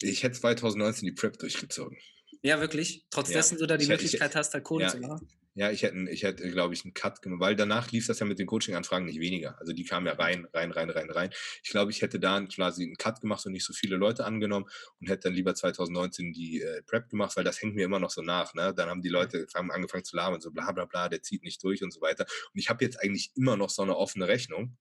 Ich 0.00 0.22
hätte 0.22 0.40
2019 0.40 1.06
die 1.06 1.12
Prep 1.12 1.38
durchgezogen. 1.38 1.98
Ja, 2.42 2.60
wirklich? 2.60 3.06
Trotz 3.10 3.28
ja. 3.28 3.36
dessen 3.36 3.58
du 3.58 3.66
da 3.66 3.76
die 3.76 3.84
ich, 3.84 3.88
Möglichkeit 3.88 4.30
ich, 4.30 4.36
hast, 4.36 4.50
da 4.50 4.60
Kohle 4.60 4.84
ja, 4.84 4.90
zu 4.90 4.98
machen? 4.98 5.28
Ja, 5.56 5.70
ich 5.70 5.84
hätte, 5.84 5.96
ich 6.10 6.24
hätte 6.24 6.50
glaube 6.50 6.74
ich, 6.74 6.84
einen 6.84 6.94
Cut 6.94 7.22
gemacht, 7.22 7.40
weil 7.40 7.54
danach 7.54 7.92
lief 7.92 8.08
das 8.08 8.18
ja 8.18 8.26
mit 8.26 8.40
den 8.40 8.46
Coaching-Anfragen 8.46 9.06
nicht 9.06 9.20
weniger. 9.20 9.56
Also 9.60 9.72
die 9.72 9.84
kamen 9.84 10.04
ja 10.04 10.14
rein, 10.14 10.48
rein, 10.52 10.72
rein, 10.72 10.90
rein, 10.90 11.10
rein. 11.10 11.30
Ich 11.62 11.70
glaube, 11.70 11.92
ich 11.92 12.02
hätte 12.02 12.18
da 12.18 12.40
quasi 12.46 12.82
einen 12.82 12.96
Cut 12.96 13.20
gemacht 13.20 13.46
und 13.46 13.52
nicht 13.52 13.64
so 13.64 13.72
viele 13.72 13.94
Leute 13.96 14.24
angenommen 14.24 14.66
und 15.00 15.08
hätte 15.08 15.28
dann 15.28 15.34
lieber 15.34 15.54
2019 15.54 16.32
die 16.32 16.60
äh, 16.60 16.82
Prep 16.82 17.08
gemacht, 17.08 17.36
weil 17.36 17.44
das 17.44 17.62
hängt 17.62 17.76
mir 17.76 17.84
immer 17.84 18.00
noch 18.00 18.10
so 18.10 18.20
nach. 18.20 18.52
Ne? 18.54 18.74
Dann 18.74 18.88
haben 18.88 19.00
die 19.00 19.08
Leute 19.08 19.46
haben 19.54 19.70
angefangen 19.70 20.02
zu 20.02 20.16
labern, 20.16 20.40
so 20.40 20.50
bla 20.50 20.72
bla 20.72 20.86
bla, 20.86 21.08
der 21.08 21.22
zieht 21.22 21.44
nicht 21.44 21.62
durch 21.62 21.84
und 21.84 21.92
so 21.92 22.00
weiter. 22.00 22.26
Und 22.52 22.58
ich 22.58 22.68
habe 22.68 22.84
jetzt 22.84 23.00
eigentlich 23.00 23.30
immer 23.36 23.56
noch 23.56 23.70
so 23.70 23.82
eine 23.82 23.96
offene 23.96 24.26
Rechnung. 24.26 24.76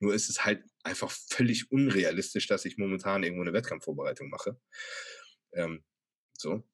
Nur 0.00 0.12
ist 0.12 0.28
es 0.28 0.44
halt 0.44 0.64
einfach 0.82 1.10
völlig 1.10 1.70
unrealistisch, 1.70 2.48
dass 2.48 2.64
ich 2.64 2.78
momentan 2.78 3.22
irgendwo 3.22 3.42
eine 3.42 3.52
Wettkampfvorbereitung 3.52 4.28
mache. 4.28 4.58
Ähm, 5.52 5.84
so 6.36 6.64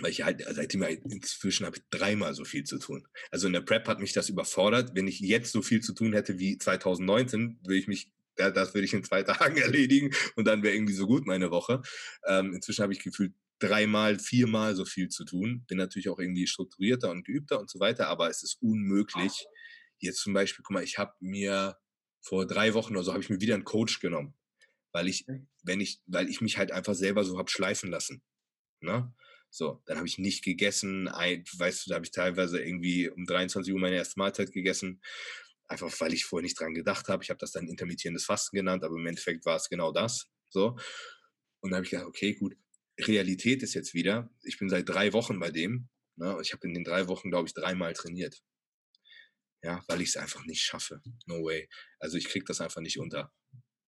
weil 0.00 0.10
ich 0.10 0.22
halt 0.22 0.44
seitdem 0.50 0.82
inzwischen 0.82 1.66
habe 1.66 1.76
ich 1.76 1.82
dreimal 1.90 2.34
so 2.34 2.44
viel 2.44 2.64
zu 2.64 2.78
tun. 2.78 3.06
Also 3.30 3.46
in 3.46 3.52
der 3.52 3.60
Prep 3.60 3.86
hat 3.88 4.00
mich 4.00 4.12
das 4.12 4.28
überfordert. 4.28 4.94
Wenn 4.94 5.08
ich 5.08 5.20
jetzt 5.20 5.52
so 5.52 5.62
viel 5.62 5.80
zu 5.80 5.92
tun 5.94 6.12
hätte 6.12 6.38
wie 6.38 6.58
2019, 6.58 7.58
würde 7.62 7.78
ich 7.78 7.88
mich, 7.88 8.12
das 8.36 8.74
würde 8.74 8.84
ich 8.84 8.94
in 8.94 9.04
zwei 9.04 9.22
Tagen 9.24 9.56
erledigen 9.56 10.14
und 10.36 10.46
dann 10.46 10.62
wäre 10.62 10.74
irgendwie 10.74 10.94
so 10.94 11.06
gut 11.06 11.26
meine 11.26 11.50
Woche. 11.50 11.82
Ähm, 12.26 12.54
inzwischen 12.54 12.82
habe 12.82 12.92
ich 12.92 13.02
gefühlt 13.02 13.34
dreimal, 13.58 14.18
viermal 14.18 14.74
so 14.74 14.84
viel 14.84 15.08
zu 15.08 15.24
tun. 15.24 15.64
Bin 15.68 15.78
natürlich 15.78 16.08
auch 16.08 16.18
irgendwie 16.18 16.46
strukturierter 16.46 17.10
und 17.10 17.24
geübter 17.24 17.60
und 17.60 17.70
so 17.70 17.78
weiter, 17.78 18.08
aber 18.08 18.28
es 18.28 18.42
ist 18.42 18.58
unmöglich. 18.60 19.46
Jetzt 19.98 20.20
zum 20.20 20.32
Beispiel, 20.32 20.62
guck 20.62 20.74
mal, 20.74 20.82
ich 20.82 20.98
habe 20.98 21.12
mir 21.20 21.76
vor 22.22 22.46
drei 22.46 22.74
Wochen 22.74 22.94
oder 22.94 23.04
so 23.04 23.12
habe 23.12 23.22
ich 23.22 23.30
mir 23.30 23.40
wieder 23.40 23.54
einen 23.54 23.64
Coach 23.64 24.00
genommen, 24.00 24.34
weil 24.92 25.08
ich, 25.08 25.26
wenn 25.62 25.80
ich, 25.80 26.00
weil 26.06 26.28
ich 26.28 26.40
mich 26.40 26.58
halt 26.58 26.72
einfach 26.72 26.94
selber 26.94 27.24
so 27.24 27.38
habe 27.38 27.50
schleifen 27.50 27.90
lassen. 27.90 28.22
Ne? 28.80 29.12
So, 29.50 29.82
dann 29.86 29.98
habe 29.98 30.06
ich 30.06 30.18
nicht 30.18 30.44
gegessen. 30.44 31.06
Weißt 31.06 31.86
du, 31.86 31.90
da 31.90 31.96
habe 31.96 32.04
ich 32.04 32.12
teilweise 32.12 32.62
irgendwie 32.62 33.08
um 33.08 33.26
23 33.26 33.72
Uhr 33.72 33.80
meine 33.80 33.96
erste 33.96 34.18
Mahlzeit 34.18 34.52
gegessen. 34.52 35.02
Einfach 35.66 35.92
weil 36.00 36.14
ich 36.14 36.24
vorher 36.24 36.44
nicht 36.44 36.58
dran 36.58 36.74
gedacht 36.74 37.08
habe. 37.08 37.22
Ich 37.22 37.30
habe 37.30 37.38
das 37.38 37.52
dann 37.52 37.68
intermittierendes 37.68 38.24
Fasten 38.24 38.56
genannt, 38.56 38.84
aber 38.84 38.96
im 38.96 39.06
Endeffekt 39.06 39.44
war 39.44 39.56
es 39.56 39.68
genau 39.68 39.92
das. 39.92 40.28
So. 40.48 40.76
Und 41.60 41.70
dann 41.70 41.76
habe 41.76 41.84
ich 41.84 41.90
gedacht, 41.90 42.06
okay, 42.06 42.34
gut, 42.34 42.56
Realität 42.98 43.62
ist 43.62 43.74
jetzt 43.74 43.94
wieder, 43.94 44.30
ich 44.42 44.58
bin 44.58 44.68
seit 44.68 44.88
drei 44.88 45.12
Wochen 45.12 45.38
bei 45.38 45.50
dem. 45.50 45.88
Ne, 46.16 46.38
ich 46.42 46.52
habe 46.52 46.66
in 46.66 46.74
den 46.74 46.84
drei 46.84 47.08
Wochen, 47.08 47.30
glaube 47.30 47.48
ich, 47.48 47.54
dreimal 47.54 47.92
trainiert. 47.94 48.42
Ja, 49.62 49.82
weil 49.88 50.00
ich 50.00 50.10
es 50.10 50.16
einfach 50.16 50.44
nicht 50.44 50.62
schaffe. 50.62 51.02
No 51.26 51.44
way. 51.44 51.68
Also 51.98 52.16
ich 52.16 52.26
kriege 52.26 52.44
das 52.44 52.60
einfach 52.60 52.80
nicht 52.80 52.98
unter 52.98 53.32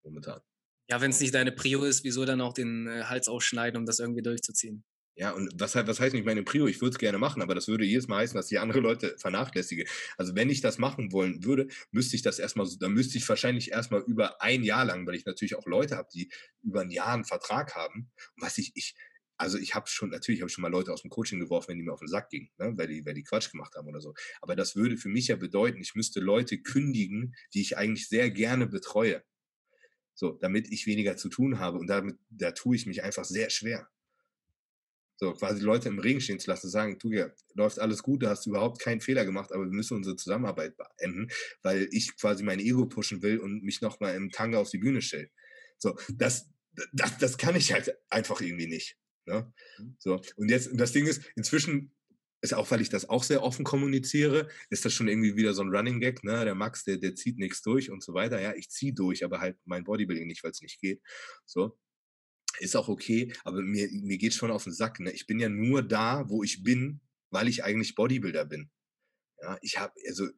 momentan. 0.04 0.40
Ja, 0.88 1.00
wenn 1.00 1.10
es 1.10 1.20
nicht 1.20 1.34
deine 1.34 1.52
Prio 1.52 1.84
ist, 1.84 2.04
wieso 2.04 2.24
dann 2.24 2.40
auch 2.40 2.52
den 2.52 2.86
äh, 2.86 3.04
Hals 3.04 3.28
ausschneiden, 3.28 3.78
um 3.78 3.86
das 3.86 3.98
irgendwie 3.98 4.22
durchzuziehen? 4.22 4.84
Ja, 5.14 5.30
und 5.32 5.50
was, 5.54 5.74
was 5.74 6.00
heißt 6.00 6.14
nicht 6.14 6.24
meine 6.24 6.42
Prio? 6.42 6.66
Ich 6.66 6.80
würde 6.80 6.92
es 6.92 6.98
gerne 6.98 7.18
machen, 7.18 7.42
aber 7.42 7.54
das 7.54 7.68
würde 7.68 7.84
jedes 7.84 8.08
Mal 8.08 8.18
heißen, 8.18 8.34
dass 8.34 8.50
ich 8.50 8.58
andere 8.58 8.80
Leute 8.80 9.14
vernachlässige. 9.18 9.84
Also 10.16 10.34
wenn 10.34 10.48
ich 10.48 10.62
das 10.62 10.78
machen 10.78 11.12
wollen 11.12 11.44
würde, 11.44 11.68
müsste 11.90 12.16
ich 12.16 12.22
das 12.22 12.38
erstmal 12.38 12.66
dann 12.80 12.92
müsste 12.92 13.18
ich 13.18 13.28
wahrscheinlich 13.28 13.72
erstmal 13.72 14.00
über 14.02 14.40
ein 14.40 14.62
Jahr 14.64 14.86
lang, 14.86 15.06
weil 15.06 15.14
ich 15.14 15.26
natürlich 15.26 15.54
auch 15.54 15.66
Leute 15.66 15.96
habe, 15.96 16.08
die 16.14 16.30
über 16.62 16.80
ein 16.80 16.90
Jahr 16.90 17.12
einen 17.12 17.24
Vertrag 17.24 17.74
haben. 17.74 18.10
Und 18.36 18.42
was 18.42 18.56
ich, 18.56 18.72
ich, 18.74 18.94
also 19.36 19.58
ich 19.58 19.74
habe 19.74 19.86
schon, 19.86 20.08
natürlich 20.08 20.40
habe 20.40 20.48
ich 20.48 20.54
schon 20.54 20.62
mal 20.62 20.70
Leute 20.70 20.92
aus 20.92 21.02
dem 21.02 21.10
Coaching 21.10 21.40
geworfen, 21.40 21.68
wenn 21.68 21.78
die 21.78 21.84
mir 21.84 21.92
auf 21.92 22.00
den 22.00 22.08
Sack 22.08 22.30
gingen, 22.30 22.50
ne? 22.56 22.72
weil, 22.76 22.86
die, 22.88 23.04
weil 23.04 23.14
die 23.14 23.24
Quatsch 23.24 23.50
gemacht 23.50 23.74
haben 23.76 23.88
oder 23.88 24.00
so. 24.00 24.14
Aber 24.40 24.56
das 24.56 24.76
würde 24.76 24.96
für 24.96 25.10
mich 25.10 25.28
ja 25.28 25.36
bedeuten, 25.36 25.82
ich 25.82 25.94
müsste 25.94 26.20
Leute 26.20 26.58
kündigen, 26.62 27.34
die 27.52 27.60
ich 27.60 27.76
eigentlich 27.76 28.08
sehr 28.08 28.30
gerne 28.30 28.66
betreue. 28.66 29.22
So, 30.14 30.32
damit 30.40 30.70
ich 30.70 30.86
weniger 30.86 31.16
zu 31.16 31.28
tun 31.28 31.58
habe. 31.58 31.78
Und 31.78 31.88
damit, 31.88 32.16
da 32.30 32.52
tue 32.52 32.76
ich 32.76 32.86
mich 32.86 33.02
einfach 33.02 33.24
sehr 33.24 33.50
schwer. 33.50 33.88
So, 35.22 35.32
quasi 35.34 35.62
Leute 35.62 35.88
im 35.88 36.00
Regen 36.00 36.20
stehen 36.20 36.40
zu 36.40 36.50
lassen, 36.50 36.68
sagen, 36.68 36.98
du, 36.98 37.12
ja, 37.12 37.30
läuft 37.54 37.78
alles 37.78 38.02
gut, 38.02 38.24
du 38.24 38.26
hast 38.26 38.44
überhaupt 38.48 38.80
keinen 38.80 39.00
Fehler 39.00 39.24
gemacht, 39.24 39.52
aber 39.52 39.62
wir 39.62 39.70
müssen 39.70 39.96
unsere 39.96 40.16
Zusammenarbeit 40.16 40.74
beenden, 40.76 41.28
weil 41.62 41.86
ich 41.92 42.16
quasi 42.16 42.42
mein 42.42 42.58
Ego 42.58 42.86
pushen 42.86 43.22
will 43.22 43.38
und 43.38 43.62
mich 43.62 43.80
nochmal 43.82 44.16
im 44.16 44.32
Tanga 44.32 44.58
auf 44.58 44.70
die 44.70 44.78
Bühne 44.78 45.00
stelle. 45.00 45.30
So, 45.78 45.96
das, 46.12 46.50
das, 46.92 47.18
das 47.18 47.38
kann 47.38 47.54
ich 47.54 47.72
halt 47.72 47.96
einfach 48.10 48.40
irgendwie 48.40 48.66
nicht. 48.66 48.98
Ne? 49.26 49.52
Mhm. 49.78 49.94
So, 50.00 50.20
und 50.34 50.50
jetzt, 50.50 50.72
und 50.72 50.78
das 50.78 50.90
Ding 50.90 51.06
ist, 51.06 51.22
inzwischen 51.36 51.94
ist 52.40 52.54
auch, 52.54 52.68
weil 52.72 52.80
ich 52.80 52.88
das 52.88 53.08
auch 53.08 53.22
sehr 53.22 53.44
offen 53.44 53.64
kommuniziere, 53.64 54.48
ist 54.70 54.84
das 54.84 54.92
schon 54.92 55.06
irgendwie 55.06 55.36
wieder 55.36 55.54
so 55.54 55.62
ein 55.62 55.72
Running 55.72 56.00
Gag, 56.00 56.24
ne? 56.24 56.44
Der 56.44 56.56
Max, 56.56 56.82
der, 56.82 56.96
der 56.96 57.14
zieht 57.14 57.38
nichts 57.38 57.62
durch 57.62 57.92
und 57.92 58.02
so 58.02 58.12
weiter. 58.12 58.40
Ja, 58.40 58.54
ich 58.56 58.70
ziehe 58.70 58.92
durch, 58.92 59.24
aber 59.24 59.40
halt 59.40 59.56
mein 59.66 59.84
Bodybuilding 59.84 60.26
nicht, 60.26 60.42
weil 60.42 60.50
es 60.50 60.62
nicht 60.62 60.80
geht. 60.80 61.00
So. 61.46 61.78
Ist 62.58 62.76
auch 62.76 62.88
okay, 62.88 63.32
aber 63.44 63.62
mir, 63.62 63.88
mir 63.90 64.18
geht 64.18 64.34
schon 64.34 64.50
auf 64.50 64.64
den 64.64 64.72
Sack. 64.72 65.00
Ne? 65.00 65.10
Ich 65.12 65.26
bin 65.26 65.38
ja 65.40 65.48
nur 65.48 65.82
da, 65.82 66.28
wo 66.28 66.42
ich 66.42 66.62
bin, 66.62 67.00
weil 67.30 67.48
ich 67.48 67.64
eigentlich 67.64 67.94
Bodybuilder 67.94 68.44
bin. 68.44 68.70
Ja, 69.40 69.58
ich 69.62 69.78
habe, 69.78 69.92
also 70.06 70.28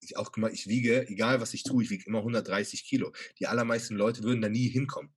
ich 0.00 0.16
auch 0.16 0.32
gemacht, 0.32 0.52
ich 0.54 0.66
wiege, 0.68 1.06
egal 1.08 1.40
was 1.40 1.54
ich 1.54 1.62
tue, 1.62 1.82
ich 1.82 1.90
wiege 1.90 2.04
immer 2.06 2.18
130 2.18 2.84
Kilo. 2.84 3.12
Die 3.38 3.46
allermeisten 3.46 3.96
Leute 3.96 4.22
würden 4.22 4.42
da 4.42 4.48
nie 4.48 4.68
hinkommen. 4.68 5.14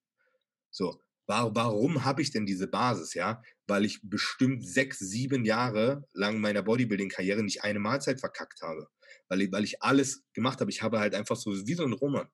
So, 0.71 1.01
warum, 1.27 2.05
habe 2.05 2.21
ich 2.21 2.31
denn 2.31 2.45
diese 2.45 2.67
Basis, 2.67 3.13
ja? 3.13 3.41
Weil 3.67 3.85
ich 3.85 3.99
bestimmt 4.03 4.65
sechs, 4.65 4.99
sieben 4.99 5.45
Jahre 5.45 6.07
lang 6.13 6.39
meiner 6.39 6.63
Bodybuilding-Karriere 6.63 7.43
nicht 7.43 7.63
eine 7.63 7.79
Mahlzeit 7.79 8.19
verkackt 8.19 8.61
habe. 8.61 8.87
Weil 9.27 9.41
ich, 9.41 9.51
weil 9.51 9.63
ich 9.63 9.81
alles 9.83 10.23
gemacht 10.33 10.61
habe. 10.61 10.71
Ich 10.71 10.81
habe 10.81 10.99
halt 10.99 11.13
einfach 11.15 11.35
so, 11.35 11.51
wie 11.51 11.73
so 11.73 11.83
ein 11.83 11.93
Roman. 11.93 12.27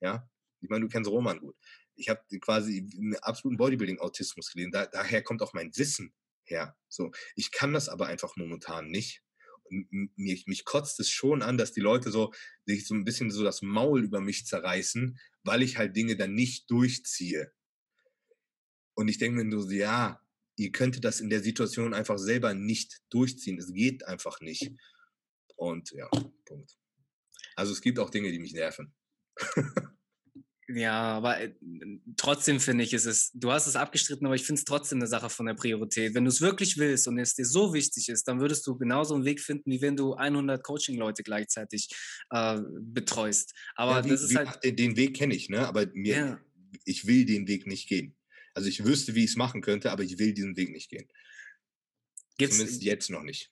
Ja, 0.00 0.28
ich 0.60 0.68
meine, 0.70 0.84
du 0.84 0.88
kennst 0.88 1.10
Roman 1.10 1.38
gut. 1.38 1.56
Ich 1.96 2.08
habe 2.08 2.22
quasi 2.40 2.88
einen 2.98 3.16
absoluten 3.16 3.56
Bodybuilding-Autismus 3.58 4.52
gelesen. 4.52 4.72
Da, 4.72 4.86
daher 4.86 5.22
kommt 5.22 5.42
auch 5.42 5.52
mein 5.52 5.76
Wissen 5.76 6.12
her. 6.44 6.76
So, 6.88 7.12
ich 7.36 7.52
kann 7.52 7.72
das 7.72 7.88
aber 7.88 8.06
einfach 8.06 8.36
momentan 8.36 8.88
nicht 8.90 9.24
mich, 9.68 10.46
mich 10.46 10.64
kotzt 10.64 11.00
es 11.00 11.10
schon 11.10 11.42
an, 11.42 11.58
dass 11.58 11.72
die 11.72 11.80
Leute 11.80 12.10
so 12.10 12.32
sich 12.66 12.86
so 12.86 12.94
ein 12.94 13.04
bisschen 13.04 13.30
so 13.30 13.44
das 13.44 13.62
Maul 13.62 14.04
über 14.04 14.20
mich 14.20 14.46
zerreißen, 14.46 15.18
weil 15.42 15.62
ich 15.62 15.78
halt 15.78 15.96
Dinge 15.96 16.16
dann 16.16 16.34
nicht 16.34 16.70
durchziehe. 16.70 17.52
Und 18.94 19.08
ich 19.08 19.18
denke 19.18 19.38
mir 19.38 19.44
nur 19.44 19.62
so, 19.62 19.70
ja, 19.70 20.20
ihr 20.56 20.70
könntet 20.70 21.04
das 21.04 21.20
in 21.20 21.30
der 21.30 21.42
Situation 21.42 21.94
einfach 21.94 22.18
selber 22.18 22.54
nicht 22.54 23.02
durchziehen. 23.10 23.58
Es 23.58 23.72
geht 23.72 24.06
einfach 24.06 24.40
nicht. 24.40 24.70
Und 25.56 25.90
ja, 25.92 26.08
Punkt. 26.44 26.76
Also 27.56 27.72
es 27.72 27.80
gibt 27.80 27.98
auch 27.98 28.10
Dinge, 28.10 28.30
die 28.30 28.38
mich 28.38 28.52
nerven. 28.52 28.94
Ja, 30.68 30.92
aber 30.92 31.40
äh, 31.40 31.52
trotzdem 32.16 32.58
finde 32.58 32.84
ich, 32.84 32.94
ist 32.94 33.04
es, 33.04 33.30
du 33.34 33.52
hast 33.52 33.66
es 33.66 33.76
abgestritten, 33.76 34.26
aber 34.26 34.34
ich 34.34 34.44
finde 34.44 34.60
es 34.60 34.64
trotzdem 34.64 34.98
eine 34.98 35.06
Sache 35.06 35.28
von 35.28 35.46
der 35.46 35.54
Priorität. 35.54 36.14
Wenn 36.14 36.24
du 36.24 36.30
es 36.30 36.40
wirklich 36.40 36.78
willst 36.78 37.06
und 37.06 37.18
es 37.18 37.34
dir 37.34 37.44
so 37.44 37.74
wichtig 37.74 38.08
ist, 38.08 38.26
dann 38.28 38.40
würdest 38.40 38.66
du 38.66 38.76
genauso 38.76 39.14
einen 39.14 39.24
Weg 39.24 39.40
finden, 39.40 39.70
wie 39.70 39.82
wenn 39.82 39.96
du 39.96 40.14
100 40.14 40.62
Coaching-Leute 40.62 41.22
gleichzeitig 41.22 41.90
äh, 42.30 42.60
betreust. 42.80 43.52
Aber 43.74 43.98
ja, 43.98 44.04
wie, 44.04 44.08
das 44.10 44.22
ist 44.22 44.30
wie, 44.30 44.38
halt. 44.38 44.78
Den 44.78 44.96
Weg 44.96 45.16
kenne 45.16 45.34
ich, 45.34 45.50
ne? 45.50 45.68
Aber 45.68 45.86
mir, 45.92 46.16
ja. 46.16 46.40
ich 46.84 47.06
will 47.06 47.26
den 47.26 47.46
Weg 47.46 47.66
nicht 47.66 47.88
gehen. 47.88 48.16
Also 48.54 48.68
ich 48.68 48.84
wüsste, 48.84 49.14
wie 49.14 49.24
ich 49.24 49.30
es 49.30 49.36
machen 49.36 49.60
könnte, 49.60 49.90
aber 49.92 50.02
ich 50.02 50.18
will 50.18 50.32
diesen 50.32 50.56
Weg 50.56 50.70
nicht 50.70 50.88
gehen. 50.88 51.06
Gibt's, 52.38 52.56
Zumindest 52.56 52.82
jetzt 52.82 53.10
noch 53.10 53.22
nicht. 53.22 53.50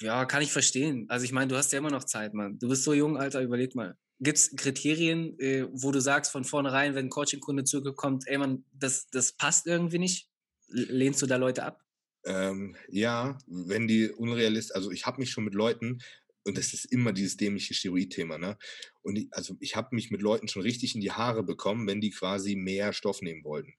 Ja, 0.00 0.24
kann 0.24 0.42
ich 0.42 0.50
verstehen. 0.50 1.06
Also 1.08 1.24
ich 1.24 1.32
meine, 1.32 1.48
du 1.48 1.56
hast 1.56 1.72
ja 1.72 1.78
immer 1.78 1.90
noch 1.90 2.04
Zeit, 2.04 2.34
Mann. 2.34 2.58
Du 2.58 2.68
bist 2.68 2.82
so 2.82 2.92
jung, 2.92 3.16
Alter, 3.16 3.40
überleg 3.40 3.74
mal. 3.74 3.96
Gibt 4.20 4.38
es 4.38 4.54
Kriterien, 4.56 5.38
äh, 5.38 5.66
wo 5.72 5.90
du 5.90 6.00
sagst 6.00 6.30
von 6.32 6.44
vornherein, 6.44 6.94
wenn 6.94 7.06
ein 7.06 7.10
Coaching-Kunde 7.10 7.64
zurückkommt, 7.64 8.24
ey 8.26 8.38
man, 8.38 8.64
das, 8.72 9.08
das 9.10 9.32
passt 9.32 9.66
irgendwie 9.66 9.98
nicht? 9.98 10.28
Lehnst 10.68 11.20
du 11.20 11.26
da 11.26 11.36
Leute 11.36 11.64
ab? 11.64 11.80
Ähm, 12.24 12.76
ja, 12.88 13.38
wenn 13.46 13.86
die 13.86 14.10
unrealistisch, 14.10 14.74
also 14.74 14.90
ich 14.90 15.04
habe 15.04 15.20
mich 15.20 15.30
schon 15.30 15.44
mit 15.44 15.54
Leuten, 15.54 15.98
und 16.44 16.58
das 16.58 16.74
ist 16.74 16.84
immer 16.86 17.12
dieses 17.12 17.36
dämliche 17.36 17.74
Steroid-Thema, 17.74 18.38
ne? 18.38 18.58
Und 19.02 19.16
ich, 19.16 19.28
also 19.32 19.56
ich 19.60 19.76
habe 19.76 19.94
mich 19.94 20.10
mit 20.10 20.20
Leuten 20.22 20.46
schon 20.46 20.62
richtig 20.62 20.94
in 20.94 21.00
die 21.00 21.12
Haare 21.12 21.42
bekommen, 21.42 21.86
wenn 21.86 22.00
die 22.00 22.10
quasi 22.10 22.54
mehr 22.54 22.92
Stoff 22.92 23.22
nehmen 23.22 23.44
wollten. 23.44 23.74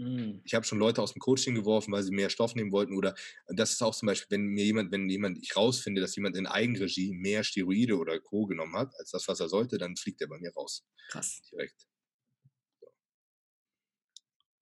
Mhm. 0.00 0.40
Ich 0.44 0.54
habe 0.54 0.64
schon 0.64 0.78
Leute 0.78 1.02
aus 1.02 1.12
dem 1.12 1.20
Coaching 1.20 1.54
geworfen, 1.54 1.92
weil 1.92 2.02
sie 2.02 2.10
mehr 2.10 2.30
Stoff 2.30 2.54
nehmen 2.54 2.72
wollten. 2.72 2.96
Oder 2.96 3.14
das 3.48 3.72
ist 3.72 3.82
auch 3.82 3.94
zum 3.94 4.06
Beispiel, 4.06 4.38
wenn 4.38 4.46
mir 4.46 4.64
jemand, 4.64 4.90
wenn 4.92 5.08
jemand, 5.10 5.38
ich 5.42 5.54
rausfinde, 5.54 6.00
dass 6.00 6.16
jemand 6.16 6.36
in 6.36 6.46
Eigenregie 6.46 7.12
mehr 7.12 7.44
Steroide 7.44 7.98
oder 7.98 8.18
Co. 8.18 8.46
genommen 8.46 8.74
hat, 8.76 8.94
als 8.98 9.10
das, 9.10 9.28
was 9.28 9.40
er 9.40 9.48
sollte, 9.48 9.76
dann 9.76 9.96
fliegt 9.96 10.22
er 10.22 10.28
bei 10.28 10.38
mir 10.38 10.52
raus. 10.54 10.86
Krass. 11.10 11.42
Direkt. 11.52 11.86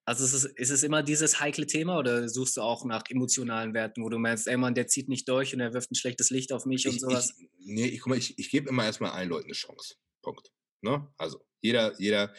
Also 0.05 0.25
ist 0.25 0.33
es, 0.33 0.45
ist 0.47 0.71
es 0.71 0.83
immer 0.83 1.03
dieses 1.03 1.39
heikle 1.39 1.67
Thema 1.67 1.99
oder 1.99 2.29
suchst 2.31 2.57
du 2.57 2.63
auch 2.63 2.85
nach 2.87 3.05
emotionalen 3.11 3.75
Werten, 3.75 4.03
wo 4.03 4.09
du 4.09 4.19
meinst, 4.19 4.49
ey 4.49 4.57
Mann, 4.57 4.75
der 4.75 4.87
zieht 4.87 5.09
nicht 5.09 5.29
durch 5.29 5.55
und 5.55 5.61
er 5.61 5.75
wirft 5.75 5.93
ein 5.93 5.97
schlechtes 5.97 6.31
Licht 6.31 6.51
auf 6.51 6.65
mich 6.65 6.87
ich, 6.87 6.93
und 6.95 7.01
sowas? 7.01 7.35
Ich, 7.39 7.51
nee, 7.59 7.87
ich, 7.87 8.01
guck 8.01 8.09
mal, 8.09 8.19
ich, 8.19 8.39
ich 8.39 8.51
gebe 8.51 8.71
immer 8.71 8.85
erstmal 8.85 9.11
allen 9.11 9.29
Leuten 9.29 9.49
eine 9.49 9.53
Chance. 9.53 9.97
Punkt. 10.23 10.51
Ne? 10.81 11.07
Also 11.19 11.45
jeder, 11.61 11.95
jeder, 12.01 12.33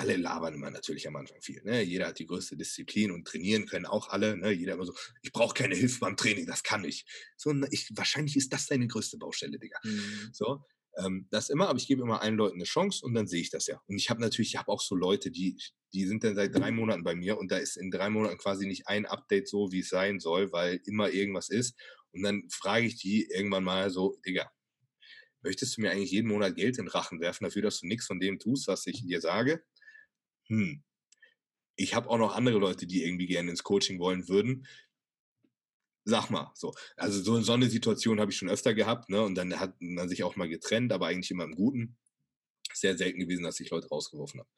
alle 0.00 0.16
labern 0.16 0.54
immer 0.54 0.70
natürlich 0.70 1.06
am 1.06 1.16
Anfang 1.16 1.40
viel. 1.42 1.62
Ne? 1.62 1.82
Jeder 1.82 2.08
hat 2.08 2.18
die 2.18 2.26
größte 2.26 2.56
Disziplin 2.56 3.10
und 3.10 3.26
trainieren 3.26 3.66
können 3.66 3.84
auch 3.84 4.08
alle. 4.08 4.36
Ne? 4.36 4.50
Jeder 4.50 4.74
immer 4.74 4.86
so, 4.86 4.94
ich 5.20 5.30
brauche 5.30 5.54
keine 5.54 5.74
Hilfe 5.74 6.00
beim 6.00 6.16
Training, 6.16 6.46
das 6.46 6.62
kann 6.62 6.84
ich. 6.84 7.04
So, 7.36 7.54
ich, 7.70 7.90
wahrscheinlich 7.94 8.36
ist 8.36 8.50
das 8.52 8.66
deine 8.66 8.86
größte 8.86 9.18
Baustelle, 9.18 9.58
Digga. 9.58 9.78
Mhm. 9.84 10.30
So, 10.32 10.64
ähm, 10.96 11.26
das 11.30 11.50
immer, 11.50 11.68
aber 11.68 11.78
ich 11.78 11.86
gebe 11.86 12.02
immer 12.02 12.22
allen 12.22 12.36
Leuten 12.36 12.56
eine 12.56 12.64
Chance 12.64 13.04
und 13.04 13.12
dann 13.12 13.26
sehe 13.26 13.42
ich 13.42 13.50
das 13.50 13.66
ja. 13.66 13.80
Und 13.86 13.96
ich 13.96 14.08
habe 14.08 14.22
natürlich, 14.22 14.54
ich 14.54 14.58
habe 14.58 14.72
auch 14.72 14.80
so 14.80 14.94
Leute, 14.94 15.30
die, 15.30 15.58
die 15.92 16.06
sind 16.06 16.24
dann 16.24 16.34
seit 16.34 16.54
drei 16.54 16.72
Monaten 16.72 17.04
bei 17.04 17.14
mir 17.14 17.38
und 17.38 17.52
da 17.52 17.58
ist 17.58 17.76
in 17.76 17.90
drei 17.90 18.08
Monaten 18.08 18.38
quasi 18.38 18.66
nicht 18.66 18.88
ein 18.88 19.04
Update 19.04 19.48
so, 19.48 19.70
wie 19.70 19.80
es 19.80 19.90
sein 19.90 20.18
soll, 20.18 20.50
weil 20.52 20.80
immer 20.86 21.10
irgendwas 21.10 21.50
ist. 21.50 21.78
Und 22.12 22.22
dann 22.22 22.48
frage 22.50 22.86
ich 22.86 22.96
die 22.96 23.26
irgendwann 23.30 23.64
mal 23.64 23.90
so, 23.90 24.16
Digga, 24.26 24.50
möchtest 25.42 25.76
du 25.76 25.82
mir 25.82 25.90
eigentlich 25.90 26.10
jeden 26.10 26.28
Monat 26.28 26.56
Geld 26.56 26.78
in 26.78 26.86
den 26.86 26.90
Rachen 26.90 27.20
werfen 27.20 27.44
dafür, 27.44 27.62
dass 27.62 27.80
du 27.80 27.86
nichts 27.86 28.06
von 28.06 28.20
dem 28.20 28.38
tust, 28.38 28.68
was 28.68 28.86
ich 28.86 29.02
dir 29.02 29.20
sage? 29.20 29.62
Hm, 30.50 30.82
ich 31.76 31.94
habe 31.94 32.10
auch 32.10 32.18
noch 32.18 32.34
andere 32.36 32.58
Leute, 32.58 32.86
die 32.86 33.04
irgendwie 33.04 33.26
gerne 33.26 33.50
ins 33.50 33.62
Coaching 33.62 33.98
wollen 33.98 34.28
würden. 34.28 34.66
Sag 36.04 36.30
mal, 36.30 36.50
so. 36.54 36.74
Also 36.96 37.22
so, 37.22 37.40
so 37.40 37.52
eine 37.52 37.68
Situation 37.70 38.20
habe 38.20 38.30
ich 38.30 38.36
schon 38.36 38.48
öfter 38.48 38.74
gehabt, 38.74 39.08
ne? 39.10 39.22
Und 39.22 39.34
dann 39.34 39.58
hat 39.58 39.74
man 39.80 40.08
sich 40.08 40.24
auch 40.24 40.36
mal 40.36 40.48
getrennt, 40.48 40.92
aber 40.92 41.06
eigentlich 41.06 41.30
immer 41.30 41.44
im 41.44 41.54
Guten. 41.54 41.96
Sehr 42.72 42.96
selten 42.96 43.20
gewesen, 43.20 43.44
dass 43.44 43.60
ich 43.60 43.70
Leute 43.70 43.88
rausgeworfen 43.88 44.40
habe. 44.40 44.48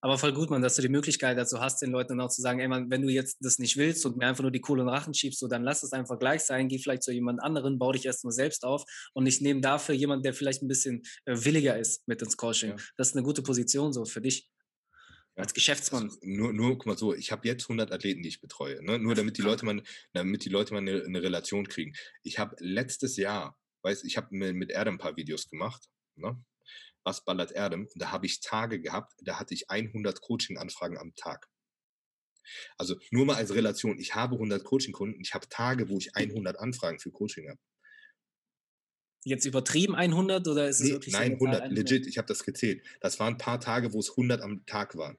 Aber 0.00 0.18
voll 0.18 0.32
gut, 0.32 0.50
man, 0.50 0.62
dass 0.62 0.76
du 0.76 0.82
die 0.82 0.88
Möglichkeit 0.88 1.36
dazu 1.36 1.60
hast, 1.60 1.80
den 1.82 1.90
Leuten 1.90 2.10
dann 2.10 2.20
auch 2.20 2.30
zu 2.30 2.40
sagen, 2.40 2.60
ey, 2.60 2.68
man, 2.68 2.90
wenn 2.90 3.02
du 3.02 3.08
jetzt 3.08 3.38
das 3.40 3.58
nicht 3.58 3.76
willst 3.76 4.04
und 4.06 4.16
mir 4.16 4.26
einfach 4.26 4.42
nur 4.42 4.50
die 4.50 4.60
Kohle 4.60 4.82
in 4.82 4.88
Rachen 4.88 5.14
schiebst, 5.14 5.40
so, 5.40 5.48
dann 5.48 5.62
lass 5.62 5.82
es 5.82 5.92
einfach 5.92 6.18
gleich 6.18 6.42
sein, 6.42 6.68
geh 6.68 6.78
vielleicht 6.78 7.02
zu 7.02 7.12
jemand 7.12 7.42
anderen, 7.42 7.78
bau 7.78 7.92
dich 7.92 8.06
erstmal 8.06 8.32
selbst 8.32 8.64
auf 8.64 8.84
und 9.14 9.26
ich 9.26 9.40
nehme 9.40 9.60
dafür 9.60 9.94
jemanden, 9.94 10.22
der 10.22 10.34
vielleicht 10.34 10.62
ein 10.62 10.68
bisschen 10.68 11.02
äh, 11.24 11.36
williger 11.36 11.78
ist 11.78 12.06
mit 12.06 12.22
ins 12.22 12.36
Coaching. 12.36 12.70
Ja. 12.70 12.76
Das 12.96 13.08
ist 13.08 13.16
eine 13.16 13.24
gute 13.24 13.42
Position 13.42 13.92
so 13.92 14.04
für 14.04 14.20
dich. 14.20 14.48
Ja. 15.36 15.44
Als 15.44 15.54
Geschäftsmann. 15.54 16.04
Also 16.04 16.18
nur, 16.22 16.52
nur, 16.52 16.70
guck 16.72 16.86
mal 16.86 16.98
so, 16.98 17.14
ich 17.14 17.30
habe 17.30 17.46
jetzt 17.46 17.64
100 17.64 17.92
Athleten, 17.92 18.22
die 18.22 18.28
ich 18.28 18.40
betreue. 18.40 18.84
Ne? 18.84 18.98
Nur 18.98 19.14
damit 19.14 19.38
die 19.38 19.42
Leute 19.42 19.64
mal, 19.64 19.82
damit 20.12 20.44
die 20.44 20.48
Leute 20.48 20.74
mal 20.74 20.80
eine, 20.80 21.04
eine 21.04 21.22
Relation 21.22 21.68
kriegen. 21.68 21.92
Ich 22.22 22.38
habe 22.38 22.56
letztes 22.58 23.16
Jahr, 23.16 23.56
weiß 23.82 24.04
ich 24.04 24.16
habe 24.16 24.34
mit 24.34 24.70
Erde 24.70 24.90
ein 24.90 24.98
paar 24.98 25.16
Videos 25.16 25.48
gemacht. 25.48 25.88
Ne? 26.16 26.36
Was 27.04 27.24
ballert 27.24 27.52
Erdem. 27.52 27.82
Und 27.82 28.02
da 28.02 28.10
habe 28.10 28.26
ich 28.26 28.40
Tage 28.40 28.80
gehabt, 28.80 29.14
da 29.22 29.38
hatte 29.38 29.54
ich 29.54 29.70
100 29.70 30.20
Coaching-Anfragen 30.20 30.98
am 30.98 31.14
Tag. 31.14 31.48
Also 32.76 32.96
nur 33.10 33.26
mal 33.26 33.36
als 33.36 33.54
Relation, 33.54 33.98
ich 33.98 34.14
habe 34.14 34.34
100 34.34 34.64
Coaching-Kunden, 34.64 35.20
ich 35.20 35.34
habe 35.34 35.48
Tage, 35.48 35.88
wo 35.88 35.98
ich 35.98 36.14
100 36.14 36.58
Anfragen 36.58 36.98
für 36.98 37.10
Coaching 37.10 37.48
habe. 37.48 37.60
Jetzt 39.24 39.44
übertrieben 39.44 39.94
100 39.94 40.46
oder 40.46 40.68
ist 40.68 40.80
es 40.80 40.86
nee, 40.86 40.92
wirklich 40.92 41.12
Nein, 41.12 41.32
100, 41.32 41.72
legit, 41.72 42.06
ich 42.06 42.18
habe 42.18 42.28
das 42.28 42.44
gezählt. 42.44 42.82
Das 43.00 43.18
waren 43.18 43.34
ein 43.34 43.38
paar 43.38 43.60
Tage, 43.60 43.92
wo 43.92 43.98
es 43.98 44.10
100 44.10 44.40
am 44.40 44.64
Tag 44.64 44.96
waren. 44.96 45.18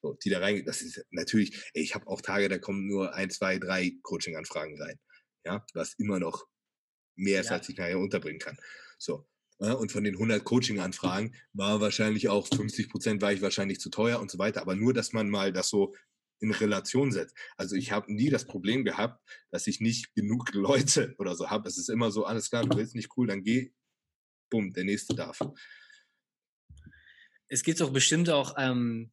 So, 0.00 0.14
die 0.14 0.30
da 0.30 0.40
rein, 0.40 0.64
das 0.64 0.82
ist 0.82 1.04
natürlich, 1.10 1.70
ey, 1.74 1.82
ich 1.82 1.94
habe 1.94 2.06
auch 2.06 2.20
Tage, 2.20 2.48
da 2.48 2.58
kommen 2.58 2.86
nur 2.86 3.14
ein, 3.14 3.30
zwei, 3.30 3.58
drei 3.58 3.92
Coaching-Anfragen 4.02 4.80
rein. 4.80 4.98
Ja, 5.44 5.66
was 5.74 5.94
immer 5.94 6.18
noch 6.18 6.46
mehr 7.16 7.40
ist, 7.40 7.50
ja. 7.50 7.56
als 7.56 7.68
ich 7.68 7.76
nachher 7.76 7.98
unterbringen 7.98 8.38
kann. 8.38 8.56
So, 8.98 9.26
ja, 9.62 9.74
und 9.74 9.92
von 9.92 10.02
den 10.02 10.14
100 10.14 10.42
Coaching-Anfragen 10.42 11.36
war 11.52 11.80
wahrscheinlich 11.80 12.28
auch 12.28 12.48
50 12.48 12.88
Prozent 12.88 13.22
war 13.22 13.32
ich 13.32 13.42
wahrscheinlich 13.42 13.78
zu 13.78 13.90
teuer 13.90 14.18
und 14.18 14.28
so 14.28 14.38
weiter. 14.38 14.60
Aber 14.60 14.74
nur, 14.74 14.92
dass 14.92 15.12
man 15.12 15.30
mal 15.30 15.52
das 15.52 15.68
so 15.68 15.94
in 16.40 16.50
Relation 16.50 17.12
setzt. 17.12 17.36
Also 17.56 17.76
ich 17.76 17.92
habe 17.92 18.12
nie 18.12 18.28
das 18.28 18.44
Problem 18.44 18.84
gehabt, 18.84 19.22
dass 19.52 19.68
ich 19.68 19.80
nicht 19.80 20.12
genug 20.16 20.50
Leute 20.52 21.14
oder 21.18 21.36
so 21.36 21.48
habe. 21.48 21.68
Es 21.68 21.78
ist 21.78 21.90
immer 21.90 22.10
so, 22.10 22.24
alles 22.24 22.50
klar, 22.50 22.64
du 22.64 22.76
willst 22.76 22.96
nicht 22.96 23.16
cool, 23.16 23.28
dann 23.28 23.44
geh, 23.44 23.72
bumm, 24.50 24.72
der 24.72 24.82
nächste 24.82 25.14
darf. 25.14 25.38
Es 27.46 27.62
gibt 27.62 27.80
doch 27.80 27.92
bestimmt 27.92 28.30
auch 28.30 28.56
ähm, 28.58 29.12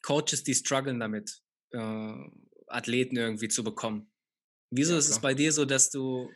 Coaches, 0.00 0.44
die 0.44 0.54
strugglen 0.54 0.98
damit, 0.98 1.42
äh, 1.72 2.14
Athleten 2.68 3.16
irgendwie 3.16 3.48
zu 3.48 3.62
bekommen. 3.62 4.10
Wieso 4.70 4.92
ja, 4.92 4.98
ist 4.98 5.10
es 5.10 5.20
bei 5.20 5.34
dir 5.34 5.52
so, 5.52 5.66
dass 5.66 5.90
du, 5.90 6.30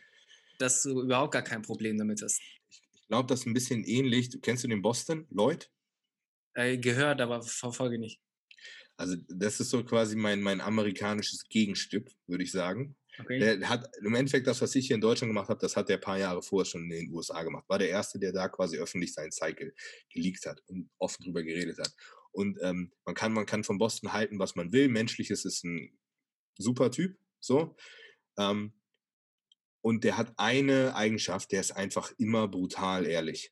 dass 0.59 0.83
du 0.83 1.01
überhaupt 1.01 1.33
gar 1.33 1.41
kein 1.41 1.63
Problem 1.63 1.97
damit 1.97 2.21
hast? 2.21 2.39
Glaube, 3.13 3.27
das 3.27 3.41
ist 3.41 3.45
ein 3.45 3.53
bisschen 3.53 3.83
ähnlich. 3.83 4.29
Du 4.29 4.39
kennst 4.39 4.63
du 4.63 4.67
den 4.67 4.81
Boston, 4.81 5.27
Lloyd? 5.29 5.69
Äh, 6.55 6.79
gehört, 6.79 7.21
aber 7.21 7.43
verfolge 7.43 7.99
nicht. 7.99 8.19
Also, 8.97 9.15
das 9.29 9.59
ist 9.59 9.69
so 9.69 9.83
quasi 9.83 10.15
mein, 10.15 10.41
mein 10.41 10.61
amerikanisches 10.61 11.47
Gegenstück, 11.47 12.09
würde 12.25 12.43
ich 12.43 12.51
sagen. 12.51 12.95
Okay. 13.19 13.37
Der 13.37 13.69
hat 13.69 13.87
im 14.01 14.15
Endeffekt 14.15 14.47
das, 14.47 14.61
was 14.61 14.73
ich 14.73 14.87
hier 14.87 14.95
in 14.95 15.01
Deutschland 15.01 15.29
gemacht 15.29 15.49
habe, 15.49 15.59
das 15.59 15.75
hat 15.75 15.91
er 15.91 15.97
ein 15.97 16.01
paar 16.01 16.17
Jahre 16.17 16.41
vorher 16.41 16.65
schon 16.65 16.83
in 16.83 16.89
den 16.89 17.13
USA 17.13 17.43
gemacht. 17.43 17.65
War 17.67 17.77
der 17.77 17.89
Erste, 17.89 18.17
der 18.17 18.31
da 18.31 18.49
quasi 18.49 18.77
öffentlich 18.77 19.13
seinen 19.13 19.31
Cycle 19.31 19.75
geleakt 20.11 20.47
hat 20.47 20.59
und 20.65 20.89
offen 20.97 21.23
drüber 21.23 21.43
geredet 21.43 21.77
hat. 21.77 21.93
Und 22.31 22.57
ähm, 22.63 22.91
man, 23.05 23.13
kann, 23.13 23.31
man 23.31 23.45
kann 23.45 23.63
von 23.63 23.77
Boston 23.77 24.11
halten, 24.11 24.39
was 24.39 24.55
man 24.55 24.73
will. 24.73 24.87
Menschliches 24.87 25.45
ist 25.45 25.63
ein 25.63 25.99
super 26.57 26.89
Typ, 26.89 27.15
so. 27.39 27.75
Ähm, 28.39 28.73
und 29.83 30.05
der 30.05 30.17
hat 30.17 30.33
eine 30.37 30.95
Eigenschaft, 30.95 31.51
der 31.51 31.59
ist 31.59 31.71
einfach 31.71 32.11
immer 32.17 32.47
brutal 32.47 33.05
ehrlich. 33.05 33.51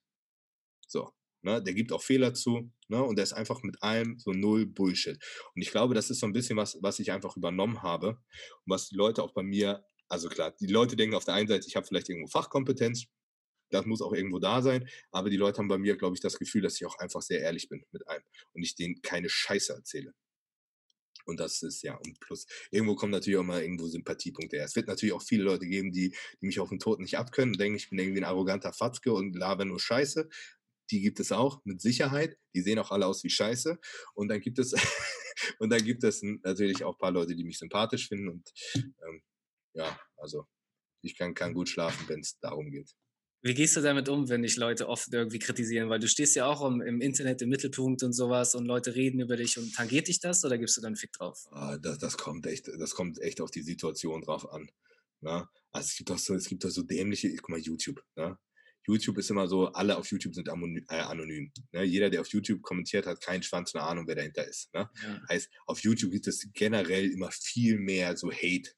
So. 0.88 1.12
Ne? 1.44 1.62
Der 1.62 1.74
gibt 1.74 1.92
auch 1.92 2.02
Fehler 2.02 2.34
zu 2.34 2.72
ne? 2.88 3.04
und 3.04 3.18
der 3.18 3.24
ist 3.24 3.34
einfach 3.34 3.64
mit 3.64 3.84
allem 3.84 4.18
so 4.18 4.32
null 4.32 4.66
Bullshit. 4.66 5.18
Und 5.54 5.62
ich 5.62 5.72
glaube, 5.72 5.94
das 5.94 6.10
ist 6.10 6.20
so 6.20 6.26
ein 6.26 6.34
bisschen 6.34 6.56
was, 6.56 6.78
was 6.82 7.00
ich 7.00 7.12
einfach 7.12 7.36
übernommen 7.36 7.82
habe 7.84 8.10
und 8.10 8.68
was 8.68 8.88
die 8.88 8.96
Leute 8.96 9.24
auch 9.24 9.34
bei 9.34 9.44
mir, 9.44 9.84
also 10.08 10.30
klar, 10.30 10.56
die 10.60 10.68
Leute 10.68 10.96
denken 10.96 11.16
auf 11.16 11.26
der 11.26 11.34
einen 11.34 11.48
Seite, 11.48 11.68
ich 11.68 11.76
habe 11.76 11.86
vielleicht 11.86 12.10
irgendwo 12.10 12.30
Fachkompetenz, 12.30 13.08
das 13.70 13.86
muss 13.86 14.02
auch 14.02 14.14
irgendwo 14.14 14.40
da 14.40 14.62
sein, 14.62 14.88
aber 15.12 15.30
die 15.30 15.38
Leute 15.38 15.58
haben 15.58 15.68
bei 15.68 15.78
mir, 15.78 15.98
glaube 15.98 16.16
ich, 16.16 16.22
das 16.22 16.38
Gefühl, 16.38 16.62
dass 16.62 16.76
ich 16.76 16.86
auch 16.86 16.98
einfach 17.00 17.22
sehr 17.22 17.40
ehrlich 17.42 17.68
bin 17.68 17.84
mit 17.92 18.08
einem 18.08 18.24
und 18.54 18.64
ich 18.64 18.76
denen 18.76 19.02
keine 19.02 19.30
Scheiße 19.30 19.74
erzähle. 19.74 20.14
Und 21.26 21.40
das 21.40 21.62
ist 21.62 21.82
ja, 21.84 21.96
und 21.96 22.20
plus, 22.20 22.46
irgendwo 22.72 22.96
kommen 22.96 23.12
natürlich 23.12 23.40
auch 23.40 23.44
mal 23.44 23.62
irgendwo 23.62 23.88
Sympathiepunkte 23.88 24.58
her. 24.58 24.66
Es 24.66 24.76
wird 24.76 24.88
natürlich 24.88 25.14
auch 25.14 25.22
viele 25.22 25.44
Leute 25.44 25.66
geben, 25.68 25.92
die, 25.92 26.16
die 26.42 26.46
mich 26.46 26.60
auf 26.60 26.70
den 26.70 26.80
Tod 26.80 27.00
nicht 27.00 27.18
abkönnen 27.18 27.54
und 27.54 27.60
denken, 27.60 27.78
ich 27.78 27.90
bin 27.90 28.00
irgendwie 28.00 28.22
ein 28.22 28.26
arroganter 28.26 28.74
Fatzke 28.74 29.14
und 29.14 29.36
laber 29.36 29.66
nur 29.66 29.80
Scheiße. 29.80 30.30
Die 30.92 31.02
gibt 31.02 31.20
es 31.20 31.32
auch, 31.32 31.62
mit 31.64 31.82
Sicherheit. 31.82 32.38
Die 32.54 32.62
sehen 32.62 32.80
auch 32.80 32.92
alle 32.92 33.06
aus 33.06 33.24
wie 33.24 33.30
Scheiße. 33.30 33.80
Und 34.14 34.28
dann 34.28 34.42
gibt 34.42 34.60
es, 34.60 34.74
und 35.60 35.70
dann 35.70 35.84
gibt 35.84 36.04
es 36.04 36.22
natürlich 36.22 36.84
auch 36.84 36.96
ein 36.96 37.00
paar 37.00 37.12
Leute, 37.12 37.36
die 37.36 37.44
mich 37.44 37.58
sympathisch 37.58 38.08
finden. 38.08 38.30
Und 38.30 38.52
ähm, 38.76 39.22
ja, 39.74 40.00
also 40.18 40.46
ich 41.02 41.18
kann, 41.18 41.34
kann 41.34 41.54
gut 41.54 41.70
schlafen, 41.70 42.08
wenn 42.08 42.20
es 42.20 42.38
darum 42.40 42.70
geht. 42.72 42.94
Wie 43.44 43.56
gehst 43.56 43.76
du 43.76 43.82
damit 43.82 44.08
um, 44.08 44.30
wenn 44.30 44.44
dich 44.44 44.56
Leute 44.56 44.88
oft 44.88 45.12
irgendwie 45.12 45.40
kritisieren? 45.40 45.90
Weil 45.90 46.00
du 46.00 46.08
stehst 46.08 46.36
ja 46.36 46.46
auch 46.46 46.64
im, 46.64 46.80
im, 46.82 47.02
Internet 47.02 47.42
im 47.42 47.50
Mittelpunkt 47.50 48.04
und 48.04 48.14
sowas 48.14 48.54
und 48.54 48.66
Leute 48.66 48.94
reden 48.96 49.20
über 49.20 49.36
dich 49.36 49.58
und 49.58 49.74
tangiert 49.74 50.08
dich 50.08 50.20
das 50.20 50.46
oder 50.46 50.60
gibst 50.60 50.78
du 50.78 50.82
dann 50.82 50.96
Fick 50.96 51.12
drauf? 51.14 51.48
Ah, 51.52 51.78
das, 51.78 51.98
das, 51.98 52.18
kommt 52.18 52.46
echt, 52.46 52.68
das 52.68 52.92
kommt 52.92 53.20
echt 53.20 53.42
auf 53.42 53.50
die 53.50 53.64
Situation 53.64 54.22
drauf 54.22 54.52
an. 54.52 54.70
Ne? 55.22 55.48
Also 55.72 55.88
es 55.88 55.96
gibt 55.96 56.12
doch 56.12 56.20
so, 56.20 56.36
es 56.36 56.48
gibt 56.48 56.64
doch 56.64 56.70
so 56.70 56.84
dämliche, 56.84 57.34
guck 57.36 57.50
mal, 57.50 57.60
YouTube, 57.60 58.04
ne? 58.16 58.38
YouTube 58.88 59.18
ist 59.20 59.30
immer 59.30 59.48
so, 59.48 59.68
alle 59.68 59.96
auf 59.96 60.10
YouTube 60.10 60.34
sind 60.34 60.50
anonym. 60.50 60.86
Äh, 60.90 61.02
anonym 61.02 61.52
ne? 61.72 61.84
Jeder, 61.84 62.10
der 62.10 62.22
auf 62.22 62.28
YouTube 62.28 62.62
kommentiert, 62.62 63.06
hat 63.06 63.22
keinen 63.22 63.44
Schwanz, 63.44 63.76
eine 63.76 63.84
Ahnung, 63.84 64.08
wer 64.08 64.16
dahinter 64.16 64.48
ist. 64.48 64.74
Ne? 64.74 64.90
Ja. 65.04 65.22
Heißt, 65.30 65.50
auf 65.68 65.80
YouTube 65.82 66.12
gibt 66.12 66.28
es 66.28 66.48
generell 66.54 67.12
immer 67.12 67.32
viel 67.32 67.78
mehr 67.78 68.18
so 68.18 68.32
Hate 68.32 68.72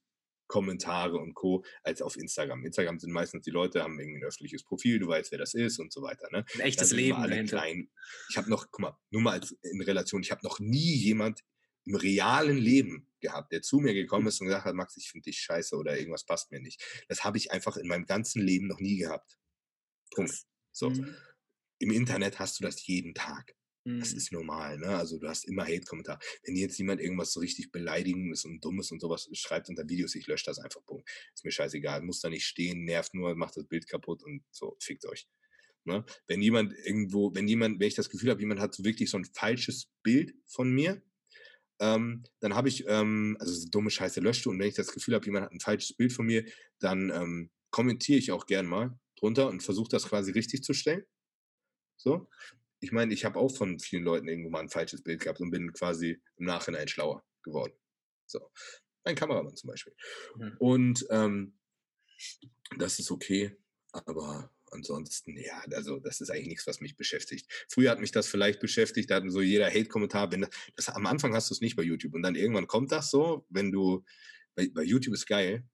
Kommentare 0.46 1.16
und 1.16 1.34
Co. 1.34 1.64
als 1.82 2.02
auf 2.02 2.16
Instagram. 2.16 2.64
Instagram 2.64 2.98
sind 2.98 3.12
meistens 3.12 3.44
die 3.44 3.50
Leute, 3.50 3.82
haben 3.82 3.98
irgendwie 3.98 4.20
ein 4.20 4.24
öffentliches 4.24 4.64
Profil, 4.64 4.98
du 4.98 5.08
weißt, 5.08 5.32
wer 5.32 5.38
das 5.38 5.54
ist 5.54 5.78
und 5.78 5.92
so 5.92 6.02
weiter. 6.02 6.28
Ne? 6.30 6.44
Ein 6.54 6.60
echtes 6.60 6.92
Leben 6.92 7.22
dahinter. 7.22 7.58
Klein. 7.58 7.90
Ich 8.30 8.36
habe 8.36 8.50
noch, 8.50 8.66
guck 8.70 8.80
mal, 8.80 8.96
nur 9.10 9.22
mal 9.22 9.32
als 9.32 9.56
in 9.62 9.80
Relation, 9.80 10.22
ich 10.22 10.30
habe 10.30 10.44
noch 10.44 10.60
nie 10.60 10.94
jemand 10.94 11.40
im 11.86 11.96
realen 11.96 12.56
Leben 12.56 13.08
gehabt, 13.20 13.52
der 13.52 13.62
zu 13.62 13.78
mir 13.78 13.94
gekommen 13.94 14.26
ist 14.26 14.40
und 14.40 14.46
gesagt 14.46 14.64
hat, 14.64 14.74
Max, 14.74 14.96
ich 14.96 15.10
finde 15.10 15.30
dich 15.30 15.38
scheiße 15.40 15.76
oder 15.76 15.98
irgendwas 15.98 16.24
passt 16.24 16.50
mir 16.50 16.60
nicht. 16.60 16.82
Das 17.08 17.24
habe 17.24 17.38
ich 17.38 17.52
einfach 17.52 17.76
in 17.76 17.88
meinem 17.88 18.06
ganzen 18.06 18.42
Leben 18.42 18.66
noch 18.66 18.80
nie 18.80 18.96
gehabt. 18.96 19.38
Punkt. 20.14 20.34
So. 20.72 20.90
Mhm. 20.90 21.14
Im 21.78 21.90
Internet 21.90 22.38
hast 22.38 22.58
du 22.58 22.64
das 22.64 22.86
jeden 22.86 23.14
Tag. 23.14 23.54
Das 23.84 24.12
mhm. 24.12 24.16
ist 24.16 24.32
normal, 24.32 24.78
ne? 24.78 24.88
Also 24.88 25.18
du 25.18 25.28
hast 25.28 25.44
immer 25.44 25.64
Hate-Kommentar. 25.64 26.18
Wenn 26.42 26.56
jetzt 26.56 26.78
jemand 26.78 27.02
irgendwas 27.02 27.32
so 27.34 27.40
richtig 27.40 27.70
Beleidigendes 27.70 28.46
und 28.46 28.64
Dummes 28.64 28.90
und 28.90 29.00
sowas 29.00 29.28
schreibt 29.34 29.68
unter 29.68 29.86
Videos, 29.86 30.14
ich 30.14 30.26
lösche 30.26 30.46
das 30.46 30.58
einfach. 30.58 30.80
Boom. 30.82 31.02
Ist 31.34 31.44
mir 31.44 31.50
scheißegal. 31.50 32.00
Muss 32.00 32.20
da 32.20 32.30
nicht 32.30 32.46
stehen, 32.46 32.84
nervt 32.84 33.12
nur, 33.12 33.34
macht 33.34 33.56
das 33.58 33.66
Bild 33.66 33.86
kaputt 33.86 34.22
und 34.22 34.42
so, 34.50 34.76
fickt 34.80 35.04
euch. 35.04 35.28
Ne? 35.84 36.02
Wenn 36.26 36.40
jemand 36.40 36.72
irgendwo, 36.86 37.34
wenn 37.34 37.46
jemand, 37.46 37.78
wenn 37.78 37.88
ich 37.88 37.94
das 37.94 38.08
Gefühl 38.08 38.30
habe, 38.30 38.40
jemand 38.40 38.58
hat 38.58 38.74
so 38.74 38.84
wirklich 38.84 39.10
so 39.10 39.18
ein 39.18 39.26
falsches 39.26 39.90
Bild 40.02 40.34
von 40.46 40.72
mir, 40.72 41.02
ähm, 41.78 42.24
dann 42.40 42.54
habe 42.54 42.70
ich, 42.70 42.84
ähm, 42.86 43.36
also 43.38 43.52
so 43.52 43.68
dumme 43.68 43.90
Scheiße 43.90 44.20
löscht 44.20 44.46
und 44.46 44.58
wenn 44.58 44.68
ich 44.68 44.74
das 44.74 44.92
Gefühl 44.92 45.14
habe, 45.14 45.26
jemand 45.26 45.44
hat 45.44 45.52
ein 45.52 45.60
falsches 45.60 45.94
Bild 45.94 46.14
von 46.14 46.24
mir, 46.24 46.46
dann 46.78 47.10
ähm, 47.10 47.50
kommentiere 47.70 48.18
ich 48.18 48.32
auch 48.32 48.46
gern 48.46 48.64
mal 48.64 48.98
drunter 49.16 49.48
und 49.48 49.62
versuche 49.62 49.90
das 49.90 50.08
quasi 50.08 50.32
richtig 50.32 50.62
zu 50.62 50.72
stellen. 50.72 51.04
So 51.96 52.28
ich 52.84 52.92
meine, 52.92 53.14
ich 53.14 53.24
habe 53.24 53.38
auch 53.38 53.54
von 53.56 53.78
vielen 53.78 54.04
Leuten 54.04 54.28
irgendwo 54.28 54.50
mal 54.50 54.60
ein 54.60 54.68
falsches 54.68 55.02
Bild 55.02 55.22
gehabt 55.22 55.40
und 55.40 55.50
bin 55.50 55.72
quasi 55.72 56.20
im 56.36 56.46
Nachhinein 56.46 56.86
schlauer 56.86 57.24
geworden. 57.42 57.72
So. 58.26 58.50
Mein 59.04 59.16
Kameramann 59.16 59.56
zum 59.56 59.68
Beispiel. 59.68 59.94
Mhm. 60.36 60.56
Und 60.58 61.06
ähm, 61.10 61.58
das 62.78 62.98
ist 62.98 63.10
okay, 63.10 63.56
aber 63.92 64.52
ansonsten, 64.70 65.36
ja, 65.38 65.62
also 65.72 65.98
das 65.98 66.20
ist 66.20 66.30
eigentlich 66.30 66.48
nichts, 66.48 66.66
was 66.66 66.80
mich 66.80 66.96
beschäftigt. 66.96 67.50
Früher 67.68 67.90
hat 67.90 68.00
mich 68.00 68.12
das 68.12 68.26
vielleicht 68.26 68.60
beschäftigt, 68.60 69.10
da 69.10 69.16
hatten 69.16 69.30
so 69.30 69.40
jeder 69.40 69.68
Hate-Kommentar, 69.68 70.30
wenn 70.32 70.42
das, 70.42 70.50
das, 70.76 70.88
am 70.90 71.06
Anfang 71.06 71.34
hast 71.34 71.50
du 71.50 71.54
es 71.54 71.60
nicht 71.60 71.76
bei 71.76 71.82
YouTube 71.82 72.14
und 72.14 72.22
dann 72.22 72.34
irgendwann 72.34 72.66
kommt 72.66 72.92
das 72.92 73.10
so, 73.10 73.46
wenn 73.48 73.72
du, 73.72 74.04
bei, 74.54 74.68
bei 74.68 74.82
YouTube 74.82 75.14
ist 75.14 75.26
geil, 75.26 75.64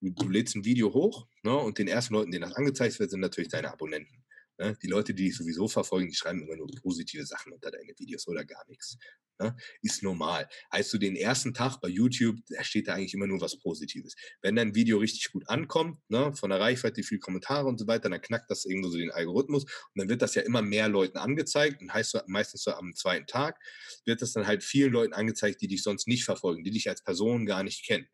du, 0.00 0.10
du 0.10 0.28
lädst 0.28 0.56
ein 0.56 0.64
Video 0.64 0.92
hoch 0.94 1.26
ne, 1.42 1.54
und 1.56 1.78
den 1.78 1.88
ersten 1.88 2.14
Leuten, 2.14 2.30
denen 2.30 2.48
das 2.48 2.56
angezeigt 2.56 2.98
wird, 2.98 3.10
sind 3.10 3.20
natürlich 3.20 3.50
deine 3.50 3.72
Abonnenten. 3.72 4.23
Ne? 4.58 4.76
Die 4.82 4.86
Leute, 4.86 5.14
die 5.14 5.24
dich 5.24 5.36
sowieso 5.36 5.68
verfolgen, 5.68 6.08
die 6.08 6.14
schreiben 6.14 6.42
immer 6.42 6.56
nur 6.56 6.68
positive 6.80 7.26
Sachen 7.26 7.52
unter 7.52 7.70
deine 7.70 7.92
Videos 7.98 8.26
oder 8.28 8.44
gar 8.44 8.64
nichts. 8.68 8.96
Ne? 9.40 9.56
Ist 9.82 10.02
normal. 10.02 10.48
Heißt 10.72 10.92
du 10.92 10.98
den 10.98 11.16
ersten 11.16 11.54
Tag 11.54 11.80
bei 11.80 11.88
YouTube, 11.88 12.36
da 12.48 12.62
steht 12.62 12.86
da 12.86 12.94
eigentlich 12.94 13.14
immer 13.14 13.26
nur 13.26 13.40
was 13.40 13.58
Positives. 13.58 14.14
Wenn 14.42 14.54
dein 14.54 14.74
Video 14.76 14.98
richtig 14.98 15.32
gut 15.32 15.48
ankommt, 15.48 15.98
ne, 16.08 16.32
von 16.36 16.50
der 16.50 16.60
Reichweite, 16.60 17.02
viele 17.02 17.18
Kommentare 17.18 17.66
und 17.66 17.78
so 17.78 17.86
weiter, 17.88 18.08
dann 18.08 18.20
knackt 18.20 18.48
das 18.48 18.64
irgendwo 18.64 18.90
so 18.90 18.98
den 18.98 19.10
Algorithmus 19.10 19.64
und 19.64 19.96
dann 19.96 20.08
wird 20.08 20.22
das 20.22 20.36
ja 20.36 20.42
immer 20.42 20.62
mehr 20.62 20.88
Leuten 20.88 21.18
angezeigt 21.18 21.82
und 21.82 21.92
heißt 21.92 22.12
so, 22.12 22.20
meistens 22.26 22.62
so 22.62 22.72
am 22.72 22.94
zweiten 22.94 23.26
Tag 23.26 23.58
wird 24.04 24.22
das 24.22 24.32
dann 24.32 24.46
halt 24.46 24.62
vielen 24.62 24.92
Leuten 24.92 25.14
angezeigt, 25.14 25.60
die 25.60 25.68
dich 25.68 25.82
sonst 25.82 26.06
nicht 26.06 26.24
verfolgen, 26.24 26.62
die 26.62 26.70
dich 26.70 26.88
als 26.88 27.02
Person 27.02 27.44
gar 27.44 27.64
nicht 27.64 27.84
kennen. 27.84 28.06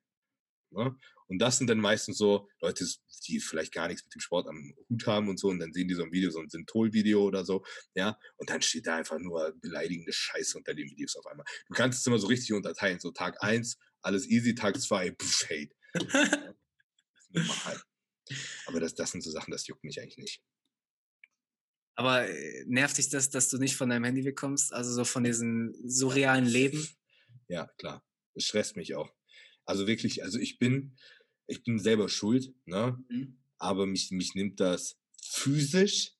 Ne? 0.70 0.97
Und 1.31 1.39
das 1.39 1.59
sind 1.59 1.70
dann 1.70 1.78
meistens 1.78 2.18
so 2.18 2.49
Leute, 2.61 2.85
die 3.26 3.41
vielleicht 3.41 3.72
gar 3.72 3.87
nichts 3.87 4.05
mit 4.05 4.14
dem 4.14 4.20
Sport 4.20 4.49
am 4.49 4.74
Hut 4.89 5.07
haben 5.07 5.28
und 5.28 5.39
so. 5.39 5.49
Und 5.49 5.61
dann 5.61 5.72
sehen 5.72 5.87
die 5.87 5.95
so 5.95 6.03
ein 6.03 6.12
Video, 6.12 6.31
so 6.31 6.41
ein 6.41 6.51
Synthol-Video 6.51 7.22
oder 7.22 7.45
so. 7.45 7.64
Ja. 7.95 8.18
Und 8.37 8.51
dann 8.51 8.61
steht 8.62 8.87
da 8.87 8.97
einfach 8.97 9.18
nur 9.18 9.55
beleidigende 9.61 10.12
Scheiße 10.12 10.59
unter 10.59 10.74
den 10.74 10.91
Videos 10.91 11.16
auf 11.16 11.26
einmal. 11.26 11.47
Du 11.68 11.74
kannst 11.74 12.01
es 12.01 12.07
immer 12.07 12.18
so 12.18 12.26
richtig 12.26 12.53
unterteilen. 12.53 12.99
So 12.99 13.12
Tag 13.12 13.43
1, 13.43 13.78
alles 14.03 14.26
easy, 14.26 14.55
Tag 14.55 14.81
2, 14.81 15.12
pff, 15.12 15.49
Hate. 15.49 15.70
normal. 17.31 17.81
Aber 18.66 18.81
das, 18.81 18.95
das 18.95 19.12
sind 19.12 19.22
so 19.22 19.31
Sachen, 19.31 19.53
das 19.53 19.66
juckt 19.66 19.85
mich 19.85 20.01
eigentlich 20.01 20.18
nicht. 20.18 20.43
Aber 21.95 22.28
äh, 22.28 22.64
nervt 22.66 22.99
dich 22.99 23.09
das, 23.09 23.31
dass 23.31 23.49
du 23.49 23.59
nicht 23.59 23.76
von 23.76 23.89
deinem 23.89 24.05
Handy 24.05 24.24
wegkommst? 24.24 24.72
Also 24.72 24.93
so 24.93 25.05
von 25.05 25.22
diesem 25.22 25.74
surrealen 25.85 26.47
Leben? 26.47 26.87
Ja, 27.49 27.66
klar. 27.78 28.05
Es 28.35 28.47
stresst 28.47 28.76
mich 28.76 28.95
auch. 28.95 29.12
Also 29.64 29.87
wirklich, 29.87 30.24
also 30.24 30.39
ich 30.39 30.59
bin, 30.59 30.97
ich 31.51 31.62
bin 31.62 31.78
selber 31.78 32.09
schuld, 32.09 32.53
ne? 32.64 32.98
Mhm. 33.09 33.38
aber 33.59 33.86
mich, 33.86 34.11
mich 34.11 34.34
nimmt 34.34 34.61
das 34.61 34.96
physisch 35.20 36.12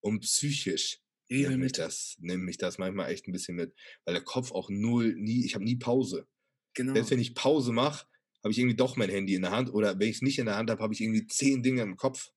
und 0.00 0.20
psychisch. 0.20 1.00
Übel 1.28 1.50
nimmt 1.50 1.64
mich 1.64 1.72
das, 1.72 2.16
nimmt 2.20 2.44
mich 2.44 2.56
das 2.56 2.78
manchmal 2.78 3.10
echt 3.10 3.26
ein 3.26 3.32
bisschen 3.32 3.56
mit, 3.56 3.74
weil 4.04 4.14
der 4.14 4.22
Kopf 4.22 4.52
auch 4.52 4.70
null, 4.70 5.14
nie, 5.16 5.44
ich 5.44 5.54
habe 5.54 5.64
nie 5.64 5.76
Pause. 5.76 6.26
Genau. 6.74 6.94
Selbst 6.94 7.10
wenn 7.10 7.18
ich 7.18 7.34
Pause 7.34 7.72
mache, 7.72 8.06
habe 8.42 8.52
ich 8.52 8.58
irgendwie 8.58 8.76
doch 8.76 8.96
mein 8.96 9.10
Handy 9.10 9.34
in 9.34 9.42
der 9.42 9.50
Hand 9.50 9.72
oder 9.72 9.98
wenn 9.98 10.08
ich 10.08 10.16
es 10.16 10.22
nicht 10.22 10.38
in 10.38 10.46
der 10.46 10.56
Hand 10.56 10.70
habe, 10.70 10.82
habe 10.82 10.94
ich 10.94 11.00
irgendwie 11.00 11.26
zehn 11.26 11.62
Dinge 11.62 11.82
im 11.82 11.96
Kopf, 11.96 12.30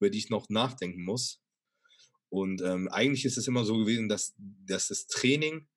über 0.00 0.10
die 0.10 0.18
ich 0.18 0.30
noch 0.30 0.48
nachdenken 0.48 1.04
muss. 1.04 1.40
Und 2.30 2.62
ähm, 2.62 2.88
eigentlich 2.88 3.24
ist 3.24 3.36
es 3.36 3.46
immer 3.46 3.64
so 3.64 3.76
gewesen, 3.78 4.08
dass, 4.08 4.34
dass 4.38 4.88
das 4.88 5.06
Training 5.06 5.68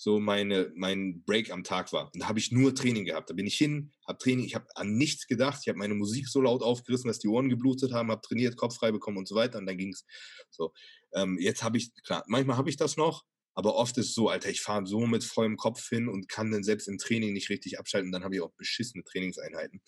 so 0.00 0.20
meine, 0.20 0.70
mein 0.76 1.24
Break 1.24 1.50
am 1.50 1.64
Tag 1.64 1.92
war. 1.92 2.04
Und 2.14 2.22
da 2.22 2.28
habe 2.28 2.38
ich 2.38 2.52
nur 2.52 2.72
Training 2.72 3.04
gehabt. 3.04 3.30
Da 3.30 3.34
bin 3.34 3.48
ich 3.48 3.56
hin, 3.56 3.92
habe 4.06 4.16
Training, 4.18 4.44
ich 4.44 4.54
habe 4.54 4.64
an 4.76 4.96
nichts 4.96 5.26
gedacht. 5.26 5.58
Ich 5.62 5.68
habe 5.68 5.78
meine 5.78 5.94
Musik 5.94 6.28
so 6.28 6.40
laut 6.40 6.62
aufgerissen, 6.62 7.08
dass 7.08 7.18
die 7.18 7.26
Ohren 7.26 7.48
geblutet 7.48 7.92
haben, 7.92 8.12
habe 8.12 8.20
trainiert, 8.20 8.56
Kopf 8.56 8.76
frei 8.76 8.92
bekommen 8.92 9.18
und 9.18 9.26
so 9.26 9.34
weiter. 9.34 9.58
Und 9.58 9.66
dann 9.66 9.76
ging 9.76 9.92
es 9.92 10.06
so. 10.50 10.72
Ähm, 11.14 11.36
jetzt 11.40 11.64
habe 11.64 11.78
ich, 11.78 11.92
klar, 12.04 12.22
manchmal 12.28 12.56
habe 12.56 12.70
ich 12.70 12.76
das 12.76 12.96
noch, 12.96 13.24
aber 13.54 13.74
oft 13.74 13.98
ist 13.98 14.10
es 14.10 14.14
so, 14.14 14.28
Alter, 14.28 14.50
ich 14.50 14.60
fahre 14.60 14.86
so 14.86 15.04
mit 15.04 15.24
vollem 15.24 15.56
Kopf 15.56 15.88
hin 15.88 16.08
und 16.08 16.28
kann 16.28 16.52
dann 16.52 16.62
selbst 16.62 16.86
im 16.86 16.98
Training 16.98 17.32
nicht 17.32 17.50
richtig 17.50 17.80
abschalten. 17.80 18.12
Dann 18.12 18.22
habe 18.22 18.36
ich 18.36 18.40
auch 18.40 18.52
beschissene 18.52 19.02
Trainingseinheiten. 19.02 19.82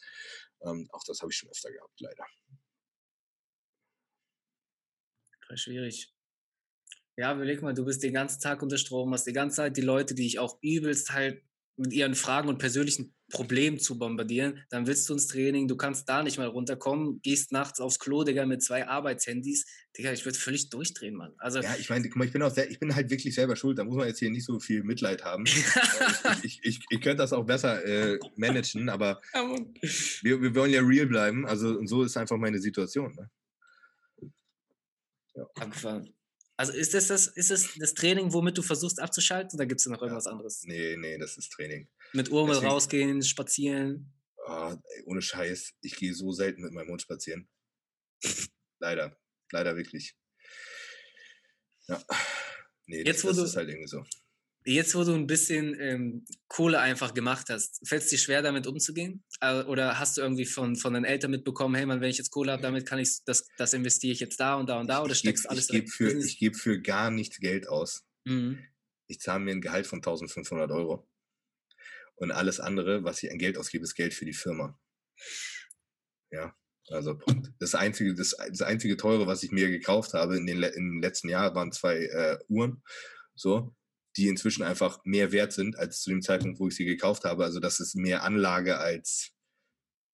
Ähm, 0.63 0.89
auch 0.91 1.05
das 1.07 1.21
habe 1.21 1.31
ich 1.31 1.39
schon 1.39 1.51
öfter 1.51 1.71
gehabt, 1.71 2.01
leider. 2.01 2.27
Schwierig. 5.55 6.13
Ja, 7.21 7.35
überleg 7.35 7.61
mal, 7.61 7.75
du 7.75 7.85
bist 7.85 8.03
den 8.03 8.14
ganzen 8.14 8.41
Tag 8.41 8.62
unter 8.62 8.79
Strom, 8.79 9.12
hast 9.12 9.27
die 9.27 9.35
ganze 9.35 9.57
Zeit 9.57 9.77
die 9.77 9.83
Leute, 9.83 10.14
die 10.14 10.27
ich 10.27 10.39
auch 10.39 10.57
übelst 10.62 11.12
halt 11.12 11.43
mit 11.77 11.93
ihren 11.93 12.14
Fragen 12.14 12.49
und 12.49 12.57
persönlichen 12.57 13.14
Problemen 13.31 13.79
zu 13.79 13.99
bombardieren. 13.99 14.64
Dann 14.71 14.87
willst 14.87 15.07
du 15.07 15.12
ins 15.12 15.27
Training, 15.27 15.68
du 15.68 15.77
kannst 15.77 16.09
da 16.09 16.23
nicht 16.23 16.39
mal 16.39 16.47
runterkommen, 16.47 17.21
gehst 17.21 17.53
nachts 17.53 17.79
aufs 17.79 17.99
Klo, 17.99 18.25
Digga, 18.25 18.47
mit 18.47 18.62
zwei 18.62 18.89
Arbeitshandys. 18.89 19.66
Digga, 19.99 20.14
ich 20.14 20.25
würde 20.25 20.39
völlig 20.39 20.71
durchdrehen, 20.71 21.14
Mann. 21.14 21.35
Also, 21.37 21.61
ja, 21.61 21.77
ich 21.79 21.91
meine, 21.91 22.09
guck 22.09 22.16
mal, 22.16 22.25
ich 22.25 22.33
bin 22.33 22.43
auch 22.43 22.55
sehr, 22.55 22.71
ich 22.71 22.81
bin 22.81 22.95
halt 22.95 23.11
wirklich 23.11 23.35
selber 23.35 23.55
schuld. 23.55 23.77
Da 23.77 23.85
muss 23.85 23.97
man 23.97 24.07
jetzt 24.07 24.21
hier 24.21 24.31
nicht 24.31 24.47
so 24.47 24.59
viel 24.59 24.83
Mitleid 24.83 25.23
haben. 25.23 25.45
ich, 26.43 26.43
ich, 26.43 26.61
ich, 26.62 26.81
ich, 26.89 27.01
könnte 27.03 27.18
das 27.18 27.35
auch 27.35 27.45
besser 27.45 27.85
äh, 27.85 28.18
managen, 28.37 28.89
aber 28.89 29.21
wir, 30.23 30.41
wir 30.41 30.55
wollen 30.55 30.73
ja 30.73 30.81
real 30.81 31.07
bleiben. 31.07 31.45
Also, 31.45 31.68
und 31.68 31.87
so 31.87 32.03
ist 32.03 32.16
einfach 32.16 32.39
meine 32.39 32.61
Situation. 32.61 33.14
Ne? 33.14 33.31
Ja. 35.35 35.47
Abgefahren. 35.57 36.14
Also 36.61 36.75
ist 36.75 36.93
das 36.93 37.07
das, 37.07 37.27
ist 37.27 37.51
das 37.51 37.71
das 37.79 37.95
Training, 37.95 38.35
womit 38.35 38.59
du 38.59 38.61
versuchst 38.61 39.01
abzuschalten 39.01 39.59
oder 39.59 39.65
gibt 39.65 39.81
es 39.81 39.85
da 39.87 39.91
noch 39.93 40.03
irgendwas 40.03 40.27
ja, 40.27 40.33
anderes? 40.33 40.63
Nee, 40.65 40.95
nee, 40.99 41.17
das 41.17 41.39
ist 41.39 41.51
Training. 41.53 41.89
Mit 42.13 42.31
Urmel 42.31 42.59
rausgehen, 42.59 43.23
spazieren? 43.23 44.13
Oh, 44.47 44.75
ey, 44.95 45.03
ohne 45.07 45.23
Scheiß, 45.23 45.73
ich 45.81 45.97
gehe 45.97 46.13
so 46.13 46.33
selten 46.33 46.61
mit 46.61 46.75
meinem 46.75 46.91
Hund 46.91 47.01
spazieren. 47.01 47.49
leider, 48.79 49.19
leider 49.53 49.75
wirklich. 49.75 50.15
Ja. 51.89 52.05
Nee, 52.85 53.05
Jetzt, 53.05 53.21
das, 53.21 53.25
wo 53.25 53.29
das 53.29 53.37
du- 53.39 53.45
ist 53.45 53.57
halt 53.57 53.69
irgendwie 53.71 53.89
so. 53.89 54.05
Jetzt, 54.65 54.95
wo 54.95 55.05
du 55.05 55.15
ein 55.15 55.27
bisschen 55.27 55.75
ähm, 55.81 56.25
Kohle 56.49 56.81
einfach 56.81 57.15
gemacht 57.15 57.49
hast, 57.49 57.81
fällt 57.89 58.03
es 58.03 58.09
dir 58.09 58.19
schwer, 58.19 58.43
damit 58.43 58.67
umzugehen? 58.67 59.25
Äh, 59.41 59.63
Oder 59.63 59.99
hast 59.99 60.17
du 60.17 60.21
irgendwie 60.21 60.45
von, 60.45 60.77
von 60.77 60.93
deinen 60.93 61.05
Eltern 61.05 61.31
mitbekommen, 61.31 61.75
hey 61.75 61.87
Mann, 61.87 62.03
wenn 62.03 62.11
ich 62.11 62.19
jetzt 62.19 62.31
Kohle 62.31 62.53
habe, 62.53 62.63
damit 62.63 62.87
kann 62.87 62.99
ich, 62.99 63.25
das, 63.25 63.47
das 63.57 63.73
investiere 63.73 64.13
ich 64.13 64.21
jetzt 64.21 64.39
da 64.39 64.57
und 64.57 64.69
da 64.69 64.79
und 64.79 64.87
da 64.87 65.03
oder 65.03 65.13
ich 65.13 65.23
gebe 65.23 65.39
steckst 65.39 65.49
alles 65.49 65.71
ich 65.71 65.75
geb 65.75 65.91
für, 65.91 66.13
ich 66.13 66.39
geb 66.39 66.57
für 66.57 66.81
gar 66.81 67.11
nichts 67.11 67.39
Geld 67.39 67.69
aus. 67.69 68.05
Mhm. 68.25 68.59
Ich 69.07 69.21
zahle 69.21 69.41
mir 69.41 69.53
ein 69.53 69.63
Gehalt 69.63 69.87
von 69.87 69.99
1500 69.99 70.71
Euro. 70.71 71.09
Und 72.17 72.31
alles 72.31 72.61
andere, 72.61 73.03
was 73.03 73.23
ich 73.23 73.31
an 73.33 73.39
Geld 73.39 73.57
ausgebe, 73.57 73.85
ist 73.85 73.95
Geld 73.95 74.13
für 74.13 74.27
die 74.27 74.35
Firma. 74.35 74.79
Ja, 76.31 76.55
also 76.89 77.17
Punkt. 77.17 77.51
Das 77.59 77.75
einzige, 77.75 78.15
das, 78.15 78.37
das 78.49 78.61
einzige 78.61 78.99
teure, 78.99 79.27
was 79.27 79.43
ich 79.43 79.53
mir 79.53 79.71
gekauft 79.71 80.13
habe 80.13 80.37
in 80.37 80.47
den 80.47 80.63
im 80.63 81.01
letzten 81.01 81.31
Jahr, 81.31 81.55
waren 81.55 81.73
zwei 81.73 82.05
äh, 82.05 82.39
Uhren, 82.49 82.83
so, 83.35 83.75
die 84.17 84.29
inzwischen 84.29 84.63
einfach 84.63 85.01
mehr 85.05 85.33
wert 85.33 85.53
sind 85.53 85.79
als 85.79 86.03
zu 86.03 86.11
dem 86.11 86.23
Zeitpunkt, 86.23 86.59
wo 86.59 86.69
ich 86.69 86.77
sie 86.77 86.85
gekauft 86.85 87.25
habe. 87.25 87.45
Also 87.45 87.61
das 87.61 87.81
ist 87.81 87.95
mehr 87.95 88.23
Anlage 88.23 88.79
als 88.79 89.33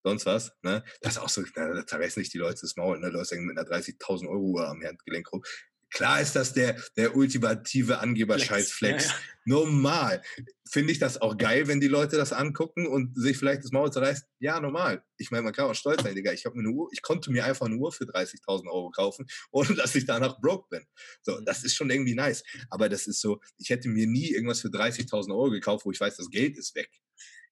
sonst 0.04 0.26
was. 0.26 0.52
Ne? 0.62 0.84
Das 1.00 1.14
ist 1.14 1.18
auch 1.18 1.28
so, 1.28 1.42
na, 1.54 1.74
da 1.74 1.86
zerreißen 1.86 2.20
nicht 2.20 2.32
die 2.32 2.38
Leute 2.38 2.60
das 2.60 2.76
Maul. 2.76 2.98
Ne? 3.00 3.08
Leute 3.08 3.36
mit 3.36 3.58
einer 3.58 3.68
30.000 3.68 4.28
Euro 4.28 4.42
Uhr 4.42 4.68
am 4.68 4.82
Handgelenk 4.82 5.32
rum. 5.32 5.42
Klar 5.90 6.20
ist 6.20 6.34
das 6.34 6.52
der, 6.52 6.76
der 6.96 7.16
ultimative 7.16 8.00
Angeberscheiß-Flex. 8.00 9.04
Ja, 9.04 9.10
ja. 9.10 9.16
Normal. 9.48 10.22
Finde 10.68 10.92
ich 10.92 10.98
das 10.98 11.20
auch 11.20 11.38
geil, 11.38 11.68
wenn 11.68 11.80
die 11.80 11.86
Leute 11.86 12.16
das 12.16 12.32
angucken 12.32 12.86
und 12.86 13.16
sich 13.16 13.38
vielleicht 13.38 13.62
das 13.62 13.70
Maul 13.70 13.92
zerreißen? 13.92 14.26
Ja, 14.40 14.58
normal. 14.60 15.04
Ich 15.18 15.30
meine, 15.30 15.44
man 15.44 15.52
kann 15.52 15.66
auch 15.66 15.74
stolz 15.74 16.02
sein, 16.02 16.16
Digga. 16.16 16.32
Ich 16.32 16.44
habe 16.44 16.58
eine 16.58 16.68
Uhr, 16.68 16.88
ich 16.92 17.00
konnte 17.02 17.30
mir 17.30 17.44
einfach 17.44 17.66
eine 17.66 17.76
Uhr 17.76 17.92
für 17.92 18.04
30.000 18.04 18.66
Euro 18.66 18.90
kaufen, 18.90 19.26
ohne 19.52 19.74
dass 19.74 19.94
ich 19.94 20.04
danach 20.04 20.40
broke 20.40 20.66
bin. 20.68 20.84
So, 21.22 21.40
das 21.40 21.62
ist 21.62 21.76
schon 21.76 21.90
irgendwie 21.90 22.14
nice. 22.14 22.42
Aber 22.68 22.88
das 22.88 23.06
ist 23.06 23.20
so, 23.20 23.40
ich 23.56 23.70
hätte 23.70 23.88
mir 23.88 24.08
nie 24.08 24.32
irgendwas 24.32 24.60
für 24.60 24.68
30.000 24.68 25.30
Euro 25.30 25.50
gekauft, 25.50 25.86
wo 25.86 25.92
ich 25.92 26.00
weiß, 26.00 26.16
das 26.16 26.28
Geld 26.28 26.58
ist 26.58 26.74
weg. 26.74 26.90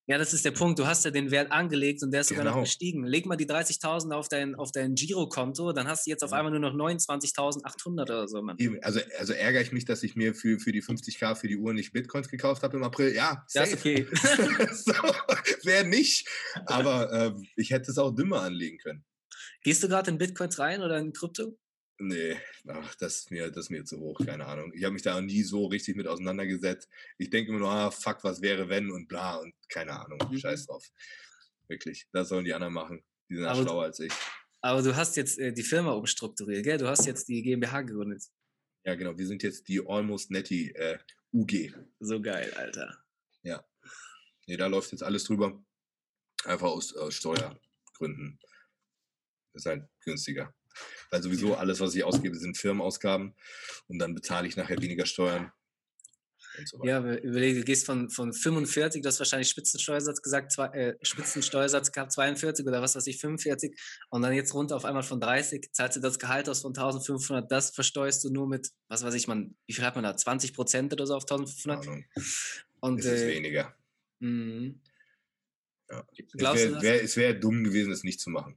Ja, 0.06 0.18
das 0.18 0.34
ist 0.34 0.44
der 0.44 0.50
Punkt. 0.50 0.78
Du 0.78 0.86
hast 0.86 1.04
ja 1.06 1.10
den 1.10 1.30
Wert 1.30 1.50
angelegt 1.50 2.02
und 2.02 2.10
der 2.10 2.20
ist 2.20 2.28
sogar 2.28 2.44
noch 2.44 2.52
Genau. 2.52 2.62
gestiegen. 2.64 3.04
Leg 3.06 3.24
mal 3.24 3.36
die 3.36 3.46
30.000 3.46 4.12
auf 4.12 4.28
dein, 4.28 4.54
auf 4.54 4.70
dein 4.70 4.94
Girokonto, 4.94 5.72
dann 5.72 5.86
hast 5.88 6.06
du 6.06 6.10
jetzt 6.10 6.22
auf 6.22 6.32
einmal 6.34 6.50
nur 6.52 6.60
noch 6.60 6.74
29.800 6.74 8.02
oder 8.02 8.28
so, 8.28 8.42
Mann. 8.42 8.56
Also, 8.82 9.00
also 9.18 9.32
ärgere 9.32 9.62
ich 9.62 9.72
mich, 9.72 9.86
dass 9.86 10.02
ich 10.02 10.14
mir 10.14 10.34
für, 10.34 10.58
für 10.58 10.72
die 10.72 10.82
50k 10.82 11.34
für 11.36 11.48
die 11.48 11.56
Uhr 11.56 11.72
nicht 11.72 11.92
Bitcoins 11.94 12.28
gekauft 12.28 12.62
habe 12.62 12.76
im 12.76 12.82
April. 12.82 13.14
Ja, 13.14 13.46
Ja, 13.54 13.62
ist 13.62 13.70
safe. 13.70 13.76
okay. 13.78 14.06
so, 14.74 14.92
wer 15.62 15.84
nicht? 15.84 16.28
Aber 16.66 17.10
ähm, 17.12 17.46
ich 17.56 17.70
hätte 17.70 17.90
es 17.90 17.96
auch 17.98 18.10
dümmer 18.14 18.42
anlegen 18.42 18.76
können. 18.78 19.04
Gehst 19.62 19.82
du 19.82 19.88
gerade 19.88 20.10
in 20.10 20.18
Bitcoins 20.18 20.58
rein 20.58 20.82
oder 20.82 20.98
in 20.98 21.12
Krypto? 21.14 21.56
Nee, 21.98 22.36
ach, 22.66 22.94
das, 22.96 23.18
ist 23.18 23.30
mir, 23.30 23.48
das 23.50 23.66
ist 23.66 23.70
mir 23.70 23.84
zu 23.84 23.98
hoch, 24.00 24.18
keine 24.26 24.46
Ahnung. 24.46 24.72
Ich 24.74 24.82
habe 24.82 24.92
mich 24.94 25.02
da 25.02 25.20
nie 25.20 25.42
so 25.44 25.66
richtig 25.66 25.94
mit 25.96 26.08
auseinandergesetzt. 26.08 26.88
Ich 27.18 27.30
denke 27.30 27.50
immer 27.50 27.60
nur, 27.60 27.70
ah, 27.70 27.90
fuck, 27.92 28.24
was 28.24 28.42
wäre, 28.42 28.68
wenn 28.68 28.90
und 28.90 29.06
bla 29.06 29.36
und 29.36 29.54
keine 29.68 29.92
Ahnung, 29.98 30.18
Mhm. 30.28 30.38
scheiß 30.38 30.66
drauf. 30.66 30.84
Wirklich, 31.68 32.06
das 32.12 32.28
sollen 32.30 32.44
die 32.44 32.52
anderen 32.52 32.74
machen. 32.74 33.04
Die 33.28 33.36
sind 33.36 33.44
ja 33.44 33.50
Aber- 33.52 33.62
schlauer 33.62 33.84
als 33.84 34.00
ich. 34.00 34.12
Aber 34.60 34.82
du 34.82 34.96
hast 34.96 35.16
jetzt 35.16 35.38
äh, 35.38 35.52
die 35.52 35.62
Firma 35.62 35.92
umstrukturiert, 35.92 36.64
gell? 36.64 36.78
Du 36.78 36.88
hast 36.88 37.06
jetzt 37.06 37.28
die 37.28 37.42
GmbH 37.42 37.82
gegründet. 37.82 38.24
Ja, 38.84 38.94
genau, 38.96 39.16
wir 39.16 39.26
sind 39.26 39.42
jetzt 39.42 39.68
die 39.68 39.86
Almost 39.86 40.30
Netty 40.30 40.70
äh, 40.72 40.98
UG. 41.32 41.72
So 42.00 42.20
geil, 42.20 42.52
Alter. 42.54 42.98
Nee, 44.46 44.58
da 44.58 44.66
läuft 44.66 44.92
jetzt 44.92 45.02
alles 45.02 45.24
drüber. 45.24 45.64
Einfach 46.44 46.66
aus, 46.68 46.94
aus 46.94 47.14
Steuergründen. 47.14 48.38
Das 49.54 49.62
ist 49.62 49.66
halt 49.66 49.88
günstiger. 50.04 50.54
Weil 51.10 51.22
sowieso 51.22 51.54
alles, 51.54 51.80
was 51.80 51.94
ich 51.94 52.04
ausgebe, 52.04 52.36
sind 52.36 52.56
Firmenausgaben 52.56 53.34
und 53.88 53.98
dann 53.98 54.14
bezahle 54.14 54.48
ich 54.48 54.56
nachher 54.56 54.80
weniger 54.80 55.06
Steuern. 55.06 55.52
So. 56.66 56.84
Ja, 56.84 56.98
aber 56.98 57.20
überleg, 57.22 57.56
du 57.56 57.64
gehst 57.64 57.84
von, 57.84 58.10
von 58.10 58.32
45, 58.32 59.02
du 59.02 59.08
hast 59.08 59.18
wahrscheinlich 59.18 59.48
Spitzensteuersatz 59.48 60.22
gesagt, 60.22 60.52
zwei, 60.52 60.66
äh, 60.68 60.96
Spitzensteuersatz 61.02 61.90
gehabt, 61.90 62.12
42 62.12 62.64
oder 62.64 62.80
was 62.80 62.94
weiß 62.94 63.08
ich, 63.08 63.18
45 63.18 63.76
und 64.10 64.22
dann 64.22 64.32
jetzt 64.32 64.54
runter 64.54 64.76
auf 64.76 64.84
einmal 64.84 65.02
von 65.02 65.20
30, 65.20 65.70
zahlst 65.72 65.96
du 65.96 66.00
das 66.00 66.20
Gehalt 66.20 66.48
aus 66.48 66.60
von 66.60 66.70
1500, 66.70 67.50
das 67.50 67.70
versteuerst 67.70 68.22
du 68.22 68.30
nur 68.30 68.46
mit, 68.46 68.70
was 68.86 69.02
weiß 69.02 69.14
ich, 69.14 69.26
man, 69.26 69.56
wie 69.66 69.72
viel 69.72 69.84
hat 69.84 69.96
man 69.96 70.04
da, 70.04 70.16
20 70.16 70.54
Prozent 70.54 70.92
oder 70.92 71.08
so 71.08 71.16
auf 71.16 71.26
Keine 71.26 71.40
1500 71.40 71.88
Ahnung. 71.88 72.04
und 72.80 73.00
Es 73.00 73.06
ist 73.06 73.22
äh, 73.22 73.28
weniger. 73.34 73.74
mh, 74.20 74.74
Ja. 75.90 76.06
Glaubst 76.34 76.64
es 76.64 76.82
wäre 76.82 77.00
das? 77.02 77.16
wär, 77.16 77.24
wär 77.24 77.34
dumm 77.34 77.64
gewesen, 77.64 77.90
es 77.92 78.04
nicht 78.04 78.20
zu 78.20 78.30
machen. 78.30 78.56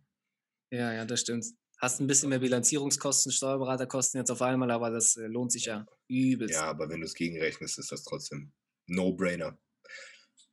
ja, 0.70 0.93
ja, 0.93 1.03
das 1.05 1.22
stimmt. 1.22 1.45
Hast 1.80 2.00
ein 2.00 2.08
bisschen 2.08 2.30
mehr 2.30 2.40
Bilanzierungskosten, 2.40 3.32
Steuerberaterkosten 3.32 4.20
jetzt 4.20 4.32
auf 4.32 4.42
einmal, 4.42 4.72
aber 4.72 4.90
das 4.90 5.16
äh, 5.16 5.28
lohnt 5.28 5.52
sich 5.52 5.66
ja 5.66 5.86
übelst. 6.08 6.56
Ja, 6.56 6.64
aber 6.64 6.90
wenn 6.90 7.02
du 7.02 7.06
es 7.06 7.14
gegenrechnest, 7.14 7.78
ist 7.78 7.92
das 7.92 8.04
trotzdem 8.04 8.52
No-Brainer. 8.88 9.58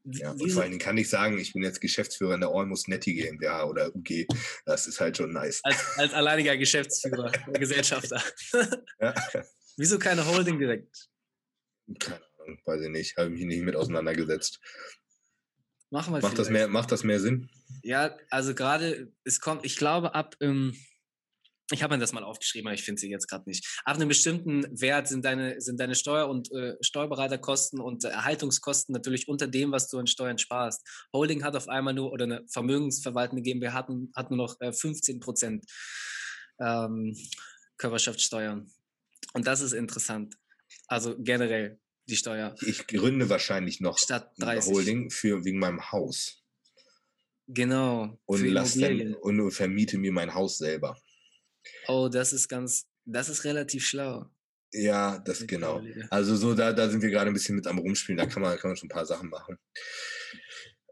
Ja. 0.05 0.33
Und 0.33 0.51
vor 0.53 0.63
allen 0.63 0.73
Dingen 0.73 0.83
kann 0.83 0.99
ich 0.99 1.09
sagen, 1.09 1.39
ich 1.39 1.55
bin 1.55 1.63
jetzt 1.63 1.81
Geschäftsführer 1.81 2.35
in 2.35 2.41
der 2.41 2.51
Almost 2.51 2.89
Netty 2.89 3.15
GmbH 3.15 3.65
oder 3.65 3.95
UG. 3.95 4.27
Das 4.67 4.87
ist 4.87 5.01
halt 5.01 5.17
schon 5.17 5.33
nice. 5.33 5.61
als, 5.63 5.97
als 5.97 6.13
alleiniger 6.13 6.57
Geschäftsführer, 6.57 7.33
Gesellschafter. 7.53 8.23
Ja. 9.01 9.15
Wieso 9.77 9.99
keine 9.99 10.25
Holding 10.27 10.59
direkt? 10.59 11.09
Keine 11.99 12.21
Ahnung, 12.39 12.61
weiß 12.65 12.83
ich 12.83 12.91
nicht. 12.91 13.17
Habe 13.17 13.31
mich 13.31 13.45
nicht 13.45 13.63
mit 13.63 13.77
auseinandergesetzt. 13.77 14.61
Machen 15.91 16.15
wir 16.15 16.21
Macht 16.21 16.39
das, 16.39 16.51
mehr, 16.51 16.69
macht 16.69 16.93
das 16.93 17.03
mehr 17.03 17.21
Sinn? 17.21 17.51
Ja, 17.83 18.17
also 18.31 18.55
gerade, 18.55 19.13
es 19.25 19.41
kommt, 19.41 19.65
ich 19.65 19.77
glaube, 19.77 20.15
ab, 20.15 20.37
ähm, 20.41 20.77
ich 21.71 21.83
habe 21.83 21.95
mir 21.95 22.01
das 22.01 22.13
mal 22.13 22.25
aufgeschrieben, 22.25 22.69
aber 22.69 22.75
ich 22.75 22.83
finde 22.83 23.01
sie 23.01 23.11
jetzt 23.11 23.27
gerade 23.27 23.49
nicht. 23.49 23.81
Ab 23.85 23.97
einem 23.97 24.09
bestimmten 24.09 24.65
Wert 24.81 25.09
sind 25.09 25.25
deine, 25.25 25.61
sind 25.61 25.81
deine 25.81 25.95
Steuer- 25.95 26.29
und 26.29 26.53
äh, 26.53 26.75
Steuerberaterkosten 26.81 27.81
und 27.81 28.05
Erhaltungskosten 28.05 28.93
natürlich 28.93 29.29
unter 29.29 29.47
dem, 29.47 29.73
was 29.73 29.89
du 29.89 29.99
an 29.99 30.07
Steuern 30.07 30.39
sparst. 30.39 30.87
Holding 31.13 31.43
hat 31.43 31.57
auf 31.57 31.69
einmal 31.69 31.95
nur, 31.95 32.13
oder 32.13 32.25
eine 32.25 32.45
vermögensverwaltende 32.49 33.43
GmbH 33.43 33.73
hat, 33.73 33.89
hat 34.15 34.31
nur 34.31 34.37
noch 34.37 34.61
äh, 34.61 34.73
15 34.73 35.21
Prozent 35.21 35.65
ähm, 36.61 37.17
Körperschaftssteuern. 37.79 38.71
Und 39.33 39.47
das 39.47 39.61
ist 39.61 39.73
interessant. 39.73 40.35
Also 40.87 41.17
generell 41.19 41.81
die 42.07 42.17
Steuer 42.17 42.55
Ich 42.61 42.87
gründe 42.87 43.31
wahrscheinlich 43.31 43.81
noch 43.81 43.99
eine 44.11 44.31
30. 44.39 44.73
Holding 44.73 45.11
für, 45.11 45.45
wegen 45.45 45.59
meinem 45.59 45.91
Haus. 45.91 46.43
Genau. 47.47 48.19
Und, 48.27 48.47
lass 48.47 48.77
dann, 48.79 49.15
und 49.15 49.51
vermiete 49.51 49.99
mir 49.99 50.13
mein 50.13 50.35
Haus 50.35 50.59
selber. 50.59 50.97
Oh, 51.89 52.09
das 52.09 52.33
ist 52.33 52.49
ganz, 52.49 52.87
das 53.05 53.29
ist 53.29 53.45
relativ 53.45 53.87
schlau. 53.87 54.31
Ja, 54.73 55.19
das 55.21 55.47
genau. 55.47 55.83
Also 56.11 56.35
so, 56.35 56.55
da, 56.55 56.73
da 56.73 56.89
sind 56.89 57.01
wir 57.03 57.11
gerade 57.11 57.31
ein 57.31 57.35
bisschen 57.35 57.55
mit 57.55 57.67
am 57.67 57.79
Rumspielen. 57.79 58.19
Da 58.19 58.27
kann 58.27 58.43
man, 58.43 58.59
kann 58.59 58.71
man 58.71 58.77
schon 58.77 58.89
ein 58.89 58.91
paar 58.91 59.07
Sachen 59.07 59.29
machen. 59.31 59.57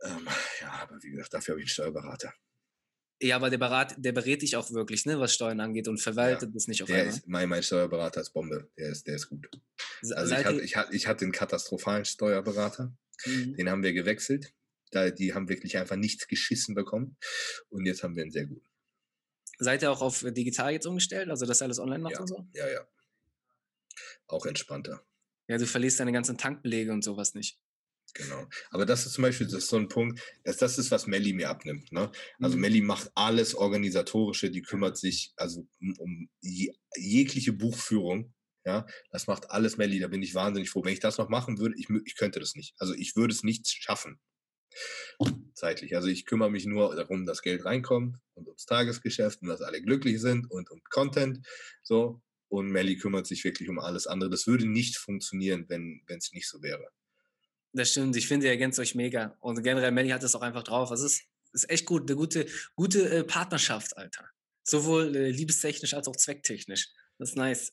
Ähm, 0.05 0.27
ja, 0.61 0.71
aber 0.83 1.03
wie 1.03 1.11
gesagt, 1.11 1.35
dafür 1.35 1.55
habe 1.55 1.61
ich 1.61 1.65
einen 1.65 1.71
Steuerberater. 1.71 2.33
Ja, 3.21 3.37
aber 3.37 3.51
der, 3.51 3.59
Berat, 3.59 3.95
der 3.99 4.13
berät 4.13 4.43
dich 4.43 4.57
auch 4.57 4.71
wirklich, 4.73 5.07
ne, 5.07 5.19
was 5.21 5.33
Steuern 5.33 5.61
angeht 5.61 5.87
und 5.87 6.01
verwaltet 6.01 6.55
das 6.55 6.67
nicht 6.67 6.83
auf 6.83 6.89
Der 6.89 7.03
einmal. 7.03 7.15
ist, 7.15 7.29
mein, 7.29 7.49
mein 7.49 7.63
Steuerberater 7.63 8.21
ist 8.21 8.33
Bombe. 8.33 8.69
Der 8.77 8.91
ist, 8.91 9.07
der 9.07 9.15
ist 9.15 9.29
gut. 9.29 9.49
Also 10.11 10.35
ich 10.35 10.45
hatte, 10.45 10.61
ich, 10.61 10.77
hatte, 10.77 10.95
ich 10.97 11.07
hatte 11.07 11.25
einen 11.25 11.33
katastrophalen 11.33 12.05
Steuerberater. 12.05 12.93
Mhm. 13.25 13.55
Den 13.55 13.71
haben 13.71 13.83
wir 13.85 13.93
gewechselt. 13.93 14.53
Da, 14.91 15.11
die 15.11 15.35
haben 15.35 15.49
wirklich 15.49 15.77
einfach 15.79 15.97
nichts 15.97 16.27
geschissen 16.27 16.75
bekommen. 16.75 17.17
Und 17.69 17.87
jetzt 17.87 18.03
haben 18.03 18.17
wir 18.17 18.23
einen 18.23 18.33
sehr 18.33 18.47
guten. 18.47 18.67
Seid 19.63 19.83
ihr 19.83 19.91
auch 19.93 20.03
auf 20.03 20.25
digital 20.29 20.73
jetzt 20.73 20.87
umgestellt, 20.87 21.31
also 21.31 21.47
dass 21.47 21.63
ihr 21.63 21.67
alles 21.67 21.79
online 21.79 22.01
macht 22.03 22.15
Ja. 22.15 22.21
und 22.21 22.27
so? 22.27 22.47
Ja, 22.55 22.69
ja. 22.69 22.87
Auch 24.27 24.47
entspannter. 24.47 25.05
Ja, 25.49 25.59
du 25.59 25.67
verlierst 25.67 26.01
deine 26.01 26.13
ganzen 26.13 26.39
Tankbelege 26.39 26.93
und 26.93 27.03
sowas 27.05 27.35
nicht. 27.35 27.59
Genau. 28.15 28.47
Aber 28.71 28.85
das 28.85 29.07
ist 29.07 29.15
zum 29.15 29.23
Beispiel 29.23 29.47
das 29.47 29.55
ist 29.65 29.69
so 29.69 29.77
ein 29.77 29.89
Punkt, 29.89 30.21
dass 30.45 30.59
das 30.59 30.77
ist, 30.79 30.91
was 30.91 31.07
Melli 31.07 31.33
mir 31.33 31.49
abnimmt. 31.49 31.93
Ne? 31.93 32.11
Also 32.41 32.57
Mhm. 32.57 32.61
Melli 32.61 32.81
macht 32.83 33.11
alles 33.15 33.55
Organisatorische, 33.55 34.51
die 34.51 34.63
kümmert 34.63 34.99
sich 34.99 35.33
also 35.37 35.67
um, 35.81 35.95
um 35.99 36.31
je, 36.41 36.75
jegliche 36.97 37.53
Buchführung. 37.53 38.35
Ja, 38.65 38.87
das 39.11 39.27
macht 39.27 39.51
alles 39.51 39.77
Melli. 39.77 39.99
Da 39.99 40.09
bin 40.09 40.23
ich 40.23 40.35
wahnsinnig 40.35 40.71
froh. 40.71 40.85
Wenn 40.85 40.93
ich 40.93 41.01
das 41.01 41.19
noch 41.19 41.29
machen 41.29 41.59
würde, 41.59 41.75
ich, 41.79 41.89
ich 42.05 42.17
könnte 42.17 42.39
das 42.39 42.55
nicht. 42.55 42.75
Also 42.79 42.95
ich 42.95 43.17
würde 43.17 43.33
es 43.35 43.43
nicht 43.43 43.67
schaffen. 43.69 44.21
Zeitlich. 45.55 45.95
Also 45.95 46.09
ich 46.09 46.27
kümmere 46.27 46.51
mich 46.51 46.67
nur 46.67 46.95
darum, 46.95 47.27
dass 47.27 47.43
Geld 47.43 47.65
reinkommt 47.65 48.17
und 48.35 48.49
ums 48.49 48.67
Tagesgeschäft 48.67 49.43
und 49.43 49.49
dass 49.49 49.61
alle 49.61 49.81
glücklich 49.83 50.21
sind 50.21 50.51
und 50.51 50.71
um 50.71 50.81
Content. 50.91 51.47
So. 51.83 52.21
Und 52.49 52.69
Melli 52.69 52.99
kümmert 52.99 53.27
sich 53.27 53.45
wirklich 53.45 53.69
um 53.69 53.79
alles 53.79 54.07
andere. 54.07 54.29
Das 54.29 54.47
würde 54.47 54.67
nicht 54.67 54.99
funktionieren, 54.99 55.65
wenn 55.69 56.03
es 56.09 56.33
nicht 56.33 56.49
so 56.49 56.63
wäre. 56.63 56.87
Das 57.73 57.91
stimmt, 57.91 58.17
ich 58.17 58.29
finde, 58.29 58.47
ihr 58.47 58.53
ergänzt 58.53 58.79
euch 58.79 58.95
mega. 58.95 59.37
Und 59.41 59.63
generell, 59.63 59.93
Melly 59.93 60.11
hat 60.11 60.23
das 60.23 60.35
auch 60.35 60.43
einfach 60.43 60.63
drauf. 60.63 60.91
Das 60.91 61.01
ist, 61.01 61.23
ist 61.53 61.71
echt 61.71 61.87
gut, 61.87 62.11
eine 62.11 62.17
gute, 62.17 62.47
gute 62.75 63.09
äh, 63.09 63.25
Partnerschaft, 63.25 63.97
Alter. 63.97 64.29
Sowohl 64.63 65.17
äh, 65.17 65.31
liebestechnisch 65.31 65.95
als 65.95 66.07
auch 66.07 66.17
zwecktechnisch. 66.17 66.89
Das 67.19 67.31
ist 67.31 67.37
nice. 67.37 67.73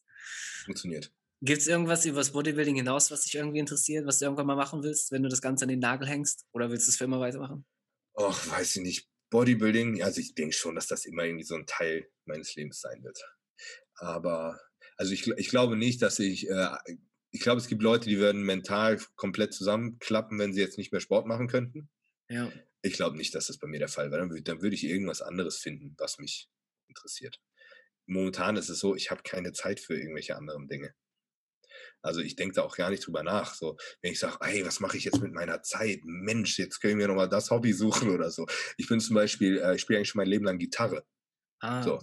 Funktioniert. 0.63 1.11
Gibt 1.41 1.61
es 1.61 1.67
irgendwas 1.67 2.05
über 2.05 2.17
das 2.17 2.31
Bodybuilding 2.31 2.75
hinaus, 2.75 3.11
was 3.11 3.23
dich 3.23 3.35
irgendwie 3.35 3.59
interessiert, 3.59 4.05
was 4.05 4.19
du 4.19 4.25
irgendwann 4.25 4.47
mal 4.47 4.55
machen 4.55 4.83
willst, 4.83 5.11
wenn 5.11 5.23
du 5.23 5.29
das 5.29 5.41
Ganze 5.41 5.63
an 5.63 5.69
den 5.69 5.79
Nagel 5.79 6.07
hängst? 6.07 6.45
Oder 6.51 6.69
willst 6.69 6.87
du 6.87 6.91
es 6.91 6.97
für 6.97 7.05
immer 7.05 7.19
weitermachen? 7.19 7.65
Och, 8.13 8.49
weiß 8.49 8.77
ich 8.77 8.81
nicht. 8.81 9.09
Bodybuilding, 9.29 10.03
also 10.03 10.19
ich 10.19 10.33
denke 10.35 10.53
schon, 10.53 10.75
dass 10.75 10.87
das 10.87 11.05
immer 11.05 11.23
irgendwie 11.23 11.45
so 11.45 11.55
ein 11.55 11.65
Teil 11.65 12.09
meines 12.25 12.55
Lebens 12.55 12.81
sein 12.81 13.03
wird. 13.03 13.21
Aber, 13.95 14.59
also 14.97 15.13
ich, 15.13 15.27
ich 15.27 15.49
glaube 15.49 15.77
nicht, 15.77 16.01
dass 16.01 16.19
ich 16.19 16.49
äh, 16.49 16.75
ich 17.31 17.41
glaube, 17.41 17.59
es 17.59 17.67
gibt 17.67 17.81
Leute, 17.81 18.09
die 18.09 18.17
würden 18.17 18.43
mental 18.43 18.99
komplett 19.15 19.53
zusammenklappen, 19.53 20.39
wenn 20.39 20.53
sie 20.53 20.61
jetzt 20.61 20.77
nicht 20.77 20.91
mehr 20.91 21.01
Sport 21.01 21.27
machen 21.27 21.47
könnten. 21.47 21.89
Ja. 22.27 22.51
Ich 22.81 22.93
glaube 22.93 23.17
nicht, 23.17 23.35
dass 23.35 23.47
das 23.47 23.57
bei 23.57 23.67
mir 23.67 23.79
der 23.79 23.87
Fall 23.87 24.11
wäre. 24.11 24.27
Dann, 24.27 24.43
dann 24.43 24.61
würde 24.61 24.75
ich 24.75 24.83
irgendwas 24.83 25.21
anderes 25.21 25.57
finden, 25.57 25.95
was 25.97 26.17
mich 26.17 26.49
interessiert. 26.87 27.39
Momentan 28.07 28.55
ist 28.55 28.69
es 28.69 28.79
so, 28.79 28.95
ich 28.95 29.11
habe 29.11 29.21
keine 29.23 29.51
Zeit 29.51 29.79
für 29.79 29.95
irgendwelche 29.95 30.35
anderen 30.35 30.67
Dinge. 30.67 30.93
Also 32.01 32.21
ich 32.21 32.35
denke 32.35 32.55
da 32.55 32.63
auch 32.63 32.75
gar 32.75 32.89
nicht 32.89 33.05
drüber 33.05 33.23
nach. 33.23 33.53
So, 33.55 33.77
wenn 34.01 34.11
ich 34.11 34.19
sage, 34.19 34.37
ey, 34.41 34.65
was 34.65 34.79
mache 34.79 34.97
ich 34.97 35.03
jetzt 35.03 35.21
mit 35.21 35.33
meiner 35.33 35.61
Zeit? 35.63 35.99
Mensch, 36.03 36.57
jetzt 36.57 36.79
können 36.79 36.99
wir 36.99 37.07
nochmal 37.07 37.29
das 37.29 37.51
Hobby 37.51 37.73
suchen 37.73 38.09
oder 38.15 38.31
so. 38.31 38.45
Ich 38.77 38.87
bin 38.87 38.99
zum 38.99 39.15
Beispiel, 39.15 39.59
äh, 39.59 39.75
ich 39.75 39.81
spiele 39.81 39.99
eigentlich 39.99 40.09
schon 40.09 40.19
mein 40.19 40.29
Leben 40.29 40.45
lang 40.45 40.57
Gitarre. 40.57 41.05
Ah. 41.59 41.83
So, 41.83 41.99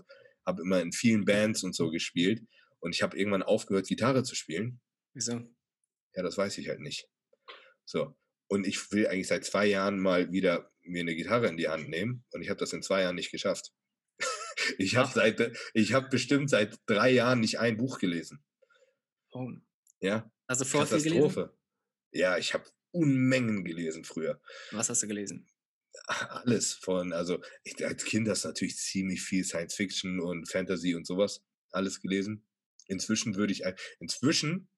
habe 0.46 0.62
immer 0.62 0.80
in 0.80 0.92
vielen 0.92 1.24
Bands 1.24 1.62
und 1.62 1.74
so 1.74 1.90
gespielt 1.90 2.42
und 2.80 2.94
ich 2.94 3.02
habe 3.02 3.18
irgendwann 3.18 3.42
aufgehört, 3.42 3.88
Gitarre 3.88 4.22
zu 4.22 4.34
spielen. 4.34 4.80
Wieso? 5.14 5.40
Ja, 6.14 6.22
das 6.22 6.36
weiß 6.36 6.58
ich 6.58 6.68
halt 6.68 6.80
nicht. 6.80 7.08
So. 7.84 8.16
Und 8.48 8.66
ich 8.66 8.92
will 8.92 9.08
eigentlich 9.08 9.28
seit 9.28 9.44
zwei 9.44 9.66
Jahren 9.66 9.98
mal 9.98 10.30
wieder 10.30 10.70
mir 10.82 11.00
eine 11.00 11.16
Gitarre 11.16 11.48
in 11.48 11.56
die 11.56 11.68
Hand 11.68 11.88
nehmen 11.88 12.24
und 12.30 12.42
ich 12.42 12.48
habe 12.48 12.60
das 12.60 12.72
in 12.72 12.82
zwei 12.82 13.02
Jahren 13.02 13.16
nicht 13.16 13.32
geschafft. 13.32 13.72
ich 14.78 14.96
habe 14.96 15.10
seit, 15.12 15.58
ich 15.74 15.92
habe 15.94 16.08
bestimmt 16.08 16.48
seit 16.48 16.78
drei 16.86 17.10
Jahren 17.10 17.40
nicht 17.40 17.58
ein 17.58 17.76
Buch 17.76 17.98
gelesen. 17.98 18.44
Oh. 19.32 19.50
Ja, 20.00 20.30
viel 20.48 20.80
gelesen? 21.02 21.10
Katastrophe. 21.10 21.58
Ja, 22.12 22.38
ich 22.38 22.54
habe 22.54 22.64
Unmengen 22.92 23.64
gelesen 23.64 24.04
früher. 24.04 24.40
Was 24.70 24.88
hast 24.88 25.02
du 25.02 25.06
gelesen? 25.08 25.48
Alles 26.06 26.74
von, 26.74 27.12
also 27.12 27.40
ich, 27.64 27.84
als 27.84 28.04
Kind 28.04 28.28
hast 28.28 28.44
du 28.44 28.48
natürlich 28.48 28.76
ziemlich 28.76 29.22
viel 29.22 29.44
Science 29.44 29.74
Fiction 29.74 30.20
und 30.20 30.48
Fantasy 30.50 30.94
und 30.94 31.06
sowas 31.06 31.42
alles 31.70 32.00
gelesen. 32.00 32.46
Inzwischen 32.86 33.34
würde 33.36 33.52
ich, 33.52 33.62
inzwischen 33.98 34.68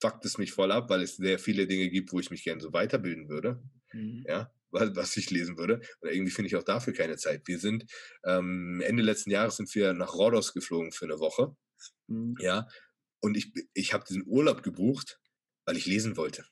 fuckt 0.00 0.24
es 0.24 0.38
mich 0.38 0.52
voll 0.52 0.72
ab, 0.72 0.90
weil 0.90 1.02
es 1.02 1.16
sehr 1.16 1.38
viele 1.38 1.66
Dinge 1.66 1.88
gibt, 1.90 2.12
wo 2.12 2.20
ich 2.20 2.30
mich 2.30 2.44
gerne 2.44 2.60
so 2.60 2.72
weiterbilden 2.72 3.28
würde, 3.28 3.62
Mhm. 3.92 4.24
ja, 4.26 4.52
was, 4.70 4.94
was 4.96 5.16
ich 5.16 5.30
lesen 5.30 5.56
würde. 5.56 5.80
Oder 6.00 6.12
irgendwie 6.12 6.32
finde 6.32 6.48
ich 6.48 6.56
auch 6.56 6.62
dafür 6.64 6.92
keine 6.92 7.16
Zeit. 7.16 7.46
Wir 7.46 7.58
sind, 7.58 7.84
ähm, 8.24 8.80
Ende 8.84 9.02
letzten 9.02 9.30
Jahres 9.30 9.56
sind 9.56 9.72
wir 9.74 9.92
nach 9.92 10.14
Rhodos 10.14 10.52
geflogen 10.54 10.92
für 10.92 11.04
eine 11.04 11.18
Woche, 11.18 11.56
Mhm. 12.08 12.36
ja, 12.40 12.66
und 13.24 13.38
ich, 13.38 13.52
ich 13.72 13.94
habe 13.94 14.04
diesen 14.06 14.26
Urlaub 14.26 14.62
gebucht, 14.62 15.18
weil 15.64 15.78
ich 15.78 15.86
lesen 15.86 16.18
wollte. 16.18 16.44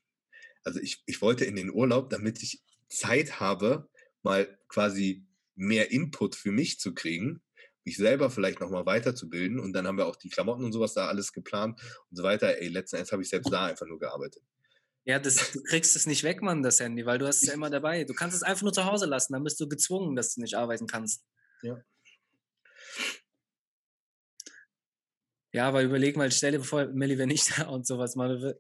Also 0.65 0.81
ich, 0.81 1.03
ich 1.05 1.21
wollte 1.21 1.45
in 1.45 1.55
den 1.55 1.71
Urlaub, 1.71 2.09
damit 2.09 2.43
ich 2.43 2.63
Zeit 2.89 3.41
habe, 3.41 3.91
mal 4.23 4.59
quasi 4.69 5.27
mehr 5.55 5.91
Input 5.91 6.35
für 6.35 6.51
mich 6.51 6.81
zu 6.81 6.95
kriegen, 6.95 7.43
mich 7.85 7.99
selber 7.99 8.31
vielleicht 8.31 8.61
nochmal 8.61 8.87
weiterzubilden. 8.87 9.61
Und 9.61 9.75
dann 9.75 9.87
haben 9.87 9.99
wir 9.99 10.07
auch 10.07 10.17
die 10.17 10.31
Klamotten 10.31 10.65
und 10.65 10.73
sowas 10.73 10.95
da 10.95 11.09
alles 11.09 11.35
geplant 11.35 11.79
und 12.09 12.17
so 12.17 12.23
weiter. 12.23 12.59
Ey, 12.59 12.69
letzten 12.69 12.97
Endes 12.97 13.13
habe 13.13 13.21
ich 13.21 13.29
selbst 13.29 13.53
da 13.53 13.67
einfach 13.67 13.87
nur 13.87 13.99
gearbeitet. 13.99 14.43
Ja, 15.05 15.19
das, 15.19 15.53
du 15.53 15.63
kriegst 15.65 15.95
es 15.95 16.07
nicht 16.07 16.23
weg, 16.23 16.41
Mann, 16.41 16.63
das 16.63 16.81
Handy, 16.81 17.05
weil 17.05 17.19
du 17.19 17.27
hast 17.27 17.43
es 17.43 17.49
ja 17.49 17.55
immer 17.55 17.69
dabei. 17.71 18.05
Du 18.05 18.15
kannst 18.15 18.35
es 18.35 18.43
einfach 18.43 18.63
nur 18.63 18.73
zu 18.73 18.87
Hause 18.87 19.05
lassen, 19.05 19.35
dann 19.35 19.45
bist 19.45 19.61
du 19.61 19.69
gezwungen, 19.69 20.17
dass 20.17 20.35
du 20.35 20.41
nicht 20.41 20.55
arbeiten 20.55 20.87
kannst. 20.87 21.23
Ja. 21.61 21.77
Ja, 25.53 25.69
aber 25.69 25.83
überleg 25.83 26.17
mal, 26.17 26.31
stell 26.31 26.53
dir 26.53 26.63
vor, 26.63 26.87
Milli, 26.87 27.19
wenn 27.19 27.31
ich 27.31 27.45
da 27.57 27.69
und 27.69 27.87
sowas 27.87 28.17
mache. 28.17 28.59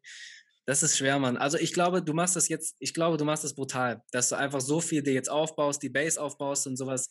Das 0.65 0.83
ist 0.85 0.97
schwer, 0.97 1.19
Mann. 1.19 1.37
Also 1.37 1.59
ich 1.59 1.73
glaube, 1.73 2.03
du 2.03 2.13
machst 2.13 2.37
das 2.37 2.49
jetzt, 2.49 2.77
ich 2.79 2.95
glaube, 2.95 3.17
du 3.17 3.25
machst 3.25 3.43
das 3.43 3.55
brutal, 3.55 4.03
dass 4.13 4.29
du 4.29 4.37
einfach 4.37 4.61
so 4.61 4.81
viel 4.81 5.03
dir 5.03 5.13
jetzt 5.13 5.31
aufbaust, 5.31 5.83
die 5.83 5.89
Base 5.89 6.21
aufbaust 6.21 6.69
und 6.69 6.77
sowas. 6.77 7.11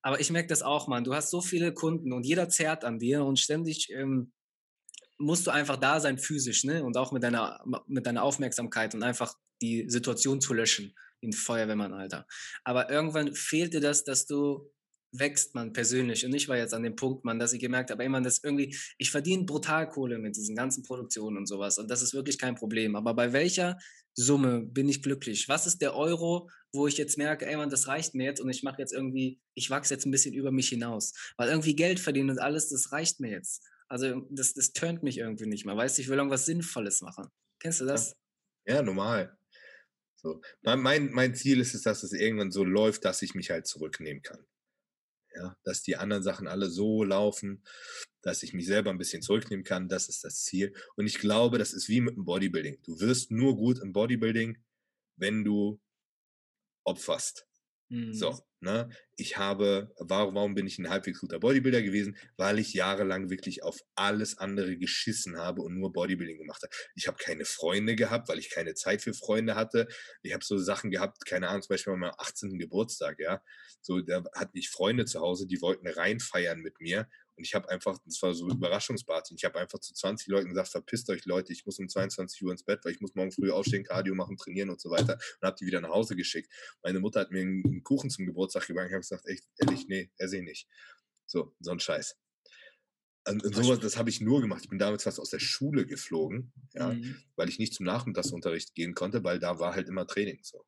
Aber 0.00 0.18
ich 0.18 0.30
merke 0.30 0.48
das 0.48 0.62
auch, 0.62 0.88
Mann. 0.88 1.04
Du 1.04 1.14
hast 1.14 1.30
so 1.30 1.42
viele 1.42 1.74
Kunden 1.74 2.12
und 2.12 2.24
jeder 2.24 2.48
zerrt 2.48 2.84
an 2.84 2.98
dir 2.98 3.24
und 3.24 3.38
ständig 3.38 3.90
ähm, 3.90 4.32
musst 5.18 5.46
du 5.46 5.50
einfach 5.50 5.76
da 5.76 6.00
sein 6.00 6.18
physisch, 6.18 6.64
ne? 6.64 6.82
Und 6.82 6.96
auch 6.96 7.12
mit 7.12 7.22
deiner, 7.22 7.62
mit 7.86 8.06
deiner 8.06 8.22
Aufmerksamkeit 8.22 8.94
und 8.94 9.02
einfach 9.02 9.34
die 9.60 9.84
Situation 9.88 10.40
zu 10.40 10.54
löschen. 10.54 10.94
Ein 11.22 11.34
Feuerwehrmann, 11.34 11.92
Alter. 11.92 12.26
Aber 12.64 12.90
irgendwann 12.90 13.34
fehlt 13.34 13.74
dir 13.74 13.80
das, 13.80 14.04
dass 14.04 14.24
du 14.24 14.72
wächst, 15.12 15.54
man 15.54 15.72
persönlich. 15.72 16.24
Und 16.24 16.34
ich 16.34 16.48
war 16.48 16.56
jetzt 16.56 16.74
an 16.74 16.82
dem 16.82 16.96
Punkt, 16.96 17.24
man, 17.24 17.38
dass 17.38 17.52
ich 17.52 17.60
gemerkt 17.60 17.90
habe, 17.90 18.02
ey, 18.02 18.08
man, 18.08 18.22
das 18.22 18.42
irgendwie, 18.42 18.76
ich 18.98 19.10
verdiene 19.10 19.44
brutal 19.44 19.88
Kohle 19.88 20.18
mit 20.18 20.36
diesen 20.36 20.54
ganzen 20.56 20.82
Produktionen 20.82 21.36
und 21.36 21.46
sowas. 21.46 21.78
Und 21.78 21.90
das 21.90 22.02
ist 22.02 22.14
wirklich 22.14 22.38
kein 22.38 22.54
Problem. 22.54 22.96
Aber 22.96 23.14
bei 23.14 23.32
welcher 23.32 23.78
Summe 24.14 24.62
bin 24.62 24.88
ich 24.88 25.02
glücklich? 25.02 25.48
Was 25.48 25.66
ist 25.66 25.78
der 25.82 25.94
Euro, 25.96 26.48
wo 26.72 26.86
ich 26.86 26.96
jetzt 26.96 27.18
merke, 27.18 27.46
ey, 27.46 27.56
man, 27.56 27.70
das 27.70 27.88
reicht 27.88 28.14
mir 28.14 28.24
jetzt 28.24 28.40
und 28.40 28.48
ich 28.48 28.62
mache 28.62 28.80
jetzt 28.80 28.92
irgendwie, 28.92 29.40
ich 29.54 29.70
wachse 29.70 29.94
jetzt 29.94 30.06
ein 30.06 30.10
bisschen 30.10 30.34
über 30.34 30.52
mich 30.52 30.68
hinaus. 30.68 31.12
Weil 31.36 31.48
irgendwie 31.48 31.74
Geld 31.74 32.00
verdienen 32.00 32.30
und 32.30 32.38
alles, 32.38 32.68
das 32.68 32.92
reicht 32.92 33.20
mir 33.20 33.30
jetzt. 33.30 33.64
Also 33.88 34.20
das, 34.30 34.54
das 34.54 34.72
turnt 34.72 35.02
mich 35.02 35.18
irgendwie 35.18 35.46
nicht 35.46 35.66
mehr. 35.66 35.76
Weißt 35.76 35.98
du, 35.98 36.02
ich 36.02 36.08
will 36.08 36.18
irgendwas 36.18 36.46
Sinnvolles 36.46 37.00
machen. 37.00 37.28
Kennst 37.58 37.80
du 37.80 37.86
das? 37.86 38.14
Ja, 38.66 38.82
normal. 38.82 39.36
So. 40.14 40.40
Mein, 40.62 40.80
mein, 40.80 41.10
mein 41.10 41.34
Ziel 41.34 41.60
ist 41.60 41.74
es, 41.74 41.82
dass 41.82 42.02
es 42.02 42.12
irgendwann 42.12 42.52
so 42.52 42.62
läuft, 42.62 43.04
dass 43.04 43.22
ich 43.22 43.34
mich 43.34 43.50
halt 43.50 43.66
zurücknehmen 43.66 44.22
kann. 44.22 44.44
Ja, 45.40 45.56
dass 45.64 45.82
die 45.82 45.96
anderen 45.96 46.22
Sachen 46.22 46.46
alle 46.46 46.68
so 46.68 47.02
laufen, 47.02 47.62
dass 48.20 48.42
ich 48.42 48.52
mich 48.52 48.66
selber 48.66 48.90
ein 48.90 48.98
bisschen 48.98 49.22
zurücknehmen 49.22 49.64
kann, 49.64 49.88
das 49.88 50.10
ist 50.10 50.22
das 50.22 50.44
Ziel. 50.44 50.74
Und 50.96 51.06
ich 51.06 51.18
glaube, 51.18 51.56
das 51.56 51.72
ist 51.72 51.88
wie 51.88 52.02
mit 52.02 52.14
dem 52.14 52.26
Bodybuilding. 52.26 52.78
Du 52.82 53.00
wirst 53.00 53.30
nur 53.30 53.56
gut 53.56 53.78
im 53.78 53.94
Bodybuilding, 53.94 54.58
wenn 55.16 55.42
du 55.42 55.80
opferst. 56.84 57.46
Mhm. 57.90 58.12
So, 58.12 58.38
ne? 58.60 58.88
Ich 59.16 59.36
habe, 59.38 59.92
warum, 59.98 60.34
warum 60.34 60.54
bin 60.54 60.66
ich 60.66 60.78
ein 60.78 60.90
halbwegs 60.90 61.20
guter 61.20 61.38
Bodybuilder 61.40 61.82
gewesen? 61.82 62.16
Weil 62.36 62.58
ich 62.58 62.72
jahrelang 62.74 63.30
wirklich 63.30 63.62
auf 63.62 63.80
alles 63.94 64.38
andere 64.38 64.76
geschissen 64.76 65.38
habe 65.38 65.62
und 65.62 65.78
nur 65.78 65.92
Bodybuilding 65.92 66.38
gemacht 66.38 66.62
habe. 66.62 66.72
Ich 66.96 67.06
habe 67.06 67.18
keine 67.18 67.44
Freunde 67.44 67.96
gehabt, 67.96 68.28
weil 68.28 68.38
ich 68.38 68.50
keine 68.50 68.74
Zeit 68.74 69.02
für 69.02 69.14
Freunde 69.14 69.54
hatte. 69.54 69.88
Ich 70.22 70.32
habe 70.34 70.44
so 70.44 70.58
Sachen 70.58 70.90
gehabt, 70.90 71.24
keine 71.26 71.48
Ahnung, 71.48 71.62
zum 71.62 71.74
Beispiel 71.74 71.92
an 71.92 72.00
meinem 72.00 72.14
18. 72.18 72.58
Geburtstag, 72.58 73.18
ja. 73.20 73.42
So, 73.80 74.00
da 74.00 74.24
hatte 74.34 74.52
ich 74.54 74.70
Freunde 74.70 75.04
zu 75.04 75.20
Hause, 75.20 75.46
die 75.46 75.60
wollten 75.62 75.86
reinfeiern 75.88 76.60
mit 76.60 76.80
mir. 76.80 77.08
Und 77.40 77.46
ich 77.46 77.54
habe 77.54 77.70
einfach, 77.70 77.98
das 78.04 78.20
war 78.20 78.34
so 78.34 78.44
eine 78.44 78.52
Überraschungsparty. 78.52 79.34
Ich 79.34 79.44
habe 79.46 79.58
einfach 79.58 79.78
zu 79.78 79.94
20 79.94 80.28
Leuten 80.28 80.50
gesagt, 80.50 80.68
verpisst 80.68 81.08
euch 81.08 81.24
Leute, 81.24 81.54
ich 81.54 81.64
muss 81.64 81.78
um 81.78 81.88
22 81.88 82.42
Uhr 82.44 82.52
ins 82.52 82.62
Bett, 82.62 82.80
weil 82.84 82.92
ich 82.92 83.00
muss 83.00 83.14
morgen 83.14 83.32
früh 83.32 83.50
aufstehen, 83.50 83.82
Cardio 83.82 84.14
machen, 84.14 84.36
trainieren 84.36 84.68
und 84.68 84.78
so 84.78 84.90
weiter. 84.90 85.14
Und 85.14 85.46
habe 85.46 85.56
die 85.58 85.64
wieder 85.64 85.80
nach 85.80 85.88
Hause 85.88 86.16
geschickt. 86.16 86.52
Meine 86.82 87.00
Mutter 87.00 87.20
hat 87.20 87.30
mir 87.30 87.40
einen 87.40 87.82
Kuchen 87.82 88.10
zum 88.10 88.26
Geburtstag 88.26 88.66
gebacken. 88.66 88.88
Ich 88.88 88.92
habe 88.92 89.00
gesagt, 89.00 89.26
echt, 89.26 89.44
ehrlich, 89.56 89.88
nee, 89.88 90.10
esse 90.18 90.36
ich 90.36 90.42
nicht. 90.42 90.68
So, 91.24 91.56
so 91.60 91.70
ein 91.70 91.80
Scheiß. 91.80 92.14
Und, 93.26 93.42
und 93.42 93.54
sowas, 93.54 93.80
das 93.80 93.96
habe 93.96 94.10
ich 94.10 94.20
nur 94.20 94.42
gemacht. 94.42 94.60
Ich 94.64 94.68
bin 94.68 94.78
damals 94.78 95.04
fast 95.04 95.18
aus 95.18 95.30
der 95.30 95.38
Schule 95.38 95.86
geflogen, 95.86 96.52
ja, 96.74 96.88
Mhm. 96.92 97.16
weil 97.36 97.48
ich 97.48 97.58
nicht 97.58 97.72
zum 97.72 97.86
Nachmittagsunterricht 97.86 98.74
gehen 98.74 98.92
konnte, 98.94 99.24
weil 99.24 99.38
da 99.38 99.58
war 99.58 99.74
halt 99.74 99.88
immer 99.88 100.06
Training. 100.06 100.40
So. 100.42 100.62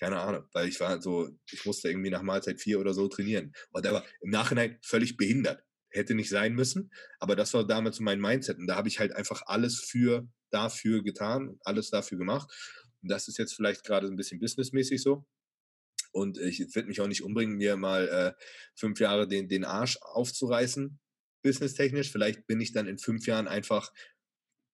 Keine 0.00 0.18
Ahnung, 0.18 0.44
weil 0.52 0.66
ich 0.66 0.80
war 0.80 1.00
so, 1.02 1.28
ich 1.52 1.66
musste 1.66 1.90
irgendwie 1.90 2.08
nach 2.08 2.22
Mahlzeit 2.22 2.58
vier 2.58 2.80
oder 2.80 2.94
so 2.94 3.06
trainieren. 3.06 3.52
Und 3.70 3.84
der 3.84 3.92
war 3.92 4.04
im 4.22 4.30
Nachhinein 4.30 4.78
völlig 4.82 5.18
behindert. 5.18 5.62
Hätte 5.90 6.14
nicht 6.14 6.30
sein 6.30 6.54
müssen, 6.54 6.90
aber 7.18 7.36
das 7.36 7.52
war 7.52 7.66
damals 7.66 7.96
so 7.96 8.02
mein 8.02 8.20
Mindset. 8.20 8.58
Und 8.58 8.66
da 8.66 8.76
habe 8.76 8.88
ich 8.88 8.98
halt 8.98 9.12
einfach 9.12 9.42
alles 9.46 9.78
für 9.78 10.26
dafür 10.50 11.02
getan, 11.02 11.58
alles 11.64 11.90
dafür 11.90 12.16
gemacht. 12.16 12.50
Und 13.02 13.10
das 13.10 13.28
ist 13.28 13.38
jetzt 13.38 13.54
vielleicht 13.54 13.84
gerade 13.84 14.06
ein 14.06 14.16
bisschen 14.16 14.40
businessmäßig 14.40 15.02
so. 15.02 15.26
Und 16.12 16.38
ich 16.38 16.60
werde 16.74 16.88
mich 16.88 17.00
auch 17.00 17.06
nicht 17.06 17.22
umbringen, 17.22 17.56
mir 17.56 17.76
mal 17.76 18.08
äh, 18.08 18.44
fünf 18.74 19.00
Jahre 19.00 19.28
den, 19.28 19.48
den 19.48 19.64
Arsch 19.64 19.98
aufzureißen, 20.00 20.98
businesstechnisch. 21.42 22.10
Vielleicht 22.10 22.46
bin 22.46 22.60
ich 22.60 22.72
dann 22.72 22.86
in 22.86 22.98
fünf 22.98 23.26
Jahren 23.26 23.48
einfach, 23.48 23.92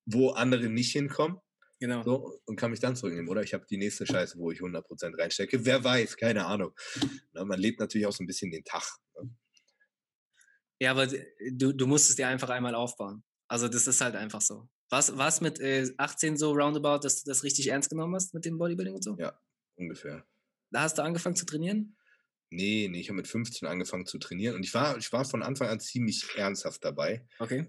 wo 0.05 0.31
andere 0.31 0.69
nicht 0.69 0.93
hinkommen. 0.93 1.39
Genau. 1.79 2.03
So, 2.05 2.41
und 2.47 2.57
kann 2.57 2.71
mich 2.71 2.81
dann 2.81 2.97
zurücknehmen. 2.97 3.29
Oder 3.29 3.43
ich 3.43 3.53
habe 3.53 3.67
die 3.69 3.77
nächste 3.77 4.07
Scheiße, 4.07 4.39
wo 4.39 4.51
ich 4.51 4.61
100% 4.61 5.19
reinstecke. 5.19 5.65
Wer 5.65 5.85
weiß, 5.85 6.17
keine 6.17 6.47
Ahnung. 6.47 6.73
Na, 7.33 7.45
man 7.45 7.59
lebt 7.61 7.81
natürlich 7.81 8.07
auch 8.07 8.13
so 8.13 8.25
ein 8.25 8.27
bisschen 8.27 8.51
den 8.51 8.65
Tag. 8.65 8.83
Ne? 9.21 9.31
Ja, 10.81 10.91
aber 10.93 11.07
d- 11.07 11.27
du, 11.53 11.73
du 11.73 11.87
musst 11.87 12.11
es 12.11 12.17
dir 12.17 12.29
einfach 12.29 12.49
einmal 12.51 12.75
aufbauen. 12.75 13.23
Also 13.49 13.69
das 13.69 13.87
ist 13.87 14.01
halt 14.01 14.17
einfach 14.17 14.41
so. 14.41 14.69
Was, 14.89 15.17
was 15.17 15.41
mit 15.41 15.59
äh, 15.61 15.91
18 15.99 16.37
so 16.37 16.53
roundabout, 16.53 17.01
dass 17.05 17.23
du 17.23 17.29
das 17.31 17.43
richtig 17.43 17.69
ernst 17.69 17.91
genommen 17.91 18.15
hast 18.15 18.35
mit 18.35 18.45
dem 18.45 18.57
Bodybuilding 18.59 18.95
und 18.95 19.03
so? 19.05 19.17
Ja. 19.19 19.39
Ungefähr. 19.77 20.25
Da 20.71 20.83
hast 20.83 20.97
du 20.99 21.03
angefangen 21.03 21.37
zu 21.37 21.45
trainieren? 21.45 21.97
Nee, 22.51 22.89
nee, 22.91 23.01
ich 23.01 23.09
habe 23.09 23.17
mit 23.17 23.27
15 23.27 23.67
angefangen 23.69 24.07
zu 24.07 24.19
trainieren. 24.19 24.55
Und 24.55 24.63
ich 24.65 24.73
war, 24.73 24.97
ich 24.97 25.13
war 25.13 25.25
von 25.25 25.43
Anfang 25.43 25.69
an 25.69 25.81
ziemlich 25.81 26.25
ernsthaft 26.37 26.85
dabei. 26.85 27.27
Okay. 27.39 27.67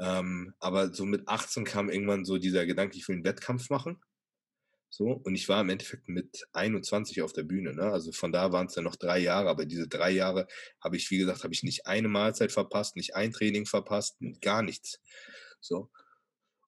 Ähm, 0.00 0.54
aber 0.58 0.94
so 0.94 1.04
mit 1.04 1.28
18 1.28 1.64
kam 1.64 1.90
irgendwann 1.90 2.24
so 2.24 2.38
dieser 2.38 2.66
Gedanke, 2.66 2.96
ich 2.96 3.06
will 3.08 3.16
einen 3.16 3.24
Wettkampf 3.24 3.70
machen. 3.70 4.00
So, 4.94 5.06
und 5.06 5.34
ich 5.34 5.48
war 5.48 5.62
im 5.62 5.70
Endeffekt 5.70 6.08
mit 6.08 6.46
21 6.52 7.22
auf 7.22 7.32
der 7.32 7.44
Bühne. 7.44 7.72
Ne? 7.72 7.84
Also 7.84 8.12
von 8.12 8.30
da 8.30 8.52
waren 8.52 8.66
es 8.66 8.74
dann 8.74 8.84
noch 8.84 8.96
drei 8.96 9.18
Jahre, 9.20 9.48
aber 9.48 9.64
diese 9.64 9.88
drei 9.88 10.10
Jahre 10.10 10.46
habe 10.82 10.96
ich, 10.96 11.10
wie 11.10 11.16
gesagt, 11.16 11.44
habe 11.44 11.54
ich 11.54 11.62
nicht 11.62 11.86
eine 11.86 12.08
Mahlzeit 12.08 12.52
verpasst, 12.52 12.96
nicht 12.96 13.16
ein 13.16 13.32
Training 13.32 13.64
verpasst, 13.64 14.18
gar 14.42 14.62
nichts. 14.62 15.00
So. 15.60 15.90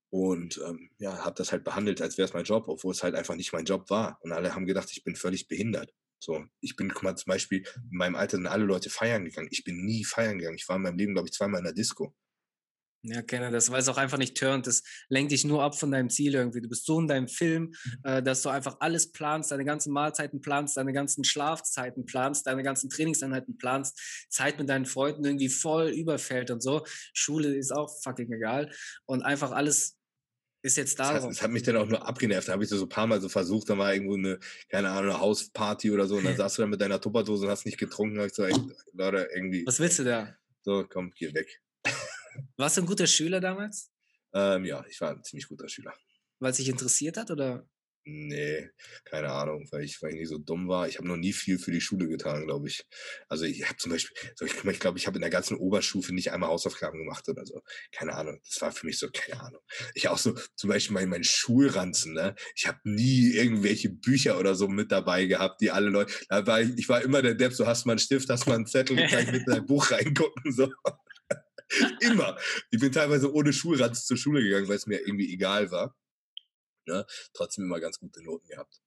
Und 0.08 0.58
ähm, 0.66 0.90
ja, 0.98 1.24
habe 1.24 1.34
das 1.34 1.52
halt 1.52 1.64
behandelt, 1.64 2.00
als 2.00 2.16
wäre 2.16 2.26
es 2.26 2.32
mein 2.32 2.44
Job, 2.44 2.68
obwohl 2.68 2.92
es 2.92 3.02
halt 3.02 3.14
einfach 3.14 3.34
nicht 3.34 3.52
mein 3.52 3.66
Job 3.66 3.90
war. 3.90 4.18
Und 4.22 4.32
alle 4.32 4.54
haben 4.54 4.64
gedacht, 4.64 4.88
ich 4.90 5.04
bin 5.04 5.16
völlig 5.16 5.46
behindert. 5.48 5.92
So, 6.18 6.46
ich 6.60 6.76
bin, 6.76 6.90
mal, 7.02 7.16
zum 7.16 7.30
Beispiel, 7.30 7.66
in 7.76 7.98
meinem 7.98 8.14
Alter 8.14 8.38
sind 8.38 8.46
alle 8.46 8.64
Leute 8.64 8.88
feiern 8.88 9.26
gegangen. 9.26 9.48
Ich 9.50 9.64
bin 9.64 9.84
nie 9.84 10.04
feiern 10.04 10.38
gegangen. 10.38 10.56
Ich 10.56 10.66
war 10.66 10.76
in 10.76 10.82
meinem 10.82 10.96
Leben, 10.96 11.12
glaube 11.12 11.28
ich, 11.28 11.34
zweimal 11.34 11.58
in 11.58 11.64
der 11.64 11.74
Disco. 11.74 12.14
Ja, 13.06 13.20
kenne 13.20 13.50
das, 13.50 13.70
weil 13.70 13.80
es 13.80 13.88
auch 13.88 13.98
einfach 13.98 14.16
nicht 14.16 14.34
turnt. 14.34 14.66
Das 14.66 14.82
lenkt 15.10 15.30
dich 15.30 15.44
nur 15.44 15.62
ab 15.62 15.78
von 15.78 15.90
deinem 15.90 16.08
Ziel 16.08 16.34
irgendwie. 16.34 16.62
Du 16.62 16.70
bist 16.70 16.86
so 16.86 16.98
in 16.98 17.06
deinem 17.06 17.28
Film, 17.28 17.64
mhm. 17.64 17.98
äh, 18.02 18.22
dass 18.22 18.40
du 18.40 18.48
einfach 18.48 18.78
alles 18.80 19.12
planst, 19.12 19.50
deine 19.50 19.66
ganzen 19.66 19.92
Mahlzeiten 19.92 20.40
planst, 20.40 20.78
deine 20.78 20.94
ganzen 20.94 21.22
Schlafzeiten 21.22 22.06
planst, 22.06 22.46
deine 22.46 22.62
ganzen 22.62 22.88
Trainingseinheiten 22.88 23.58
planst, 23.58 24.26
Zeit 24.30 24.58
mit 24.58 24.70
deinen 24.70 24.86
Freunden 24.86 25.22
irgendwie 25.22 25.50
voll 25.50 25.88
überfällt 25.88 26.50
und 26.50 26.62
so. 26.62 26.82
Schule 27.12 27.54
ist 27.54 27.72
auch 27.72 27.90
fucking 28.02 28.32
egal. 28.32 28.70
Und 29.04 29.22
einfach 29.22 29.52
alles 29.52 29.98
ist 30.62 30.78
jetzt 30.78 30.98
da. 30.98 31.12
Das, 31.12 31.24
das, 31.24 31.42
hat 31.42 31.50
mich 31.50 31.62
dann 31.62 31.76
auch 31.76 31.86
nur 31.86 32.08
abgenervt. 32.08 32.48
Da 32.48 32.52
habe 32.54 32.64
ich 32.64 32.70
so 32.70 32.80
ein 32.80 32.88
paar 32.88 33.06
Mal 33.06 33.20
so 33.20 33.28
versucht, 33.28 33.68
da 33.68 33.76
war 33.76 33.92
irgendwo 33.92 34.14
eine, 34.14 34.38
keine 34.70 34.88
Ahnung, 34.88 35.10
eine 35.10 35.20
Hausparty 35.20 35.90
oder 35.90 36.06
so 36.06 36.16
und 36.16 36.24
dann 36.24 36.36
saßt 36.36 36.56
du 36.56 36.62
da 36.62 36.68
mit 36.68 36.80
deiner 36.80 36.98
Tupperdose 36.98 37.44
und 37.44 37.50
hast 37.50 37.66
nicht 37.66 37.76
getrunken. 37.76 38.14
Da 38.14 38.22
habe 38.22 38.28
ich 38.28 38.34
so, 38.34 38.72
Leute, 38.94 39.28
irgendwie. 39.34 39.66
Was 39.66 39.78
willst 39.78 39.98
du 39.98 40.04
da? 40.04 40.34
So, 40.62 40.86
komm, 40.88 41.12
geh 41.14 41.34
weg. 41.34 41.60
Warst 42.56 42.76
du 42.76 42.82
ein 42.82 42.86
guter 42.86 43.06
Schüler 43.06 43.40
damals? 43.40 43.90
Ähm, 44.32 44.64
ja, 44.64 44.84
ich 44.88 45.00
war 45.00 45.12
ein 45.12 45.22
ziemlich 45.22 45.48
guter 45.48 45.68
Schüler. 45.68 45.94
Weil 46.40 46.50
es 46.50 46.56
dich 46.56 46.68
interessiert 46.68 47.16
hat, 47.16 47.30
oder? 47.30 47.66
Nee, 48.06 48.68
keine 49.06 49.30
Ahnung, 49.30 49.66
weil 49.70 49.82
ich, 49.82 50.02
weil 50.02 50.10
ich 50.10 50.16
nicht 50.16 50.28
so 50.28 50.36
dumm 50.36 50.68
war. 50.68 50.86
Ich 50.86 50.98
habe 50.98 51.08
noch 51.08 51.16
nie 51.16 51.32
viel 51.32 51.58
für 51.58 51.70
die 51.70 51.80
Schule 51.80 52.06
getan, 52.06 52.44
glaube 52.44 52.68
ich. 52.68 52.84
Also 53.28 53.46
ich 53.46 53.64
habe 53.66 53.78
zum 53.78 53.92
Beispiel, 53.92 54.14
so 54.34 54.44
ich, 54.44 54.62
ich 54.62 54.80
glaube, 54.80 54.98
ich 54.98 55.06
habe 55.06 55.16
in 55.16 55.22
der 55.22 55.30
ganzen 55.30 55.56
Oberstufe 55.56 56.14
nicht 56.14 56.30
einmal 56.30 56.50
Hausaufgaben 56.50 56.98
gemacht 56.98 57.26
oder 57.30 57.46
so. 57.46 57.62
Keine 57.92 58.12
Ahnung. 58.12 58.38
Das 58.46 58.60
war 58.60 58.72
für 58.72 58.84
mich 58.84 58.98
so, 58.98 59.08
keine 59.10 59.40
Ahnung. 59.40 59.62
Ich 59.94 60.08
auch 60.08 60.18
so, 60.18 60.34
zum 60.54 60.68
Beispiel 60.68 60.92
mein, 60.92 61.08
mein 61.08 61.24
Schulranzen, 61.24 62.12
ne? 62.12 62.34
Ich 62.54 62.66
habe 62.66 62.78
nie 62.84 63.30
irgendwelche 63.30 63.88
Bücher 63.88 64.38
oder 64.38 64.54
so 64.54 64.68
mit 64.68 64.92
dabei 64.92 65.24
gehabt, 65.24 65.62
die 65.62 65.70
alle 65.70 65.88
Leute. 65.88 66.12
Da 66.28 66.46
war 66.46 66.60
ich, 66.60 66.76
ich 66.76 66.88
war 66.90 67.00
immer 67.00 67.22
der 67.22 67.34
Depp, 67.34 67.54
so 67.54 67.66
hast 67.66 67.86
mal 67.86 67.92
einen 67.92 68.00
Stift, 68.00 68.28
hast 68.28 68.46
mal 68.46 68.56
einen 68.56 68.66
Zettel, 68.66 68.96
kann 69.08 69.20
ich 69.24 69.32
mit 69.32 69.46
in 69.46 69.54
dein 69.54 69.66
Buch 69.66 69.90
reingucken. 69.90 70.52
So. 70.52 70.70
immer. 72.00 72.38
Ich 72.70 72.80
bin 72.80 72.92
teilweise 72.92 73.32
ohne 73.32 73.52
Schulranz 73.52 74.06
zur 74.06 74.16
Schule 74.16 74.42
gegangen, 74.42 74.68
weil 74.68 74.76
es 74.76 74.86
mir 74.86 75.00
irgendwie 75.00 75.32
egal 75.32 75.70
war. 75.70 75.96
Ne? 76.86 77.06
Trotzdem 77.32 77.64
immer 77.64 77.80
ganz 77.80 77.98
gute 77.98 78.22
Noten 78.22 78.46
gehabt. 78.46 78.82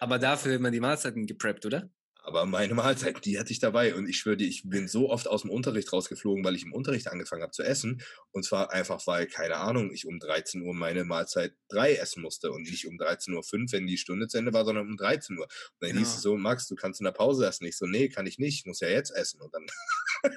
Aber 0.00 0.18
dafür 0.18 0.54
immer 0.54 0.70
die 0.70 0.80
Mahlzeiten 0.80 1.26
gepreppt, 1.26 1.64
oder? 1.64 1.90
Aber 2.26 2.44
meine 2.44 2.74
Mahlzeiten, 2.74 3.20
die 3.22 3.38
hatte 3.38 3.52
ich 3.52 3.60
dabei. 3.60 3.94
Und 3.94 4.08
ich 4.08 4.18
schwöre 4.18 4.36
dir, 4.36 4.48
ich 4.48 4.68
bin 4.68 4.88
so 4.88 5.10
oft 5.10 5.28
aus 5.28 5.42
dem 5.42 5.50
Unterricht 5.50 5.92
rausgeflogen, 5.92 6.44
weil 6.44 6.56
ich 6.56 6.64
im 6.64 6.72
Unterricht 6.72 7.06
angefangen 7.06 7.42
habe 7.42 7.52
zu 7.52 7.62
essen. 7.62 8.02
Und 8.32 8.44
zwar 8.44 8.72
einfach, 8.72 9.06
weil, 9.06 9.28
keine 9.28 9.58
Ahnung, 9.58 9.92
ich 9.92 10.08
um 10.08 10.18
13 10.18 10.60
Uhr 10.62 10.74
meine 10.74 11.04
Mahlzeit 11.04 11.54
3 11.68 11.94
essen 11.94 12.22
musste 12.22 12.50
und 12.50 12.62
nicht 12.62 12.88
um 12.88 12.96
13.05 12.96 13.32
Uhr, 13.32 13.44
wenn 13.70 13.86
die 13.86 13.96
Stunde 13.96 14.26
zu 14.26 14.38
Ende 14.38 14.52
war, 14.52 14.64
sondern 14.64 14.88
um 14.88 14.96
13 14.96 15.38
Uhr. 15.38 15.44
Und 15.44 15.50
dann 15.78 15.90
genau. 15.90 16.00
hieß 16.00 16.16
es 16.16 16.22
so, 16.22 16.36
Max, 16.36 16.66
du 16.66 16.74
kannst 16.74 17.00
in 17.00 17.04
der 17.04 17.12
Pause 17.12 17.46
essen. 17.46 17.64
Ich 17.64 17.76
so, 17.76 17.86
nee, 17.86 18.08
kann 18.08 18.26
ich 18.26 18.40
nicht, 18.40 18.58
ich 18.58 18.66
muss 18.66 18.80
ja 18.80 18.88
jetzt 18.88 19.14
essen. 19.14 19.40
Und 19.40 19.54
dann. 19.54 19.64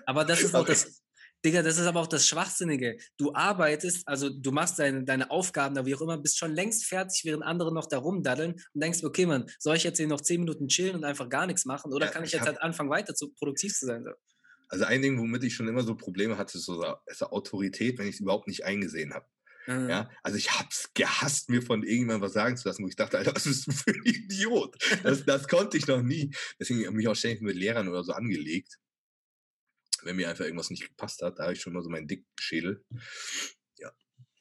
Aber 0.06 0.26
das 0.26 0.42
ist 0.44 0.54
auch 0.54 0.68
das, 0.68 1.02
Digga, 1.46 1.62
das 1.62 1.78
ist 1.78 1.86
aber 1.86 2.02
auch 2.02 2.08
das 2.08 2.28
Schwachsinnige. 2.28 2.98
Du 3.18 3.34
arbeitest, 3.34 4.06
also 4.08 4.30
du 4.30 4.52
machst 4.52 4.78
deine, 4.78 5.06
deine 5.06 5.32
Aufgaben 5.32 5.74
da 5.74 5.86
wie 5.86 5.96
auch 5.96 6.02
immer, 6.02 6.18
bist 6.18 6.38
schon 6.38 6.54
längst 6.54 6.86
fertig, 6.86 7.22
während 7.24 7.44
andere 7.44 7.74
noch 7.74 7.88
da 7.88 7.98
rumdaddeln 7.98 8.54
und 8.54 8.84
denkst, 8.84 9.04
okay, 9.04 9.26
Mann, 9.26 9.46
soll 9.58 9.78
ich 9.78 9.84
jetzt 9.84 9.98
hier 9.98 10.08
noch 10.08 10.22
zehn 10.22 10.42
Minuten 10.42 10.68
chillen 10.68 10.96
und 10.96 11.06
einfach 11.06 11.30
gar 11.30 11.48
nichts 11.48 11.66
machen 11.66 11.94
oder 11.94 12.08
ja, 12.08 12.12
kann 12.12 12.24
ich, 12.24 12.30
ich 12.30 12.34
jetzt 12.34 12.46
halt 12.46 12.62
anfangen, 12.62 12.90
weiter 12.90 13.16
zu 13.16 13.32
produktiv 13.32 13.74
zu 13.74 13.86
sein? 13.86 14.06
Also 14.68 14.84
ein 14.84 15.02
Ding, 15.02 15.18
womit 15.18 15.44
ich 15.46 15.56
schon 15.56 15.68
immer 15.68 15.84
so 15.84 15.96
Probleme 15.96 16.38
hatte, 16.38 16.58
ist 16.58 16.66
so, 16.66 16.84
ist 17.06 17.24
Autorität, 17.24 17.98
wenn 17.98 18.08
ich 18.08 18.16
es 18.16 18.22
überhaupt 18.22 18.48
nicht 18.48 18.66
eingesehen 18.66 19.14
habe. 19.14 19.26
Mhm. 19.66 19.90
Ja, 19.90 20.10
also 20.24 20.38
ich 20.38 20.52
hab's 20.52 20.90
gehasst, 20.94 21.50
mir 21.50 21.62
von 21.62 21.84
irgendjemandem 21.84 22.22
was 22.22 22.34
sagen 22.34 22.58
zu 22.58 22.68
lassen, 22.68 22.84
wo 22.84 22.88
ich 22.88 22.96
dachte, 22.96 23.18
Alter, 23.18 23.34
was 23.34 23.46
bist 23.46 23.68
du 23.68 23.72
für 23.72 23.92
ein 23.92 24.02
Idiot? 24.04 24.76
Das, 25.04 25.24
das 25.26 25.48
konnte 25.48 25.78
ich 25.78 25.88
noch 25.88 26.02
nie. 26.02 26.32
Deswegen 26.60 26.82
habe 26.82 26.92
ich 26.92 26.98
mich 26.98 27.08
auch 27.08 27.16
ständig 27.16 27.42
mit 27.42 27.56
Lehrern 27.56 27.88
oder 27.88 28.04
so 28.04 28.12
angelegt 28.12 28.78
wenn 30.04 30.16
mir 30.16 30.30
einfach 30.30 30.46
irgendwas 30.46 30.70
nicht 30.70 30.88
gepasst 30.88 31.22
hat, 31.22 31.40
da 31.40 31.44
habe 31.44 31.54
ich 31.54 31.62
schon 31.62 31.74
mal 31.74 31.84
so 31.84 31.90
meinen 31.90 32.08
Dickschädel. 32.08 32.84
Ja. 33.78 33.92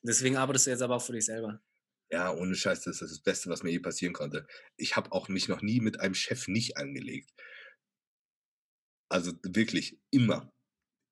Deswegen 0.03 0.37
arbeitest 0.37 0.67
du 0.67 0.71
jetzt 0.71 0.83
aber 0.83 0.97
auch 0.97 1.03
für 1.05 1.13
dich 1.13 1.27
selber. 1.27 1.63
Ja, 2.11 2.33
ohne 2.33 2.55
Scheiß, 2.55 2.83
das 2.83 3.03
ist 3.03 3.11
das 3.11 3.23
Beste, 3.23 3.51
was 3.51 3.63
mir 3.63 3.71
je 3.71 3.81
passieren 3.81 4.15
konnte. 4.15 4.47
Ich 4.77 4.97
habe 4.97 5.13
auch 5.13 5.29
mich 5.29 5.49
noch 5.49 5.61
nie 5.61 5.81
mit 5.81 6.01
einem 6.01 6.15
Chef 6.15 6.49
nicht 6.49 6.77
angelegt. 6.77 7.31
Also 9.11 9.33
wirklich, 9.43 10.01
immer. 10.11 10.53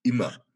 Immer. 0.03 0.47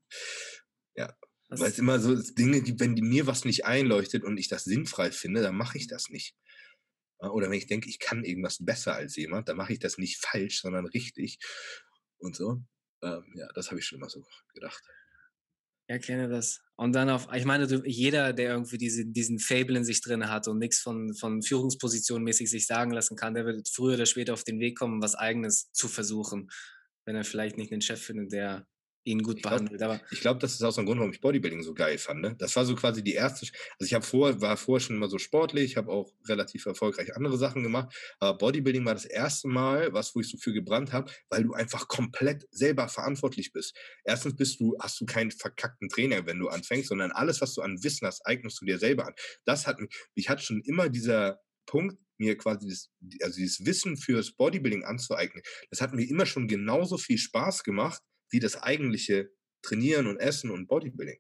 Ja. 0.95 1.17
Weil 1.49 1.71
es 1.71 1.79
immer 1.79 1.99
so 1.99 2.15
Dinge, 2.15 2.62
die, 2.62 2.79
wenn 2.79 2.95
die 2.95 3.03
mir 3.03 3.27
was 3.27 3.45
nicht 3.45 3.67
einleuchtet 3.67 4.25
und 4.25 4.39
ich 4.39 4.49
das 4.49 4.65
sinnfrei 4.65 5.11
finde, 5.11 5.43
dann 5.43 5.57
mache 5.57 5.77
ich 5.77 5.89
das 5.89 6.09
nicht. 6.09 6.37
Oder 7.19 7.51
wenn 7.51 7.59
ich 7.59 7.67
denke, 7.67 7.89
ich 7.89 7.99
kann 7.99 8.25
irgendwas 8.25 8.65
besser 8.65 8.95
als 8.95 9.17
jemand, 9.17 9.49
dann 9.49 9.57
mache 9.57 9.75
ich 9.75 9.79
das 9.79 9.99
nicht 9.99 10.19
falsch, 10.25 10.61
sondern 10.61 10.87
richtig. 10.87 11.39
Und 12.19 12.35
so. 12.35 12.62
Ähm, 13.02 13.24
ja, 13.35 13.48
das 13.55 13.70
habe 13.70 13.81
ich 13.81 13.86
schon 13.86 13.98
immer 13.98 14.10
so 14.10 14.24
gedacht. 14.55 14.82
Ja, 15.89 15.98
kenne 15.98 16.28
das. 16.28 16.60
Und 16.77 16.93
dann 16.93 17.10
auf, 17.10 17.27
ich 17.35 17.44
meine, 17.44 17.66
jeder, 17.85 18.32
der 18.32 18.51
irgendwie 18.51 18.78
diese, 18.78 19.05
diesen 19.06 19.40
Fable 19.40 19.77
in 19.77 19.85
sich 19.85 20.01
drin 20.01 20.31
hat 20.31 20.47
und 20.47 20.59
nichts 20.59 20.78
von, 20.78 21.14
von 21.14 21.43
Führungsposition 21.43 22.22
mäßig 22.22 22.48
sich 22.48 22.66
sagen 22.66 22.93
lassen 22.93 23.16
kann, 23.16 23.35
der 23.35 23.44
wird 23.44 23.68
früher 23.68 23.94
oder 23.94 24.06
später 24.06 24.32
auf 24.32 24.44
den 24.44 24.60
Weg 24.60 24.78
kommen, 24.78 25.02
was 25.02 25.16
Eigenes 25.16 25.72
zu 25.72 25.89
versuchen. 25.89 26.48
Wenn 27.05 27.16
er 27.16 27.24
vielleicht 27.24 27.56
nicht 27.56 27.72
einen 27.72 27.82
Chef 27.82 28.01
findet, 28.01 28.32
der 28.32 28.66
ihn 29.05 29.22
gut 29.22 29.36
ich 29.39 29.43
behandelt. 29.43 29.78
Glaub, 29.78 29.93
aber 29.93 30.01
ich 30.10 30.20
glaube, 30.20 30.40
das 30.40 30.52
ist 30.52 30.62
auch 30.62 30.72
so 30.72 30.81
ein 30.81 30.86
Grund, 30.86 30.98
warum 30.98 31.12
ich 31.12 31.20
Bodybuilding 31.20 31.62
so 31.62 31.74
geil 31.74 31.98
fand. 31.98 32.20
Ne? 32.20 32.36
Das 32.39 32.55
war 32.56 32.64
so 32.64 32.74
quasi 32.74 33.02
die 33.02 33.14
erste. 33.14 33.47
Also 33.78 33.86
ich 33.86 33.94
habe 33.94 34.05
vor, 34.05 34.40
war 34.40 34.56
vorher 34.56 34.85
schon 34.85 34.97
immer 34.97 35.09
so 35.09 35.18
sportlich, 35.18 35.77
habe 35.77 35.90
auch 35.90 36.12
relativ 36.28 36.66
erfolgreich 36.66 37.14
andere 37.16 37.39
Sachen 37.39 37.62
gemacht. 37.62 37.94
Aber 38.18 38.36
Bodybuilding 38.39 38.85
war 38.85 38.94
das 38.94 39.06
erste 39.06 39.48
Mal, 39.48 39.93
was 39.93 40.14
wo 40.14 40.20
ich 40.20 40.28
so 40.28 40.36
für 40.36 40.52
gebrannt 40.52 40.93
habe, 40.93 41.10
weil 41.28 41.44
du 41.44 41.55
einfach 41.55 41.89
komplett 41.89 42.47
selber 42.51 42.89
verantwortlich 42.89 43.52
bist. 43.52 43.77
Erstens 44.05 44.36
bist 44.36 44.60
du, 44.60 44.77
hast 44.81 45.01
du 45.01 45.06
keinen 45.06 45.31
verkackten 45.31 45.89
Trainer, 45.89 46.27
wenn 46.27 46.39
du 46.39 46.48
anfängst, 46.48 46.89
sondern 46.89 47.12
alles, 47.12 47.40
was 47.40 47.55
du 47.55 47.62
an 47.62 47.82
Wissen 47.82 48.06
hast, 48.06 48.27
eignest 48.27 48.60
du 48.60 48.66
dir 48.66 48.78
selber 48.78 49.06
an. 49.06 49.14
Das 49.44 49.66
hat 49.66 49.78
mich, 49.78 49.90
mich 50.14 50.28
hat 50.28 50.43
schon 50.43 50.62
immer 50.62 50.89
dieser 50.89 51.40
Punkt, 51.66 51.97
mir 52.18 52.36
quasi 52.36 52.68
das, 52.68 52.90
also 53.22 53.36
dieses 53.39 53.64
Wissen 53.64 53.97
fürs 53.97 54.32
Bodybuilding 54.32 54.85
anzueignen, 54.85 55.43
das 55.70 55.81
hat 55.81 55.94
mir 55.94 56.09
immer 56.09 56.27
schon 56.27 56.47
genauso 56.47 56.98
viel 56.98 57.18
Spaß 57.18 57.64
gemacht, 57.64 58.02
wie 58.31 58.40
das 58.40 58.57
eigentliche 58.57 59.31
Trainieren 59.62 60.07
und 60.07 60.19
Essen 60.19 60.51
und 60.51 60.69
Bodybuilding. 60.69 61.19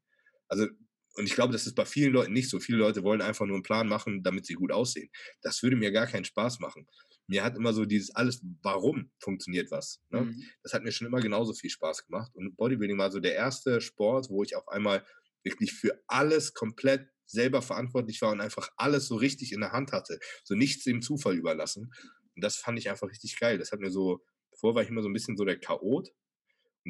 Also, 0.48 0.66
und 1.14 1.24
ich 1.26 1.34
glaube, 1.34 1.52
das 1.52 1.66
ist 1.66 1.74
bei 1.74 1.84
vielen 1.84 2.12
Leuten 2.12 2.32
nicht 2.32 2.48
so. 2.48 2.60
Viele 2.60 2.78
Leute 2.78 3.02
wollen 3.02 3.20
einfach 3.20 3.44
nur 3.44 3.56
einen 3.56 3.62
Plan 3.62 3.88
machen, 3.88 4.22
damit 4.22 4.46
sie 4.46 4.54
gut 4.54 4.72
aussehen. 4.72 5.10
Das 5.42 5.62
würde 5.62 5.76
mir 5.76 5.90
gar 5.92 6.06
keinen 6.06 6.24
Spaß 6.24 6.60
machen. 6.60 6.86
Mir 7.26 7.44
hat 7.44 7.56
immer 7.56 7.72
so 7.72 7.84
dieses 7.84 8.14
alles, 8.14 8.42
warum 8.62 9.10
funktioniert 9.18 9.70
was. 9.70 10.00
Ne? 10.10 10.22
Mhm. 10.22 10.42
Das 10.62 10.72
hat 10.72 10.82
mir 10.82 10.92
schon 10.92 11.06
immer 11.06 11.20
genauso 11.20 11.52
viel 11.52 11.70
Spaß 11.70 12.06
gemacht. 12.06 12.34
Und 12.34 12.56
Bodybuilding 12.56 12.98
war 12.98 13.10
so 13.10 13.20
der 13.20 13.34
erste 13.34 13.80
Sport, 13.80 14.30
wo 14.30 14.42
ich 14.42 14.56
auf 14.56 14.68
einmal 14.68 15.04
wirklich 15.44 15.72
für 15.72 16.00
alles 16.06 16.54
komplett 16.54 17.08
selber 17.26 17.62
verantwortlich 17.62 18.20
war 18.22 18.32
und 18.32 18.40
einfach 18.40 18.68
alles 18.76 19.06
so 19.06 19.16
richtig 19.16 19.52
in 19.52 19.60
der 19.60 19.72
Hand 19.72 19.92
hatte. 19.92 20.18
So 20.44 20.54
nichts 20.54 20.84
dem 20.84 21.02
Zufall 21.02 21.36
überlassen. 21.36 21.92
Und 22.34 22.44
das 22.44 22.56
fand 22.56 22.78
ich 22.78 22.90
einfach 22.90 23.08
richtig 23.08 23.38
geil. 23.38 23.58
Das 23.58 23.72
hat 23.72 23.80
mir 23.80 23.90
so, 23.90 24.24
vorher 24.58 24.74
war 24.76 24.82
ich 24.82 24.88
immer 24.88 25.02
so 25.02 25.08
ein 25.08 25.12
bisschen 25.12 25.36
so 25.36 25.44
der 25.44 25.58
Chaot, 25.58 26.08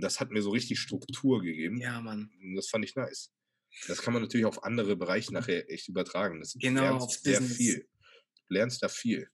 und 0.01 0.05
das 0.05 0.18
hat 0.18 0.31
mir 0.31 0.40
so 0.40 0.48
richtig 0.48 0.81
Struktur 0.81 1.43
gegeben. 1.43 1.78
Ja, 1.78 2.01
Mann. 2.01 2.31
Und 2.43 2.55
das 2.55 2.70
fand 2.70 2.86
ich 2.86 2.97
nice. 2.97 3.31
Das 3.86 4.01
kann 4.01 4.14
man 4.14 4.22
natürlich 4.22 4.47
auf 4.47 4.64
andere 4.64 4.97
Bereiche 4.97 5.31
nachher 5.35 5.70
echt 5.70 5.89
übertragen. 5.89 6.40
Das 6.40 6.55
genau, 6.59 6.97
auf 6.97 7.12
sehr 7.12 7.39
Business. 7.39 7.56
viel. 7.59 7.89
Du 8.48 8.55
lernst 8.55 8.82
da 8.82 8.89
viel. 8.89 9.28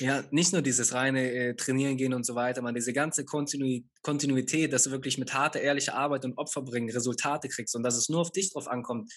Ja, 0.00 0.24
nicht 0.30 0.52
nur 0.52 0.62
dieses 0.62 0.92
reine 0.92 1.30
äh, 1.30 1.54
Trainieren 1.54 1.96
gehen 1.96 2.14
und 2.14 2.24
so 2.24 2.34
weiter, 2.34 2.62
man, 2.62 2.74
diese 2.74 2.92
ganze 2.92 3.24
Kontinu 3.24 3.80
Kontinuität, 4.02 4.72
dass 4.72 4.84
du 4.84 4.90
wirklich 4.90 5.18
mit 5.18 5.32
harter, 5.34 5.60
ehrlicher 5.60 5.94
Arbeit 5.94 6.24
und 6.24 6.36
Opfer 6.36 6.62
bringen 6.62 6.90
Resultate 6.90 7.48
kriegst 7.48 7.74
und 7.76 7.82
dass 7.82 7.96
es 7.96 8.08
nur 8.08 8.20
auf 8.20 8.32
dich 8.32 8.52
drauf 8.52 8.68
ankommt, 8.68 9.10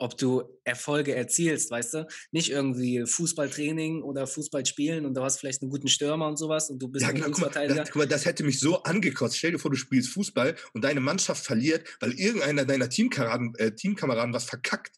ob 0.00 0.16
du 0.16 0.42
Erfolge 0.64 1.14
erzielst, 1.14 1.70
weißt 1.70 1.94
du? 1.94 2.06
Nicht 2.32 2.50
irgendwie 2.50 3.04
Fußballtraining 3.06 4.02
oder 4.02 4.26
Fußballspielen 4.26 5.04
und 5.04 5.14
du 5.14 5.22
hast 5.22 5.38
vielleicht 5.38 5.62
einen 5.62 5.70
guten 5.70 5.88
Stürmer 5.88 6.26
und 6.26 6.38
sowas 6.38 6.70
und 6.70 6.80
du 6.80 6.88
bist 6.88 7.02
ja, 7.02 7.10
ein 7.10 7.16
genau, 7.16 7.28
Fußballverteidiger. 7.28 7.84
Guck 7.84 7.96
mal, 7.96 8.08
das 8.08 8.24
hätte 8.24 8.42
mich 8.42 8.60
so 8.60 8.82
angekotzt. 8.82 9.36
Stell 9.36 9.52
dir 9.52 9.58
vor, 9.58 9.70
du 9.70 9.76
spielst 9.76 10.10
Fußball 10.10 10.56
und 10.72 10.84
deine 10.84 11.00
Mannschaft 11.00 11.44
verliert, 11.44 11.86
weil 12.00 12.12
irgendeiner 12.12 12.64
deiner 12.64 12.88
Teamkameraden, 12.88 13.54
äh, 13.56 13.74
Teamkameraden 13.74 14.32
was 14.32 14.44
verkackt. 14.44 14.96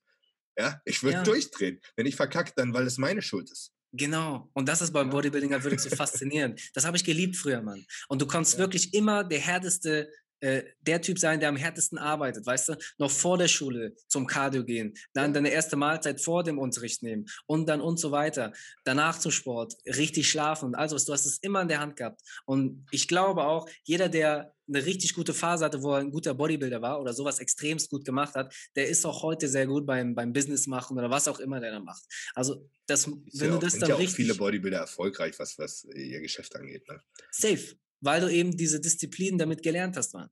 Ja, 0.56 0.80
ich 0.84 1.02
würde 1.02 1.18
ja. 1.18 1.22
durchdrehen. 1.22 1.80
Wenn 1.96 2.06
ich 2.06 2.14
verkackt, 2.14 2.58
dann 2.58 2.74
weil 2.74 2.86
es 2.86 2.98
meine 2.98 3.22
Schuld 3.22 3.50
ist. 3.50 3.72
Genau. 3.92 4.48
Und 4.54 4.68
das 4.68 4.80
ist 4.80 4.92
beim 4.92 5.10
Bodybuilding 5.10 5.52
halt 5.52 5.64
wirklich 5.64 5.82
so 5.82 5.90
faszinierend. 5.94 6.60
Das 6.74 6.86
habe 6.86 6.96
ich 6.96 7.04
geliebt 7.04 7.36
früher, 7.36 7.60
Mann. 7.60 7.84
Und 8.08 8.22
du 8.22 8.26
kannst 8.26 8.54
ja. 8.54 8.58
wirklich 8.60 8.94
immer 8.94 9.22
der 9.22 9.38
härteste 9.38 10.08
äh, 10.42 10.64
der 10.80 11.00
Typ 11.00 11.20
sein, 11.20 11.38
der 11.38 11.48
am 11.48 11.56
härtesten 11.56 11.98
arbeitet, 11.98 12.44
weißt 12.44 12.70
du, 12.70 12.76
noch 12.98 13.10
vor 13.10 13.38
der 13.38 13.46
Schule 13.46 13.94
zum 14.08 14.26
Cardio 14.26 14.64
gehen, 14.64 14.94
dann 15.14 15.32
deine 15.32 15.50
erste 15.50 15.76
Mahlzeit 15.76 16.20
vor 16.20 16.42
dem 16.42 16.58
Unterricht 16.58 17.02
nehmen 17.04 17.26
und 17.46 17.68
dann 17.68 17.80
und 17.80 17.98
so 17.98 18.10
weiter, 18.10 18.52
danach 18.84 19.18
zum 19.20 19.30
Sport, 19.30 19.74
richtig 19.86 20.28
schlafen 20.28 20.66
und 20.66 20.74
also 20.74 20.96
du 20.98 21.12
hast 21.12 21.26
es 21.26 21.38
immer 21.38 21.62
in 21.62 21.68
der 21.68 21.78
Hand 21.78 21.94
gehabt. 21.94 22.20
Und 22.44 22.86
ich 22.90 23.06
glaube 23.06 23.44
auch, 23.44 23.68
jeder, 23.84 24.08
der 24.08 24.52
eine 24.66 24.84
richtig 24.84 25.14
gute 25.14 25.32
Phase 25.32 25.64
hatte, 25.64 25.80
wo 25.82 25.92
er 25.92 25.98
ein 25.98 26.10
guter 26.10 26.34
Bodybuilder 26.34 26.82
war 26.82 27.00
oder 27.00 27.12
sowas 27.12 27.38
extremst 27.38 27.88
gut 27.90 28.04
gemacht 28.04 28.34
hat, 28.34 28.52
der 28.74 28.88
ist 28.88 29.04
auch 29.06 29.22
heute 29.22 29.46
sehr 29.46 29.68
gut 29.68 29.86
beim, 29.86 30.14
beim 30.14 30.32
Business 30.32 30.66
machen 30.66 30.98
oder 30.98 31.08
was 31.08 31.28
auch 31.28 31.38
immer 31.38 31.60
der 31.60 31.70
da 31.70 31.80
macht. 31.80 32.02
Also, 32.34 32.68
das, 32.86 33.06
wenn 33.06 33.22
ja 33.32 33.48
du 33.50 33.58
das 33.58 33.76
auch, 33.76 33.80
dann 33.80 33.88
ja 33.90 33.94
richtig... 33.94 34.16
viele 34.16 34.34
Bodybuilder 34.34 34.78
erfolgreich, 34.78 35.38
was, 35.38 35.56
was 35.58 35.84
ihr 35.84 36.20
Geschäft 36.20 36.56
angeht. 36.56 36.88
Ne? 36.88 37.00
Safe 37.30 37.76
weil 38.02 38.20
du 38.20 38.28
eben 38.28 38.54
diese 38.56 38.80
Disziplin 38.80 39.38
damit 39.38 39.62
gelernt 39.62 39.96
hast, 39.96 40.12
Mann. 40.12 40.28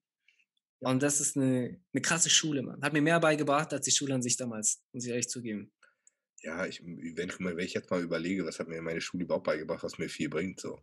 Und 0.80 1.02
das 1.02 1.20
ist 1.20 1.36
eine, 1.36 1.80
eine 1.92 2.02
krasse 2.02 2.30
Schule, 2.30 2.62
Mann. 2.62 2.82
Hat 2.82 2.92
mir 2.92 3.02
mehr 3.02 3.20
beigebracht 3.20 3.72
als 3.72 3.84
die 3.84 3.90
Schule 3.90 4.14
an 4.14 4.22
sich 4.22 4.36
damals, 4.36 4.82
muss 4.92 5.05
ich 5.05 5.10
ehrlich 5.10 5.28
zugeben. 5.28 5.72
Ja, 6.42 6.66
ich, 6.66 6.82
wenn, 6.82 7.28
ich, 7.28 7.38
wenn 7.38 7.59
ich 7.59 7.74
jetzt 7.74 7.90
mal 7.90 8.02
überlege, 8.02 8.44
was 8.47 8.59
hat 8.59 8.68
mir 8.68 8.80
meine 8.82 9.01
Schule 9.01 9.24
überhaupt 9.24 9.47
beigebracht, 9.47 9.82
was 9.82 9.98
mir 9.98 10.09
viel 10.09 10.28
bringt, 10.28 10.60
so. 10.60 10.80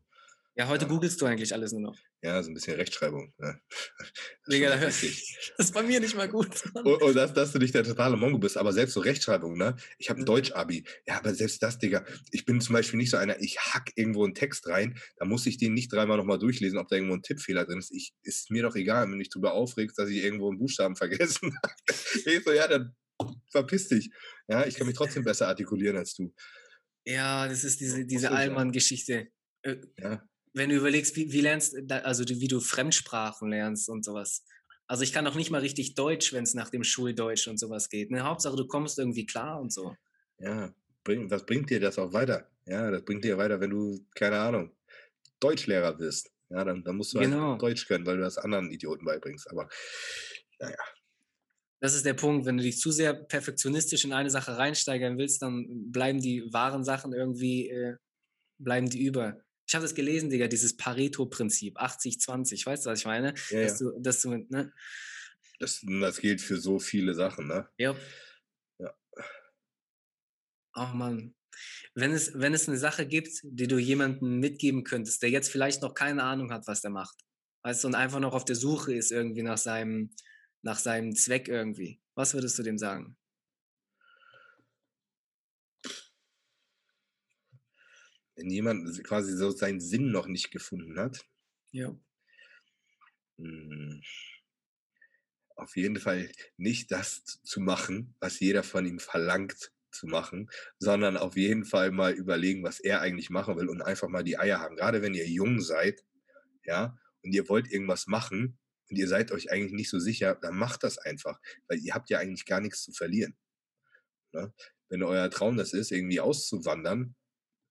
Ja, 0.57 0.67
heute 0.67 0.87
googelst 0.87 1.21
du 1.21 1.27
eigentlich 1.27 1.53
alles 1.53 1.71
nur 1.71 1.81
noch. 1.81 1.99
Ja, 2.23 2.41
so 2.41 2.49
ein 2.49 2.55
bisschen 2.55 2.77
Rechtschreibung. 2.77 3.31
Ne? 3.37 3.61
Digga, 4.51 4.75
das, 4.75 5.01
das 5.57 5.67
ist 5.67 5.73
bei 5.73 5.83
mir 5.83 5.99
nicht 5.99 6.15
mal 6.15 6.27
gut. 6.27 6.65
Und, 6.73 6.99
und 7.03 7.15
dass, 7.15 7.31
dass, 7.31 7.51
du 7.51 7.59
nicht 7.59 7.75
der 7.75 7.83
totale 7.83 8.17
Mongo 8.17 8.39
bist, 8.39 8.57
aber 8.57 8.73
selbst 8.73 8.93
so 8.93 9.01
Rechtschreibung, 9.01 9.55
ne? 9.55 9.75
Ich 9.99 10.09
habe 10.09 10.19
ein 10.19 10.21
mhm. 10.21 10.25
Deutsch-Abi. 10.25 10.83
Ja, 11.05 11.19
aber 11.19 11.35
selbst 11.35 11.61
das, 11.61 11.77
Digga. 11.77 12.03
Ich 12.31 12.45
bin 12.45 12.59
zum 12.59 12.73
Beispiel 12.73 12.97
nicht 12.97 13.11
so 13.11 13.17
einer, 13.17 13.39
ich 13.39 13.59
hack 13.59 13.91
irgendwo 13.93 14.23
einen 14.23 14.33
Text 14.33 14.67
rein, 14.67 14.99
da 15.17 15.25
muss 15.25 15.45
ich 15.45 15.57
den 15.57 15.75
nicht 15.75 15.93
dreimal 15.93 16.17
nochmal 16.17 16.39
durchlesen, 16.39 16.79
ob 16.79 16.87
da 16.87 16.95
irgendwo 16.95 17.13
ein 17.13 17.21
Tippfehler 17.21 17.65
drin 17.65 17.77
ist. 17.77 17.91
Ich, 17.91 18.13
ist 18.23 18.49
mir 18.49 18.63
doch 18.63 18.75
egal, 18.75 19.05
wenn 19.05 19.11
du 19.11 19.19
dich 19.19 19.29
darüber 19.29 19.53
aufregst, 19.53 19.99
dass 19.99 20.09
ich 20.09 20.23
irgendwo 20.23 20.49
einen 20.49 20.57
Buchstaben 20.57 20.95
vergessen 20.95 21.55
habe. 21.61 21.73
ich 22.25 22.43
so, 22.43 22.51
ja, 22.51 22.67
dann 22.67 22.95
verpiss 23.51 23.89
dich. 23.89 24.09
Ja, 24.47 24.65
ich 24.65 24.73
kann 24.73 24.87
mich 24.87 24.95
trotzdem 24.95 25.23
besser 25.23 25.49
artikulieren 25.49 25.97
als 25.97 26.15
du. 26.15 26.33
Ja, 27.05 27.47
das 27.47 27.63
ist 27.63 27.79
diese, 27.79 28.05
diese 28.07 28.31
Allmann-Geschichte. 28.31 29.27
Äh, 29.61 29.77
ja 29.99 30.27
wenn 30.57 30.69
du 30.69 30.75
überlegst, 30.75 31.15
wie, 31.15 31.31
wie 31.31 31.41
lernst, 31.41 31.75
also 31.91 32.23
wie 32.27 32.47
du 32.47 32.59
Fremdsprachen 32.59 33.49
lernst 33.49 33.89
und 33.89 34.03
sowas. 34.03 34.43
Also 34.87 35.03
ich 35.03 35.13
kann 35.13 35.25
doch 35.25 35.35
nicht 35.35 35.51
mal 35.51 35.61
richtig 35.61 35.95
Deutsch, 35.95 36.33
wenn 36.33 36.43
es 36.43 36.53
nach 36.53 36.69
dem 36.69 36.83
Schuldeutsch 36.83 37.47
und 37.47 37.59
sowas 37.59 37.89
geht. 37.89 38.09
Ne? 38.09 38.23
Hauptsache, 38.23 38.55
du 38.55 38.67
kommst 38.67 38.97
irgendwie 38.99 39.25
klar 39.25 39.59
und 39.59 39.71
so. 39.71 39.95
Ja, 40.39 40.73
bring, 41.03 41.29
was 41.29 41.45
bringt 41.45 41.69
dir 41.69 41.79
das 41.79 41.99
auch 41.99 42.13
weiter? 42.13 42.49
Ja, 42.65 42.89
das 42.89 43.03
bringt 43.03 43.23
dir 43.23 43.37
weiter, 43.37 43.59
wenn 43.59 43.69
du, 43.69 44.05
keine 44.15 44.39
Ahnung, 44.39 44.75
Deutschlehrer 45.39 45.93
bist. 45.93 46.31
Ja, 46.49 46.63
dann, 46.63 46.83
dann 46.83 46.95
musst 46.95 47.13
du 47.13 47.19
halt 47.19 47.29
genau. 47.29 47.51
halt 47.51 47.61
Deutsch 47.61 47.87
können, 47.87 48.05
weil 48.05 48.17
du 48.17 48.23
das 48.23 48.37
anderen 48.37 48.71
Idioten 48.71 49.05
beibringst. 49.05 49.49
Aber 49.51 49.67
naja. 50.59 50.77
Das 51.79 51.93
ist 51.93 52.05
der 52.05 52.13
Punkt. 52.13 52.45
Wenn 52.45 52.57
du 52.57 52.63
dich 52.63 52.79
zu 52.79 52.91
sehr 52.91 53.13
perfektionistisch 53.13 54.05
in 54.05 54.13
eine 54.13 54.29
Sache 54.29 54.57
reinsteigern 54.57 55.17
willst, 55.17 55.41
dann 55.41 55.91
bleiben 55.91 56.21
die 56.21 56.51
wahren 56.51 56.83
Sachen 56.83 57.13
irgendwie, 57.13 57.69
äh, 57.69 57.97
bleiben 58.57 58.89
die 58.89 59.03
über. 59.03 59.43
Ich 59.67 59.75
habe 59.75 59.83
das 59.83 59.95
gelesen, 59.95 60.29
Digga, 60.29 60.47
dieses 60.47 60.77
Pareto-Prinzip, 60.77 61.77
80-20, 61.77 62.65
weißt 62.65 62.85
du, 62.85 62.89
was 62.89 62.99
ich 62.99 63.05
meine? 63.05 63.33
Ja, 63.49 63.63
dass, 63.63 63.79
ja. 63.79 63.87
Du, 63.87 63.99
dass 63.99 64.21
du, 64.21 64.45
ne? 64.49 64.73
Das, 65.59 65.85
das 65.85 66.19
gilt 66.19 66.39
für 66.39 66.57
so 66.57 66.79
viele 66.79 67.13
Sachen, 67.13 67.47
ne? 67.47 67.67
Ja. 67.77 67.95
Ja. 68.79 68.95
Oh 70.75 70.93
Mann. 70.93 71.35
Wenn 71.95 72.13
es, 72.13 72.39
wenn 72.39 72.53
es 72.53 72.69
eine 72.69 72.77
Sache 72.77 73.05
gibt, 73.05 73.41
die 73.43 73.67
du 73.67 73.77
jemandem 73.77 74.39
mitgeben 74.39 74.83
könntest, 74.83 75.21
der 75.21 75.31
jetzt 75.31 75.49
vielleicht 75.49 75.81
noch 75.81 75.95
keine 75.95 76.23
Ahnung 76.23 76.51
hat, 76.53 76.67
was 76.67 76.81
der 76.81 76.91
macht, 76.91 77.17
weißt 77.63 77.83
du, 77.83 77.87
und 77.89 77.95
einfach 77.95 78.19
noch 78.19 78.33
auf 78.33 78.45
der 78.45 78.55
Suche 78.55 78.93
ist 78.93 79.11
irgendwie 79.11 79.43
nach 79.43 79.57
seinem, 79.57 80.11
nach 80.61 80.79
seinem 80.79 81.13
Zweck 81.13 81.49
irgendwie, 81.49 81.99
was 82.15 82.33
würdest 82.33 82.57
du 82.57 82.63
dem 82.63 82.77
sagen? 82.77 83.17
Wenn 88.37 88.49
jemand 88.49 89.03
quasi 89.03 89.35
so 89.35 89.49
seinen 89.49 89.81
Sinn 89.81 90.11
noch 90.11 90.27
nicht 90.27 90.51
gefunden 90.51 90.99
hat. 90.99 91.25
Ja. 91.71 91.93
Hm, 93.37 94.01
auf 95.55 95.75
jeden 95.75 95.99
Fall 95.99 96.31
nicht 96.55 96.91
das 96.91 97.23
zu 97.43 97.59
machen, 97.59 98.15
was 98.19 98.39
jeder 98.39 98.63
von 98.63 98.85
ihm 98.85 98.99
verlangt 98.99 99.71
zu 99.91 100.05
machen, 100.05 100.49
sondern 100.77 101.17
auf 101.17 101.35
jeden 101.35 101.65
Fall 101.65 101.91
mal 101.91 102.13
überlegen, 102.13 102.63
was 102.63 102.79
er 102.79 103.01
eigentlich 103.01 103.31
machen 103.31 103.57
will 103.57 103.67
und 103.67 103.81
einfach 103.81 104.07
mal 104.07 104.23
die 104.23 104.37
Eier 104.37 104.59
haben. 104.59 104.75
Gerade 104.75 105.01
wenn 105.01 105.15
ihr 105.15 105.27
jung 105.27 105.59
seid, 105.61 106.05
ja, 106.63 106.97
und 107.23 107.33
ihr 107.33 107.49
wollt 107.49 107.71
irgendwas 107.71 108.05
machen 108.05 108.59
und 108.89 108.97
ihr 108.97 109.07
seid 109.07 109.31
euch 109.31 109.51
eigentlich 109.51 109.73
nicht 109.73 109.89
so 109.89 109.99
sicher, 109.99 110.35
dann 110.35 110.55
macht 110.55 110.83
das 110.83 110.99
einfach, 110.99 111.39
weil 111.67 111.79
ihr 111.79 111.95
habt 111.95 112.11
ja 112.11 112.19
eigentlich 112.19 112.45
gar 112.45 112.61
nichts 112.61 112.83
zu 112.83 112.91
verlieren. 112.91 113.35
Ne? 114.33 114.53
Wenn 114.89 115.01
euer 115.01 115.29
Traum 115.31 115.57
das 115.57 115.73
ist, 115.73 115.91
irgendwie 115.91 116.19
auszuwandern, 116.19 117.15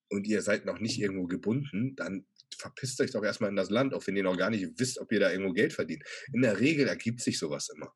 und 0.09 0.27
ihr 0.27 0.43
seid 0.43 0.65
noch 0.65 0.79
nicht 0.79 1.01
irgendwo 1.01 1.27
gebunden, 1.27 1.97
dann 1.97 2.27
verpisst 2.57 3.01
euch 3.01 3.11
doch 3.11 3.25
erstmal 3.25 3.51
in 3.51 3.57
das 3.57 3.71
Land, 3.71 3.95
auch 3.95 4.07
wenn 4.07 4.17
ihr 4.17 4.23
noch 4.23 4.37
gar 4.37 4.51
nicht 4.51 4.79
wisst, 4.79 4.99
ob 4.99 5.13
ihr 5.13 5.21
da 5.21 5.31
irgendwo 5.31 5.53
Geld 5.53 5.73
verdient. 5.73 6.05
In 6.33 6.43
der 6.43 6.61
Regel 6.61 6.89
ergibt 6.89 7.21
sich 7.21 7.39
sowas 7.39 7.69
immer. 7.75 7.93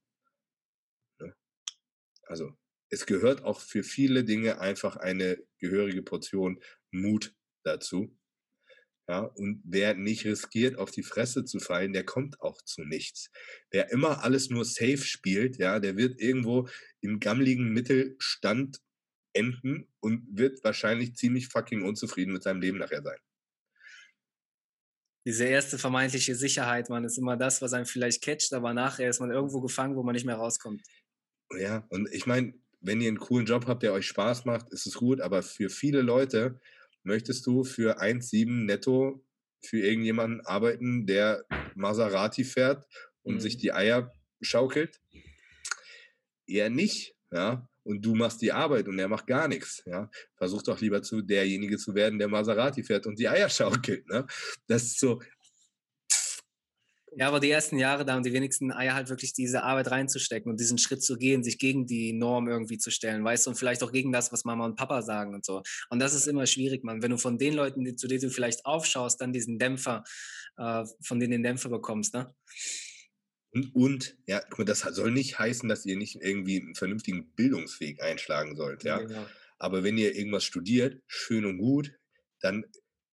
Ne? 1.21 1.35
Also 2.25 2.57
es 2.91 3.07
gehört 3.07 3.43
auch 3.43 3.61
für 3.61 3.83
viele 3.83 4.25
Dinge 4.25 4.61
einfach 4.61 4.97
eine 4.97 5.39
gehörige 5.59 6.03
Portion 6.03 6.61
Mut 6.91 7.35
dazu. 7.63 8.17
Ja, 9.09 9.23
und 9.23 9.61
wer 9.65 9.95
nicht 9.95 10.25
riskiert, 10.25 10.77
auf 10.77 10.93
die 10.93 11.03
Fresse 11.03 11.45
zu 11.45 11.59
fallen, 11.59 11.93
der 11.93 12.05
kommt 12.05 12.41
auch 12.41 12.63
zu 12.63 12.83
nichts. 12.85 13.31
Wer 13.73 13.91
immer 13.91 14.23
alles 14.23 14.51
nur 14.51 14.65
safe 14.65 14.99
spielt, 14.99 15.57
ja, 15.59 15.81
der 15.81 15.97
wird 15.97 16.21
irgendwo 16.21 16.69
im 17.01 17.19
gammligen 17.19 17.73
Mittelstand 17.73 18.81
enden 19.33 19.89
und 20.01 20.27
wird 20.31 20.63
wahrscheinlich 20.65 21.15
ziemlich 21.17 21.49
fucking 21.49 21.83
unzufrieden 21.83 22.33
mit 22.33 22.43
seinem 22.43 22.61
Leben 22.61 22.79
nachher 22.79 23.03
sein. 23.03 23.19
Diese 25.27 25.45
erste 25.45 25.79
vermeintliche 25.79 26.35
Sicherheit, 26.35 26.89
man, 26.89 27.05
ist 27.05 27.19
immer 27.19 27.37
das, 27.37 27.61
was 27.61 27.73
einem 27.73 27.87
vielleicht 27.87 28.23
catcht, 28.23 28.53
aber 28.55 28.73
nachher 28.73 29.11
ist 29.11 29.21
man 29.21 29.31
irgendwo 29.31 29.61
gefangen, 29.61 29.97
wo 29.97 30.03
man 30.03 30.15
nicht 30.15 30.25
mehr 30.25 30.37
rauskommt. 30.37 30.83
Ja, 31.59 31.87
und 31.91 32.09
ich 32.13 32.27
meine, 32.27 32.55
wenn 32.81 33.01
ihr 33.01 33.09
einen 33.09 33.19
coolen 33.19 33.47
Job 33.47 33.67
habt, 33.67 33.83
der 33.83 33.93
euch 33.93 34.07
Spaß 34.07 34.47
macht, 34.47 34.73
ist 34.73 34.87
es 34.87 34.95
gut, 34.95 35.21
aber 35.21 35.43
für 35.43 35.69
viele 35.69 36.01
Leute 36.01 36.59
möchtest 37.03 37.47
du 37.47 37.65
für 37.65 38.01
1,7 38.01 38.65
netto 38.65 39.25
für 39.63 39.81
irgendjemanden 39.81 40.41
arbeiten, 40.47 41.07
der 41.07 41.45
Maserati 41.75 42.45
fährt 42.45 42.87
und 43.23 43.35
mhm. 43.35 43.41
sich 43.41 43.59
die 43.59 43.73
Eier 43.73 44.15
schaukelt? 44.41 45.03
Eher 46.47 46.71
nicht, 46.71 47.15
ja 47.31 47.70
und 47.83 48.05
du 48.05 48.15
machst 48.15 48.43
die 48.43 48.53
Arbeit 48.53 48.89
und 48.89 48.99
er 48.99 49.09
macht 49.09 49.27
gar 49.27 49.49
nichts. 49.49 49.83
Ja? 49.87 50.11
Versuch 50.37 50.63
doch 50.63 50.81
lieber 50.81 51.03
zu 51.03 51.23
derjenige 51.23 51.77
zu 51.79 51.95
werden, 51.95 52.19
der 52.19 52.29
Maserati 52.29 52.83
fährt 52.83 53.07
und 53.07 53.19
die 53.19 53.29
Eier 53.29 53.49
schaukelt. 53.49 54.09
Ne? 54.09 54.27
Das 54.67 54.83
ist 54.83 55.01
so. 55.01 55.21
Ja, 57.17 57.27
aber 57.27 57.41
die 57.41 57.51
ersten 57.51 57.77
Jahre, 57.77 58.05
da 58.05 58.13
haben 58.15 58.23
die 58.23 58.33
wenigsten 58.33 58.71
Eier 58.71 58.95
halt 58.95 59.09
wirklich 59.09 59.33
diese 59.33 59.65
Arbeit 59.65 59.91
reinzustecken 59.91 60.49
und 60.49 60.61
diesen 60.61 60.79
Schritt 60.79 61.03
zu 61.03 61.17
gehen, 61.17 61.43
sich 61.43 61.59
gegen 61.59 61.85
die 61.85 62.13
Norm 62.13 62.49
irgendwie 62.49 62.79
zu 62.79 62.93
stellen, 62.93 63.25
weißt 63.25 63.47
du, 63.47 63.51
und 63.51 63.57
vielleicht 63.57 63.83
auch 63.83 63.91
gegen 63.91 64.13
das, 64.13 64.31
was 64.33 64.45
Mama 64.45 64.65
und 64.65 64.77
Papa 64.77 65.03
sagen 65.03 65.35
und 65.35 65.45
so. 65.45 65.63
Und 65.89 65.99
das 65.99 66.15
ist 66.15 66.29
immer 66.29 66.47
schwierig, 66.47 66.85
man. 66.85 67.03
Wenn 67.03 67.11
du 67.11 67.19
von 67.19 67.37
den 67.37 67.55
Leuten, 67.55 67.97
zu 67.97 68.07
denen 68.07 68.21
du 68.21 68.31
vielleicht 68.31 68.65
aufschaust, 68.65 69.21
dann 69.21 69.33
diesen 69.33 69.59
Dämpfer, 69.59 70.05
äh, 70.57 70.85
von 71.03 71.19
denen 71.19 71.33
den 71.33 71.43
Dämpfer 71.43 71.69
bekommst, 71.69 72.15
ne? 72.15 72.33
Und, 73.53 73.75
und, 73.75 74.17
ja, 74.27 74.43
das 74.65 74.81
soll 74.81 75.11
nicht 75.11 75.39
heißen, 75.39 75.69
dass 75.69 75.85
ihr 75.85 75.97
nicht 75.97 76.17
irgendwie 76.17 76.61
einen 76.61 76.75
vernünftigen 76.75 77.33
Bildungsweg 77.35 78.01
einschlagen 78.03 78.55
sollt, 78.57 78.85
ja. 78.85 78.99
Genau. 78.99 79.27
Aber 79.59 79.83
wenn 79.83 79.99
ihr 79.99 80.15
irgendwas 80.15 80.45
studiert, 80.45 81.03
schön 81.07 81.45
und 81.45 81.59
gut, 81.59 81.93
dann 82.41 82.65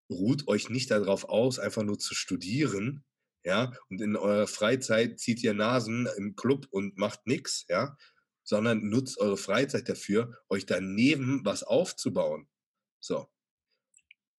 ruht 0.09 0.47
euch 0.47 0.69
nicht 0.69 0.91
darauf 0.91 1.25
aus, 1.25 1.59
einfach 1.59 1.83
nur 1.83 1.99
zu 1.99 2.15
studieren, 2.15 3.03
ja, 3.43 3.73
und 3.89 4.01
in 4.01 4.15
eurer 4.15 4.47
Freizeit 4.47 5.19
zieht 5.19 5.41
ihr 5.43 5.53
Nasen 5.53 6.07
im 6.17 6.35
Club 6.35 6.67
und 6.69 6.97
macht 6.97 7.27
nichts, 7.27 7.65
ja, 7.69 7.97
sondern 8.43 8.89
nutzt 8.89 9.19
eure 9.19 9.37
Freizeit 9.37 9.89
dafür, 9.89 10.37
euch 10.49 10.65
daneben 10.65 11.41
was 11.43 11.63
aufzubauen. 11.63 12.47
So. 12.99 13.27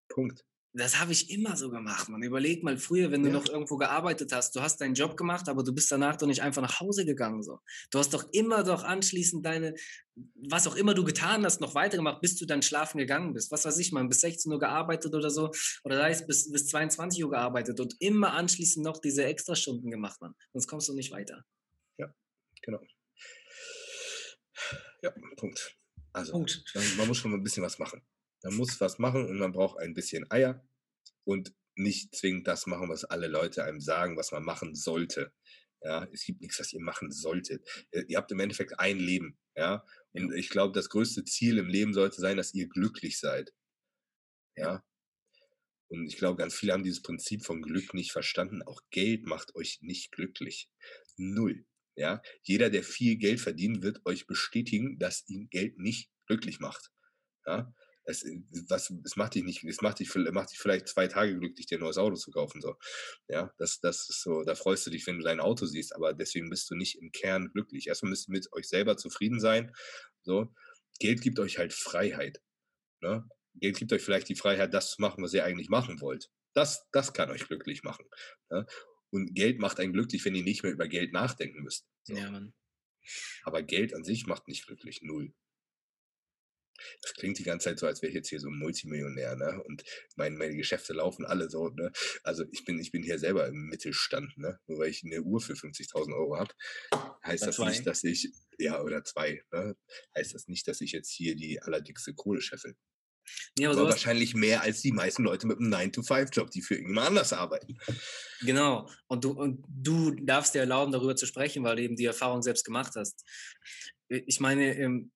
Punkt. 0.08 0.47
Das 0.74 1.00
habe 1.00 1.12
ich 1.12 1.30
immer 1.30 1.56
so 1.56 1.70
gemacht, 1.70 2.08
man. 2.10 2.22
Überleg 2.22 2.62
mal 2.62 2.76
früher, 2.76 3.10
wenn 3.10 3.22
du 3.22 3.28
ja. 3.28 3.34
noch 3.34 3.48
irgendwo 3.48 3.78
gearbeitet 3.78 4.32
hast, 4.32 4.54
du 4.54 4.60
hast 4.60 4.80
deinen 4.80 4.94
Job 4.94 5.16
gemacht, 5.16 5.48
aber 5.48 5.62
du 5.62 5.72
bist 5.72 5.90
danach 5.90 6.16
doch 6.16 6.26
nicht 6.26 6.42
einfach 6.42 6.60
nach 6.60 6.80
Hause 6.80 7.06
gegangen. 7.06 7.42
So. 7.42 7.60
Du 7.90 7.98
hast 7.98 8.12
doch 8.12 8.28
immer 8.32 8.62
doch 8.64 8.84
anschließend 8.84 9.44
deine, 9.44 9.74
was 10.34 10.66
auch 10.66 10.76
immer 10.76 10.92
du 10.92 11.04
getan 11.04 11.44
hast, 11.44 11.60
noch 11.60 11.74
weitergemacht, 11.74 12.20
bis 12.20 12.36
du 12.36 12.44
dann 12.44 12.60
schlafen 12.60 12.98
gegangen 12.98 13.32
bist. 13.32 13.50
Was 13.50 13.64
weiß 13.64 13.78
ich, 13.78 13.92
man, 13.92 14.08
bis 14.08 14.20
16 14.20 14.52
Uhr 14.52 14.58
gearbeitet 14.58 15.14
oder 15.14 15.30
so. 15.30 15.50
Oder 15.84 15.96
da 15.96 16.06
ist 16.06 16.26
bis, 16.26 16.52
bis 16.52 16.66
22 16.68 17.24
Uhr 17.24 17.30
gearbeitet 17.30 17.80
und 17.80 17.96
immer 17.98 18.32
anschließend 18.34 18.84
noch 18.84 19.00
diese 19.00 19.24
Extrastunden 19.24 19.90
gemacht, 19.90 20.20
man. 20.20 20.34
Sonst 20.52 20.68
kommst 20.68 20.88
du 20.88 20.94
nicht 20.94 21.12
weiter. 21.12 21.44
Ja, 21.96 22.14
genau. 22.62 22.80
Ja, 25.02 25.14
Punkt. 25.36 25.78
Also, 26.12 26.32
Punkt. 26.32 26.64
man 26.96 27.08
muss 27.08 27.18
schon 27.18 27.32
ein 27.32 27.42
bisschen 27.42 27.62
was 27.62 27.78
machen. 27.78 28.02
Man 28.42 28.54
muss 28.54 28.80
was 28.80 28.98
machen 28.98 29.26
und 29.26 29.38
man 29.38 29.52
braucht 29.52 29.78
ein 29.78 29.94
bisschen 29.94 30.30
Eier 30.30 30.66
und 31.24 31.52
nicht 31.74 32.14
zwingend 32.14 32.46
das 32.46 32.66
machen, 32.66 32.88
was 32.88 33.04
alle 33.04 33.28
Leute 33.28 33.64
einem 33.64 33.80
sagen, 33.80 34.16
was 34.16 34.32
man 34.32 34.44
machen 34.44 34.74
sollte. 34.74 35.32
Ja, 35.82 36.08
es 36.12 36.24
gibt 36.24 36.40
nichts, 36.40 36.58
was 36.58 36.72
ihr 36.72 36.80
machen 36.80 37.12
solltet. 37.12 37.86
Äh, 37.92 38.02
ihr 38.08 38.18
habt 38.18 38.32
im 38.32 38.40
Endeffekt 38.40 38.80
ein 38.80 38.98
Leben, 38.98 39.38
ja. 39.56 39.84
Und 40.12 40.34
ich 40.34 40.48
glaube, 40.50 40.72
das 40.72 40.88
größte 40.88 41.24
Ziel 41.24 41.58
im 41.58 41.68
Leben 41.68 41.94
sollte 41.94 42.20
sein, 42.20 42.36
dass 42.36 42.54
ihr 42.54 42.68
glücklich 42.68 43.20
seid. 43.20 43.52
Ja. 44.56 44.84
Und 45.88 46.06
ich 46.06 46.16
glaube, 46.16 46.36
ganz 46.36 46.54
viele 46.54 46.72
haben 46.72 46.82
dieses 46.82 47.02
Prinzip 47.02 47.44
von 47.44 47.62
Glück 47.62 47.94
nicht 47.94 48.10
verstanden. 48.10 48.62
Auch 48.62 48.82
Geld 48.90 49.24
macht 49.24 49.54
euch 49.54 49.78
nicht 49.80 50.10
glücklich. 50.10 50.68
Null. 51.16 51.64
Ja. 51.94 52.22
Jeder, 52.42 52.70
der 52.70 52.82
viel 52.82 53.16
Geld 53.16 53.40
verdient, 53.40 53.82
wird 53.82 54.04
euch 54.04 54.26
bestätigen, 54.26 54.98
dass 54.98 55.28
ihn 55.28 55.48
Geld 55.48 55.78
nicht 55.78 56.10
glücklich 56.26 56.58
macht. 56.58 56.90
Ja. 57.46 57.72
Es, 58.08 58.24
was, 58.68 58.90
es 59.04 59.16
macht 59.16 59.34
dich 59.34 59.44
nicht, 59.44 59.62
es 59.64 59.82
macht 59.82 59.98
dich, 59.98 60.14
macht 60.14 60.50
dich 60.50 60.58
vielleicht 60.58 60.88
zwei 60.88 61.08
Tage 61.08 61.38
glücklich, 61.38 61.66
dir 61.66 61.76
ein 61.76 61.82
neues 61.82 61.98
Auto 61.98 62.16
zu 62.16 62.30
kaufen. 62.30 62.62
So. 62.62 62.76
Ja, 63.28 63.52
das, 63.58 63.80
das 63.80 64.08
ist 64.08 64.22
so, 64.22 64.44
da 64.44 64.54
freust 64.54 64.86
du 64.86 64.90
dich, 64.90 65.06
wenn 65.06 65.18
du 65.18 65.24
dein 65.24 65.40
Auto 65.40 65.66
siehst, 65.66 65.94
aber 65.94 66.14
deswegen 66.14 66.48
bist 66.48 66.70
du 66.70 66.74
nicht 66.74 66.96
im 66.98 67.12
Kern 67.12 67.50
glücklich. 67.52 67.86
Erstmal 67.86 68.10
müsst 68.10 68.28
ihr 68.28 68.32
mit 68.32 68.50
euch 68.52 68.66
selber 68.66 68.96
zufrieden 68.96 69.40
sein. 69.40 69.72
So. 70.22 70.54
Geld 71.00 71.20
gibt 71.20 71.38
euch 71.38 71.58
halt 71.58 71.74
Freiheit. 71.74 72.40
Ne? 73.00 73.28
Geld 73.54 73.76
gibt 73.76 73.92
euch 73.92 74.02
vielleicht 74.02 74.28
die 74.28 74.36
Freiheit, 74.36 74.72
das 74.72 74.92
zu 74.92 75.02
machen, 75.02 75.22
was 75.22 75.34
ihr 75.34 75.44
eigentlich 75.44 75.68
machen 75.68 76.00
wollt. 76.00 76.30
Das, 76.54 76.88
das 76.92 77.12
kann 77.12 77.30
euch 77.30 77.46
glücklich 77.46 77.82
machen. 77.82 78.06
Ne? 78.50 78.66
Und 79.10 79.34
Geld 79.34 79.58
macht 79.58 79.80
einen 79.80 79.92
glücklich, 79.92 80.24
wenn 80.24 80.34
ihr 80.34 80.42
nicht 80.42 80.62
mehr 80.62 80.72
über 80.72 80.88
Geld 80.88 81.12
nachdenken 81.12 81.62
müsst. 81.62 81.86
So. 82.04 82.14
Ja, 82.14 82.30
Mann. 82.30 82.54
Aber 83.44 83.62
Geld 83.62 83.94
an 83.94 84.04
sich 84.04 84.26
macht 84.26 84.48
nicht 84.48 84.66
glücklich. 84.66 85.00
Null. 85.02 85.32
Das 87.02 87.14
klingt 87.14 87.38
die 87.38 87.44
ganze 87.44 87.64
Zeit 87.64 87.78
so, 87.78 87.86
als 87.86 88.02
wäre 88.02 88.10
ich 88.10 88.14
jetzt 88.14 88.28
hier 88.28 88.40
so 88.40 88.48
ein 88.48 88.58
Multimillionär, 88.58 89.36
ne? 89.36 89.62
Und 89.64 89.84
mein, 90.16 90.36
meine 90.36 90.56
Geschäfte 90.56 90.92
laufen 90.92 91.24
alle 91.24 91.50
so, 91.50 91.68
ne? 91.68 91.92
Also 92.22 92.44
ich 92.50 92.64
bin, 92.64 92.78
ich 92.78 92.90
bin 92.90 93.02
hier 93.02 93.18
selber 93.18 93.46
im 93.46 93.66
Mittelstand, 93.68 94.36
ne? 94.38 94.58
Nur 94.66 94.78
weil 94.78 94.90
ich 94.90 95.04
eine 95.04 95.22
Uhr 95.22 95.40
für 95.40 95.54
50.000 95.54 96.14
Euro 96.14 96.38
habe, 96.38 96.52
heißt 97.24 97.46
das 97.46 97.56
zwei. 97.56 97.70
nicht, 97.70 97.86
dass 97.86 98.04
ich, 98.04 98.32
ja, 98.58 98.80
oder 98.82 99.04
zwei, 99.04 99.42
ne? 99.52 99.76
Heißt 100.16 100.34
das 100.34 100.48
nicht, 100.48 100.66
dass 100.68 100.80
ich 100.80 100.92
jetzt 100.92 101.10
hier 101.10 101.36
die 101.36 101.60
allerdickste 101.62 102.14
Kohle 102.14 102.40
scheffel. 102.40 102.76
Ja, 103.58 103.70
aber, 103.70 103.80
aber 103.80 103.90
wahrscheinlich 103.90 104.34
mehr 104.34 104.62
als 104.62 104.80
die 104.80 104.92
meisten 104.92 105.22
Leute 105.22 105.46
mit 105.46 105.58
einem 105.58 105.72
9-to-5-Job, 105.72 106.50
die 106.50 106.62
für 106.62 106.74
irgendjemand 106.74 107.08
anders 107.08 107.32
arbeiten. 107.32 107.78
Genau. 108.40 108.88
Und 109.06 109.24
du, 109.24 109.32
und 109.32 109.64
du 109.68 110.12
darfst 110.12 110.54
dir 110.54 110.60
erlauben, 110.60 110.92
darüber 110.92 111.16
zu 111.16 111.26
sprechen, 111.26 111.64
weil 111.64 111.76
du 111.76 111.82
eben 111.82 111.96
die 111.96 112.04
Erfahrung 112.04 112.42
selbst 112.42 112.64
gemacht 112.64 112.92
hast. 112.96 113.24
Ich 114.08 114.40
meine, 114.40 114.78
ähm, 114.78 115.10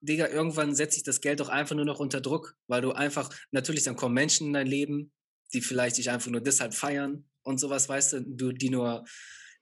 Digga, 0.00 0.28
irgendwann 0.28 0.74
setzt 0.74 0.94
sich 0.94 1.02
das 1.02 1.20
Geld 1.20 1.40
doch 1.40 1.48
einfach 1.48 1.76
nur 1.76 1.84
noch 1.84 2.00
unter 2.00 2.20
Druck, 2.20 2.56
weil 2.66 2.80
du 2.80 2.92
einfach, 2.92 3.30
natürlich 3.50 3.84
dann 3.84 3.96
kommen 3.96 4.14
Menschen 4.14 4.48
in 4.48 4.52
dein 4.54 4.66
Leben, 4.66 5.12
die 5.52 5.60
vielleicht 5.60 5.98
dich 5.98 6.10
einfach 6.10 6.30
nur 6.30 6.40
deshalb 6.40 6.74
feiern 6.74 7.28
und 7.42 7.58
sowas, 7.58 7.88
weißt 7.88 8.14
du, 8.14 8.20
du 8.22 8.52
die 8.52 8.70
nur 8.70 9.04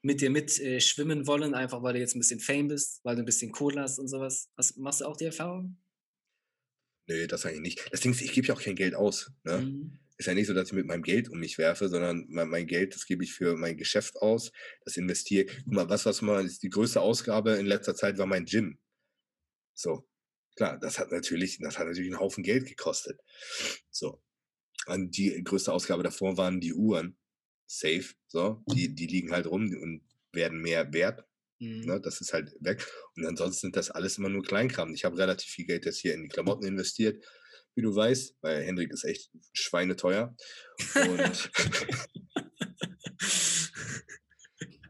mit 0.03 0.21
dir 0.21 0.31
mit 0.31 0.59
äh, 0.61 0.81
schwimmen 0.81 1.27
wollen, 1.27 1.55
einfach 1.55 1.83
weil 1.83 1.95
du 1.95 1.99
jetzt 1.99 2.15
ein 2.15 2.21
bisschen 2.21 2.41
Fame 2.41 2.69
bist, 2.69 3.01
weil 3.05 3.17
du 3.17 3.23
ein 3.23 3.27
bisschen 3.27 3.51
Kohle 3.51 3.81
hast 3.81 3.99
und 3.99 4.09
sowas. 4.09 4.49
Was, 4.57 4.77
machst 4.77 5.01
du 5.01 5.07
auch 5.07 5.17
die 5.17 5.25
Erfahrung? 5.25 5.77
Nö, 7.09 7.27
das 7.27 7.47
eigentlich 7.47 7.61
nicht. 7.61 7.89
Das 7.91 8.01
Ding 8.01 8.13
ist, 8.13 8.21
ich 8.21 8.33
gebe 8.33 8.47
ja 8.47 8.55
auch 8.55 8.63
kein 8.63 8.77
Geld 8.77 8.95
aus. 8.95 9.33
Ne? 9.45 9.59
Mhm. 9.59 9.99
Ist 10.19 10.27
ja 10.27 10.35
nicht 10.35 10.47
so, 10.47 10.55
dass 10.55 10.69
ich 10.69 10.75
mit 10.75 10.87
meinem 10.87 11.03
Geld 11.03 11.29
um 11.31 11.39
mich 11.39 11.59
werfe, 11.59 11.89
sondern 11.89 12.27
mein, 12.29 12.49
mein 12.49 12.67
Geld, 12.67 12.95
das 12.95 13.07
gebe 13.07 13.25
ich 13.25 13.33
für 13.33 13.57
mein 13.57 13.77
Geschäft 13.77 14.17
aus, 14.17 14.53
das 14.85 14.97
investiere. 14.97 15.47
Guck 15.65 15.73
mal, 15.73 15.89
was, 15.89 16.07
was 16.07 16.23
mal 16.23 16.47
die 16.47 16.69
größte 16.69 17.01
Ausgabe 17.01 17.53
in 17.53 17.67
letzter 17.67 17.95
Zeit 17.95 18.19
war 18.19 18.27
mein 18.27 18.45
Gym. 18.45 18.79
So, 19.75 20.09
Klar, 20.59 20.77
das 20.77 20.99
hat 20.99 21.13
natürlich, 21.13 21.59
das 21.61 21.79
hat 21.79 21.87
natürlich 21.87 22.11
einen 22.11 22.19
Haufen 22.19 22.43
Geld 22.43 22.67
gekostet. 22.67 23.21
So. 23.93 24.21
Und 24.87 25.17
die 25.17 25.41
größte 25.45 25.73
Ausgabe 25.73 26.03
davor 26.03 26.37
waren 26.37 26.61
die 26.61 26.75
Uhren. 26.75 27.17
Safe. 27.69 28.07
So. 28.27 28.65
Die, 28.67 28.93
die 28.93 29.07
liegen 29.07 29.31
halt 29.31 29.47
rum 29.47 29.73
und 29.81 30.03
werden 30.33 30.61
mehr 30.61 30.93
wert. 30.93 31.25
Mhm. 31.61 31.83
Ne, 31.83 32.01
das 32.01 32.21
ist 32.21 32.33
halt 32.33 32.57
weg. 32.59 32.85
Und 33.15 33.25
ansonsten 33.25 33.67
sind 33.67 33.77
das 33.77 33.93
alles 33.93 34.19
immer 34.19 34.31
nur 34.31 34.43
Kleinkram. 34.43 34.93
Ich 34.95 35.05
habe 35.05 35.17
relativ 35.17 35.49
viel 35.49 35.65
Geld 35.65 35.85
jetzt 35.85 36.01
hier 36.01 36.13
in 36.13 36.25
die 36.25 36.29
Klamotten 36.29 36.67
investiert, 36.67 37.25
wie 37.77 37.83
du 37.83 37.95
weißt, 37.95 38.39
weil 38.41 38.65
Hendrik 38.65 38.91
ist 38.91 39.05
echt 39.05 39.31
schweineteuer. 39.53 40.35
Und, 40.97 41.53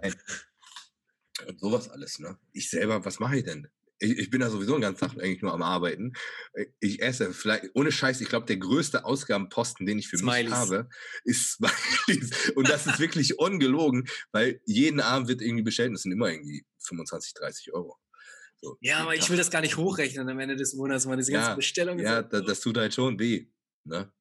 und 1.47 1.61
sowas 1.61 1.91
alles, 1.91 2.21
ne? 2.21 2.39
Ich 2.55 2.71
selber, 2.71 3.05
was 3.05 3.19
mache 3.19 3.37
ich 3.37 3.45
denn? 3.45 3.69
Ich, 3.99 4.19
ich 4.19 4.31
bin 4.31 4.41
da 4.41 4.51
sowieso 4.51 4.73
den 4.73 4.83
ganzen 4.83 5.01
Tag 5.01 5.13
eigentlich 5.19 5.43
nur 5.43 5.53
am 5.53 5.63
Arbeiten. 5.63 6.13
Äh, 6.53 6.67
ich 6.81 7.03
esse 7.03 7.33
vielleicht, 7.33 7.71
ohne 7.75 7.93
Scheiß, 7.93 8.21
ich 8.21 8.29
glaube, 8.29 8.47
der 8.47 8.57
größte 8.57 9.05
Ausgabenposten, 9.05 9.87
den 9.87 9.99
ich 9.99 10.09
für 10.09 10.19
Smileys. 10.19 10.45
mich 10.45 10.53
habe, 10.53 10.89
ist 11.25 11.53
Smileys. 11.53 12.51
Und 12.55 12.69
das 12.69 12.87
ist 12.87 12.99
wirklich 12.99 13.39
ungelogen, 13.39 14.09
weil 14.33 14.61
jeden 14.65 15.01
Abend 15.01 15.29
wird 15.29 15.43
irgendwie 15.43 15.63
bestellt 15.63 15.89
und 15.89 15.95
das 15.95 16.03
sind 16.03 16.13
immer 16.13 16.31
irgendwie 16.31 16.65
25, 16.81 17.35
30 17.35 17.73
Euro. 17.73 17.99
So, 18.61 18.77
ja, 18.81 18.99
aber 18.99 19.15
ich 19.15 19.29
will 19.31 19.37
das 19.37 19.51
gar 19.51 19.61
nicht 19.61 19.77
hochrechnen 19.77 20.29
am 20.29 20.39
Ende 20.41 20.57
des 20.57 20.75
Monats, 20.75 21.07
meine 21.07 21.19
diese 21.19 21.33
ganze 21.33 21.51
ja, 21.51 21.55
Bestellung. 21.55 21.99
Ja, 21.99 22.23
das, 22.23 22.45
das, 22.45 22.61
tut 22.61 22.77
halt 22.77 22.93
schon 22.93 23.19
weh. 23.19 23.47
Ne? 23.85 24.13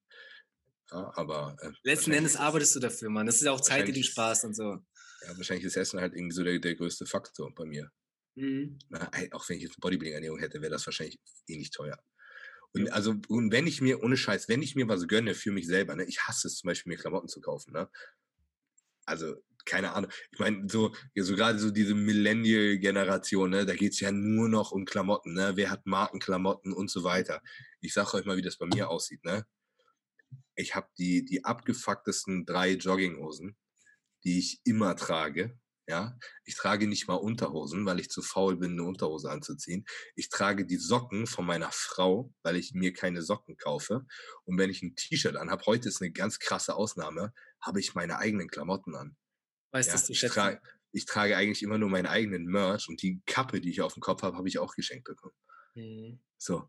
Ja, 0.90 1.12
aber. 1.16 1.56
Äh, 1.60 1.70
Letzten 1.82 2.12
Endes 2.12 2.36
arbeitest 2.36 2.76
du 2.76 2.80
dafür, 2.80 3.10
Mann. 3.10 3.26
Das 3.26 3.36
ist 3.36 3.42
ja 3.42 3.52
auch 3.52 3.60
Zeit, 3.60 3.88
die 3.88 3.92
du 3.92 4.02
sparst 4.02 4.44
und 4.44 4.54
so. 4.54 4.78
Ja, 5.22 5.36
wahrscheinlich 5.36 5.64
ist 5.64 5.76
Essen 5.76 6.00
halt 6.00 6.14
irgendwie 6.14 6.34
so 6.34 6.44
der, 6.44 6.58
der 6.58 6.76
größte 6.76 7.04
Faktor 7.06 7.52
bei 7.52 7.64
mir. 7.64 7.90
Mhm. 8.38 8.78
Na, 8.88 9.10
auch 9.32 9.48
wenn 9.48 9.56
ich 9.56 9.64
jetzt 9.64 9.72
eine 9.72 9.80
Bodybuilding-Ernährung 9.80 10.38
hätte, 10.38 10.60
wäre 10.62 10.70
das 10.70 10.86
wahrscheinlich 10.86 11.18
ähnlich 11.48 11.70
teuer. 11.70 11.98
Und 12.72 12.86
ja. 12.86 12.92
also, 12.92 13.16
und 13.28 13.50
wenn 13.50 13.66
ich 13.66 13.80
mir, 13.80 14.02
ohne 14.02 14.16
Scheiß, 14.16 14.48
wenn 14.48 14.62
ich 14.62 14.76
mir 14.76 14.88
was 14.88 15.08
gönne 15.08 15.34
für 15.34 15.50
mich 15.50 15.66
selber, 15.66 15.96
ne, 15.96 16.04
ich 16.04 16.20
hasse 16.20 16.46
es 16.46 16.56
zum 16.56 16.68
Beispiel, 16.68 16.92
mir 16.92 16.98
Klamotten 16.98 17.28
zu 17.28 17.40
kaufen, 17.40 17.72
ne? 17.72 17.88
Also, 19.06 19.36
keine 19.64 19.92
Ahnung. 19.92 20.10
Ich 20.30 20.38
meine, 20.38 20.68
so, 20.68 20.94
so 21.16 21.34
gerade 21.34 21.58
so 21.58 21.70
diese 21.70 21.94
Millennial-Generation, 21.94 23.50
ne, 23.50 23.66
da 23.66 23.74
geht 23.74 23.94
es 23.94 24.00
ja 24.00 24.12
nur 24.12 24.48
noch 24.48 24.70
um 24.70 24.84
Klamotten, 24.84 25.34
ne? 25.34 25.52
Wer 25.56 25.70
hat 25.70 25.84
Markenklamotten 25.86 26.72
und 26.72 26.90
so 26.90 27.02
weiter. 27.02 27.42
Ich 27.80 27.92
sage 27.92 28.14
euch 28.14 28.24
mal, 28.24 28.36
wie 28.36 28.42
das 28.42 28.58
bei 28.58 28.66
mir 28.66 28.88
aussieht, 28.88 29.24
ne? 29.24 29.46
Ich 30.54 30.76
habe 30.76 30.88
die, 30.96 31.24
die 31.24 31.44
abgefucktesten 31.44 32.46
drei 32.46 32.72
Jogginghosen, 32.72 33.56
die 34.24 34.38
ich 34.38 34.60
immer 34.64 34.94
trage. 34.94 35.58
Ja, 35.88 36.18
ich 36.44 36.54
trage 36.54 36.86
nicht 36.86 37.08
mal 37.08 37.14
Unterhosen, 37.14 37.86
weil 37.86 37.98
ich 37.98 38.10
zu 38.10 38.20
faul 38.20 38.56
bin, 38.58 38.72
eine 38.72 38.84
Unterhose 38.84 39.30
anzuziehen. 39.30 39.86
Ich 40.16 40.28
trage 40.28 40.66
die 40.66 40.76
Socken 40.76 41.26
von 41.26 41.46
meiner 41.46 41.70
Frau, 41.72 42.30
weil 42.42 42.56
ich 42.56 42.74
mir 42.74 42.92
keine 42.92 43.22
Socken 43.22 43.56
kaufe. 43.56 44.04
Und 44.44 44.58
wenn 44.58 44.68
ich 44.68 44.82
ein 44.82 44.94
T-Shirt 44.96 45.36
anhabe, 45.36 45.64
heute 45.64 45.88
ist 45.88 46.02
eine 46.02 46.12
ganz 46.12 46.40
krasse 46.40 46.74
Ausnahme, 46.74 47.32
habe 47.62 47.80
ich 47.80 47.94
meine 47.94 48.18
eigenen 48.18 48.48
Klamotten 48.48 48.94
an. 48.94 49.16
Weißt 49.72 49.88
ja, 49.88 49.98
du, 49.98 50.12
ich, 50.12 50.20
trage, 50.20 50.60
ich 50.92 51.06
trage 51.06 51.38
eigentlich 51.38 51.62
immer 51.62 51.78
nur 51.78 51.88
meinen 51.88 52.06
eigenen 52.06 52.44
Merch 52.44 52.90
und 52.90 53.00
die 53.00 53.22
Kappe, 53.24 53.62
die 53.62 53.70
ich 53.70 53.80
auf 53.80 53.94
dem 53.94 54.02
Kopf 54.02 54.22
habe, 54.22 54.36
habe 54.36 54.48
ich 54.48 54.58
auch 54.58 54.74
geschenkt 54.74 55.04
bekommen. 55.04 55.34
Mhm. 55.74 56.20
So. 56.36 56.68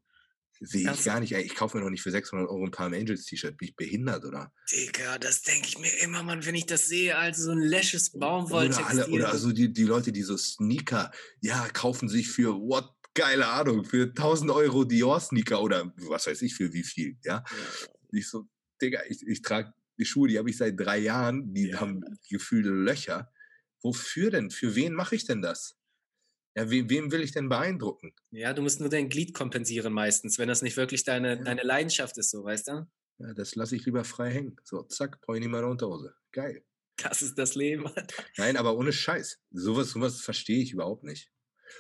Sehe 0.62 0.92
ich 0.92 1.04
gar 1.06 1.22
nicht, 1.22 1.32
ey. 1.32 1.42
Ich 1.42 1.56
kaufe 1.56 1.78
mir 1.78 1.84
noch 1.84 1.90
nicht 1.90 2.02
für 2.02 2.12
600 2.12 2.50
Euro 2.50 2.66
ein 2.66 2.72
Palm 2.72 2.94
Angels 2.94 3.26
T-Shirt. 3.26 3.58
Bin 3.58 3.70
ich 3.70 3.76
behindert, 3.78 4.26
oder? 4.26 4.52
Digga, 4.70 5.18
das 5.18 5.42
denke 5.42 5.68
ich 5.68 5.80
mir 5.80 5.92
immer, 6.04 6.22
Mann, 6.22 6.46
wenn 6.46 6.56
ich 6.56 6.66
das 6.66 6.88
sehe, 6.88 7.18
als 7.18 7.38
so 7.38 7.52
ein 7.52 7.60
läsches 7.60 8.12
Baumwolltextil. 8.12 8.86
Oder, 8.86 9.04
alle, 9.06 9.14
oder 9.14 9.30
also 9.30 9.54
die, 9.54 9.72
die 9.72 9.84
Leute, 9.84 10.12
die 10.12 10.22
so 10.22 10.36
Sneaker, 10.36 11.12
ja, 11.40 11.68
kaufen 11.70 12.10
sich 12.10 12.30
für, 12.30 12.56
what, 12.56 12.90
geile 13.14 13.48
Ahnung, 13.48 13.86
für 13.86 14.04
1000 14.08 14.52
Euro 14.52 14.84
Dior-Sneaker 14.84 15.62
oder 15.62 15.94
was 15.96 16.28
weiß 16.28 16.42
ich 16.42 16.56
für 16.56 16.74
wie 16.74 16.84
viel, 16.84 17.18
ja. 17.24 17.36
ja. 17.36 17.88
Ich 18.12 18.30
so, 18.30 18.48
Digga, 18.82 19.02
ich, 19.08 19.26
ich 19.26 19.42
trage 19.42 19.74
die 19.98 20.06
Schuhe, 20.06 20.28
die 20.28 20.38
habe 20.38 20.50
ich 20.50 20.58
seit 20.58 20.80
drei 20.80 20.98
Jahren, 20.98 21.54
die 21.54 21.70
ja. 21.70 21.80
haben 21.80 22.04
gefühlte 22.30 22.70
Löcher. 22.70 23.32
Wofür 23.82 24.32
denn? 24.32 24.52
Für 24.52 24.76
wen 24.76 24.94
mache 24.94 25.16
ich 25.16 25.26
denn 25.26 25.42
das? 25.42 25.79
Ja, 26.60 26.70
we, 26.70 26.90
wem 26.90 27.10
will 27.10 27.22
ich 27.22 27.32
denn 27.32 27.48
beeindrucken? 27.48 28.14
Ja, 28.32 28.52
du 28.54 28.62
musst 28.62 28.82
nur 28.82 28.90
dein 28.90 29.08
Glied 29.08 29.34
kompensieren 29.34 29.94
meistens, 29.94 30.38
wenn 30.40 30.50
das 30.50 30.62
nicht 30.62 30.76
wirklich 30.76 31.06
deine, 31.06 31.38
ja. 31.38 31.44
deine 31.44 31.64
Leidenschaft 31.64 32.18
ist, 32.18 32.32
so, 32.32 32.44
weißt 32.44 32.68
du? 32.68 32.88
Ja, 33.20 33.34
das 33.34 33.56
lasse 33.56 33.78
ich 33.78 33.86
lieber 33.86 34.04
frei 34.04 34.30
hängen. 34.30 34.58
So, 34.66 34.84
zack, 34.84 35.22
brauche 35.22 35.38
ich 35.38 35.42
nicht 35.42 35.52
meine 35.52 35.68
Unterhose. 35.68 36.14
Geil. 36.34 36.66
Das 36.98 37.22
ist 37.22 37.38
das 37.38 37.56
Leben. 37.56 37.90
Nein, 38.38 38.58
aber 38.58 38.76
ohne 38.76 38.92
Scheiß. 38.92 39.40
Sowas, 39.52 39.92
sowas 39.92 40.20
verstehe 40.20 40.62
ich 40.62 40.74
überhaupt 40.74 41.06
nicht. 41.06 41.32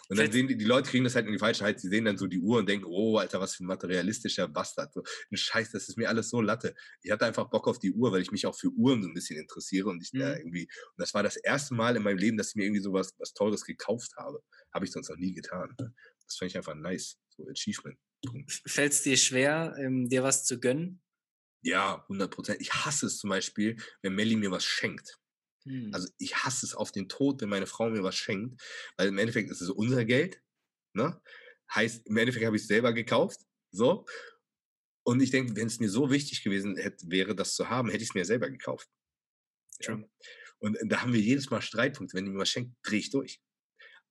Und 0.07 0.18
dann 0.18 0.32
sehen 0.32 0.48
die, 0.48 0.57
die 0.57 0.66
Leute 0.66 0.90
kriegen 0.90 1.03
das 1.03 1.16
halt 1.16 1.26
in 1.26 1.32
die 1.32 1.40
falsche 1.40 1.61
Zeit. 1.61 1.80
Sie 1.80 1.90
sehen 1.90 2.06
dann 2.06 2.18
so 2.18 2.28
die 2.28 2.40
Uhr 2.40 2.60
und 2.60 2.70
denken, 2.70 2.86
oh, 2.88 3.18
Alter, 3.18 3.40
was 3.40 3.56
für 3.56 3.64
ein 3.64 3.68
materialistischer 3.68 4.48
Bastard. 4.48 4.94
So, 4.94 5.03
ein 5.32 5.38
Scheiß, 5.38 5.72
das 5.72 5.90
ist 5.90 5.98
mir 5.98 6.10
alles 6.10 6.30
so 6.30 6.41
Latte. 6.41 6.76
Ich 7.02 7.11
hatte 7.11 7.26
einfach 7.26 7.49
Bock 7.49 7.68
auf 7.68 7.80
die 7.80 7.91
Uhr, 7.91 8.11
weil 8.11 8.22
ich 8.22 8.32
mich 8.32 8.45
auch 8.45 8.57
für 8.57 8.70
Uhren 8.70 9.02
so 9.02 9.07
ein 9.07 9.14
bisschen 9.14 9.40
interessiere 9.40 9.90
und 9.90 10.02
ich 10.02 10.14
mhm. 10.14 10.20
da 10.20 10.36
irgendwie, 10.36 10.64
und 10.64 10.98
das 10.98 11.14
war 11.14 11.24
das 11.24 11.38
erste 11.38 11.74
Mal 11.74 11.95
in 11.95 12.03
meinem 12.03 12.18
Leben, 12.18 12.38
dass 12.38 12.49
ich 12.49 12.56
mir 12.56 12.66
irgendwie 12.66 12.82
so 12.82 12.94
was, 12.94 13.14
was 13.18 13.34
Teures 13.34 13.64
gekauft 13.64 14.11
habe. 14.18 14.41
Habe 14.74 14.86
ich 14.86 14.91
sonst 14.91 15.10
noch 15.10 15.18
nie 15.18 15.34
getan. 15.34 15.76
Das 15.78 16.38
fand 16.38 16.52
ich 16.52 16.57
einfach 16.57 16.76
nice. 16.76 17.18
So 17.36 17.48
Achievement. 17.48 17.98
Fällt 18.66 18.94
es 18.94 19.02
dir 19.02 19.18
schwer, 19.18 19.76
ähm, 19.80 20.10
dir 20.10 20.24
was 20.24 20.45
zu 20.45 20.60
gönnen? 20.60 21.02
Ja, 21.61 22.03
100 22.03 22.32
Prozent. 22.32 22.61
Ich 22.61 22.74
hasse 22.74 23.07
es 23.07 23.18
zum 23.18 23.30
Beispiel, 23.30 23.78
wenn 24.02 24.16
Melly 24.16 24.36
mir 24.36 24.52
was 24.52 24.64
schenkt. 24.64 25.19
Hm. 25.70 25.94
Also 25.94 26.10
ich 26.18 26.36
hasse 26.36 26.66
es 26.66 26.74
auf 26.74 26.91
den 26.91 27.08
Tod, 27.08 27.41
wenn 27.41 27.50
meine 27.50 27.68
Frau 27.68 27.90
mir 27.90 28.04
was 28.04 28.16
schenkt, 28.16 28.60
weil 28.98 29.10
im 29.10 29.18
Endeffekt 29.20 29.52
ist 29.52 29.62
es 29.62 29.70
unser 29.70 30.04
Geld. 30.04 30.41
Ne? 30.94 31.22
Heißt, 31.74 32.08
im 32.08 32.18
Endeffekt 32.18 32.46
habe 32.46 32.56
ich 32.56 32.64
es 32.64 32.68
selber 32.68 32.91
gekauft. 32.91 33.40
So. 33.72 34.06
Und 35.04 35.22
ich 35.22 35.30
denke, 35.30 35.56
wenn 35.56 35.68
es 35.68 35.80
mir 35.80 35.90
so 35.90 36.10
wichtig 36.10 36.44
gewesen 36.44 36.76
hätte, 36.76 37.06
wäre, 37.10 37.36
das 37.36 37.54
zu 37.54 37.70
haben, 37.70 37.90
hätte 37.90 38.04
ich 38.04 38.10
es 38.10 38.16
mir 38.16 38.26
selber 38.26 38.50
gekauft. 38.50 38.90
Ja. 39.82 40.04
Und 40.58 40.78
da 40.84 41.02
haben 41.02 41.14
wir 41.14 41.22
jedes 41.22 41.50
Mal 41.52 41.62
Streitpunkte. 41.62 42.18
Wenn 42.18 42.26
die 42.26 42.32
mir 42.32 42.40
was 42.40 42.50
schenkt, 42.50 42.76
drehe 42.84 43.00
ich 43.00 43.12
durch. 43.12 43.40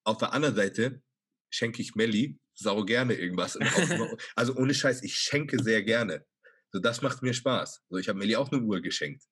Auf 0.05 0.18
der 0.18 0.32
anderen 0.32 0.55
Seite 0.55 1.02
schenke 1.51 1.82
ich 1.82 1.94
Melli 1.97 2.39
sau 2.55 2.85
gerne 2.85 3.14
irgendwas. 3.14 3.59
also 4.36 4.55
ohne 4.55 4.74
Scheiß, 4.74 5.02
ich 5.02 5.16
schenke 5.16 5.62
sehr 5.62 5.82
gerne. 5.82 6.24
So, 6.72 6.78
das 6.78 7.02
macht 7.02 7.22
mir 7.22 7.35
Spaß. 7.35 7.82
So, 7.89 7.98
ich 7.98 8.09
habe 8.09 8.18
Melli 8.18 8.36
auch 8.36 8.51
eine 8.51 8.62
Uhr 8.62 8.80
geschenkt. 8.80 9.24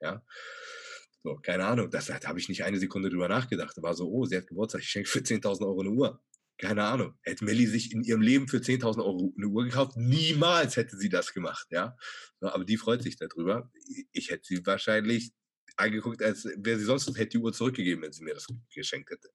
Ja. 0.00 0.24
So, 1.24 1.36
keine 1.36 1.64
Ahnung, 1.64 1.90
das, 1.90 2.06
da 2.06 2.20
habe 2.24 2.38
ich 2.38 2.50
nicht 2.50 2.64
eine 2.64 2.78
Sekunde 2.78 3.08
drüber 3.08 3.28
nachgedacht. 3.28 3.74
Da 3.76 3.82
war 3.82 3.94
so, 3.94 4.10
oh, 4.10 4.26
sie 4.26 4.36
hat 4.36 4.46
Geburtstag, 4.46 4.82
ich 4.82 4.90
schenke 4.90 5.08
für 5.08 5.20
10.000 5.20 5.62
Euro 5.62 5.80
eine 5.80 5.90
Uhr. 5.90 6.22
keine 6.58 6.84
Ahnung, 6.84 7.14
hätte 7.22 7.44
Melli 7.44 7.66
sich 7.66 7.92
in 7.92 8.04
ihrem 8.04 8.20
Leben 8.20 8.46
für 8.46 8.58
10.000 8.58 8.98
Euro 8.98 9.32
eine 9.36 9.46
Uhr 9.48 9.64
gekauft, 9.64 9.96
niemals 9.96 10.76
hätte 10.76 10.96
sie 10.98 11.08
das 11.08 11.32
gemacht, 11.32 11.66
ja. 11.70 11.96
Aber 12.40 12.64
die 12.64 12.76
freut 12.76 13.02
sich 13.02 13.16
darüber. 13.16 13.70
Ich 14.12 14.30
hätte 14.30 14.44
sie 14.44 14.64
wahrscheinlich 14.66 15.32
angeguckt, 15.76 16.22
als 16.22 16.44
wäre 16.56 16.78
sie 16.78 16.84
sonst, 16.84 17.08
hätte 17.16 17.30
die 17.30 17.38
Uhr 17.38 17.52
zurückgegeben, 17.52 18.04
wenn 18.04 18.12
sie 18.12 18.22
mir 18.22 18.34
das 18.34 18.46
geschenkt 18.74 19.10
hätte. 19.10 19.30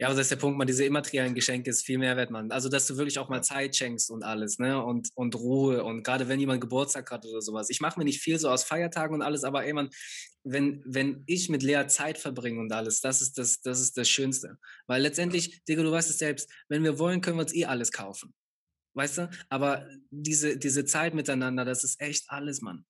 Ja, 0.00 0.08
aber 0.08 0.16
das 0.16 0.24
ist 0.24 0.32
der 0.32 0.36
Punkt, 0.36 0.58
man, 0.58 0.66
diese 0.66 0.84
immateriellen 0.84 1.36
Geschenke 1.36 1.70
ist 1.70 1.84
viel 1.84 1.98
mehr 1.98 2.16
wert, 2.16 2.30
man. 2.30 2.50
Also, 2.50 2.68
dass 2.68 2.86
du 2.88 2.96
wirklich 2.96 3.20
auch 3.20 3.28
mal 3.28 3.42
Zeit 3.42 3.76
schenkst 3.76 4.10
und 4.10 4.24
alles, 4.24 4.58
ne? 4.58 4.82
Und, 4.82 5.10
und 5.14 5.36
Ruhe. 5.36 5.84
Und 5.84 6.02
gerade 6.02 6.26
wenn 6.26 6.40
jemand 6.40 6.60
Geburtstag 6.60 7.08
hat 7.12 7.24
oder 7.24 7.40
sowas. 7.40 7.70
Ich 7.70 7.80
mache 7.80 7.98
mir 8.00 8.04
nicht 8.04 8.20
viel 8.20 8.38
so 8.40 8.48
aus 8.48 8.64
Feiertagen 8.64 9.14
und 9.14 9.22
alles, 9.22 9.44
aber 9.44 9.64
ey, 9.64 9.72
man, 9.72 9.90
wenn, 10.42 10.82
wenn 10.84 11.22
ich 11.26 11.48
mit 11.48 11.62
Lea 11.62 11.86
Zeit 11.86 12.18
verbringe 12.18 12.60
und 12.60 12.72
alles, 12.72 13.00
das 13.02 13.22
ist 13.22 13.38
das, 13.38 13.60
das 13.60 13.80
ist 13.80 13.96
das 13.96 14.08
Schönste. 14.08 14.58
Weil 14.88 15.00
letztendlich, 15.00 15.62
Digga, 15.68 15.84
du 15.84 15.92
weißt 15.92 16.10
es 16.10 16.18
selbst, 16.18 16.50
wenn 16.68 16.82
wir 16.82 16.98
wollen, 16.98 17.20
können 17.20 17.36
wir 17.38 17.42
uns 17.42 17.54
eh 17.54 17.66
alles 17.66 17.92
kaufen. 17.92 18.34
Weißt 18.94 19.18
du? 19.18 19.30
Aber 19.48 19.88
diese, 20.10 20.56
diese 20.56 20.84
Zeit 20.84 21.14
miteinander, 21.14 21.64
das 21.64 21.84
ist 21.84 22.00
echt 22.00 22.24
alles, 22.28 22.62
Mann. 22.62 22.84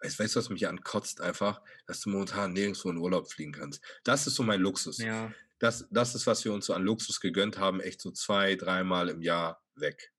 Weißt 0.00 0.18
du, 0.18 0.38
was 0.38 0.48
mich 0.48 0.66
ankotzt 0.68 1.20
einfach, 1.20 1.60
dass 1.86 2.00
du 2.00 2.10
momentan 2.10 2.52
nirgendwo 2.52 2.90
in 2.90 2.96
Urlaub 2.96 3.30
fliegen 3.30 3.52
kannst. 3.52 3.82
Das 4.04 4.26
ist 4.26 4.36
so 4.36 4.42
mein 4.42 4.60
Luxus. 4.60 4.98
Ja 4.98 5.32
das, 5.58 5.86
das 5.90 6.14
ist, 6.14 6.26
was 6.26 6.44
wir 6.44 6.52
uns 6.52 6.66
so 6.66 6.74
an 6.74 6.82
Luxus 6.82 7.20
gegönnt 7.20 7.58
haben, 7.58 7.80
echt 7.80 8.00
so 8.00 8.10
zwei, 8.10 8.56
dreimal 8.56 9.08
im 9.08 9.22
Jahr 9.22 9.62
weg. 9.74 10.12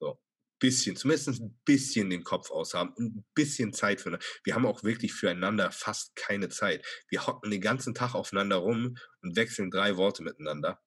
So, 0.00 0.18
bisschen, 0.58 0.96
zumindest 0.96 1.40
ein 1.40 1.58
bisschen 1.64 2.10
den 2.10 2.24
Kopf 2.24 2.50
aus 2.50 2.74
haben 2.74 2.92
und 2.94 3.16
ein 3.16 3.26
bisschen 3.34 3.72
Zeit 3.72 4.00
für. 4.00 4.18
Wir 4.44 4.54
haben 4.54 4.66
auch 4.66 4.82
wirklich 4.82 5.12
füreinander 5.12 5.70
fast 5.70 6.16
keine 6.16 6.48
Zeit. 6.48 6.86
Wir 7.08 7.26
hocken 7.26 7.50
den 7.50 7.60
ganzen 7.60 7.94
Tag 7.94 8.14
aufeinander 8.14 8.56
rum 8.56 8.96
und 9.22 9.36
wechseln 9.36 9.70
drei 9.70 9.96
Worte 9.96 10.22
miteinander, 10.22 10.80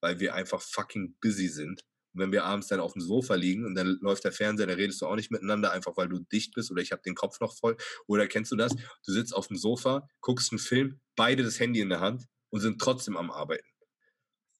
weil 0.00 0.20
wir 0.20 0.34
einfach 0.34 0.62
fucking 0.62 1.16
busy 1.20 1.48
sind. 1.48 1.82
Und 2.14 2.20
wenn 2.22 2.32
wir 2.32 2.44
abends 2.44 2.68
dann 2.68 2.80
auf 2.80 2.92
dem 2.92 3.02
Sofa 3.02 3.34
liegen 3.34 3.66
und 3.66 3.74
dann 3.74 3.98
läuft 4.00 4.24
der 4.24 4.32
Fernseher, 4.32 4.68
dann 4.68 4.76
redest 4.76 5.02
du 5.02 5.06
auch 5.06 5.16
nicht 5.16 5.32
miteinander, 5.32 5.72
einfach 5.72 5.96
weil 5.96 6.08
du 6.08 6.20
dicht 6.32 6.54
bist 6.54 6.70
oder 6.70 6.80
ich 6.80 6.92
habe 6.92 7.02
den 7.02 7.16
Kopf 7.16 7.40
noch 7.40 7.56
voll. 7.58 7.76
Oder 8.06 8.28
kennst 8.28 8.52
du 8.52 8.56
das? 8.56 8.72
Du 9.04 9.12
sitzt 9.12 9.34
auf 9.34 9.48
dem 9.48 9.56
Sofa, 9.56 10.08
guckst 10.20 10.52
einen 10.52 10.60
Film, 10.60 11.00
beide 11.16 11.42
das 11.42 11.58
Handy 11.58 11.80
in 11.80 11.90
der 11.90 12.00
Hand 12.00 12.26
und 12.56 12.62
sind 12.62 12.80
trotzdem 12.80 13.18
am 13.18 13.30
Arbeiten. 13.30 13.68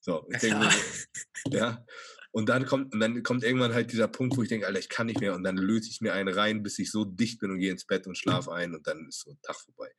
So, 0.01 0.29
ich 0.31 0.39
denke, 0.39 0.69
ja. 1.49 1.59
ja. 1.59 1.87
Und 2.31 2.51
dann 2.51 2.67
kommt, 2.67 2.93
und 2.93 3.01
dann 3.01 3.23
kommt 3.23 3.43
irgendwann 3.43 3.73
halt 3.73 3.91
dieser 3.91 4.09
Punkt, 4.09 4.37
wo 4.37 4.43
ich 4.43 4.51
denke, 4.51 4.67
Alter, 4.67 4.79
ich 4.79 4.91
kann 4.91 5.07
nicht 5.07 5.21
mehr. 5.21 5.35
Und 5.35 5.43
dann 5.43 5.57
löse 5.57 5.89
ich 5.89 6.03
mir 6.03 6.13
einen 6.13 6.29
rein, 6.29 6.63
bis 6.63 6.79
ich 6.79 6.91
so 6.91 7.07
dicht 7.07 7.41
bin 7.41 7.51
und 7.51 7.59
gehe 7.59 7.71
ins 7.71 7.87
Bett 7.87 8.07
und 8.07 8.19
schlafe 8.19 8.53
ein 8.53 8.75
und 8.75 8.87
dann 8.87 9.09
ist 9.09 9.21
so 9.21 9.31
ein 9.31 9.41
Tag 9.41 9.57
vorbei. 9.57 9.91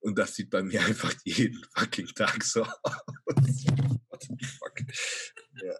Und 0.00 0.18
das 0.18 0.34
sieht 0.34 0.50
bei 0.50 0.62
mir 0.62 0.80
einfach 0.84 1.14
jeden 1.24 1.64
fucking 1.74 2.08
Tag 2.08 2.44
so 2.44 2.64
aus. 2.64 2.76
What 3.24 4.22
the 4.22 4.46
fuck? 4.46 4.74
Ja. 5.62 5.74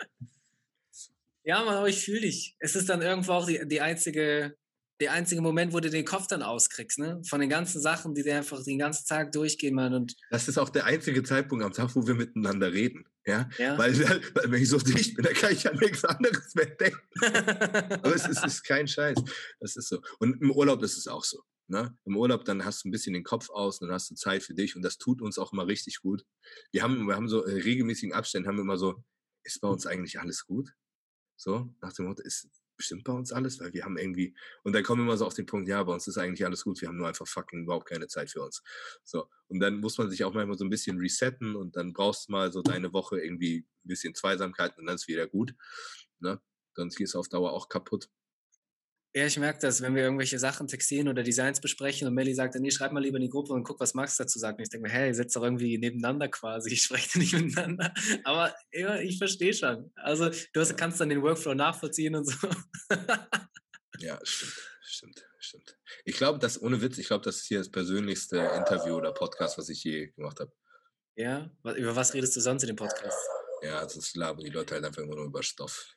Ja, 1.44 1.62
man, 1.62 1.74
aber 1.74 1.90
ich 1.90 2.02
fühle 2.02 2.22
dich. 2.22 2.56
Es 2.58 2.74
ist 2.74 2.88
dann 2.88 3.02
irgendwo 3.02 3.32
auch 3.32 3.46
die, 3.46 3.60
die 3.68 3.82
einzige 3.82 4.56
der 5.00 5.12
einzige 5.12 5.40
Moment, 5.40 5.72
wo 5.72 5.80
du 5.80 5.90
den 5.90 6.04
Kopf 6.04 6.26
dann 6.28 6.42
auskriegst, 6.42 6.98
ne? 6.98 7.20
Von 7.28 7.40
den 7.40 7.50
ganzen 7.50 7.80
Sachen, 7.80 8.14
die 8.14 8.22
dir 8.22 8.36
einfach 8.36 8.62
den 8.62 8.78
ganzen 8.78 9.06
Tag 9.06 9.32
durchgehen, 9.32 9.74
Mann. 9.74 9.94
Und 9.94 10.16
das 10.30 10.48
ist 10.48 10.58
auch 10.58 10.68
der 10.68 10.84
einzige 10.84 11.22
Zeitpunkt 11.22 11.64
am 11.64 11.72
Tag, 11.72 11.94
wo 11.96 12.06
wir 12.06 12.14
miteinander 12.14 12.72
reden. 12.72 13.04
Ja? 13.26 13.48
ja. 13.58 13.76
Weil, 13.76 13.98
weil, 14.34 14.52
wenn 14.52 14.62
ich 14.62 14.68
so 14.68 14.78
dicht 14.78 15.16
bin, 15.16 15.24
dann 15.24 15.34
kann 15.34 15.52
ich 15.52 15.68
an 15.68 15.76
nichts 15.76 16.04
anderes 16.04 16.54
mehr 16.54 16.66
denken. 16.66 17.00
Aber 17.22 18.14
es 18.14 18.28
ist, 18.28 18.38
es 18.44 18.54
ist 18.54 18.64
kein 18.64 18.86
Scheiß. 18.86 19.18
Das 19.60 19.76
ist 19.76 19.88
so. 19.88 20.00
Und 20.20 20.40
im 20.40 20.50
Urlaub 20.50 20.82
ist 20.82 20.96
es 20.96 21.08
auch 21.08 21.24
so. 21.24 21.42
Ne? 21.66 21.96
Im 22.04 22.16
Urlaub, 22.16 22.44
dann 22.44 22.64
hast 22.64 22.84
du 22.84 22.88
ein 22.88 22.92
bisschen 22.92 23.14
den 23.14 23.24
Kopf 23.24 23.48
aus, 23.48 23.78
dann 23.78 23.90
hast 23.90 24.10
du 24.10 24.14
Zeit 24.14 24.42
für 24.42 24.54
dich 24.54 24.76
und 24.76 24.82
das 24.82 24.98
tut 24.98 25.22
uns 25.22 25.38
auch 25.38 25.52
immer 25.52 25.66
richtig 25.66 26.00
gut. 26.02 26.24
Wir 26.72 26.82
haben, 26.82 27.06
wir 27.06 27.16
haben 27.16 27.28
so 27.28 27.42
äh, 27.44 27.62
regelmäßigen 27.62 28.14
Abständen, 28.14 28.48
haben 28.48 28.56
wir 28.56 28.62
immer 28.62 28.76
so, 28.76 29.02
ist 29.44 29.60
bei 29.60 29.68
uns 29.68 29.86
eigentlich 29.86 30.20
alles 30.20 30.44
gut? 30.46 30.70
So, 31.36 31.74
nach 31.80 31.92
dem 31.94 32.06
Motto, 32.06 32.22
ist, 32.22 32.48
bestimmt 32.76 33.04
bei 33.04 33.12
uns 33.12 33.32
alles, 33.32 33.60
weil 33.60 33.72
wir 33.72 33.84
haben 33.84 33.96
irgendwie, 33.96 34.34
und 34.62 34.72
dann 34.72 34.82
kommen 34.82 35.02
wir 35.02 35.06
immer 35.06 35.16
so 35.16 35.26
auf 35.26 35.34
den 35.34 35.46
Punkt, 35.46 35.68
ja, 35.68 35.82
bei 35.82 35.92
uns 35.92 36.06
ist 36.06 36.18
eigentlich 36.18 36.44
alles 36.44 36.64
gut, 36.64 36.80
wir 36.80 36.88
haben 36.88 36.96
nur 36.96 37.08
einfach 37.08 37.26
fucking 37.26 37.62
überhaupt 37.62 37.88
keine 37.88 38.06
Zeit 38.08 38.30
für 38.30 38.42
uns. 38.42 38.62
So. 39.04 39.28
Und 39.48 39.60
dann 39.60 39.80
muss 39.80 39.98
man 39.98 40.10
sich 40.10 40.24
auch 40.24 40.34
manchmal 40.34 40.58
so 40.58 40.64
ein 40.64 40.70
bisschen 40.70 40.98
resetten 40.98 41.56
und 41.56 41.76
dann 41.76 41.92
brauchst 41.92 42.28
du 42.28 42.32
mal 42.32 42.52
so 42.52 42.62
deine 42.62 42.92
Woche 42.92 43.20
irgendwie 43.20 43.58
ein 43.58 43.88
bisschen 43.88 44.14
Zweisamkeit 44.14 44.76
und 44.78 44.86
dann 44.86 44.96
ist 44.96 45.08
wieder 45.08 45.26
gut. 45.26 45.54
Ne? 46.20 46.40
Sonst 46.74 46.96
gehst 46.96 47.14
du 47.14 47.18
auf 47.18 47.28
Dauer 47.28 47.52
auch 47.52 47.68
kaputt. 47.68 48.08
Ja, 49.16 49.26
ich 49.26 49.38
merke 49.38 49.60
das, 49.60 49.80
wenn 49.80 49.94
wir 49.94 50.02
irgendwelche 50.02 50.40
Sachen 50.40 50.66
textieren 50.66 51.06
oder 51.06 51.22
Designs 51.22 51.60
besprechen 51.60 52.08
und 52.08 52.14
Melly 52.14 52.34
sagt, 52.34 52.56
nee, 52.56 52.72
schreib 52.72 52.90
mal 52.90 52.98
lieber 52.98 53.18
in 53.18 53.22
die 53.22 53.28
Gruppe 53.28 53.52
und 53.52 53.62
guck, 53.62 53.78
was 53.78 53.94
Max 53.94 54.16
dazu 54.16 54.40
sagt. 54.40 54.58
Und 54.58 54.64
ich 54.64 54.70
denke 54.70 54.88
mir, 54.88 54.92
hey, 54.92 55.06
ihr 55.06 55.14
sitzt 55.14 55.36
doch 55.36 55.44
irgendwie 55.44 55.78
nebeneinander 55.78 56.26
quasi, 56.26 56.70
ich 56.72 56.82
spreche 56.82 57.20
nicht 57.20 57.32
miteinander. 57.32 57.94
Aber 58.24 58.52
ja, 58.72 58.96
ich 58.98 59.18
verstehe 59.18 59.54
schon. 59.54 59.92
Also 59.94 60.30
du 60.52 60.60
hast, 60.60 60.76
kannst 60.76 61.00
dann 61.00 61.10
den 61.10 61.22
Workflow 61.22 61.54
nachvollziehen 61.54 62.16
und 62.16 62.24
so. 62.24 62.48
ja, 64.00 64.18
stimmt, 64.24 64.56
stimmt, 64.82 65.26
stimmt. 65.38 65.78
Ich 66.04 66.16
glaube, 66.16 66.40
das 66.40 66.60
ohne 66.60 66.82
Witz, 66.82 66.98
ich 66.98 67.06
glaube, 67.06 67.24
das 67.24 67.36
ist 67.36 67.46
hier 67.46 67.58
das 67.58 67.70
persönlichste 67.70 68.38
Interview 68.38 68.96
oder 68.96 69.12
Podcast, 69.12 69.58
was 69.58 69.68
ich 69.68 69.84
je 69.84 70.08
gemacht 70.08 70.40
habe. 70.40 70.52
Ja, 71.14 71.48
über 71.62 71.94
was 71.94 72.14
redest 72.14 72.34
du 72.34 72.40
sonst 72.40 72.64
in 72.64 72.66
dem 72.66 72.76
Podcast? 72.76 73.16
Ja, 73.62 73.88
sonst 73.88 74.16
labern 74.16 74.44
die 74.44 74.50
Leute 74.50 74.74
halt 74.74 74.84
einfach 74.84 75.02
immer 75.02 75.14
nur 75.14 75.26
über 75.26 75.44
Stoff. 75.44 75.94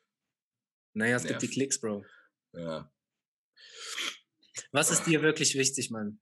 Naja, 0.94 1.15
es 1.15 1.23
Nerv. 1.23 1.39
gibt 1.39 1.41
die 1.41 1.56
Klicks, 1.56 1.81
Bro. 1.81 2.06
Ja, 2.53 2.91
was 4.71 4.91
ist 4.91 5.05
dir 5.05 5.21
wirklich 5.21 5.55
wichtig, 5.55 5.89
Mann? 5.91 6.19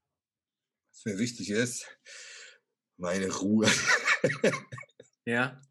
Was 0.92 1.06
mir 1.06 1.18
wichtig 1.18 1.50
ist, 1.50 1.88
meine 2.98 3.32
Ruhe. 3.32 3.70
ja. 5.26 5.62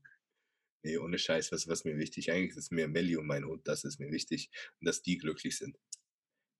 Nee, 0.82 0.98
ohne 0.98 1.18
Scheiß, 1.18 1.50
was, 1.50 1.66
was 1.66 1.84
mir 1.84 1.96
wichtig 1.96 2.30
eigentlich 2.30 2.56
ist, 2.56 2.70
mir 2.70 2.88
Melli 2.88 3.16
und 3.16 3.26
mein 3.26 3.44
Hund, 3.44 3.66
das 3.66 3.84
ist 3.84 3.98
mir 3.98 4.10
wichtig. 4.10 4.50
Und 4.80 4.86
dass 4.86 5.02
die 5.02 5.16
glücklich 5.16 5.56
sind. 5.56 5.78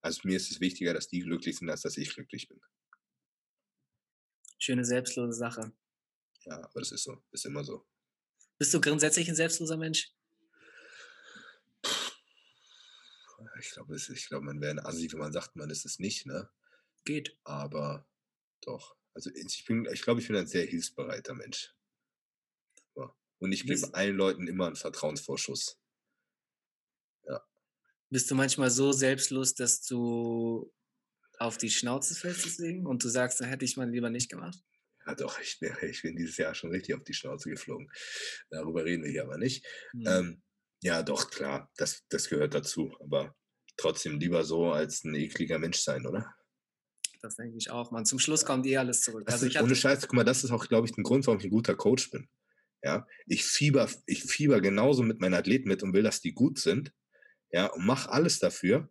Also 0.02 0.22
mir 0.24 0.36
ist 0.36 0.51
es 0.51 0.60
wichtiger, 0.60 0.94
dass 0.94 1.09
die 1.09 1.20
glücklich 1.20 1.59
sind, 1.59 1.70
als 1.70 1.82
dass 1.82 1.97
ich 1.97 2.14
glücklich 2.14 2.48
bin. 2.48 2.60
Schöne 4.59 4.85
selbstlose 4.85 5.36
Sache. 5.36 5.72
Ja, 6.44 6.56
aber 6.56 6.81
das 6.81 6.93
ist 6.93 7.05
so, 7.05 7.22
ist 7.32 7.44
immer 7.44 7.64
so. 7.64 7.86
Bist 8.59 8.72
du 8.72 8.81
grundsätzlich 8.81 9.28
ein 9.28 9.35
selbstloser 9.35 9.76
Mensch? 9.76 10.10
Ich 13.60 13.70
glaube, 13.70 13.96
ich 13.96 14.28
glaube, 14.28 14.44
man 14.44 14.60
wäre 14.60 14.72
ein 14.72 14.78
Assi, 14.78 15.10
wenn 15.12 15.20
man 15.20 15.32
sagt, 15.32 15.56
man 15.56 15.70
ist 15.70 15.84
es 15.84 15.98
nicht, 15.98 16.26
ne? 16.26 16.48
Geht. 17.04 17.36
Aber 17.44 18.06
doch. 18.62 18.96
Also 19.14 19.30
ich 19.34 19.64
bin, 19.66 19.86
ich 19.92 20.02
glaube, 20.02 20.20
ich 20.20 20.28
bin 20.28 20.36
ein 20.36 20.46
sehr 20.46 20.64
hilfsbereiter 20.64 21.34
Mensch. 21.34 21.74
Und 23.44 23.52
ich 23.52 23.66
gebe 23.66 23.92
allen 23.92 24.16
Leuten 24.16 24.48
immer 24.48 24.66
einen 24.66 24.76
Vertrauensvorschuss. 24.76 25.78
Ja. 27.24 27.44
Bist 28.08 28.30
du 28.30 28.34
manchmal 28.34 28.70
so 28.70 28.92
selbstlos, 28.92 29.54
dass 29.54 29.82
du 29.82 30.72
auf 31.38 31.58
die 31.58 31.68
Schnauze 31.68 32.14
fällst 32.14 32.46
deswegen 32.46 32.86
und 32.86 33.04
du 33.04 33.08
sagst, 33.08 33.40
da 33.42 33.44
hätte 33.44 33.66
ich 33.66 33.76
mal 33.76 33.90
lieber 33.90 34.08
nicht 34.08 34.30
gemacht? 34.30 34.58
Ja, 35.06 35.14
doch, 35.14 35.38
ich 35.40 35.58
bin, 35.58 35.76
ich 35.82 36.00
bin 36.00 36.16
dieses 36.16 36.38
Jahr 36.38 36.54
schon 36.54 36.70
richtig 36.70 36.94
auf 36.94 37.04
die 37.04 37.12
Schnauze 37.12 37.50
geflogen. 37.50 37.90
Darüber 38.48 38.84
reden 38.84 39.04
wir 39.04 39.10
hier 39.10 39.24
aber 39.24 39.36
nicht. 39.36 39.66
Hm. 39.92 40.06
Ähm, 40.06 40.42
ja, 40.85 41.02
doch, 41.02 41.31
klar, 41.31 41.70
das, 41.77 42.02
das 42.11 42.28
gehört 42.28 42.55
dazu. 42.55 42.94
Aber 43.01 43.35
trotzdem 43.78 44.20
lieber 44.20 44.44
so 44.44 44.70
als 44.70 45.02
ein 45.02 45.15
ekliger 45.15 45.59
Mensch 45.59 45.78
sein, 45.78 46.06
oder? 46.06 46.35
Das 47.23 47.36
denke 47.36 47.56
ich 47.56 47.70
auch, 47.70 47.90
man. 47.90 48.05
Zum 48.05 48.19
Schluss 48.19 48.44
kommt 48.44 48.66
eh 48.66 48.77
alles 48.77 49.01
zurück. 49.01 49.24
Also 49.32 49.47
ich 49.47 49.59
ohne 49.59 49.74
Scheiß, 49.74 50.02
guck 50.02 50.12
mal, 50.12 50.24
das 50.24 50.44
ist 50.44 50.51
auch, 50.51 50.69
glaube 50.69 50.86
ich, 50.86 50.97
ein 50.97 51.02
Grund, 51.02 51.27
warum 51.27 51.40
ich 51.40 51.47
ein 51.47 51.51
guter 51.51 51.74
Coach 51.74 52.11
bin. 52.11 52.28
Ja, 52.82 53.06
ich 53.27 53.44
fieber, 53.47 53.89
ich 54.05 54.24
fieber 54.24 54.61
genauso 54.61 55.02
mit 55.02 55.20
meinen 55.20 55.32
Athleten 55.32 55.69
mit 55.69 55.82
und 55.82 55.94
will, 55.94 56.02
dass 56.02 56.20
die 56.20 56.35
gut 56.35 56.59
sind. 56.59 56.93
Ja, 57.51 57.73
und 57.73 57.86
mach 57.86 58.09
alles 58.09 58.39
dafür, 58.40 58.90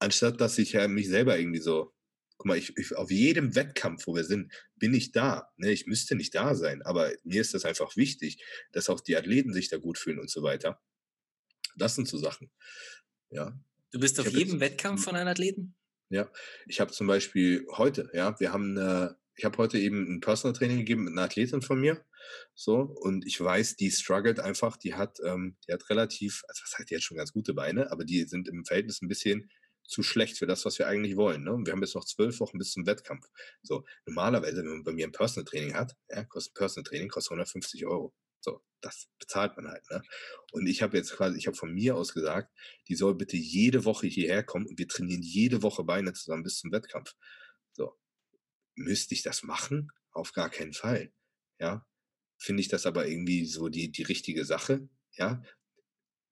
anstatt 0.00 0.40
dass 0.40 0.58
ich 0.58 0.72
ja 0.72 0.88
mich 0.88 1.08
selber 1.08 1.38
irgendwie 1.38 1.60
so, 1.60 1.94
guck 2.38 2.46
mal, 2.46 2.56
ich, 2.56 2.76
ich, 2.78 2.96
auf 2.96 3.10
jedem 3.10 3.54
Wettkampf, 3.54 4.06
wo 4.06 4.14
wir 4.14 4.24
sind, 4.24 4.52
bin 4.76 4.94
ich 4.94 5.12
da. 5.12 5.52
Ne? 5.56 5.72
Ich 5.72 5.86
müsste 5.86 6.14
nicht 6.14 6.34
da 6.34 6.54
sein, 6.54 6.82
aber 6.82 7.12
mir 7.24 7.40
ist 7.40 7.52
das 7.52 7.64
einfach 7.64 7.96
wichtig, 7.96 8.42
dass 8.72 8.88
auch 8.88 9.00
die 9.00 9.16
Athleten 9.16 9.52
sich 9.52 9.68
da 9.68 9.76
gut 9.76 9.98
fühlen 9.98 10.20
und 10.20 10.30
so 10.30 10.42
weiter. 10.42 10.80
Das 11.76 11.96
sind 11.96 12.08
so 12.08 12.16
Sachen. 12.16 12.50
Ja. 13.30 13.58
Du 13.90 13.98
bist 14.00 14.18
auf 14.20 14.30
jedem 14.30 14.54
jetzt, 14.54 14.60
Wettkampf 14.60 15.04
von 15.04 15.16
einem 15.16 15.28
Athleten? 15.28 15.74
Ja, 16.10 16.30
ich 16.66 16.80
habe 16.80 16.92
zum 16.92 17.06
Beispiel 17.06 17.66
heute, 17.72 18.10
ja, 18.14 18.38
wir 18.40 18.52
haben 18.52 18.78
eine, 18.78 19.18
ich 19.34 19.44
habe 19.44 19.58
heute 19.58 19.78
eben 19.78 20.10
ein 20.10 20.20
Personal 20.20 20.56
Training 20.56 20.78
gegeben 20.78 21.04
mit 21.04 21.12
einer 21.12 21.22
Athletin 21.22 21.60
von 21.60 21.80
mir, 21.80 22.04
so 22.54 22.80
und 22.80 23.26
ich 23.26 23.40
weiß, 23.40 23.76
die 23.76 23.90
struggelt 23.90 24.40
einfach, 24.40 24.76
die 24.76 24.94
hat, 24.94 25.18
ähm, 25.24 25.56
die 25.66 25.72
hat 25.72 25.88
relativ, 25.90 26.44
also 26.48 26.62
was 26.62 26.78
heißt 26.78 26.90
die 26.90 26.96
hat 26.96 27.02
schon 27.02 27.16
ganz 27.16 27.32
gute 27.32 27.52
Beine, 27.52 27.90
aber 27.90 28.04
die 28.04 28.24
sind 28.24 28.48
im 28.48 28.64
Verhältnis 28.64 29.02
ein 29.02 29.08
bisschen 29.08 29.50
zu 29.88 30.02
schlecht 30.02 30.38
für 30.38 30.46
das, 30.46 30.64
was 30.64 30.78
wir 30.78 30.86
eigentlich 30.86 31.16
wollen. 31.16 31.42
Ne? 31.42 31.58
Wir 31.64 31.72
haben 31.72 31.80
jetzt 31.80 31.94
noch 31.94 32.04
zwölf 32.04 32.38
Wochen 32.40 32.58
bis 32.58 32.72
zum 32.72 32.86
Wettkampf. 32.86 33.26
So 33.62 33.84
normalerweise, 34.06 34.58
wenn 34.58 34.68
man 34.68 34.84
bei 34.84 34.92
mir 34.92 35.06
ein 35.06 35.12
Personal 35.12 35.44
Training 35.44 35.74
hat, 35.74 35.96
ja, 36.08 36.24
kostet 36.24 36.52
ein 36.52 36.58
Personal 36.58 36.84
Training 36.88 37.08
kostet 37.08 37.32
150 37.32 37.86
Euro. 37.86 38.14
So, 38.40 38.60
das 38.80 39.08
bezahlt 39.18 39.56
man 39.56 39.68
halt. 39.68 39.82
Ne? 39.90 40.02
Und 40.52 40.66
ich 40.66 40.82
habe 40.82 40.96
jetzt 40.96 41.12
quasi, 41.12 41.38
ich 41.38 41.46
habe 41.46 41.56
von 41.56 41.72
mir 41.72 41.96
aus 41.96 42.12
gesagt, 42.12 42.52
die 42.88 42.94
soll 42.94 43.14
bitte 43.14 43.36
jede 43.36 43.84
Woche 43.84 44.06
hierher 44.06 44.44
kommen 44.44 44.66
und 44.66 44.78
wir 44.78 44.86
trainieren 44.86 45.22
jede 45.22 45.62
Woche 45.62 45.82
Beine 45.84 46.12
zusammen 46.12 46.42
bis 46.42 46.58
zum 46.58 46.70
Wettkampf. 46.70 47.14
So, 47.72 47.98
müsste 48.74 49.14
ich 49.14 49.22
das 49.22 49.42
machen? 49.42 49.90
Auf 50.12 50.32
gar 50.32 50.50
keinen 50.50 50.74
Fall. 50.74 51.12
Ja, 51.58 51.86
finde 52.38 52.60
ich 52.60 52.68
das 52.68 52.86
aber 52.86 53.08
irgendwie 53.08 53.46
so 53.46 53.68
die, 53.68 53.90
die 53.90 54.02
richtige 54.02 54.44
Sache. 54.44 54.88
Ja, 55.12 55.42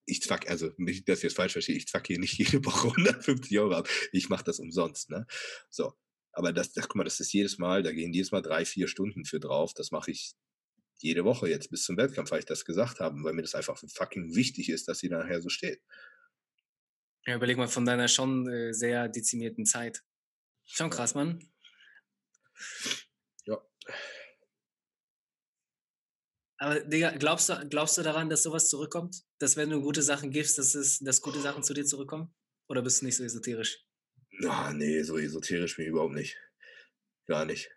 ich 0.07 0.21
zwack, 0.21 0.49
also 0.49 0.71
nicht, 0.77 1.07
dass 1.07 1.19
ich 1.19 1.25
jetzt 1.25 1.35
falsch 1.35 1.51
verstehe, 1.51 1.75
ich 1.75 1.87
zwack 1.87 2.07
hier 2.07 2.17
nicht 2.17 2.33
jede 2.37 2.65
Woche 2.65 2.87
150 2.87 3.59
Euro 3.59 3.75
ab. 3.75 3.89
Ich 4.11 4.29
mache 4.29 4.43
das 4.43 4.59
umsonst, 4.59 5.09
ne? 5.09 5.27
So. 5.69 5.93
Aber 6.31 6.53
das, 6.53 6.71
das, 6.71 6.87
guck 6.87 6.97
mal, 6.97 7.03
das 7.03 7.19
ist 7.19 7.33
jedes 7.33 7.57
Mal, 7.57 7.81
da 7.81 7.91
gehen 7.91 8.13
jedes 8.13 8.31
Mal 8.31 8.41
drei, 8.41 8.63
vier 8.63 8.87
Stunden 8.87 9.25
für 9.25 9.39
drauf. 9.39 9.73
Das 9.73 9.91
mache 9.91 10.11
ich 10.11 10.33
jede 10.99 11.25
Woche 11.25 11.49
jetzt 11.49 11.69
bis 11.71 11.83
zum 11.83 11.97
Wettkampf, 11.97 12.31
weil 12.31 12.39
ich 12.39 12.45
das 12.45 12.63
gesagt 12.63 12.99
habe, 12.99 13.23
weil 13.23 13.33
mir 13.33 13.41
das 13.41 13.55
einfach 13.55 13.77
fucking 13.95 14.35
wichtig 14.35 14.69
ist, 14.69 14.87
dass 14.87 14.99
sie 14.99 15.09
nachher 15.09 15.41
so 15.41 15.49
steht. 15.49 15.81
Ja, 17.25 17.35
überleg 17.35 17.57
mal 17.57 17.67
von 17.67 17.85
deiner 17.85 18.07
schon 18.07 18.47
äh, 18.47 18.73
sehr 18.73 19.09
dezimierten 19.09 19.65
Zeit. 19.65 20.03
Schon 20.65 20.89
krass, 20.89 21.15
Mann. 21.15 21.39
Aber 26.59 26.79
Digga, 26.79 27.11
glaubst 27.11 27.49
du, 27.49 27.67
glaubst 27.69 27.97
du 27.97 28.01
daran, 28.01 28.29
dass 28.29 28.43
sowas 28.43 28.69
zurückkommt? 28.69 29.23
Dass 29.39 29.57
wenn 29.57 29.69
du 29.69 29.81
gute 29.81 30.01
Sachen 30.01 30.31
gibst, 30.31 30.57
dass, 30.57 30.75
es, 30.75 30.99
dass 30.99 31.21
gute 31.21 31.39
Sachen 31.39 31.63
zu 31.63 31.73
dir 31.73 31.85
zurückkommen? 31.85 32.33
Oder 32.67 32.81
bist 32.81 33.01
du 33.01 33.05
nicht 33.05 33.15
so 33.15 33.23
esoterisch? 33.23 33.85
Ah, 34.47 34.73
nee, 34.73 35.01
so 35.03 35.17
esoterisch 35.17 35.75
bin 35.75 35.85
ich 35.85 35.91
überhaupt 35.91 36.13
nicht. 36.13 36.37
Gar 37.27 37.45
nicht. 37.45 37.69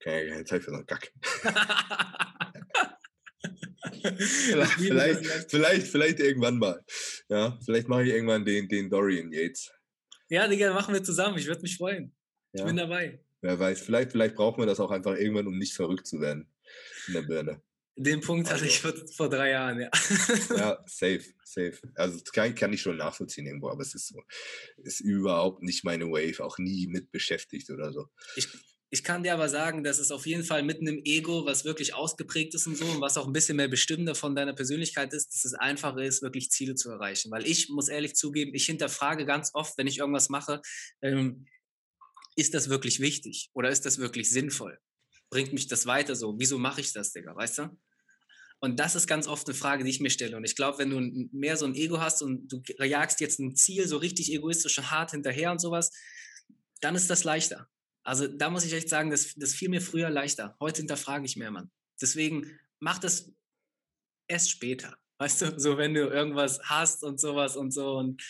Keine, 0.00 0.30
keine 0.30 0.44
Zeit 0.44 0.62
für 0.62 0.70
so 0.70 0.76
einen 0.76 0.86
Gack. 0.86 1.12
vielleicht, 4.78 5.50
vielleicht, 5.50 5.86
vielleicht 5.88 6.20
irgendwann 6.20 6.58
mal. 6.58 6.84
Ja, 7.28 7.58
vielleicht 7.64 7.88
mache 7.88 8.04
ich 8.04 8.10
irgendwann 8.10 8.44
den, 8.44 8.68
den 8.68 8.88
Dorian 8.88 9.32
Yates. 9.32 9.72
Ja, 10.28 10.46
Digga, 10.46 10.72
machen 10.72 10.94
wir 10.94 11.02
zusammen. 11.02 11.38
Ich 11.38 11.46
würde 11.46 11.62
mich 11.62 11.76
freuen. 11.76 12.14
Ja. 12.52 12.60
Ich 12.60 12.66
bin 12.66 12.76
dabei. 12.76 13.20
Wer 13.42 13.58
weiß, 13.58 13.80
vielleicht, 13.80 14.12
vielleicht 14.12 14.36
braucht 14.36 14.58
man 14.58 14.68
das 14.68 14.80
auch 14.80 14.90
einfach 14.90 15.16
irgendwann, 15.16 15.46
um 15.46 15.58
nicht 15.58 15.74
verrückt 15.74 16.06
zu 16.06 16.20
werden 16.20 16.46
in 17.08 17.14
der 17.14 17.22
Birne. 17.22 17.62
Den 18.02 18.22
Punkt 18.22 18.48
also, 18.50 18.62
hatte 18.62 18.66
ich 18.66 18.80
vor, 18.80 18.94
vor, 19.14 19.28
drei 19.28 19.50
Jahren, 19.50 19.78
ja. 19.78 19.90
Ja, 20.56 20.82
safe, 20.86 21.22
safe. 21.44 21.78
Also 21.96 22.18
das 22.18 22.32
kann, 22.32 22.54
kann 22.54 22.72
ich 22.72 22.80
schon 22.80 22.96
nachvollziehen 22.96 23.44
irgendwo, 23.44 23.68
aber 23.68 23.82
es 23.82 23.94
ist 23.94 24.08
so, 24.08 24.22
ist 24.78 25.00
überhaupt 25.00 25.62
nicht 25.62 25.84
meine 25.84 26.06
Wave, 26.06 26.42
auch 26.42 26.56
nie 26.56 26.86
mit 26.86 27.10
beschäftigt 27.10 27.68
oder 27.68 27.92
so. 27.92 28.06
Ich, 28.36 28.48
ich 28.88 29.04
kann 29.04 29.22
dir 29.22 29.34
aber 29.34 29.50
sagen, 29.50 29.84
dass 29.84 29.98
es 29.98 30.12
auf 30.12 30.24
jeden 30.24 30.44
Fall 30.44 30.62
mitten 30.62 30.86
im 30.86 31.02
Ego, 31.04 31.44
was 31.44 31.66
wirklich 31.66 31.92
ausgeprägt 31.92 32.54
ist 32.54 32.66
und 32.66 32.78
so, 32.78 32.86
und 32.86 33.02
was 33.02 33.18
auch 33.18 33.26
ein 33.26 33.34
bisschen 33.34 33.58
mehr 33.58 33.68
bestimmender 33.68 34.14
von 34.14 34.34
deiner 34.34 34.54
Persönlichkeit 34.54 35.12
ist, 35.12 35.34
dass 35.34 35.44
es 35.44 35.52
einfacher 35.52 36.02
ist, 36.02 36.22
wirklich 36.22 36.50
Ziele 36.50 36.76
zu 36.76 36.90
erreichen. 36.90 37.30
Weil 37.30 37.46
ich 37.46 37.68
muss 37.68 37.88
ehrlich 37.88 38.14
zugeben, 38.14 38.54
ich 38.54 38.64
hinterfrage 38.64 39.26
ganz 39.26 39.50
oft, 39.52 39.76
wenn 39.76 39.86
ich 39.86 39.98
irgendwas 39.98 40.30
mache, 40.30 40.62
ähm, 41.02 41.44
ist 42.34 42.54
das 42.54 42.70
wirklich 42.70 43.00
wichtig 43.00 43.50
oder 43.52 43.68
ist 43.68 43.84
das 43.84 43.98
wirklich 43.98 44.30
sinnvoll? 44.30 44.78
Bringt 45.28 45.52
mich 45.52 45.68
das 45.68 45.84
weiter 45.84 46.16
so? 46.16 46.38
Wieso 46.38 46.56
mache 46.56 46.80
ich 46.80 46.94
das, 46.94 47.12
Digga, 47.12 47.36
weißt 47.36 47.58
du? 47.58 47.78
Und 48.62 48.78
das 48.78 48.94
ist 48.94 49.06
ganz 49.06 49.26
oft 49.26 49.48
eine 49.48 49.56
Frage, 49.56 49.84
die 49.84 49.90
ich 49.90 50.00
mir 50.00 50.10
stelle. 50.10 50.36
Und 50.36 50.44
ich 50.44 50.54
glaube, 50.54 50.78
wenn 50.78 50.90
du 50.90 51.28
mehr 51.32 51.56
so 51.56 51.64
ein 51.64 51.74
Ego 51.74 51.98
hast 51.98 52.22
und 52.22 52.52
du 52.52 52.62
jagst 52.84 53.20
jetzt 53.20 53.40
ein 53.40 53.56
Ziel 53.56 53.88
so 53.88 53.96
richtig 53.96 54.30
egoistisch 54.32 54.76
und 54.78 54.90
hart 54.90 55.12
hinterher 55.12 55.50
und 55.50 55.60
sowas, 55.60 55.90
dann 56.80 56.94
ist 56.94 57.08
das 57.08 57.24
leichter. 57.24 57.68
Also 58.02 58.26
da 58.26 58.50
muss 58.50 58.64
ich 58.64 58.72
echt 58.74 58.88
sagen, 58.88 59.10
das, 59.10 59.34
das 59.34 59.54
fiel 59.54 59.70
mir 59.70 59.80
früher 59.80 60.10
leichter. 60.10 60.56
Heute 60.60 60.82
hinterfrage 60.82 61.24
ich 61.24 61.36
mehr, 61.36 61.50
Mann. 61.50 61.70
Deswegen 62.00 62.58
mach 62.80 62.98
das 62.98 63.32
erst 64.28 64.50
später. 64.50 64.96
Weißt 65.18 65.42
du, 65.42 65.58
so 65.58 65.76
wenn 65.76 65.94
du 65.94 66.08
irgendwas 66.08 66.60
hast 66.62 67.02
und 67.02 67.20
sowas 67.20 67.56
und 67.56 67.72
so. 67.72 67.96
Und 67.96 68.22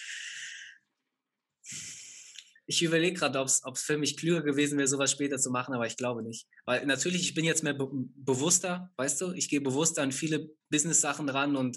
ich 2.70 2.84
überlege 2.84 3.18
gerade, 3.18 3.40
ob 3.40 3.48
es 3.48 3.82
für 3.82 3.98
mich 3.98 4.16
klüger 4.16 4.42
gewesen 4.42 4.78
wäre, 4.78 4.86
sowas 4.86 5.10
später 5.10 5.38
zu 5.38 5.50
machen, 5.50 5.74
aber 5.74 5.88
ich 5.88 5.96
glaube 5.96 6.22
nicht. 6.22 6.46
Weil 6.66 6.86
natürlich, 6.86 7.22
ich 7.22 7.34
bin 7.34 7.44
jetzt 7.44 7.64
mehr 7.64 7.74
be 7.74 7.88
bewusster, 7.90 8.92
weißt 8.96 9.20
du, 9.20 9.32
ich 9.32 9.48
gehe 9.48 9.60
bewusster 9.60 10.02
an 10.02 10.12
viele 10.12 10.50
Business-Sachen 10.68 11.28
ran 11.28 11.56
und 11.56 11.76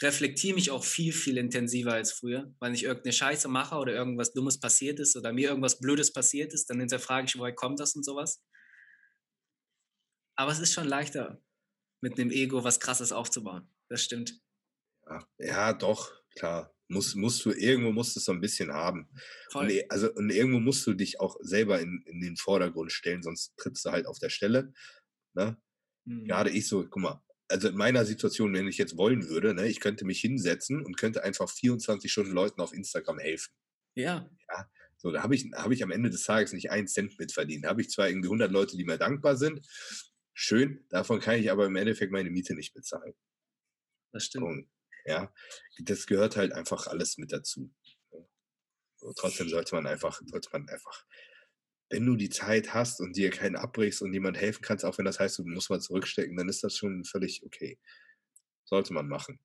reflektiere 0.00 0.54
mich 0.54 0.70
auch 0.70 0.84
viel, 0.84 1.12
viel 1.12 1.38
intensiver 1.38 1.94
als 1.94 2.12
früher. 2.12 2.54
Wenn 2.60 2.72
ich 2.72 2.84
irgendeine 2.84 3.12
Scheiße 3.12 3.48
mache 3.48 3.74
oder 3.74 3.94
irgendwas 3.94 4.32
Dummes 4.32 4.60
passiert 4.60 5.00
ist 5.00 5.16
oder 5.16 5.32
mir 5.32 5.48
irgendwas 5.48 5.80
Blödes 5.80 6.12
passiert 6.12 6.54
ist, 6.54 6.70
dann 6.70 6.78
hinterfrage 6.78 7.26
ich, 7.26 7.36
woher 7.36 7.54
kommt 7.54 7.80
das 7.80 7.96
und 7.96 8.04
sowas. 8.04 8.44
Aber 10.36 10.52
es 10.52 10.60
ist 10.60 10.72
schon 10.72 10.86
leichter, 10.86 11.42
mit 12.00 12.18
einem 12.20 12.30
Ego 12.30 12.62
was 12.62 12.78
Krasses 12.78 13.10
aufzubauen. 13.10 13.68
Das 13.88 14.04
stimmt. 14.04 14.40
Ja, 15.04 15.26
ja 15.38 15.72
doch, 15.72 16.12
klar. 16.36 16.72
Muss, 16.92 17.14
musst 17.14 17.44
du, 17.44 17.52
irgendwo 17.52 17.90
musst 17.90 18.14
du 18.14 18.20
es 18.20 18.24
so 18.24 18.32
ein 18.32 18.40
bisschen 18.40 18.72
haben. 18.72 19.08
Und, 19.54 19.70
e, 19.70 19.86
also, 19.88 20.12
und 20.12 20.30
irgendwo 20.30 20.60
musst 20.60 20.86
du 20.86 20.94
dich 20.94 21.20
auch 21.20 21.36
selber 21.40 21.80
in, 21.80 22.02
in 22.06 22.20
den 22.20 22.36
Vordergrund 22.36 22.92
stellen, 22.92 23.22
sonst 23.22 23.56
trittst 23.56 23.84
du 23.84 23.90
halt 23.90 24.06
auf 24.06 24.18
der 24.18 24.28
Stelle. 24.28 24.72
Ne? 25.34 25.56
Mhm. 26.04 26.26
Gerade 26.26 26.50
ich 26.50 26.68
so, 26.68 26.84
guck 26.84 27.02
mal, 27.02 27.22
also 27.48 27.68
in 27.68 27.76
meiner 27.76 28.04
Situation, 28.04 28.52
wenn 28.54 28.68
ich 28.68 28.78
jetzt 28.78 28.96
wollen 28.96 29.28
würde, 29.28 29.54
ne, 29.54 29.68
ich 29.68 29.80
könnte 29.80 30.04
mich 30.04 30.20
hinsetzen 30.20 30.84
und 30.84 30.96
könnte 30.96 31.22
einfach 31.22 31.50
24 31.50 32.10
Stunden 32.10 32.32
Leuten 32.32 32.60
auf 32.60 32.72
Instagram 32.72 33.18
helfen. 33.18 33.52
Ja. 33.94 34.30
Ja. 34.48 34.70
So, 34.96 35.10
da 35.10 35.22
habe 35.22 35.34
ich, 35.34 35.50
hab 35.52 35.70
ich 35.70 35.82
am 35.82 35.90
Ende 35.90 36.10
des 36.10 36.22
Tages 36.22 36.52
nicht 36.52 36.70
einen 36.70 36.86
Cent 36.86 37.18
mitverdient. 37.18 37.64
Da 37.64 37.70
habe 37.70 37.80
ich 37.80 37.90
zwar 37.90 38.08
irgendwie 38.08 38.28
100 38.28 38.52
Leute, 38.52 38.76
die 38.76 38.84
mir 38.84 38.98
dankbar 38.98 39.36
sind. 39.36 39.60
Schön, 40.32 40.86
davon 40.88 41.20
kann 41.20 41.40
ich 41.40 41.50
aber 41.50 41.66
im 41.66 41.76
Endeffekt 41.76 42.12
meine 42.12 42.30
Miete 42.30 42.54
nicht 42.54 42.72
bezahlen. 42.72 43.12
Das 44.12 44.24
stimmt. 44.24 44.46
Und, 44.46 44.70
ja, 45.04 45.32
das 45.78 46.06
gehört 46.06 46.36
halt 46.36 46.52
einfach 46.52 46.86
alles 46.86 47.18
mit 47.18 47.32
dazu. 47.32 47.72
So, 48.96 49.12
trotzdem 49.14 49.48
sollte 49.48 49.74
man 49.74 49.86
einfach, 49.86 50.20
sollte 50.24 50.50
man 50.52 50.68
einfach 50.68 51.06
wenn 51.92 52.06
du 52.06 52.16
die 52.16 52.30
Zeit 52.30 52.72
hast 52.72 53.00
und 53.00 53.16
dir 53.16 53.30
keinen 53.30 53.54
abbrichst 53.54 54.00
und 54.00 54.14
jemand 54.14 54.38
helfen 54.38 54.62
kannst, 54.62 54.84
auch 54.84 54.96
wenn 54.96 55.04
das 55.04 55.20
heißt, 55.20 55.38
du 55.38 55.44
musst 55.44 55.68
mal 55.68 55.80
zurückstecken, 55.80 56.36
dann 56.36 56.48
ist 56.48 56.64
das 56.64 56.76
schon 56.76 57.04
völlig 57.04 57.44
okay. 57.44 57.78
Sollte 58.64 58.94
man 58.94 59.08
machen. 59.08 59.38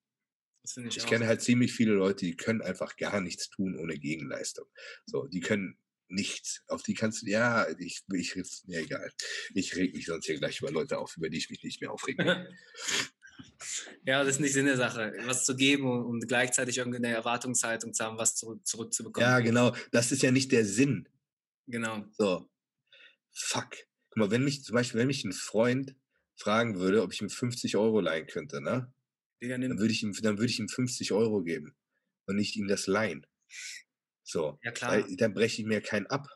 Ich, 0.63 0.97
ich 0.97 1.05
kenne 1.05 1.27
halt 1.27 1.41
ziemlich 1.41 1.73
viele 1.73 1.93
Leute, 1.93 2.25
die 2.25 2.38
können 2.38 2.61
einfach 2.61 2.95
gar 2.95 3.19
nichts 3.19 3.49
tun 3.49 3.77
ohne 3.77 3.97
Gegenleistung. 3.97 4.65
So, 5.05 5.27
die 5.27 5.41
können 5.41 5.77
nichts. 6.07 6.63
Auf 6.67 6.84
die 6.84 6.93
kannst 6.93 7.21
du, 7.21 7.27
ja, 7.27 7.67
ich, 7.79 8.03
ich, 8.13 8.35
mir 8.65 8.79
egal. 8.79 9.11
Ich 9.53 9.75
reg 9.75 9.93
mich 9.93 10.05
sonst 10.05 10.25
hier 10.25 10.39
gleich 10.39 10.61
über 10.61 10.71
Leute 10.71 10.99
auf, 10.99 11.17
über 11.17 11.29
die 11.29 11.38
ich 11.38 11.49
mich 11.49 11.63
nicht 11.63 11.81
mehr 11.81 11.91
aufregen 11.91 12.25
Ja, 14.05 14.23
das 14.23 14.35
ist 14.35 14.39
nicht 14.39 14.53
Sinn 14.53 14.65
der 14.65 14.77
Sache, 14.77 15.14
was 15.26 15.45
zu 15.45 15.55
geben 15.55 15.89
und, 15.89 16.05
und 16.05 16.27
gleichzeitig 16.27 16.77
irgendeine 16.77 17.09
Erwartungshaltung 17.09 17.93
zu 17.93 18.03
haben, 18.03 18.18
was 18.18 18.35
zurück, 18.35 18.65
zurückzubekommen. 18.65 19.30
Ja, 19.30 19.39
genau. 19.39 19.76
Das 19.91 20.11
ist 20.11 20.22
ja 20.22 20.31
nicht 20.31 20.51
der 20.51 20.65
Sinn. 20.65 21.07
Genau. 21.68 22.05
So. 22.18 22.49
Fuck. 23.34 23.76
Guck 24.09 24.18
mal, 24.18 24.31
wenn 24.31 24.43
mich 24.43 24.64
zum 24.64 24.76
Beispiel, 24.76 24.99
wenn 24.99 25.07
mich 25.07 25.23
ein 25.23 25.34
Freund 25.34 25.95
fragen 26.35 26.80
würde, 26.80 27.01
ob 27.01 27.14
ich 27.14 27.22
ihm 27.22 27.30
50 27.30 27.77
Euro 27.77 27.99
leihen 27.99 28.27
könnte, 28.27 28.61
ne? 28.61 28.91
Digga, 29.41 29.57
dann 29.57 29.80
würde 29.80 29.91
ich 29.91 30.01
ihm, 30.01 30.14
dann 30.22 30.38
würde 30.38 30.51
ich 30.51 30.59
ihm 30.59 30.69
50 30.69 31.11
Euro 31.11 31.43
geben 31.43 31.76
und 32.26 32.35
nicht 32.35 32.55
ihm 32.55 32.68
das 32.68 32.88
leihen. 32.88 33.26
So. 34.23 34.59
Ja, 34.64 34.72
klar. 34.72 34.91
Weil, 34.91 35.15
dann 35.18 35.34
breche 35.34 35.61
ich 35.61 35.68
mir 35.68 35.81
keinen 35.81 36.07
ab. 36.07 36.27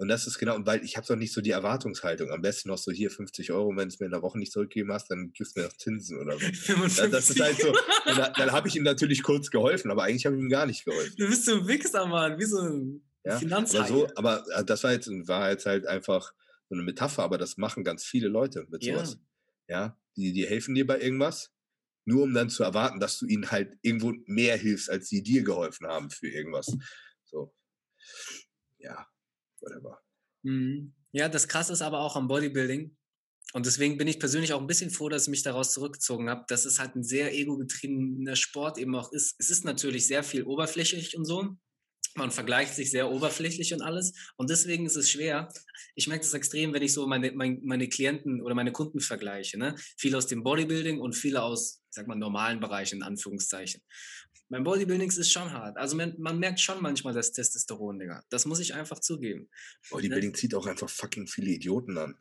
Und 0.00 0.08
das 0.08 0.26
ist 0.26 0.38
genau, 0.38 0.56
weil 0.64 0.82
ich 0.82 0.96
habe 0.96 1.06
doch 1.06 1.14
nicht 1.14 1.34
so 1.34 1.42
die 1.42 1.50
Erwartungshaltung. 1.50 2.30
Am 2.30 2.40
besten 2.40 2.70
noch 2.70 2.78
so 2.78 2.90
hier 2.90 3.10
50 3.10 3.52
Euro, 3.52 3.68
wenn 3.76 3.86
du 3.86 3.92
es 3.92 4.00
mir 4.00 4.06
in 4.06 4.12
der 4.12 4.22
Woche 4.22 4.38
nicht 4.38 4.50
zurückgegeben 4.50 4.90
hast, 4.94 5.10
dann 5.10 5.30
gibst 5.34 5.54
du 5.54 5.60
mir 5.60 5.66
noch 5.66 5.76
Zinsen 5.76 6.18
oder 6.18 6.32
so. 6.32 6.38
55. 6.52 7.10
Das 7.10 7.28
ist 7.28 7.38
halt 7.38 7.58
so. 7.58 7.70
dann, 8.06 8.32
dann 8.32 8.52
habe 8.52 8.66
ich 8.66 8.76
ihm 8.76 8.82
natürlich 8.82 9.22
kurz 9.22 9.50
geholfen, 9.50 9.90
aber 9.90 10.04
eigentlich 10.04 10.24
habe 10.24 10.36
ich 10.36 10.40
ihm 10.40 10.48
gar 10.48 10.64
nicht 10.64 10.86
geholfen. 10.86 11.12
Du 11.18 11.28
bist 11.28 11.44
so 11.44 11.52
ein 11.52 11.68
Wichser, 11.68 12.06
Mann. 12.06 12.38
Wie 12.38 12.46
so 12.46 12.62
ein 12.62 13.02
ja? 13.24 13.36
Aber, 13.36 13.66
so, 13.66 14.08
aber 14.14 14.42
äh, 14.54 14.64
das 14.64 14.82
war 14.84 14.92
jetzt, 14.92 15.10
war 15.28 15.50
jetzt 15.50 15.66
halt 15.66 15.86
einfach 15.86 16.32
so 16.70 16.76
eine 16.76 16.82
Metapher, 16.82 17.22
aber 17.22 17.36
das 17.36 17.58
machen 17.58 17.84
ganz 17.84 18.02
viele 18.02 18.28
Leute 18.28 18.66
mit 18.70 18.82
sowas. 18.82 19.18
Ja, 19.68 19.80
ja? 19.80 19.98
Die, 20.16 20.32
die 20.32 20.46
helfen 20.46 20.74
dir 20.74 20.86
bei 20.86 20.98
irgendwas, 20.98 21.52
nur 22.06 22.22
um 22.22 22.32
dann 22.32 22.48
zu 22.48 22.62
erwarten, 22.62 23.00
dass 23.00 23.18
du 23.18 23.26
ihnen 23.26 23.50
halt 23.50 23.76
irgendwo 23.82 24.14
mehr 24.24 24.56
hilfst, 24.56 24.88
als 24.88 25.10
sie 25.10 25.22
dir 25.22 25.42
geholfen 25.42 25.86
haben 25.86 26.08
für 26.08 26.28
irgendwas. 26.28 26.74
So. 27.24 27.54
Ja, 28.78 29.09
whatever. 29.60 30.00
Mhm. 30.42 30.94
Ja, 31.12 31.28
das 31.28 31.48
krasse 31.48 31.72
ist 31.72 31.82
aber 31.82 32.00
auch 32.00 32.16
am 32.16 32.28
Bodybuilding. 32.28 32.96
Und 33.52 33.66
deswegen 33.66 33.98
bin 33.98 34.06
ich 34.06 34.20
persönlich 34.20 34.52
auch 34.52 34.60
ein 34.60 34.68
bisschen 34.68 34.90
froh, 34.90 35.08
dass 35.08 35.24
ich 35.24 35.28
mich 35.28 35.42
daraus 35.42 35.72
zurückgezogen 35.72 36.30
habe, 36.30 36.44
dass 36.48 36.64
es 36.64 36.78
halt 36.78 36.94
ein 36.94 37.02
sehr 37.02 37.34
ego-getriebener 37.34 38.36
Sport 38.36 38.78
eben 38.78 38.94
auch 38.94 39.12
ist. 39.12 39.34
Es 39.38 39.50
ist 39.50 39.64
natürlich 39.64 40.06
sehr 40.06 40.22
viel 40.22 40.44
oberflächlich 40.44 41.16
und 41.16 41.24
so, 41.24 41.56
man 42.16 42.30
vergleicht 42.30 42.74
sich 42.74 42.90
sehr 42.90 43.10
oberflächlich 43.10 43.72
und 43.72 43.82
alles. 43.82 44.12
Und 44.36 44.50
deswegen 44.50 44.86
ist 44.86 44.96
es 44.96 45.10
schwer. 45.10 45.48
Ich 45.94 46.08
merke 46.08 46.24
das 46.24 46.34
extrem, 46.34 46.72
wenn 46.72 46.82
ich 46.82 46.92
so 46.92 47.06
meine, 47.06 47.30
meine, 47.32 47.58
meine 47.62 47.88
Klienten 47.88 48.42
oder 48.42 48.54
meine 48.54 48.72
Kunden 48.72 49.00
vergleiche. 49.00 49.58
Ne? 49.58 49.76
Viele 49.96 50.18
aus 50.18 50.26
dem 50.26 50.42
Bodybuilding 50.42 51.00
und 51.00 51.14
viele 51.14 51.42
aus, 51.42 51.82
ich 51.88 51.94
sag 51.94 52.08
mal, 52.08 52.16
normalen 52.16 52.58
Bereichen, 52.58 52.96
in 52.96 53.02
Anführungszeichen. 53.02 53.82
Beim 54.50 54.64
Bodybuilding 54.64 55.08
ist 55.08 55.30
schon 55.30 55.52
hart. 55.52 55.76
Also 55.76 55.96
man, 55.96 56.14
man, 56.18 56.38
merkt 56.40 56.58
schon 56.58 56.82
manchmal 56.82 57.14
das 57.14 57.30
Testosteron, 57.30 58.00
Digga. 58.00 58.24
Das 58.30 58.46
muss 58.46 58.58
ich 58.58 58.74
einfach 58.74 58.98
zugeben. 58.98 59.48
Bodybuilding 59.90 60.34
zieht 60.34 60.56
auch 60.56 60.66
einfach 60.66 60.90
fucking 60.90 61.28
viele 61.28 61.52
Idioten 61.52 61.96
an. 61.96 62.18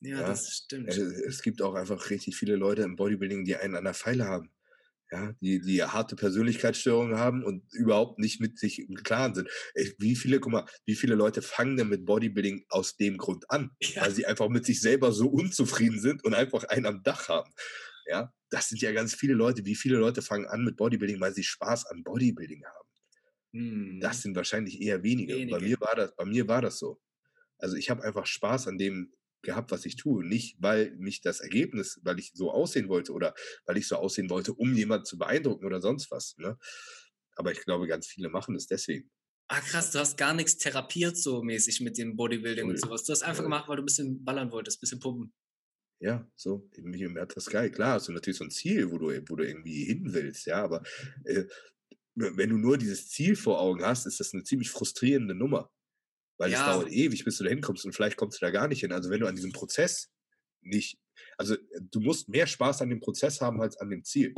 Ja, 0.00 0.20
ja? 0.20 0.26
das 0.26 0.56
stimmt. 0.56 0.88
Es, 0.88 0.96
es 0.96 1.42
gibt 1.42 1.60
auch 1.60 1.74
einfach 1.74 2.08
richtig 2.08 2.36
viele 2.36 2.56
Leute 2.56 2.82
im 2.82 2.96
Bodybuilding, 2.96 3.44
die 3.44 3.56
einen 3.56 3.76
an 3.76 3.84
der 3.84 3.92
Pfeile 3.92 4.24
haben. 4.24 4.50
ja, 5.12 5.34
die, 5.42 5.60
die 5.60 5.82
harte 5.82 6.16
Persönlichkeitsstörungen 6.16 7.18
haben 7.18 7.44
und 7.44 7.62
überhaupt 7.74 8.18
nicht 8.18 8.40
mit 8.40 8.58
sich 8.58 8.78
im 8.78 8.94
Klaren 8.94 9.34
sind. 9.34 9.50
Wie 9.98 10.16
viele, 10.16 10.40
guck 10.40 10.50
mal, 10.50 10.66
wie 10.86 10.94
viele 10.94 11.14
Leute 11.14 11.42
fangen 11.42 11.76
denn 11.76 11.90
mit 11.90 12.06
Bodybuilding 12.06 12.64
aus 12.70 12.96
dem 12.96 13.18
Grund 13.18 13.50
an? 13.50 13.70
Ja. 13.94 14.02
Weil 14.02 14.12
sie 14.12 14.24
einfach 14.24 14.48
mit 14.48 14.64
sich 14.64 14.80
selber 14.80 15.12
so 15.12 15.28
unzufrieden 15.28 16.00
sind 16.00 16.24
und 16.24 16.32
einfach 16.32 16.64
einen 16.64 16.86
am 16.86 17.02
Dach 17.02 17.28
haben. 17.28 17.52
Ja, 18.06 18.32
das 18.54 18.68
sind 18.68 18.80
ja 18.80 18.92
ganz 18.92 19.16
viele 19.16 19.34
Leute. 19.34 19.64
Wie 19.64 19.74
viele 19.74 19.96
Leute 19.96 20.22
fangen 20.22 20.46
an 20.46 20.62
mit 20.62 20.76
Bodybuilding, 20.76 21.20
weil 21.20 21.34
sie 21.34 21.42
Spaß 21.42 21.86
an 21.86 22.04
Bodybuilding 22.04 22.64
haben? 22.64 22.88
Hm. 23.52 24.00
Das 24.00 24.22
sind 24.22 24.36
wahrscheinlich 24.36 24.80
eher 24.80 25.02
wenige. 25.02 25.34
wenige. 25.34 25.50
Bei 25.50 25.60
mir 25.60 25.76
war 25.80 25.96
das, 25.96 26.14
bei 26.14 26.24
mir 26.24 26.46
war 26.46 26.62
das 26.62 26.78
so. 26.78 27.00
Also 27.58 27.76
ich 27.76 27.90
habe 27.90 28.04
einfach 28.04 28.26
Spaß 28.26 28.68
an 28.68 28.78
dem 28.78 29.12
gehabt, 29.42 29.72
was 29.72 29.84
ich 29.84 29.96
tue. 29.96 30.24
Nicht, 30.24 30.56
weil 30.60 30.92
mich 30.98 31.20
das 31.20 31.40
Ergebnis, 31.40 32.00
weil 32.04 32.20
ich 32.20 32.30
so 32.32 32.52
aussehen 32.52 32.88
wollte 32.88 33.12
oder 33.12 33.34
weil 33.66 33.76
ich 33.76 33.88
so 33.88 33.96
aussehen 33.96 34.30
wollte, 34.30 34.54
um 34.54 34.72
jemanden 34.72 35.04
zu 35.04 35.18
beeindrucken 35.18 35.66
oder 35.66 35.80
sonst 35.80 36.12
was. 36.12 36.36
Ne? 36.38 36.56
Aber 37.34 37.50
ich 37.50 37.60
glaube, 37.64 37.88
ganz 37.88 38.06
viele 38.06 38.28
machen 38.28 38.54
es 38.54 38.68
deswegen. 38.68 39.10
Ah, 39.48 39.60
krass, 39.60 39.90
du 39.90 39.98
hast 39.98 40.16
gar 40.16 40.32
nichts 40.32 40.58
therapiert 40.58 41.16
so 41.16 41.42
mäßig 41.42 41.80
mit 41.80 41.98
dem 41.98 42.14
Bodybuilding 42.14 42.66
cool. 42.66 42.70
und 42.70 42.80
sowas. 42.80 43.02
Du 43.02 43.12
hast 43.12 43.22
einfach 43.22 43.40
cool. 43.40 43.46
gemacht, 43.46 43.68
weil 43.68 43.76
du 43.76 43.82
ein 43.82 43.86
bisschen 43.86 44.24
ballern 44.24 44.52
wolltest, 44.52 44.78
ein 44.78 44.80
bisschen 44.80 45.00
pumpen. 45.00 45.34
Ja, 46.04 46.30
so, 46.36 46.68
im 46.74 47.14
das 47.14 47.46
geil. 47.46 47.70
Klar, 47.70 47.94
hast 47.94 48.08
du 48.08 48.12
natürlich 48.12 48.36
so 48.36 48.44
ein 48.44 48.50
Ziel, 48.50 48.90
wo 48.90 48.98
du, 48.98 49.06
wo 49.26 49.36
du 49.36 49.42
irgendwie 49.42 49.86
hin 49.86 50.12
willst, 50.12 50.44
ja, 50.44 50.62
aber 50.62 50.82
äh, 51.24 51.44
wenn 52.14 52.50
du 52.50 52.58
nur 52.58 52.76
dieses 52.76 53.08
Ziel 53.08 53.36
vor 53.36 53.58
Augen 53.58 53.82
hast, 53.82 54.04
ist 54.04 54.20
das 54.20 54.34
eine 54.34 54.44
ziemlich 54.44 54.70
frustrierende 54.70 55.34
Nummer. 55.34 55.72
Weil 56.36 56.50
ja. 56.50 56.60
es 56.60 56.66
dauert 56.66 56.92
ewig, 56.92 57.24
bis 57.24 57.38
du 57.38 57.44
da 57.44 57.50
hinkommst 57.50 57.86
und 57.86 57.94
vielleicht 57.94 58.18
kommst 58.18 58.36
du 58.36 58.44
da 58.44 58.50
gar 58.50 58.68
nicht 58.68 58.80
hin. 58.80 58.92
Also 58.92 59.08
wenn 59.08 59.20
du 59.20 59.26
an 59.26 59.34
diesem 59.34 59.52
Prozess 59.52 60.10
nicht, 60.60 60.98
also 61.38 61.56
du 61.80 62.00
musst 62.00 62.28
mehr 62.28 62.46
Spaß 62.46 62.82
an 62.82 62.90
dem 62.90 63.00
Prozess 63.00 63.40
haben 63.40 63.62
als 63.62 63.78
an 63.78 63.88
dem 63.88 64.04
Ziel. 64.04 64.34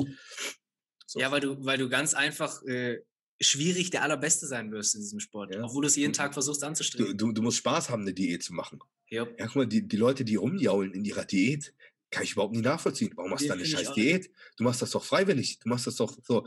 So. 1.07 1.19
Ja, 1.19 1.33
weil 1.33 1.41
du, 1.41 1.65
weil 1.65 1.79
du 1.79 1.89
ganz 1.89 2.15
einfach 2.15 2.63
äh, 2.63 3.03
schwierig 3.41 3.91
der 3.91 4.03
Allerbeste 4.03 4.47
sein 4.47 4.71
wirst 4.71 4.95
in 4.95 5.01
diesem 5.01 5.19
Sport, 5.19 5.53
ja. 5.53 5.65
obwohl 5.65 5.83
du 5.83 5.89
es 5.89 5.97
jeden 5.97 6.13
Tag 6.13 6.33
versuchst 6.33 6.63
anzustreben. 6.63 7.19
Du, 7.19 7.27
du, 7.27 7.33
du, 7.33 7.43
musst 7.43 7.59
Spaß 7.59 7.91
haben, 7.91 8.03
eine 8.03 8.15
Diät 8.15 8.45
zu 8.45 8.55
machen. 8.55 8.79
Ja, 9.09 9.27
ja 9.39 9.47
guck 9.47 9.57
mal, 9.57 9.67
die, 9.67 9.87
die 9.87 9.97
Leute, 9.97 10.25
die 10.25 10.37
rumjaulen 10.37 10.93
in 10.93 11.05
ihrer 11.05 11.25
Diät, 11.25 11.75
kann 12.11 12.25
ich 12.25 12.33
überhaupt 12.33 12.55
nicht 12.55 12.65
nachvollziehen. 12.65 13.13
Warum 13.17 13.31
machst 13.31 13.49
du 13.49 13.53
eine 13.53 13.65
scheiß 13.65 13.93
Diät? 13.95 14.31
Du 14.57 14.65
machst 14.65 14.83
das 14.83 14.91
doch 14.91 15.05
freiwillig. 15.05 15.59
Du 15.59 15.69
machst 15.69 15.87
das 15.87 15.97
doch 15.97 16.17
so. 16.23 16.47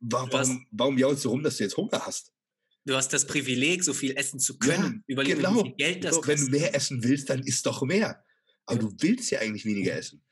Warum, 0.00 0.66
warum 0.70 0.98
jaulst 0.98 1.24
du 1.24 1.30
rum, 1.30 1.42
dass 1.42 1.56
du 1.56 1.64
jetzt 1.64 1.76
Hunger 1.76 2.06
hast? 2.06 2.32
Du 2.84 2.94
hast 2.94 3.12
das 3.12 3.26
Privileg, 3.26 3.84
so 3.84 3.92
viel 3.92 4.16
essen 4.16 4.38
zu 4.38 4.58
können. 4.58 5.04
Ja, 5.06 5.14
Überleg 5.14 5.36
genau. 5.36 5.56
wie 5.56 5.68
viel 5.68 5.76
Geld 5.76 6.04
das 6.04 6.14
so, 6.14 6.26
Wenn 6.26 6.38
du 6.38 6.50
mehr 6.50 6.74
essen 6.74 7.02
willst, 7.02 7.28
dann 7.28 7.40
isst 7.42 7.66
doch 7.66 7.82
mehr. 7.82 8.24
Aber 8.64 8.80
ja. 8.80 8.88
du 8.88 8.94
willst 9.00 9.30
ja 9.30 9.40
eigentlich 9.40 9.64
weniger 9.64 9.94
essen. 9.94 10.24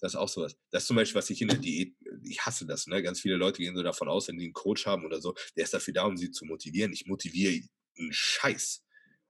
Das 0.00 0.12
ist 0.12 0.16
auch 0.16 0.28
sowas. 0.28 0.56
Das 0.70 0.82
ist 0.82 0.88
zum 0.88 0.96
Beispiel, 0.96 1.18
was 1.18 1.30
ich 1.30 1.40
in 1.40 1.48
der 1.48 1.56
Diät, 1.56 1.94
ich 2.24 2.44
hasse 2.44 2.66
das, 2.66 2.86
ne? 2.86 3.02
Ganz 3.02 3.20
viele 3.20 3.36
Leute 3.36 3.62
gehen 3.62 3.74
so 3.74 3.82
davon 3.82 4.08
aus, 4.08 4.28
wenn 4.28 4.36
die 4.36 4.44
einen 4.44 4.52
Coach 4.52 4.84
haben 4.84 5.06
oder 5.06 5.20
so, 5.20 5.34
der 5.56 5.64
ist 5.64 5.72
dafür 5.72 5.94
da, 5.94 6.04
um 6.04 6.16
sie 6.16 6.30
zu 6.30 6.44
motivieren. 6.44 6.92
Ich 6.92 7.06
motiviere 7.06 7.66
einen 7.98 8.12
Scheiß. 8.12 8.83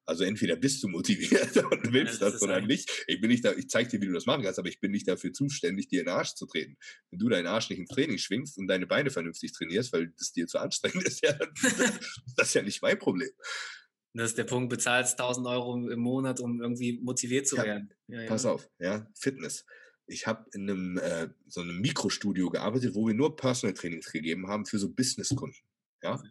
Also 0.07 0.25
entweder 0.25 0.57
bist 0.57 0.83
du 0.83 0.89
motiviert 0.89 1.57
und 1.71 1.93
willst 1.93 2.21
ja, 2.21 2.27
das, 2.27 2.35
das 2.35 2.43
oder 2.43 2.61
nicht. 2.61 3.05
Ich 3.07 3.21
bin 3.21 3.31
nicht 3.31 3.45
da, 3.45 3.53
ich 3.53 3.69
zeige 3.69 3.89
dir, 3.89 4.01
wie 4.03 4.07
du 4.07 4.13
das 4.13 4.27
machen 4.27 4.43
kannst, 4.43 4.59
aber 4.59 4.69
ich 4.69 4.81
bin 4.81 4.91
nicht 4.91 5.09
dafür 5.09 5.33
zuständig, 5.33 5.89
dir 5.89 6.01
in 6.01 6.07
den 6.07 6.15
Arsch 6.15 6.35
zu 6.35 6.47
treten. 6.47 6.77
Wenn 7.11 7.19
du 7.19 7.29
deinen 7.29 7.47
Arsch 7.47 7.71
nicht 7.71 7.79
im 7.79 7.87
Training 7.87 8.19
schwingst 8.19 8.59
und 8.59 8.67
deine 8.67 8.87
Beine 8.87 9.11
vernünftig 9.11 9.53
trainierst, 9.53 9.93
weil 9.93 10.13
das 10.19 10.33
dir 10.33 10.47
zu 10.47 10.59
anstrengend 10.59 11.05
ist, 11.07 11.25
ja, 11.25 11.33
das 12.37 12.49
ist 12.49 12.55
ja 12.55 12.63
nicht 12.63 12.83
mein 12.83 12.99
Problem. 12.99 13.31
Das 14.13 14.31
ist 14.31 14.39
der 14.39 14.45
Punkt, 14.45 14.71
bezahlst 14.71 15.19
1000 15.19 15.47
Euro 15.47 15.89
im 15.89 15.99
Monat, 15.99 16.39
um 16.39 16.61
irgendwie 16.61 17.01
motiviert 17.03 17.49
zu 17.49 17.57
werden. 17.57 17.93
Ja, 18.07 18.21
ja, 18.21 18.29
pass 18.29 18.47
auf, 18.47 18.71
ja, 18.79 19.11
Fitness. 19.15 19.65
Ich 20.07 20.27
habe 20.27 20.45
in 20.53 20.71
einem 20.71 20.99
äh, 20.99 21.29
so 21.49 21.63
einem 21.63 21.81
Mikrostudio 21.81 22.51
gearbeitet, 22.51 22.95
wo 22.95 23.07
wir 23.07 23.15
nur 23.15 23.35
Personal 23.35 23.75
Trainings 23.75 24.13
gegeben 24.13 24.47
haben 24.47 24.67
für 24.67 24.79
so 24.79 24.93
Businesskunden. 24.93 25.59
Ja. 26.03 26.23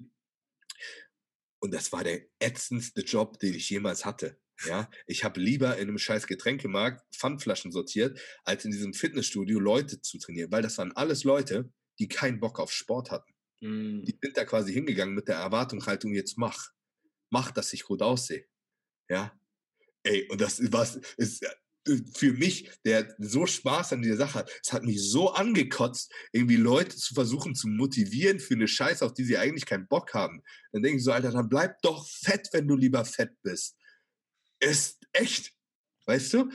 Und 1.63 1.73
das 1.73 1.93
war 1.93 2.03
der 2.03 2.19
ätzendste 2.39 3.03
Job, 3.03 3.39
den 3.39 3.53
ich 3.53 3.69
jemals 3.69 4.03
hatte. 4.03 4.37
Ja, 4.65 4.89
ich 5.07 5.23
habe 5.23 5.39
lieber 5.39 5.77
in 5.77 5.87
einem 5.87 5.97
scheiß 5.97 6.27
Getränkemarkt 6.27 7.01
Pfandflaschen 7.15 7.71
sortiert, 7.71 8.19
als 8.43 8.65
in 8.65 8.71
diesem 8.71 8.93
Fitnessstudio 8.93 9.59
Leute 9.59 10.01
zu 10.01 10.17
trainieren, 10.17 10.51
weil 10.51 10.61
das 10.61 10.77
waren 10.77 10.91
alles 10.91 11.23
Leute, 11.23 11.71
die 11.99 12.09
keinen 12.09 12.41
Bock 12.41 12.59
auf 12.59 12.73
Sport 12.73 13.11
hatten. 13.11 13.33
Mm. 13.61 14.03
Die 14.03 14.19
sind 14.21 14.35
da 14.35 14.43
quasi 14.43 14.73
hingegangen 14.73 15.15
mit 15.15 15.29
der 15.29 15.37
Erwartungshaltung, 15.37 16.13
jetzt 16.13 16.37
mach, 16.37 16.71
mach, 17.29 17.51
dass 17.51 17.71
ich 17.71 17.83
gut 17.83 18.01
aussehe. 18.01 18.45
Ja, 19.09 19.31
ey, 20.03 20.27
und 20.29 20.41
das 20.41 20.61
was 20.73 20.97
ist 21.15 21.47
für 22.13 22.33
mich, 22.33 22.69
der 22.85 23.13
so 23.19 23.45
Spaß 23.45 23.93
an 23.93 24.01
dieser 24.01 24.17
Sache 24.17 24.39
hat, 24.39 24.51
es 24.63 24.71
hat 24.71 24.83
mich 24.83 25.01
so 25.01 25.31
angekotzt, 25.31 26.11
irgendwie 26.31 26.55
Leute 26.55 26.95
zu 26.95 27.13
versuchen 27.13 27.55
zu 27.55 27.67
motivieren 27.67 28.39
für 28.39 28.53
eine 28.53 28.67
Scheiße, 28.67 29.05
auf 29.05 29.13
die 29.13 29.25
sie 29.25 29.37
eigentlich 29.37 29.65
keinen 29.65 29.87
Bock 29.87 30.13
haben. 30.13 30.41
Dann 30.71 30.81
denke 30.81 30.97
ich 30.97 31.03
so, 31.03 31.11
Alter, 31.11 31.31
dann 31.31 31.49
bleib 31.49 31.81
doch 31.81 32.07
fett, 32.07 32.49
wenn 32.53 32.67
du 32.67 32.75
lieber 32.75 33.03
fett 33.05 33.31
bist. 33.41 33.75
Ist 34.59 35.05
echt. 35.11 35.53
Weißt 36.05 36.33
du? 36.33 36.49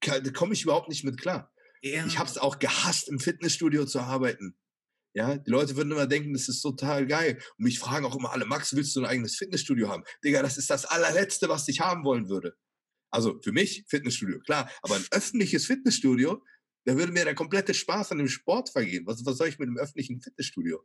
Da 0.00 0.30
komme 0.30 0.54
ich 0.54 0.62
überhaupt 0.62 0.88
nicht 0.88 1.04
mit 1.04 1.20
klar. 1.20 1.52
Ja. 1.82 2.06
Ich 2.06 2.18
habe 2.18 2.30
es 2.30 2.38
auch 2.38 2.58
gehasst, 2.58 3.08
im 3.08 3.18
Fitnessstudio 3.18 3.84
zu 3.86 4.00
arbeiten. 4.00 4.56
Ja, 5.16 5.36
die 5.36 5.50
Leute 5.50 5.76
würden 5.76 5.92
immer 5.92 6.08
denken, 6.08 6.32
das 6.32 6.48
ist 6.48 6.60
total 6.60 7.06
geil. 7.06 7.38
Und 7.56 7.64
mich 7.64 7.78
fragen 7.78 8.04
auch 8.04 8.16
immer 8.16 8.32
alle, 8.32 8.46
Max, 8.46 8.74
willst 8.74 8.96
du 8.96 9.00
ein 9.00 9.06
eigenes 9.06 9.36
Fitnessstudio 9.36 9.88
haben? 9.88 10.02
Digga, 10.24 10.42
das 10.42 10.58
ist 10.58 10.70
das 10.70 10.84
allerletzte, 10.84 11.48
was 11.48 11.68
ich 11.68 11.80
haben 11.80 12.04
wollen 12.04 12.28
würde. 12.28 12.56
Also 13.14 13.40
für 13.40 13.52
mich 13.52 13.84
Fitnessstudio, 13.86 14.40
klar. 14.40 14.68
Aber 14.82 14.96
ein 14.96 15.04
öffentliches 15.12 15.66
Fitnessstudio, 15.66 16.42
da 16.84 16.96
würde 16.96 17.12
mir 17.12 17.24
der 17.24 17.36
komplette 17.36 17.72
Spaß 17.72 18.10
an 18.10 18.18
dem 18.18 18.26
Sport 18.26 18.70
vergehen. 18.70 19.06
Was, 19.06 19.24
was 19.24 19.38
soll 19.38 19.46
ich 19.46 19.60
mit 19.60 19.68
einem 19.68 19.78
öffentlichen 19.78 20.20
Fitnessstudio? 20.20 20.82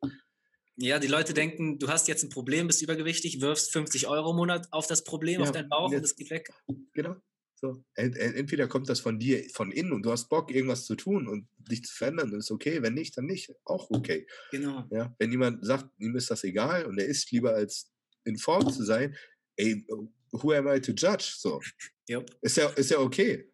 Ja, 0.75 0.99
die 0.99 1.07
Leute 1.07 1.33
denken, 1.33 1.79
du 1.79 1.87
hast 1.87 2.07
jetzt 2.07 2.23
ein 2.23 2.29
Problem, 2.29 2.67
bist 2.67 2.83
übergewichtig, 2.83 3.41
wirfst 3.41 3.71
50 3.73 4.07
Euro 4.07 4.29
im 4.29 4.35
Monat 4.37 4.67
auf 4.71 4.85
das 4.85 5.03
Problem, 5.03 5.41
ja, 5.41 5.47
auf 5.47 5.51
deinen 5.51 5.69
Bauch 5.69 5.91
und 5.91 6.03
es 6.03 6.15
geht 6.15 6.29
weg. 6.29 6.49
Genau. 6.93 7.15
So. 7.55 7.83
Entweder 7.95 8.67
kommt 8.67 8.89
das 8.89 8.99
von 8.99 9.17
dir, 9.17 9.43
von 9.51 9.71
innen 9.71 9.91
und 9.91 10.03
du 10.03 10.11
hast 10.11 10.29
Bock, 10.29 10.51
irgendwas 10.51 10.85
zu 10.85 10.95
tun 10.95 11.27
und 11.27 11.49
dich 11.57 11.83
zu 11.83 11.95
verändern, 11.95 12.29
dann 12.29 12.39
ist 12.39 12.51
okay. 12.51 12.83
Wenn 12.83 12.93
nicht, 12.93 13.17
dann 13.17 13.25
nicht. 13.25 13.51
Auch 13.65 13.89
okay. 13.89 14.27
Genau. 14.51 14.87
Ja, 14.91 15.15
wenn 15.17 15.31
jemand 15.31 15.65
sagt, 15.65 15.89
ihm 15.97 16.15
ist 16.15 16.29
das 16.29 16.43
egal 16.43 16.85
und 16.85 16.99
er 16.99 17.07
isst 17.07 17.31
lieber 17.31 17.55
als 17.55 17.91
in 18.23 18.37
Form 18.37 18.71
zu 18.71 18.83
sein, 18.83 19.17
ey, 19.57 19.83
who 20.31 20.53
am 20.53 20.67
I 20.67 20.79
to 20.79 20.91
judge? 20.91 21.33
So. 21.37 21.59
Yep. 22.09 22.37
Ist, 22.41 22.57
ja, 22.57 22.69
ist 22.69 22.91
ja 22.91 22.99
okay. 22.99 23.51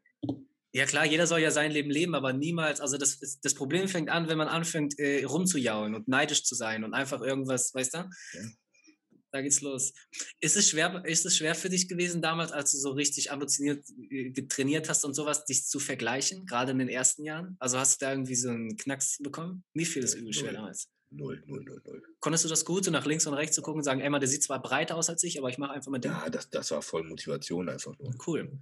Ja 0.73 0.85
klar, 0.85 1.05
jeder 1.05 1.27
soll 1.27 1.39
ja 1.39 1.51
sein 1.51 1.71
Leben 1.71 1.89
leben, 1.89 2.15
aber 2.15 2.33
niemals, 2.33 2.81
also 2.81 2.97
das, 2.97 3.19
das 3.41 3.53
Problem 3.53 3.87
fängt 3.87 4.09
an, 4.09 4.27
wenn 4.27 4.37
man 4.37 4.47
anfängt 4.47 4.99
äh, 4.99 5.23
rumzujaulen 5.23 5.95
und 5.95 6.07
neidisch 6.07 6.43
zu 6.43 6.55
sein 6.55 6.83
und 6.83 6.93
einfach 6.93 7.21
irgendwas, 7.21 7.73
weißt 7.73 7.93
du? 7.93 7.97
Ja. 7.99 8.41
Da 9.31 9.41
geht's 9.41 9.59
los. 9.59 9.93
Ist 10.39 10.55
es, 10.55 10.69
schwer, 10.69 11.03
ist 11.05 11.25
es 11.25 11.35
schwer 11.35 11.55
für 11.55 11.69
dich 11.69 11.89
gewesen 11.89 12.21
damals, 12.21 12.53
als 12.53 12.71
du 12.71 12.77
so 12.77 12.91
richtig 12.91 13.31
ambitioniert 13.31 13.85
äh, 14.09 14.31
trainiert 14.47 14.87
hast 14.87 15.03
und 15.03 15.13
sowas, 15.13 15.43
dich 15.43 15.65
zu 15.65 15.79
vergleichen, 15.79 16.45
gerade 16.45 16.71
in 16.71 16.79
den 16.79 16.87
ersten 16.87 17.25
Jahren? 17.25 17.57
Also 17.59 17.77
hast 17.77 18.01
du 18.01 18.05
da 18.05 18.11
irgendwie 18.11 18.35
so 18.35 18.49
einen 18.49 18.77
Knacks 18.77 19.17
bekommen? 19.21 19.65
Wie 19.73 19.85
viel 19.85 20.03
ist 20.03 20.13
übel 20.13 20.33
schwer 20.33 20.53
damals? 20.53 20.89
Null, 21.09 21.43
null, 21.45 21.63
null, 21.63 21.81
null. 21.85 22.03
Konntest 22.19 22.45
du 22.45 22.49
das 22.49 22.65
gut, 22.65 22.85
so 22.85 22.91
nach 22.91 23.05
links 23.05 23.25
und 23.27 23.33
rechts 23.33 23.55
zu 23.55 23.61
gucken 23.61 23.79
und 23.79 23.83
sagen, 23.83 24.01
Emma, 24.01 24.19
der 24.19 24.27
sieht 24.27 24.43
zwar 24.43 24.61
breiter 24.61 24.95
aus 24.95 25.09
als 25.09 25.23
ich, 25.23 25.37
aber 25.39 25.49
ich 25.49 25.57
mache 25.57 25.73
einfach 25.73 25.91
mit 25.91 26.03
dem? 26.03 26.11
Ja, 26.11 26.29
das, 26.29 26.49
das 26.49 26.71
war 26.71 26.81
voll 26.81 27.03
Motivation 27.03 27.69
einfach 27.69 27.97
nur. 27.99 28.13
Cool. 28.25 28.59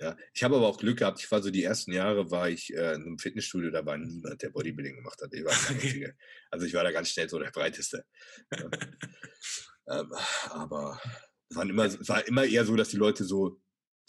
Ja, 0.00 0.16
ich 0.34 0.42
habe 0.42 0.56
aber 0.56 0.66
auch 0.66 0.78
Glück 0.78 0.98
gehabt. 0.98 1.20
Ich 1.20 1.30
war 1.30 1.42
so 1.42 1.50
die 1.50 1.62
ersten 1.62 1.92
Jahre, 1.92 2.30
war 2.30 2.48
ich 2.48 2.74
äh, 2.74 2.94
in 2.94 3.02
einem 3.02 3.18
Fitnessstudio, 3.18 3.70
da 3.70 3.86
war 3.86 3.96
niemand, 3.98 4.42
der 4.42 4.50
Bodybuilding 4.50 4.96
gemacht 4.96 5.20
hat. 5.22 5.32
Ich 5.32 5.44
okay. 5.44 6.12
Also 6.50 6.66
ich 6.66 6.74
war 6.74 6.82
da 6.82 6.90
ganz 6.90 7.10
schnell 7.10 7.28
so 7.28 7.38
der 7.38 7.50
breiteste. 7.50 8.04
Ja. 8.50 8.70
ähm, 10.00 10.12
aber 10.50 11.00
es 11.50 11.56
immer, 11.56 12.08
war 12.08 12.26
immer 12.26 12.44
eher 12.44 12.64
so, 12.64 12.74
dass 12.74 12.88
die 12.88 12.96
Leute 12.96 13.24
so 13.24 13.60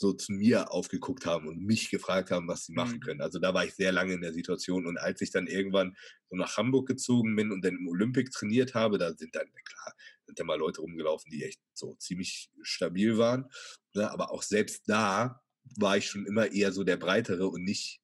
so 0.04 0.12
zu 0.12 0.34
mir 0.34 0.72
aufgeguckt 0.72 1.26
haben 1.26 1.48
und 1.48 1.62
mich 1.62 1.90
gefragt 1.90 2.30
haben, 2.30 2.48
was 2.50 2.66
sie 2.66 2.74
machen 2.74 2.96
mhm. 2.96 3.00
können. 3.00 3.22
Also 3.22 3.40
da 3.40 3.54
war 3.54 3.64
ich 3.64 3.74
sehr 3.74 3.94
lange 3.94 4.14
in 4.14 4.22
der 4.22 4.34
Situation 4.34 4.86
und 4.86 4.98
als 4.98 5.22
ich 5.22 5.32
dann 5.32 5.48
irgendwann 5.48 5.96
so 6.30 6.36
nach 6.36 6.58
Hamburg 6.58 6.90
gezogen 6.90 7.36
bin 7.38 7.54
und 7.54 7.64
dann 7.64 7.78
im 7.78 7.88
Olympic 7.88 8.30
trainiert 8.30 8.76
habe, 8.76 8.98
da 8.98 9.14
sind 9.14 9.34
dann, 9.34 9.48
klar, 9.64 9.94
sind 10.26 10.38
dann 10.38 10.48
mal 10.48 10.60
Leute 10.60 10.82
rumgelaufen, 10.82 11.32
die 11.32 11.46
echt 11.46 11.62
so 11.74 11.96
ziemlich 11.96 12.52
stabil 12.64 13.18
waren. 13.18 13.50
Ne? 13.94 14.12
Aber 14.12 14.32
auch 14.32 14.44
selbst 14.44 14.84
da 14.88 15.42
war 15.78 15.96
ich 15.96 16.08
schon 16.08 16.26
immer 16.26 16.52
eher 16.52 16.74
so 16.74 16.84
der 16.84 16.98
Breitere 16.98 17.48
und 17.48 17.64
nicht, 17.64 18.02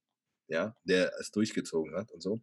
ja, 0.47 0.77
der 0.85 1.11
es 1.19 1.31
durchgezogen 1.31 1.95
hat 1.95 2.11
und 2.13 2.21
so. 2.21 2.41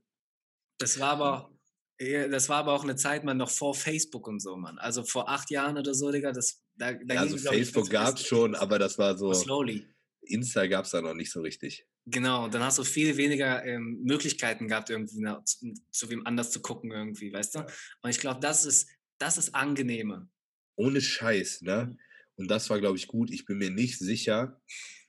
Das 0.79 1.01
war 1.01 1.13
aber 1.13 1.56
das 1.99 2.49
war 2.49 2.59
aber 2.59 2.73
auch 2.75 2.85
eine 2.85 2.97
Zeit, 2.97 3.25
man, 3.25 3.37
noch 3.37 3.51
vor 3.51 3.75
Facebook 3.75 4.29
und 4.29 4.41
so, 4.41 4.57
man. 4.57 4.79
Also 4.79 5.03
vor 5.03 5.29
acht 5.29 5.51
Jahren 5.51 5.79
oder 5.79 5.95
so, 5.95 6.11
Digga, 6.11 6.33
das, 6.33 6.63
da, 6.77 6.93
da 6.93 7.15
ja, 7.15 7.21
also 7.21 7.39
Facebook 7.39 7.91
gab 7.91 8.17
es 8.17 8.27
schon, 8.27 8.55
aber 8.55 8.79
das 8.79 8.99
war 8.99 9.17
so. 9.17 9.33
Slowly. 9.33 9.87
Insta 10.23 10.67
gab 10.67 10.85
es 10.85 10.91
da 10.91 11.01
noch 11.01 11.15
nicht 11.15 11.31
so 11.31 11.41
richtig. 11.41 11.87
Genau, 12.07 12.49
dann 12.49 12.63
hast 12.63 12.79
du 12.79 12.85
viel 12.85 13.17
weniger 13.17 13.65
ähm, 13.65 14.03
Möglichkeiten 14.05 14.69
gehabt, 14.69 14.91
irgendwie 14.91 15.21
na, 15.21 15.45
zu, 15.45 15.73
zu, 15.91 16.11
wem 16.11 16.27
anders 16.27 16.51
zu 16.51 16.61
gucken, 16.61 16.93
irgendwie, 16.93 17.33
weißt 17.33 17.57
du? 17.57 17.61
Und 18.03 18.11
ich 18.11 18.19
glaube, 18.19 18.41
das 18.41 18.65
ist, 18.65 18.89
das 19.19 19.39
ist 19.39 19.55
angenehmer. 19.55 20.29
Ohne 20.77 21.01
Scheiß, 21.01 21.63
ne? 21.63 21.87
Mhm. 21.91 21.99
Und 22.37 22.51
das 22.51 22.69
war, 22.69 22.79
glaube 22.79 22.99
ich, 22.99 23.09
gut. 23.09 23.31
Ich 23.31 23.47
bin 23.47 23.59
mir 23.59 23.71
nicht 23.71 23.99
sicher, 23.99 24.61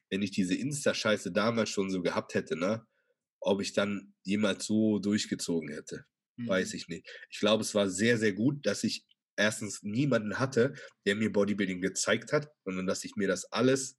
wenn 0.09 0.21
ich 0.21 0.31
diese 0.31 0.55
Insta-Scheiße 0.55 1.31
damals 1.31 1.69
schon 1.69 1.89
so 1.89 2.01
gehabt 2.01 2.33
hätte, 2.33 2.55
ne? 2.55 2.85
Ob 3.41 3.61
ich 3.61 3.73
dann 3.73 4.13
jemals 4.23 4.65
so 4.65 4.99
durchgezogen 4.99 5.69
hätte. 5.69 6.05
Mhm. 6.37 6.47
Weiß 6.47 6.73
ich 6.73 6.87
nicht. 6.87 7.07
Ich 7.29 7.39
glaube, 7.39 7.63
es 7.63 7.75
war 7.75 7.89
sehr, 7.89 8.17
sehr 8.17 8.33
gut, 8.33 8.65
dass 8.65 8.83
ich 8.83 9.05
erstens 9.37 9.83
niemanden 9.83 10.39
hatte, 10.39 10.73
der 11.05 11.15
mir 11.15 11.31
Bodybuilding 11.31 11.81
gezeigt 11.81 12.33
hat, 12.33 12.49
sondern 12.65 12.87
dass 12.87 13.03
ich 13.03 13.15
mir 13.15 13.27
das 13.27 13.45
alles 13.51 13.97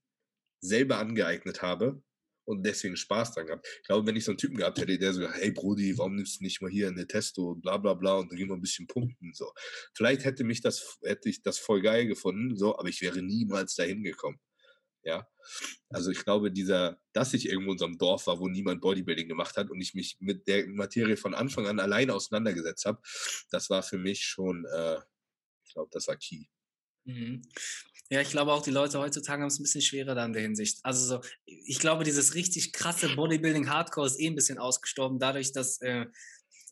selber 0.61 0.99
angeeignet 0.99 1.63
habe 1.63 2.03
und 2.45 2.65
deswegen 2.65 2.97
Spaß 2.97 3.35
dran 3.35 3.47
gehabt. 3.47 3.69
Ich 3.83 3.87
glaube, 3.87 4.07
wenn 4.07 4.17
ich 4.17 4.25
so 4.25 4.33
einen 4.33 4.39
Typen 4.39 4.57
gehabt 4.57 4.79
hätte, 4.79 4.99
der 4.99 5.13
so, 5.13 5.31
hey 5.31 5.53
Brudi, 5.53 5.97
warum 5.99 6.17
nimmst 6.17 6.41
du 6.41 6.45
nicht 6.45 6.63
mal 6.63 6.71
hier 6.71 6.89
eine 6.89 7.07
Testo 7.07 7.53
und 7.53 7.61
bla 7.63 7.77
bla 7.77 7.95
bla 7.95 8.17
und 8.17 8.31
dann 8.31 8.39
gehen 8.39 8.49
wir 8.49 8.57
ein 8.57 8.61
bisschen 8.61 8.87
punkten, 8.87 9.33
so. 9.35 9.53
Vielleicht 9.95 10.25
hätte 10.25 10.45
mich 10.45 10.61
das, 10.63 10.99
hätte 11.05 11.29
ich 11.29 11.43
das 11.43 11.59
voll 11.59 11.83
geil 11.83 12.07
gefunden, 12.07 12.57
so, 12.57 12.79
aber 12.79 12.89
ich 12.89 13.03
wäre 13.03 13.23
niemals 13.23 13.75
dahin 13.75 14.03
gekommen. 14.03 14.39
Ja. 15.09 15.27
Also 15.89 16.11
ich 16.11 16.23
glaube, 16.23 16.53
dieser, 16.53 17.01
dass 17.15 17.33
ich 17.33 17.49
irgendwo 17.49 17.73
in 17.73 17.79
so 17.79 17.87
einem 17.87 17.97
Dorf 17.97 18.27
war, 18.27 18.39
wo 18.41 18.47
niemand 18.47 18.83
Bodybuilding 18.83 19.27
gemacht 19.27 19.57
hat 19.57 19.71
und 19.71 19.81
ich 19.81 19.95
mich 19.95 20.19
mit 20.21 20.47
der 20.47 20.67
Materie 20.67 21.17
von 21.17 21.33
Anfang 21.33 21.67
an 21.67 21.81
allein 21.81 22.11
auseinandergesetzt 22.11 22.85
habe, 22.85 23.01
das 23.51 23.71
war 23.71 23.83
für 23.83 23.97
mich 23.97 24.23
schon, 24.23 24.67
äh, 24.67 24.99
ich 25.65 25.73
glaube, 25.73 25.89
das 25.93 26.07
war 26.09 26.17
key. 26.17 26.45
Mhm. 27.05 27.41
Ja, 28.11 28.21
ich 28.21 28.29
glaube 28.29 28.53
auch, 28.53 28.63
die 28.63 28.71
Leute 28.71 28.99
heutzutage 28.99 29.41
haben 29.41 29.49
es 29.49 29.59
ein 29.59 29.63
bisschen 29.63 29.81
schwerer 29.81 30.15
da 30.15 30.27
in 30.27 30.35
der 30.35 30.43
Hinsicht. 30.43 30.81
Also 30.83 31.17
so, 31.17 31.29
ich 31.47 31.79
glaube, 31.79 32.05
dieses 32.05 32.35
richtig 32.35 32.75
krasse 32.75 33.09
Bodybuilding 33.17 33.71
Hardcore 33.71 34.09
ist 34.09 34.21
eh 34.21 34.27
ein 34.27 34.35
bisschen 34.35 34.59
ausgestorben, 34.59 35.19
dadurch, 35.19 35.53
dass 35.53 35.81
äh, 35.81 36.05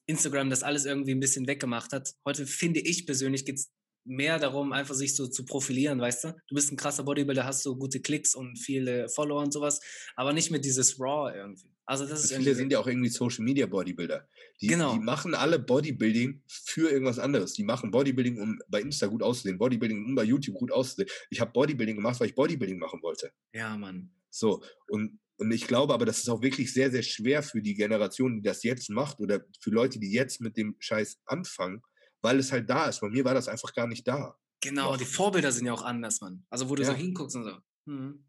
Instagram 0.05 0.51
das 0.51 0.63
alles 0.63 0.85
irgendwie 0.85 1.13
ein 1.13 1.21
bisschen 1.21 1.47
weggemacht 1.47 1.93
hat. 1.93 2.15
Heute 2.27 2.47
finde 2.47 2.81
ich 2.81 3.07
persönlich 3.07 3.47
geht 3.47 3.57
es 3.57 3.73
mehr 4.07 4.39
darum, 4.39 4.73
einfach 4.73 4.95
sich 4.95 5.15
so 5.17 5.27
zu 5.27 5.45
profilieren, 5.45 6.01
weißt 6.01 6.25
du? 6.25 6.37
Du 6.49 6.55
bist 6.55 6.73
ein 6.73 6.77
krasser 6.77 7.03
Bodybuilder, 7.03 7.45
hast 7.45 7.63
so 7.63 7.77
gute 7.77 8.01
Klicks 8.01 8.35
und 8.35 8.57
viele 8.57 9.09
Follower 9.09 9.43
und 9.43 9.53
sowas, 9.53 9.81
aber 10.15 10.33
nicht 10.33 10.51
mit 10.51 10.65
dieses 10.65 10.99
Raw 11.01 11.33
irgendwie. 11.35 11.71
Also 11.85 12.05
das 12.05 12.25
ist 12.25 12.35
Viele 12.35 12.55
sind 12.55 12.73
ja 12.73 12.81
auch 12.81 12.87
irgendwie 12.89 13.09
Social 13.09 13.45
Media 13.45 13.67
Bodybuilder. 13.67 14.29
Die, 14.61 14.67
genau. 14.67 14.95
die 14.95 14.99
machen 14.99 15.35
alle 15.35 15.61
Bodybuilding 15.61 16.43
für 16.49 16.91
irgendwas 16.91 17.21
anderes. 17.21 17.53
Die 17.53 17.63
machen 17.63 17.93
Bodybuilding, 17.93 18.41
um 18.41 18.59
bei 18.69 18.81
Insta 18.81 19.07
gut 19.07 19.23
auszusehen, 19.23 19.57
Bodybuilding, 19.57 20.05
um 20.05 20.15
bei 20.17 20.25
YouTube 20.25 20.57
gut 20.57 20.73
auszusehen. 20.73 21.09
Ich 21.31 21.41
habe 21.41 21.53
Bodybuilding 21.53 21.97
gemacht, 21.97 22.19
weil 22.19 22.29
ich 22.29 22.35
Bodybuilding 22.35 22.79
machen 22.79 23.01
wollte. 23.03 23.31
Ja, 23.53 23.77
Mann. 23.77 24.11
So, 24.31 24.65
und, 24.89 25.21
und 25.37 25.53
ich 25.53 25.69
glaube 25.69 25.95
aber, 25.95 26.07
das 26.07 26.19
ist 26.19 26.29
auch 26.29 26.43
wirklich 26.43 26.73
sehr, 26.73 26.91
sehr 26.91 27.03
schwer 27.03 27.45
für 27.45 27.63
die 27.63 27.75
Generation, 27.75 28.35
die 28.35 28.43
das 28.43 28.65
jetzt 28.65 28.91
macht 28.91 29.21
oder 29.21 29.45
für 29.61 29.71
Leute, 29.71 30.01
die 30.01 30.11
jetzt 30.11 30.41
mit 30.41 30.57
dem 30.57 30.75
Scheiß 30.81 31.21
anfangen, 31.25 31.83
weil 32.23 32.39
es 32.39 32.53
halt 32.53 32.69
da 32.69 32.87
ist. 32.87 33.01
Bei 33.01 33.09
mir 33.09 33.25
war 33.25 33.35
das 33.35 33.49
einfach 33.49 33.75
gar 33.75 33.87
nicht 33.87 34.07
da. 34.07 34.37
Genau, 34.61 34.93
Doch. 34.93 34.99
die 34.99 35.05
Vorbilder 35.05 35.53
sind 35.53 35.67
ja 35.67 35.73
auch 35.73 35.83
anders, 35.83 36.21
Mann. 36.21 36.45
Also 36.51 36.69
wo 36.69 36.75
du 36.75 36.83
ja. 36.83 36.89
so 36.89 36.95
hinguckst 36.95 37.37
und 37.37 37.45
so. 37.45 37.59
Hm. 37.87 38.25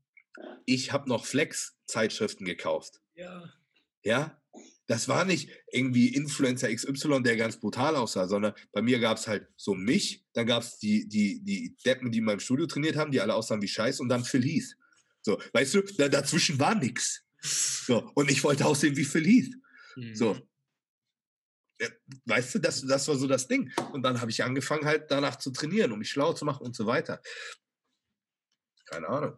Ich 0.65 0.91
habe 0.91 1.09
noch 1.09 1.26
Flex-Zeitschriften 1.26 2.45
gekauft. 2.45 3.01
Ja. 3.15 3.51
Ja, 4.03 4.39
das 4.88 5.09
war 5.09 5.26
nicht 5.26 5.49
irgendwie 5.72 6.14
Influencer 6.14 6.73
XY, 6.73 7.22
der 7.23 7.35
ganz 7.35 7.59
brutal 7.59 7.95
aussah, 7.95 8.27
sondern 8.27 8.53
bei 8.72 8.81
mir 8.81 8.99
gab 8.99 9.18
es 9.18 9.27
halt 9.27 9.47
so 9.57 9.73
mich, 9.73 10.26
dann 10.34 10.47
gab 10.47 10.64
es 10.64 10.77
die, 10.80 11.07
die, 11.09 11.43
die 11.43 11.76
Deppen, 11.85 12.11
die 12.11 12.19
in 12.19 12.23
meinem 12.23 12.39
Studio 12.39 12.68
trainiert 12.68 12.95
haben, 12.95 13.11
die 13.11 13.19
alle 13.19 13.35
aussahen 13.35 13.61
wie 13.61 13.68
Scheiß 13.68 13.99
und 13.99 14.07
dann 14.09 14.23
Heath. 14.23 14.77
So, 15.22 15.41
weißt 15.53 15.73
du, 15.73 15.81
da, 15.97 16.07
dazwischen 16.07 16.57
war 16.59 16.76
nichts. 16.76 17.23
So, 17.41 18.09
und 18.15 18.31
ich 18.31 18.43
wollte 18.43 18.65
aussehen 18.65 18.95
wie 18.95 19.03
Heath. 19.03 19.53
Mhm. 19.95 20.15
So. 20.15 20.38
Weißt 22.26 22.56
du, 22.56 22.60
das, 22.60 22.82
das 22.82 23.08
war 23.08 23.16
so 23.16 23.28
das 23.28 23.48
Ding. 23.48 23.72
Und 23.94 24.04
dann 24.04 24.20
habe 24.20 24.32
ich 24.32 24.44
angefangen, 24.44 24.86
halt 24.86 25.12
danach 25.12 25.38
zu 25.38 25.52
trainieren, 25.52 25.91
um 25.91 25.99
mich 25.99 26.10
schlau 26.10 26.34
zu 26.34 26.45
machen 26.45 26.66
und 26.66 26.76
so 26.76 26.86
weiter. 26.86 27.22
Keine 28.86 29.08
Ahnung. 29.10 29.38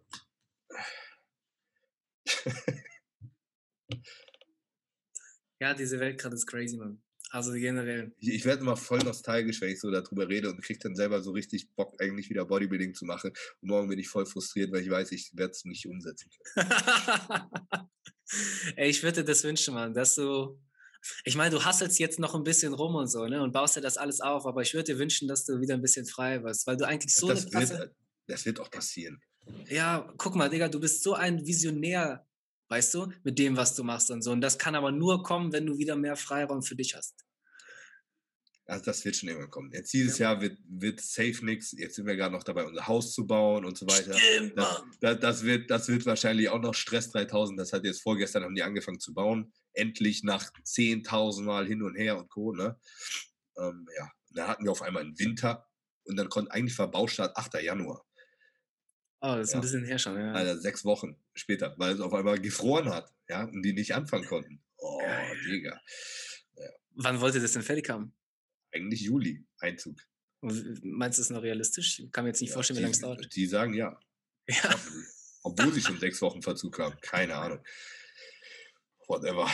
Ja, 5.59 5.73
diese 5.73 5.99
Welt 5.99 6.19
gerade 6.19 6.35
ist 6.35 6.47
crazy, 6.47 6.77
man. 6.77 7.01
Also 7.31 7.51
generell. 7.53 8.11
Ich, 8.17 8.29
ich 8.29 8.45
werde 8.45 8.61
immer 8.61 8.77
voll 8.77 8.99
nostalgisch, 8.99 9.61
wenn 9.61 9.69
ich 9.69 9.79
so 9.79 9.91
darüber 9.91 10.27
rede 10.27 10.49
und 10.49 10.61
kriege 10.63 10.79
dann 10.79 10.95
selber 10.95 11.21
so 11.21 11.31
richtig 11.31 11.69
Bock, 11.75 12.01
eigentlich 12.01 12.29
wieder 12.29 12.45
Bodybuilding 12.45 12.93
zu 12.95 13.05
machen. 13.05 13.31
Und 13.61 13.69
morgen 13.69 13.89
bin 13.89 13.99
ich 13.99 14.07
voll 14.07 14.25
frustriert, 14.25 14.71
weil 14.71 14.81
ich 14.81 14.89
weiß, 14.89 15.11
ich 15.11 15.31
werde 15.35 15.51
es 15.51 15.65
nicht 15.65 15.85
umsetzen 15.85 16.29
können. 16.31 16.69
Ey, 18.77 18.89
ich 18.89 19.03
würde 19.03 19.21
dir 19.21 19.27
das 19.27 19.43
wünschen, 19.43 19.73
man, 19.73 19.93
dass 19.93 20.15
du. 20.15 20.59
Ich 21.23 21.35
meine, 21.35 21.51
du 21.51 21.63
hasselst 21.63 21.99
jetzt 21.99 22.19
noch 22.19 22.35
ein 22.35 22.43
bisschen 22.43 22.73
rum 22.73 22.95
und 22.95 23.07
so, 23.07 23.25
ne? 23.25 23.41
Und 23.41 23.51
baust 23.51 23.75
dir 23.75 23.81
das 23.81 23.97
alles 23.97 24.21
auf, 24.21 24.45
aber 24.45 24.61
ich 24.61 24.73
würde 24.73 24.93
dir 24.93 24.99
wünschen, 24.99 25.27
dass 25.27 25.45
du 25.45 25.59
wieder 25.61 25.73
ein 25.73 25.81
bisschen 25.81 26.05
frei 26.05 26.43
wirst, 26.43 26.67
weil 26.67 26.77
du 26.77 26.85
eigentlich 26.85 27.13
so 27.13 27.27
das 27.27 27.53
eine 27.53 27.69
Wird, 27.69 27.95
das 28.27 28.45
wird 28.45 28.59
auch 28.59 28.69
passieren. 28.69 29.19
Ja, 29.67 30.11
guck 30.17 30.35
mal, 30.35 30.49
Digga, 30.49 30.69
du 30.69 30.79
bist 30.79 31.03
so 31.03 31.13
ein 31.13 31.45
Visionär 31.45 32.25
weißt 32.69 32.93
du, 32.93 33.11
mit 33.23 33.37
dem, 33.39 33.57
was 33.57 33.75
du 33.75 33.83
machst 33.83 34.11
und 34.11 34.21
so. 34.21 34.31
Und 34.31 34.41
das 34.41 34.57
kann 34.57 34.75
aber 34.75 34.91
nur 34.91 35.23
kommen, 35.23 35.51
wenn 35.51 35.65
du 35.65 35.77
wieder 35.77 35.95
mehr 35.95 36.15
Freiraum 36.15 36.61
für 36.61 36.75
dich 36.75 36.95
hast. 36.95 37.25
Also 38.69 38.85
das 38.85 39.03
wird 39.03 39.15
schon 39.15 39.29
irgendwann 39.29 39.49
kommen. 39.49 39.71
Jetzt 39.73 39.91
dieses 39.93 40.19
ja. 40.19 40.31
Jahr 40.31 40.41
wird, 40.41 40.59
wird 40.67 41.01
safe 41.01 41.43
nix. 41.43 41.71
Jetzt 41.71 41.95
sind 41.95 42.05
wir 42.05 42.15
gerade 42.15 42.33
noch 42.33 42.43
dabei, 42.43 42.65
unser 42.65 42.87
Haus 42.87 43.13
zu 43.13 43.25
bauen 43.25 43.65
und 43.65 43.77
so 43.77 43.87
weiter. 43.87 44.13
Stimmt, 44.13 44.57
das, 44.57 44.83
das, 44.99 45.19
das, 45.19 45.43
wird, 45.43 45.71
das 45.71 45.87
wird 45.87 46.05
wahrscheinlich 46.05 46.49
auch 46.49 46.61
noch 46.61 46.75
Stress 46.75 47.09
3000. 47.11 47.59
Das 47.59 47.73
hat 47.73 47.83
jetzt 47.83 48.01
vorgestern, 48.01 48.43
haben 48.43 48.53
die 48.53 48.61
angefangen 48.61 48.99
zu 48.99 49.13
bauen. 49.13 49.51
Endlich 49.73 50.23
nach 50.23 50.51
10.000 50.51 51.43
Mal 51.43 51.65
hin 51.65 51.81
und 51.81 51.95
her 51.95 52.17
und 52.17 52.29
Co. 52.29 52.53
Ne? 52.53 52.79
Ähm, 53.57 53.87
ja, 53.97 54.11
da 54.31 54.47
hatten 54.47 54.65
wir 54.65 54.71
auf 54.71 54.83
einmal 54.83 55.03
einen 55.03 55.17
Winter 55.17 55.67
und 56.03 56.15
dann 56.15 56.29
konnte 56.29 56.51
eigentlich 56.51 56.77
war 56.77 56.91
Baustart 56.91 57.35
8. 57.37 57.55
Januar. 57.63 58.05
Oh, 59.21 59.35
das 59.35 59.47
ist 59.47 59.53
ja. 59.53 59.59
ein 59.59 59.61
bisschen 59.61 59.83
her 59.83 59.99
schon, 59.99 60.15
ja. 60.15 60.31
Alter, 60.31 60.57
sechs 60.57 60.85
Wochen 60.85 61.17
später, 61.33 61.73
weil 61.77 61.93
es 61.93 61.99
auf 61.99 62.13
einmal 62.13 62.39
gefroren 62.39 62.89
hat, 62.89 63.11
ja, 63.27 63.43
und 63.43 63.63
die 63.63 63.73
nicht 63.73 63.93
anfangen 63.93 64.25
konnten. 64.25 64.61
Oh, 64.77 65.01
Digga. 65.45 65.81
Ja. 66.55 66.69
Wann 66.95 67.19
wollte 67.19 67.41
das 67.41 67.51
denn 67.51 67.63
fertig 67.63 67.89
haben? 67.89 68.13
Eigentlich 68.71 69.01
Juli, 69.01 69.45
Einzug. 69.59 69.99
Meinst 70.41 70.63
du, 70.63 70.81
das 71.03 71.19
ist 71.19 71.29
noch 71.31 71.43
realistisch? 71.43 71.99
Ich 71.99 72.11
kann 72.11 72.23
mir 72.23 72.29
jetzt 72.29 72.41
nicht 72.41 72.49
ja, 72.49 72.53
vorstellen, 72.53 72.77
wie 72.77 72.83
lange 72.83 72.93
es 72.93 73.01
dauert. 73.01 73.35
Die 73.35 73.45
sagen 73.45 73.73
ja. 73.73 73.99
Ja. 74.47 74.79
Obwohl 75.43 75.73
sie 75.73 75.81
schon 75.81 75.99
sechs 75.99 76.21
Wochen 76.21 76.41
Verzug 76.41 76.79
haben. 76.79 76.97
Keine 77.01 77.35
Ahnung. 77.35 77.59
Whatever. 79.07 79.49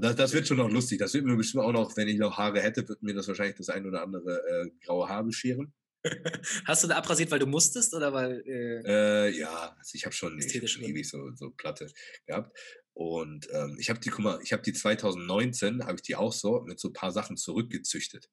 Das, 0.00 0.16
das, 0.16 0.32
wird 0.32 0.46
schon 0.46 0.58
noch 0.58 0.70
lustig. 0.70 0.98
Das 0.98 1.14
wird 1.14 1.24
mir 1.24 1.36
bestimmt 1.36 1.64
auch 1.64 1.72
noch, 1.72 1.96
wenn 1.96 2.08
ich 2.08 2.18
noch 2.18 2.36
Haare 2.36 2.60
hätte, 2.60 2.86
wird 2.86 3.02
mir 3.02 3.14
das 3.14 3.26
wahrscheinlich 3.26 3.56
das 3.56 3.70
ein 3.70 3.86
oder 3.86 4.02
andere 4.02 4.38
äh, 4.46 4.70
graue 4.84 5.08
Haar 5.08 5.24
bescheren. 5.24 5.72
Hast 6.66 6.84
du 6.84 6.88
da 6.88 6.96
abrasiert, 6.96 7.30
weil 7.30 7.38
du 7.38 7.46
musstest 7.46 7.94
oder 7.94 8.12
weil? 8.12 8.42
Äh, 8.46 9.28
äh, 9.28 9.38
ja, 9.38 9.74
also 9.78 9.90
ich 9.94 10.04
habe 10.04 10.14
schon 10.14 10.38
ewig 10.38 11.08
so, 11.08 11.32
so 11.34 11.50
Platte 11.50 11.90
gehabt. 12.26 12.56
Und 12.94 13.48
ähm, 13.52 13.76
ich 13.78 13.88
habe 13.90 14.00
die, 14.00 14.10
guck 14.10 14.24
mal, 14.24 14.38
ich 14.42 14.52
habe 14.52 14.62
die 14.62 14.72
2019, 14.72 15.84
habe 15.84 15.96
ich 15.96 16.02
die 16.02 16.16
auch 16.16 16.32
so 16.32 16.60
mit 16.60 16.78
so 16.78 16.88
ein 16.88 16.92
paar 16.92 17.10
Sachen 17.10 17.36
zurückgezüchtet 17.36 18.28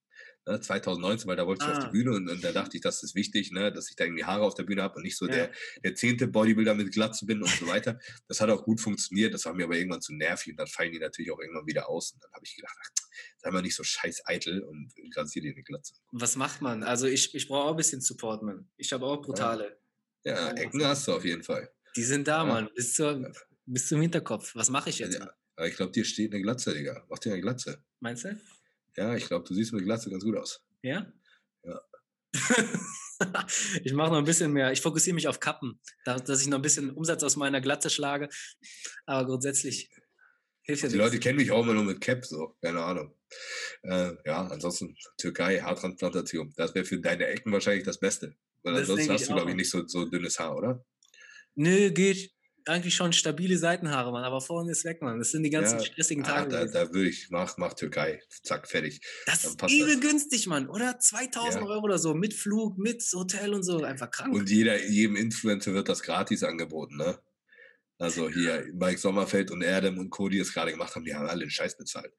ne, 0.48 0.60
2019, 0.60 1.28
weil 1.28 1.36
da 1.36 1.46
wollte 1.48 1.66
ich 1.66 1.70
ah. 1.70 1.74
auf 1.74 1.80
die 1.80 1.88
ah. 1.88 1.92
Bühne 1.92 2.12
und, 2.12 2.30
und, 2.30 2.44
da 2.44 2.52
dachte 2.52 2.78
ich, 2.78 2.82
das 2.82 3.04
ist 3.04 3.16
wichtig, 3.16 3.52
ne, 3.52 3.72
dass 3.72 3.90
ich 3.90 3.96
da 3.96 4.06
irgendwie 4.06 4.24
Haare 4.24 4.44
auf 4.44 4.56
der 4.56 4.64
Bühne 4.64 4.82
habe 4.84 4.96
und 4.96 5.04
nicht 5.04 5.18
so 5.18 5.28
ja. 5.28 5.34
der, 5.34 5.52
der 5.84 5.96
zehnte 5.96 6.28
Bodybuilder 6.28 6.76
mit 6.76 6.92
Glatze 6.92 7.26
bin 7.26 7.42
und 7.42 7.50
so 7.50 7.68
weiter. 7.68 8.00
Das 8.28 8.42
hat 8.42 8.50
auch 8.50 8.64
gut 8.64 8.82
funktioniert, 8.82 9.34
das 9.34 9.46
war 9.46 9.54
mir 9.54 9.66
aber 9.66 9.76
irgendwann 9.76 10.02
zu 10.02 10.14
nervig 10.14 10.54
und 10.54 10.58
dann 10.58 10.68
fallen 10.68 10.92
die 10.92 11.00
natürlich 11.00 11.32
auch 11.32 11.40
irgendwann 11.40 11.68
wieder 11.68 11.90
aus. 11.90 12.12
Und 12.12 12.24
dann 12.24 12.32
habe 12.32 12.46
ich 12.46 12.56
gedacht, 12.56 12.76
ach, 12.80 12.90
sei 13.38 13.52
mal 13.52 13.62
nicht 13.62 13.76
so 13.76 13.84
scheiß 13.84 14.24
eitel 14.26 14.62
und 14.62 14.92
rasier 15.16 15.42
dir 15.42 15.52
eine 15.54 15.64
Glatze. 15.64 15.94
Was 16.12 16.36
macht 16.36 16.62
man? 16.62 16.84
Also 16.84 17.08
ich, 17.08 17.34
ich 17.36 17.48
brauche 17.48 17.66
auch 17.66 17.72
ein 17.72 17.78
bisschen 17.78 18.02
Support, 18.02 18.44
man. 18.44 18.68
Ich 18.78 18.92
habe 18.94 19.06
auch 19.06 19.22
brutale. 19.22 19.78
Ja, 20.24 20.34
ja 20.34 20.52
Ecken 20.52 20.84
hast 20.86 21.08
du 21.08 21.14
auf 21.14 21.26
jeden 21.26 21.44
Fall. 21.44 21.70
Die 21.96 22.04
sind 22.04 22.28
da, 22.28 22.44
ja. 22.44 22.46
Mann. 22.46 22.70
Bis, 22.76 22.94
zur, 22.94 23.32
bis 23.70 23.88
zum 23.88 24.02
Hinterkopf. 24.02 24.56
Was 24.56 24.70
mache 24.70 24.90
ich 24.90 25.00
jetzt? 25.00 25.20
Ja, 25.20 25.34
aber 25.56 25.68
ich 25.68 25.76
glaube, 25.76 25.92
dir 25.92 26.04
steht 26.04 26.34
eine 26.34 26.42
Glatze, 26.42 26.74
Digga. 26.74 27.06
Mach 27.10 27.20
dir 27.20 27.34
eine 27.34 27.42
Glatze. 27.42 27.84
Meinst 28.00 28.26
du? 28.26 28.40
Ja, 28.98 29.16
ich 29.16 29.28
glaube, 29.28 29.48
du 29.48 29.54
siehst 29.54 29.74
mit 29.74 29.86
Glatze 29.86 30.10
ganz 30.10 30.24
gut 30.24 30.36
aus. 30.36 30.64
Ja? 30.82 31.12
Ja. 31.64 31.82
ich 33.84 33.94
mache 33.94 34.12
noch 34.12 34.18
ein 34.18 34.26
bisschen 34.26 34.52
mehr. 34.52 34.72
Ich 34.72 34.82
fokussiere 34.82 35.16
mich 35.16 35.28
auf 35.28 35.40
Kappen, 35.40 35.80
dass 36.06 36.42
ich 36.42 36.48
noch 36.48 36.58
ein 36.58 36.62
bisschen 36.62 36.92
Umsatz 36.92 37.24
aus 37.24 37.36
meiner 37.36 37.62
Glatze 37.62 37.90
schlage. 37.90 38.30
Aber 39.06 39.28
grundsätzlich 39.28 39.90
hilft 40.64 40.84
ja 40.84 40.90
Die 40.90 40.98
Leute 40.98 41.20
kennen 41.20 41.38
mich 41.38 41.52
auch 41.52 41.64
immer 41.64 41.74
nur 41.74 41.84
mit 41.84 42.02
Cap, 42.02 42.26
so, 42.26 42.56
keine 42.62 42.84
Ahnung. 42.84 43.16
Äh, 43.84 44.14
ja, 44.26 44.48
ansonsten 44.48 44.96
Türkei, 45.18 45.62
Haartransplantation. 45.62 46.54
Das 46.56 46.74
wäre 46.74 46.86
für 46.86 47.00
deine 47.00 47.28
Ecken 47.28 47.52
wahrscheinlich 47.52 47.84
das 47.84 48.00
Beste. 48.00 48.36
Weil 48.64 48.74
das 48.74 48.82
ansonsten 48.82 49.14
hast 49.14 49.30
du, 49.30 49.34
glaube 49.34 49.52
ich, 49.52 49.56
nicht 49.56 49.70
so, 49.70 49.88
so 49.88 50.06
dünnes 50.06 50.40
Haar, 50.40 50.56
oder? 50.56 50.86
Nö, 51.56 51.92
geht 51.92 52.32
eigentlich 52.70 52.96
schon 52.96 53.14
stabile 53.14 53.58
Seitenhaare, 53.58 54.12
Mann, 54.12 54.24
aber 54.24 54.42
vorne 54.42 54.72
ist 54.72 54.86
weg, 54.86 55.02
Mann. 55.02 55.20
Das 55.20 55.32
sind 55.32 55.44
die 55.44 55.50
ganzen 55.50 55.80
ja, 55.80 55.86
stressigen 55.86 56.24
ah, 56.26 56.28
Tage. 56.28 56.50
Da, 56.50 56.66
da 56.66 56.94
würde 56.94 57.10
ich, 57.10 57.30
mach, 57.30 57.58
mach 57.58 57.74
Türkei, 57.74 58.22
zack, 58.44 58.68
fertig. 58.68 59.02
Das 59.26 59.44
ist 59.44 59.62
übel 59.70 60.00
günstig, 60.00 60.48
Mann, 60.48 60.70
oder? 60.70 61.00
2000 61.00 61.64
ja. 61.64 61.70
Euro 61.70 61.84
oder 61.84 61.98
so, 61.98 62.14
mit 62.14 62.34
Flug, 62.34 62.78
mit 62.78 63.04
Hotel 63.14 63.54
und 63.54 63.64
so, 63.64 63.84
einfach 63.84 64.10
krank. 64.10 64.34
Und 64.34 64.50
jeder, 64.50 64.84
jedem 64.86 65.16
Influencer 65.16 65.74
wird 65.74 65.90
das 65.90 66.02
gratis 66.02 66.44
angeboten, 66.44 66.98
ne? 66.98 67.20
Also 67.98 68.30
hier, 68.30 68.66
Mike 68.74 68.98
Sommerfeld 68.98 69.52
und 69.52 69.62
Erdem 69.62 69.98
und 69.98 70.10
Cody 70.10 70.40
es 70.40 70.54
gerade 70.54 70.72
gemacht 70.72 70.96
haben, 70.96 71.04
die 71.04 71.14
haben 71.14 71.28
alle 71.28 71.42
den 71.42 71.50
Scheiß 71.50 71.76
bezahlt. 71.78 72.14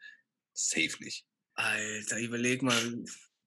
Safe 0.53 0.93
nicht. 1.01 1.25
Alter, 1.55 2.19
überleg 2.19 2.63
mal, 2.63 2.75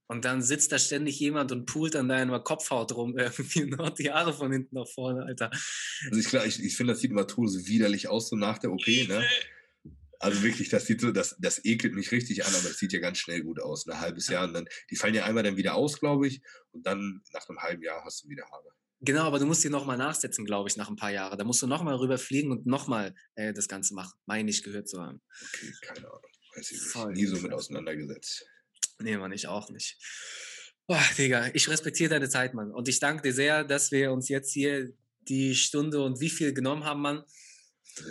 und 0.07 0.25
dann 0.25 0.41
sitzt 0.41 0.71
da 0.71 0.80
ständig 0.80 1.19
jemand 1.19 1.51
und 1.51 1.65
poolt 1.65 1.95
an 1.95 2.09
deiner 2.09 2.39
Kopfhaut 2.39 2.95
rum, 2.95 3.17
irgendwie 3.17 3.65
noch 3.65 3.89
die 3.91 4.11
Haare 4.11 4.34
von 4.34 4.51
hinten 4.51 4.75
nach 4.75 4.88
vorne, 4.88 5.23
Alter. 5.23 5.49
Also 6.11 6.19
ich, 6.19 6.34
ich, 6.34 6.63
ich 6.63 6.75
finde, 6.75 6.93
das 6.93 7.01
sieht 7.01 7.11
immer 7.11 7.27
so 7.27 7.67
widerlich 7.67 8.07
aus, 8.07 8.30
so 8.30 8.35
nach 8.35 8.57
der 8.57 8.71
OP, 8.71 8.88
ne? 8.88 9.23
Also 10.19 10.41
wirklich, 10.41 10.69
das 10.69 10.85
sieht 10.85 11.01
so, 11.01 11.11
das, 11.11 11.35
das 11.39 11.65
ekelt 11.65 11.95
mich 11.95 12.13
richtig 12.13 12.45
an, 12.45 12.55
aber 12.55 12.69
es 12.69 12.77
sieht 12.77 12.93
ja 12.93 12.99
ganz 12.99 13.17
schnell 13.17 13.41
gut 13.41 13.61
aus. 13.61 13.85
Ein 13.85 13.99
halbes 13.99 14.30
Jahr 14.30 14.45
und 14.45 14.53
dann, 14.53 14.69
die 14.89 14.95
fallen 14.95 15.13
ja 15.13 15.25
einmal 15.25 15.43
dann 15.43 15.57
wieder 15.57 15.75
aus, 15.75 15.99
glaube 15.99 16.27
ich. 16.27 16.41
Und 16.71 16.88
dann 16.88 17.21
nach 17.34 17.49
einem 17.49 17.59
halben 17.59 17.84
Jahr 17.84 18.05
hast 18.05 18.23
du 18.23 18.30
wieder 18.30 18.45
Haare. 18.49 18.69
Genau, 19.01 19.23
aber 19.23 19.38
du 19.38 19.45
musst 19.45 19.65
dir 19.65 19.69
nochmal 19.69 19.97
nachsetzen, 19.97 20.45
glaube 20.45 20.69
ich, 20.69 20.77
nach 20.77 20.88
ein 20.88 20.95
paar 20.95 21.11
Jahren. 21.11 21.38
Da 21.38 21.43
musst 21.43 21.61
du 21.61 21.67
nochmal 21.67 21.95
rüberfliegen 21.95 22.51
und 22.51 22.65
nochmal 22.65 23.13
äh, 23.35 23.51
das 23.53 23.67
Ganze 23.67 23.95
machen. 23.95 24.17
Meine 24.25 24.49
ich 24.49 24.63
gehört 24.63 24.88
zu 24.88 25.01
haben. 25.01 25.21
Okay, 25.53 25.73
keine 25.81 26.07
Ahnung. 26.07 26.21
Weiß 26.55 26.71
ich 26.71 26.81
nicht. 26.81 27.07
Nie 27.07 27.25
so 27.25 27.35
mit 27.41 27.51
auseinandergesetzt. 27.51 28.45
Nee, 29.03 29.17
Mann, 29.17 29.34
ich 29.34 29.47
auch 29.47 29.69
nicht. 29.69 29.97
Boah, 30.88 31.03
Digga, 31.17 31.49
ich 31.53 31.69
respektiere 31.69 32.09
deine 32.09 32.30
Zeit, 32.30 32.53
Mann. 32.53 32.71
Und 32.71 32.88
ich 32.88 32.99
danke 32.99 33.23
dir 33.23 33.34
sehr, 33.34 33.63
dass 33.63 33.91
wir 33.91 34.11
uns 34.11 34.30
jetzt 34.30 34.51
hier 34.51 34.93
die 35.21 35.55
Stunde 35.55 36.01
und 36.01 36.19
wie 36.19 36.30
viel 36.30 36.53
genommen 36.53 36.85
haben, 36.85 37.01
Mann. 37.01 37.23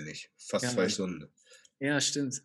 Nicht. 0.05 0.31
Fast 0.39 0.65
ja, 0.65 0.71
zwei 0.71 0.83
Mann. 0.83 0.91
Stunden. 0.91 1.33
Ja, 1.81 2.01
stimmt. 2.01 2.43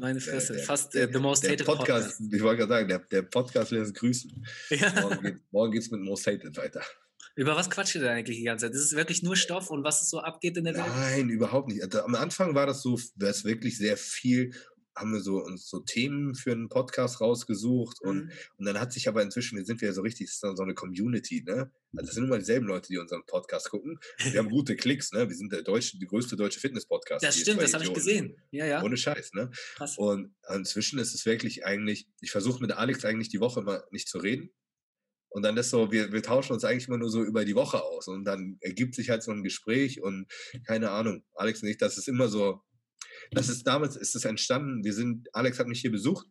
Meine 0.00 0.20
Fresse, 0.20 0.54
der, 0.54 0.62
fast 0.62 0.94
der, 0.94 1.08
äh, 1.08 1.12
The 1.12 1.20
Most 1.20 1.44
Hated 1.48 1.64
Podcast, 1.64 2.18
Podcast. 2.18 2.34
Ich 2.34 2.42
wollte 2.42 2.66
gerade 2.66 2.72
sagen, 2.72 2.88
der, 2.88 2.98
der 2.98 3.22
Podcast 3.22 3.70
lässt 3.70 3.94
grüßen. 3.94 4.46
Ja. 4.70 4.92
Morgen, 5.50 5.72
geht, 5.72 5.82
es 5.82 5.90
mit 5.90 6.00
Most 6.00 6.26
Hated 6.26 6.56
weiter. 6.56 6.82
Über 7.36 7.54
was 7.54 7.70
quatscht 7.70 7.94
ihr 7.94 8.00
denn 8.00 8.10
eigentlich 8.10 8.38
die 8.38 8.44
ganze 8.44 8.66
Zeit? 8.66 8.74
Das 8.74 8.82
ist 8.82 8.96
wirklich 8.96 9.22
nur 9.22 9.36
Stoff 9.36 9.70
und 9.70 9.84
was 9.84 10.02
es 10.02 10.10
so 10.10 10.18
abgeht 10.18 10.56
in 10.56 10.64
der 10.64 10.74
Welt? 10.74 10.86
Nein, 10.86 11.28
überhaupt 11.28 11.68
nicht. 11.68 11.82
Also, 11.82 12.02
am 12.02 12.16
Anfang 12.16 12.56
war 12.56 12.66
das 12.66 12.82
so, 12.82 12.98
es 13.20 13.44
wirklich 13.44 13.78
sehr 13.78 13.96
viel 13.96 14.52
haben 14.98 15.12
wir 15.12 15.20
so 15.20 15.42
uns 15.42 15.68
so 15.68 15.80
Themen 15.80 16.34
für 16.34 16.52
einen 16.52 16.68
Podcast 16.68 17.20
rausgesucht 17.20 18.00
und, 18.00 18.24
mhm. 18.24 18.32
und 18.56 18.66
dann 18.66 18.80
hat 18.80 18.92
sich 18.92 19.08
aber 19.08 19.22
inzwischen, 19.22 19.56
wir 19.56 19.64
sind 19.64 19.80
ja 19.80 19.92
so 19.92 20.02
richtig 20.02 20.32
so 20.32 20.48
eine 20.48 20.74
Community, 20.74 21.42
ne? 21.46 21.70
Also 21.96 22.06
das 22.06 22.14
sind 22.14 22.24
immer 22.24 22.38
dieselben 22.38 22.66
Leute, 22.66 22.88
die 22.88 22.98
unseren 22.98 23.24
Podcast 23.24 23.70
gucken. 23.70 23.98
Wir 24.18 24.40
haben 24.40 24.50
gute 24.50 24.76
Klicks, 24.76 25.12
ne? 25.12 25.28
Wir 25.28 25.36
sind 25.36 25.52
der 25.52 25.62
deutsche, 25.62 25.98
die 25.98 26.06
größte 26.06 26.36
deutsche 26.36 26.60
Fitness-Podcast. 26.60 27.24
Das 27.24 27.38
stimmt, 27.38 27.62
das 27.62 27.74
habe 27.74 27.84
ich 27.84 27.94
gesehen. 27.94 28.36
Ja, 28.50 28.66
ja. 28.66 28.82
Ohne 28.82 28.96
Scheiß, 28.96 29.32
ne? 29.34 29.50
Krass. 29.76 29.96
Und 29.96 30.34
inzwischen 30.54 30.98
ist 30.98 31.14
es 31.14 31.24
wirklich 31.24 31.64
eigentlich, 31.64 32.08
ich 32.20 32.30
versuche 32.30 32.60
mit 32.60 32.72
Alex 32.72 33.04
eigentlich 33.04 33.28
die 33.28 33.40
Woche 33.40 33.60
immer 33.60 33.84
nicht 33.90 34.08
zu 34.08 34.18
reden. 34.18 34.50
Und 35.30 35.42
dann 35.42 35.56
ist 35.56 35.70
so, 35.70 35.92
wir, 35.92 36.12
wir 36.12 36.22
tauschen 36.22 36.54
uns 36.54 36.64
eigentlich 36.64 36.88
immer 36.88 36.96
nur 36.98 37.10
so 37.10 37.22
über 37.22 37.44
die 37.44 37.54
Woche 37.54 37.82
aus. 37.82 38.08
Und 38.08 38.24
dann 38.24 38.56
ergibt 38.60 38.94
sich 38.94 39.10
halt 39.10 39.22
so 39.22 39.30
ein 39.30 39.42
Gespräch 39.42 40.00
und 40.00 40.26
keine 40.66 40.90
Ahnung, 40.90 41.22
Alex 41.34 41.62
und 41.62 41.68
ich, 41.68 41.76
das 41.76 41.98
ist 41.98 42.08
immer 42.08 42.28
so, 42.28 42.62
das 43.30 43.48
ist 43.48 43.66
damals 43.66 43.96
ist 43.96 44.14
es 44.14 44.24
entstanden. 44.24 44.84
Wir 44.84 44.94
sind, 44.94 45.28
Alex 45.34 45.58
hat 45.58 45.68
mich 45.68 45.80
hier 45.80 45.90
besucht 45.90 46.26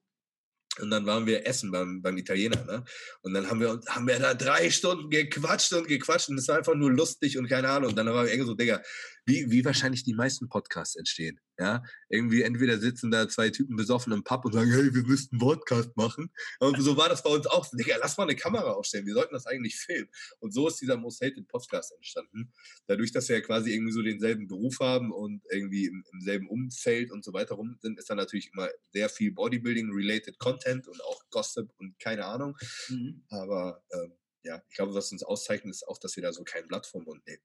und 0.80 0.90
dann 0.92 1.06
waren 1.06 1.26
wir 1.26 1.46
essen 1.46 1.72
beim, 1.72 2.02
beim 2.02 2.18
Italiener, 2.18 2.64
ne? 2.66 2.84
Und 3.22 3.34
dann 3.34 3.50
haben 3.50 3.60
wir, 3.60 3.80
haben 3.88 4.08
wir 4.08 4.20
da 4.20 4.34
drei 4.34 4.70
Stunden 4.70 5.10
gequatscht 5.10 5.74
und 5.74 5.88
gequatscht 5.88 6.30
und 6.30 6.38
es 6.38 6.48
war 6.48 6.58
einfach 6.58 6.76
nur 6.76 6.92
lustig 6.92 7.38
und 7.38 7.48
keine 7.48 7.70
Ahnung. 7.70 7.90
Und 7.90 7.96
dann 7.96 8.08
war 8.08 8.26
wir 8.26 8.32
irgendwie 8.32 8.48
so, 8.48 8.56
Digga, 8.56 8.82
wie, 9.28 9.52
wie 9.52 9.66
wahrscheinlich 9.66 10.04
die 10.04 10.14
meisten 10.14 10.48
Podcasts 10.48 10.96
entstehen. 10.96 11.40
Ja, 11.60 11.84
irgendwie 12.08 12.44
entweder 12.44 12.78
sitzen 12.78 13.12
da 13.12 13.28
zwei 13.28 13.50
Typen 13.50 13.76
besoffen 13.76 14.14
im 14.14 14.24
Pub 14.24 14.46
und 14.46 14.54
sagen, 14.54 14.72
hey, 14.72 14.94
wir 14.94 15.04
müssten 15.04 15.36
einen 15.36 15.42
Podcast 15.42 15.98
machen. 15.98 16.32
Und 16.60 16.80
so 16.82 16.96
war 16.98 17.10
das 17.10 17.24
bei 17.24 17.32
uns 17.32 17.46
auch. 17.48 17.68
Digga, 17.74 17.98
lass 18.00 18.18
mal 18.18 18.24
eine 18.24 18.36
Kamera 18.36 18.72
aufstellen. 18.72 19.06
Wir 19.06 19.16
sollten 19.16 19.34
das 19.34 19.48
eigentlich 19.48 19.76
filmen. 19.76 20.08
Und 20.40 20.54
so 20.54 20.68
ist 20.68 20.80
dieser 20.80 20.98
Most 20.98 21.22
Hated 21.22 21.48
Podcast 21.48 21.94
entstanden. 21.94 22.54
Dadurch, 22.86 23.12
dass 23.12 23.28
wir 23.28 23.38
ja 23.38 23.42
quasi 23.42 23.74
irgendwie 23.74 23.92
so 23.92 24.02
denselben 24.02 24.48
Beruf 24.48 24.80
haben 24.80 25.12
und 25.12 25.44
irgendwie 25.52 25.88
im, 25.88 26.06
im 26.14 26.22
selben 26.22 26.48
Umfeld 26.48 27.12
und 27.12 27.26
so 27.26 27.34
weiter 27.34 27.56
rum 27.56 27.76
sind, 27.82 28.00
ist 28.00 28.10
da 28.10 28.16
natürlich 28.16 28.52
immer 28.54 28.70
sehr 28.94 29.10
viel 29.10 29.32
Bodybuilding-related 29.32 30.40
Content 30.40 30.88
und 30.88 31.04
auch 31.04 31.24
Gossip 31.32 31.70
und 31.80 32.00
keine 32.00 32.26
Ahnung. 32.26 32.56
Mhm. 32.88 33.24
Aber 33.30 33.84
ähm, 33.92 34.14
ja, 34.44 34.62
ich 34.70 34.76
glaube, 34.76 34.94
was 34.94 35.12
uns 35.12 35.24
auszeichnet, 35.24 35.74
ist 35.74 35.88
auch, 35.88 35.98
dass 35.98 36.16
wir 36.16 36.24
da 36.24 36.32
so 36.32 36.44
kein 36.44 36.68
Blatt 36.68 36.86
vom 36.86 37.04
Mund 37.04 37.26
nehmen. 37.26 37.42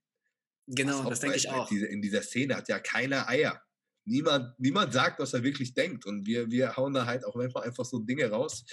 Genau, 0.66 1.08
das 1.08 1.20
denke 1.20 1.36
ich 1.36 1.50
auch. 1.50 1.70
In 1.70 2.02
dieser 2.02 2.22
Szene 2.22 2.56
hat 2.56 2.68
ja 2.68 2.78
keiner 2.78 3.28
Eier 3.28 3.60
niemand, 4.04 4.58
niemand 4.58 4.92
sagt, 4.92 5.18
was 5.18 5.34
er 5.34 5.42
wirklich 5.42 5.74
denkt. 5.74 6.06
Und 6.06 6.26
wir, 6.26 6.50
wir 6.50 6.76
hauen 6.76 6.92
da 6.92 7.06
halt 7.06 7.24
auch 7.24 7.34
manchmal 7.34 7.64
einfach 7.64 7.84
so 7.84 7.98
Dinge 7.98 8.30
raus. 8.30 8.64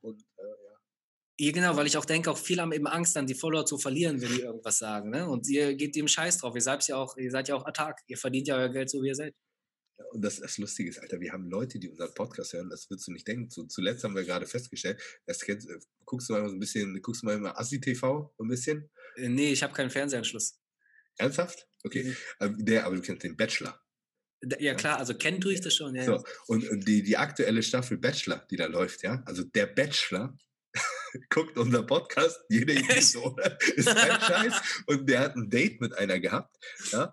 Und 0.00 0.20
äh, 0.20 0.42
ja. 0.42 1.46
Ja, 1.46 1.52
genau, 1.52 1.76
weil 1.76 1.86
ich 1.86 1.96
auch 1.96 2.04
denke, 2.04 2.30
auch 2.30 2.38
viele 2.38 2.62
haben 2.62 2.72
eben 2.72 2.86
Angst, 2.86 3.16
dann 3.16 3.26
die 3.26 3.34
Follower 3.34 3.64
zu 3.64 3.78
verlieren, 3.78 4.20
wenn 4.20 4.32
die 4.34 4.42
irgendwas 4.42 4.78
sagen. 4.78 5.10
Ne? 5.10 5.28
Und 5.28 5.48
ihr 5.48 5.74
geht 5.74 5.96
dem 5.96 6.08
Scheiß 6.08 6.38
drauf. 6.38 6.54
Ihr 6.54 6.60
seid 6.60 6.86
ja 6.88 6.96
auch, 6.96 7.16
ihr 7.16 7.30
seid 7.30 7.48
ja 7.48 7.54
auch 7.54 7.64
Attack. 7.66 8.00
Ihr 8.08 8.18
verdient 8.18 8.48
ja 8.48 8.56
euer 8.56 8.68
Geld 8.68 8.90
so, 8.90 9.02
wie 9.02 9.08
ihr 9.08 9.14
seid. 9.14 9.34
Ja, 9.98 10.04
und 10.12 10.22
das, 10.22 10.40
das 10.40 10.58
Lustige 10.58 10.90
ist, 10.90 10.98
Alter, 10.98 11.20
wir 11.20 11.32
haben 11.32 11.48
Leute, 11.48 11.78
die 11.78 11.88
unseren 11.88 12.12
Podcast 12.14 12.52
hören, 12.52 12.70
das 12.70 12.88
würdest 12.90 13.08
du 13.08 13.12
nicht 13.12 13.26
denken. 13.26 13.50
So, 13.50 13.64
zuletzt 13.64 14.04
haben 14.04 14.14
wir 14.14 14.24
gerade 14.24 14.46
festgestellt, 14.46 15.00
das 15.26 15.40
kennst, 15.40 15.68
äh, 15.68 15.78
guckst 16.04 16.28
du 16.28 16.34
mal 16.34 16.46
so 16.48 16.54
ein 16.54 16.58
bisschen, 16.58 17.00
guckst 17.02 17.22
du 17.22 17.26
mal 17.26 17.36
immer 17.36 17.58
Assi-TV 17.58 18.34
ein 18.38 18.48
bisschen? 18.48 18.90
Äh, 19.16 19.28
nee, 19.28 19.52
ich 19.52 19.62
habe 19.62 19.72
keinen 19.72 19.90
Fernsehanschluss. 19.90 20.59
Ernsthaft? 21.20 21.66
Okay. 21.84 22.04
Mhm. 22.04 22.16
Ähm, 22.40 22.64
der, 22.64 22.86
aber 22.86 22.96
du 22.96 23.02
kennst 23.02 23.22
den 23.22 23.36
Bachelor. 23.36 23.80
Ja, 24.58 24.74
klar, 24.74 24.98
also 24.98 25.14
kennen 25.14 25.40
tue 25.40 25.52
ich 25.52 25.60
das 25.60 25.74
schon. 25.74 25.94
Ja, 25.94 26.04
so, 26.04 26.24
und, 26.46 26.64
die, 26.88 27.02
die 27.02 27.16
aktuelle 27.16 27.62
Staffel 27.62 27.98
Bachelor, 27.98 28.46
die 28.50 28.56
da 28.56 28.66
läuft, 28.66 29.02
ja, 29.02 29.22
also 29.26 29.44
der 29.44 29.66
Bachelor 29.66 30.34
guckt 31.28 31.58
unser 31.58 31.82
Podcast, 31.82 32.40
jede 32.48 32.74
Episode 32.76 33.58
ist 33.76 33.94
kein 33.94 34.20
Scheiß. 34.20 34.54
Und 34.86 35.08
der 35.08 35.20
hat 35.20 35.36
ein 35.36 35.50
Date 35.50 35.80
mit 35.82 35.96
einer 35.96 36.18
gehabt, 36.20 36.56
ja. 36.92 37.12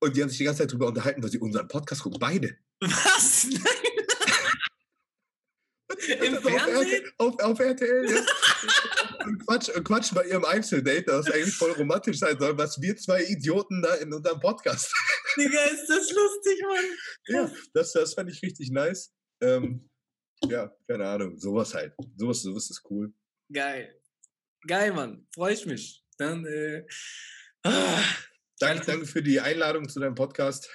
Und 0.00 0.16
die 0.16 0.22
haben 0.22 0.28
sich 0.28 0.38
die 0.38 0.44
ganze 0.44 0.62
Zeit 0.62 0.70
darüber 0.70 0.88
unterhalten, 0.88 1.22
weil 1.22 1.30
sie 1.30 1.38
unseren 1.38 1.68
Podcast 1.68 2.02
gucken. 2.02 2.18
Beide. 2.18 2.56
Was? 2.80 3.46
Nein. 3.50 3.89
Im 6.24 6.36
Fernsehen? 6.40 7.12
Auf, 7.18 7.34
auf, 7.34 7.40
auf 7.40 7.60
RTL, 7.60 8.10
ja. 8.10 8.20
Quatsch, 9.46 9.68
und 9.68 9.84
Quatsch 9.84 10.14
bei 10.14 10.24
ihrem 10.24 10.44
Einzeldate, 10.44 11.04
das 11.06 11.30
eigentlich 11.30 11.54
voll 11.54 11.72
romantisch 11.72 12.18
sein 12.18 12.38
soll, 12.38 12.56
was 12.56 12.80
wir 12.80 12.96
zwei 12.96 13.22
Idioten 13.24 13.82
da 13.82 13.94
in 13.96 14.12
unserem 14.12 14.40
Podcast. 14.40 14.92
Digga, 15.36 15.64
ist 15.64 15.86
das 15.88 16.10
lustig, 16.12 16.62
Mann. 16.62 16.84
Ja, 17.26 17.52
das, 17.74 17.92
das 17.92 18.14
fand 18.14 18.30
ich 18.30 18.42
richtig 18.42 18.70
nice. 18.70 19.12
Ähm, 19.42 19.88
ja, 20.48 20.74
keine 20.88 21.06
Ahnung, 21.06 21.38
sowas 21.38 21.74
halt. 21.74 21.94
Sowas, 22.16 22.42
sowas 22.42 22.70
ist 22.70 22.82
cool. 22.90 23.12
Geil. 23.52 23.94
Geil, 24.66 24.92
Mann. 24.92 25.26
Freue 25.34 25.54
ich 25.54 25.66
mich. 25.66 26.04
Dann, 26.16 26.46
äh, 26.46 26.86
ah, 27.64 28.02
danke, 28.58 28.86
danke 28.86 29.06
für 29.06 29.22
die 29.22 29.40
Einladung 29.40 29.88
zu 29.88 30.00
deinem 30.00 30.14
Podcast. 30.14 30.68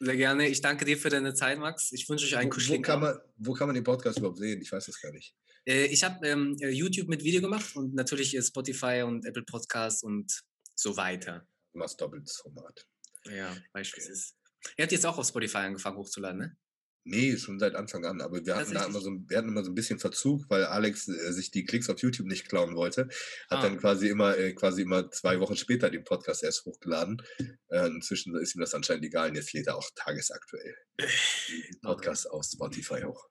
Sehr 0.00 0.16
gerne. 0.16 0.48
Ich 0.48 0.60
danke 0.60 0.84
dir 0.84 0.98
für 0.98 1.08
deine 1.08 1.34
Zeit, 1.34 1.58
Max. 1.58 1.92
Ich 1.92 2.08
wünsche 2.08 2.26
euch 2.26 2.36
einen 2.36 2.50
kuscheligen 2.50 2.84
wo 2.84 2.86
kann, 2.86 3.00
man, 3.00 3.18
wo 3.36 3.52
kann 3.52 3.68
man 3.68 3.74
den 3.74 3.84
Podcast 3.84 4.18
überhaupt 4.18 4.38
sehen? 4.38 4.60
Ich 4.60 4.70
weiß 4.70 4.86
das 4.86 5.00
gar 5.00 5.12
nicht. 5.12 5.34
Äh, 5.66 5.86
ich 5.86 6.04
habe 6.04 6.26
ähm, 6.26 6.56
äh, 6.60 6.68
YouTube 6.68 7.08
mit 7.08 7.22
Video 7.22 7.40
gemacht 7.40 7.74
und 7.76 7.94
natürlich 7.94 8.36
Spotify 8.42 9.02
und 9.06 9.24
Apple 9.24 9.44
Podcasts 9.44 10.02
und 10.02 10.42
so 10.74 10.96
weiter. 10.96 11.46
Du 11.72 11.78
machst 11.78 12.00
doppeltes 12.00 12.36
Format. 12.36 12.86
Ja, 13.26 13.56
beispielsweise. 13.72 14.32
Ihr 14.76 14.82
habt 14.82 14.92
jetzt 14.92 15.06
auch 15.06 15.18
auf 15.18 15.26
Spotify 15.26 15.58
angefangen 15.58 15.96
hochzuladen, 15.96 16.40
ne? 16.40 16.56
Nee, 17.06 17.36
schon 17.36 17.58
seit 17.58 17.74
Anfang 17.74 18.04
an. 18.06 18.22
Aber 18.22 18.44
wir 18.44 18.56
hatten 18.56 18.72
da 18.72 18.84
immer 18.84 19.00
so, 19.00 19.10
wir 19.10 19.36
hatten 19.36 19.48
immer 19.48 19.62
so 19.62 19.70
ein 19.70 19.74
bisschen 19.74 19.98
Verzug, 19.98 20.48
weil 20.48 20.64
Alex 20.64 21.06
äh, 21.08 21.32
sich 21.32 21.50
die 21.50 21.64
Klicks 21.64 21.90
auf 21.90 22.00
YouTube 22.00 22.26
nicht 22.26 22.48
klauen 22.48 22.74
wollte. 22.76 23.08
Hat 23.50 23.58
ah. 23.58 23.62
dann 23.62 23.78
quasi 23.78 24.08
immer, 24.08 24.36
äh, 24.38 24.54
quasi 24.54 24.82
immer 24.82 25.10
zwei 25.10 25.38
Wochen 25.38 25.56
später 25.56 25.90
den 25.90 26.04
Podcast 26.04 26.42
erst 26.42 26.64
hochgeladen. 26.64 27.20
Äh, 27.68 27.88
inzwischen 27.88 28.34
ist 28.36 28.54
ihm 28.54 28.60
das 28.60 28.74
anscheinend 28.74 29.04
egal 29.04 29.28
und 29.28 29.34
jetzt 29.34 29.52
lädt 29.52 29.66
er 29.66 29.76
auch 29.76 29.88
tagesaktuell 29.94 30.76
Podcast 31.82 32.26
okay. 32.30 32.36
auf 32.36 32.44
Spotify 32.46 33.02
hoch. 33.02 33.28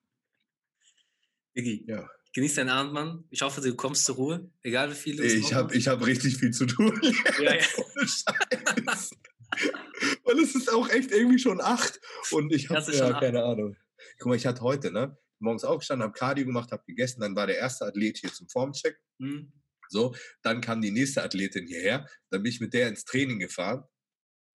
Iggy, 1.55 1.85
ja. 1.87 2.07
genieß 2.33 2.55
deinen 2.55 2.69
Abend, 2.69 2.93
Mann. 2.93 3.23
Ich 3.31 3.41
hoffe, 3.41 3.61
du 3.61 3.75
kommst 3.75 4.05
zur 4.05 4.15
Ruhe, 4.15 4.51
egal 4.61 4.91
wie 4.91 4.95
viel 4.95 5.15
du 5.15 5.23
Ich 5.23 5.53
habe 5.53 5.75
hab 5.75 6.05
richtig 6.05 6.37
viel 6.37 6.51
zu 6.51 6.65
tun. 6.65 6.99
Ja, 7.39 7.55
ja. 7.55 7.65
Weil 10.23 10.39
es 10.39 10.55
ist 10.55 10.71
auch 10.71 10.89
echt 10.89 11.11
irgendwie 11.11 11.39
schon 11.39 11.61
acht 11.61 11.99
und 12.31 12.53
ich 12.53 12.69
habe 12.69 12.91
ja 12.91 13.19
keine 13.19 13.43
Ahnung. 13.43 13.75
Guck 14.19 14.27
mal, 14.27 14.35
ich 14.35 14.45
hatte 14.45 14.61
heute, 14.61 14.91
ne? 14.91 15.17
Morgens 15.39 15.63
aufgestanden, 15.63 16.05
habe 16.07 16.17
Cardio 16.17 16.45
gemacht, 16.45 16.71
habe 16.71 16.83
gegessen, 16.87 17.21
dann 17.21 17.35
war 17.35 17.47
der 17.47 17.57
erste 17.57 17.85
Athlet 17.85 18.17
hier 18.17 18.31
zum 18.31 18.47
Formcheck. 18.47 18.97
Mhm. 19.17 19.51
So, 19.89 20.15
dann 20.41 20.61
kam 20.61 20.81
die 20.81 20.91
nächste 20.91 21.23
Athletin 21.23 21.67
hierher, 21.67 22.07
dann 22.29 22.43
bin 22.43 22.51
ich 22.51 22.59
mit 22.59 22.73
der 22.73 22.87
ins 22.87 23.05
Training 23.05 23.39
gefahren. 23.39 23.83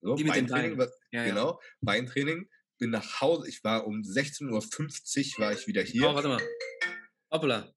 So, 0.01 0.15
die 0.15 0.23
Beintraining, 0.23 0.77
Bein. 0.77 0.89
ja, 1.11 1.25
genau, 1.25 1.51
ja. 1.51 1.67
Beintraining. 1.81 2.49
Bin 2.77 2.91
nach 2.91 3.19
Hause, 3.19 3.49
ich 3.49 3.61
war 3.63 3.85
um 3.85 4.01
16.50 4.01 5.33
Uhr 5.33 5.45
war 5.45 5.51
ich 5.51 5.67
wieder 5.67 5.83
hier. 5.83 6.09
Oh, 6.09 6.15
warte 6.15 6.29
mal. 6.29 6.41
Hoppla. 7.29 7.73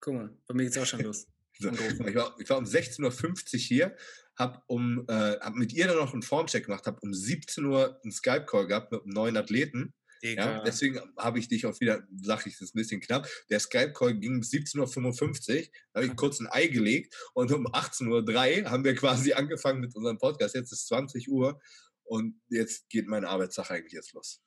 Guck 0.00 0.14
mal, 0.14 0.38
bei 0.46 0.54
mir 0.54 0.64
geht's 0.64 0.78
auch 0.78 0.86
schon 0.86 1.00
los. 1.00 1.26
so, 1.58 1.70
ich, 1.70 2.14
war, 2.14 2.34
ich 2.38 2.48
war 2.48 2.58
um 2.58 2.64
16.50 2.64 3.54
Uhr 3.54 3.58
hier, 3.58 3.96
habe 4.38 4.62
um, 4.66 5.04
äh, 5.08 5.38
hab 5.40 5.54
mit 5.54 5.72
ihr 5.72 5.86
dann 5.86 5.96
noch 5.96 6.12
einen 6.12 6.22
Formcheck 6.22 6.66
gemacht, 6.66 6.86
habe 6.86 6.98
um 7.02 7.12
17 7.12 7.64
Uhr 7.64 8.00
einen 8.02 8.12
Skype-Call 8.12 8.66
gehabt 8.66 8.92
mit 8.92 9.02
einem 9.02 9.12
neuen 9.12 9.36
Athleten. 9.36 9.94
Ja, 10.20 10.62
deswegen 10.64 11.00
habe 11.16 11.38
ich 11.38 11.48
dich 11.48 11.64
auch 11.66 11.78
wieder, 11.80 12.02
sage 12.20 12.48
ich, 12.48 12.54
das 12.54 12.68
ist 12.68 12.74
ein 12.74 12.78
bisschen 12.78 13.00
knapp. 13.00 13.28
Der 13.50 13.60
Skype-Call 13.60 14.18
ging 14.18 14.40
bis 14.40 14.50
17.55 14.50 14.78
Uhr, 14.80 15.66
da 15.92 16.00
habe 16.00 16.06
ich 16.06 16.16
kurz 16.16 16.40
ein 16.40 16.48
Ei 16.48 16.66
gelegt 16.66 17.14
und 17.34 17.52
um 17.52 17.66
18.03 17.68 18.64
Uhr 18.64 18.70
haben 18.70 18.84
wir 18.84 18.94
quasi 18.94 19.32
angefangen 19.34 19.80
mit 19.80 19.94
unserem 19.94 20.18
Podcast. 20.18 20.54
Jetzt 20.54 20.72
ist 20.72 20.88
20 20.88 21.28
Uhr 21.28 21.60
und 22.04 22.40
jetzt 22.48 22.88
geht 22.88 23.06
meine 23.06 23.28
Arbeitssache 23.28 23.74
eigentlich 23.74 23.92
jetzt 23.92 24.12
los. 24.12 24.40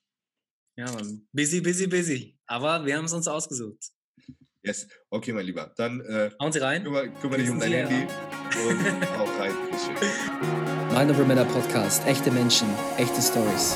Ja, 0.77 0.91
Mann. 0.91 1.27
Busy, 1.31 1.61
busy, 1.61 1.87
busy. 1.87 2.39
Aber 2.47 2.85
wir 2.85 2.97
haben 2.97 3.05
es 3.05 3.13
uns 3.13 3.27
ausgesucht. 3.27 3.91
Yes, 4.63 4.87
okay, 5.09 5.33
mein 5.33 5.45
Lieber. 5.45 5.71
Dann 5.75 6.01
äh, 6.01 6.29
hauen 6.39 6.51
Sie 6.51 6.59
rein. 6.59 6.83
Kümmere, 6.83 7.09
kümmere 7.09 7.39
dich 7.39 7.49
um 7.49 7.59
dein 7.59 7.71
Handy 7.71 8.07
und 8.67 8.79
auch 9.19 9.39
rein. 9.39 9.53
Mind 10.93 11.11
Over 11.11 11.25
Matter 11.25 11.45
Podcast. 11.45 12.05
Echte 12.05 12.29
Menschen, 12.29 12.67
echte 12.97 13.21
Stories. 13.21 13.75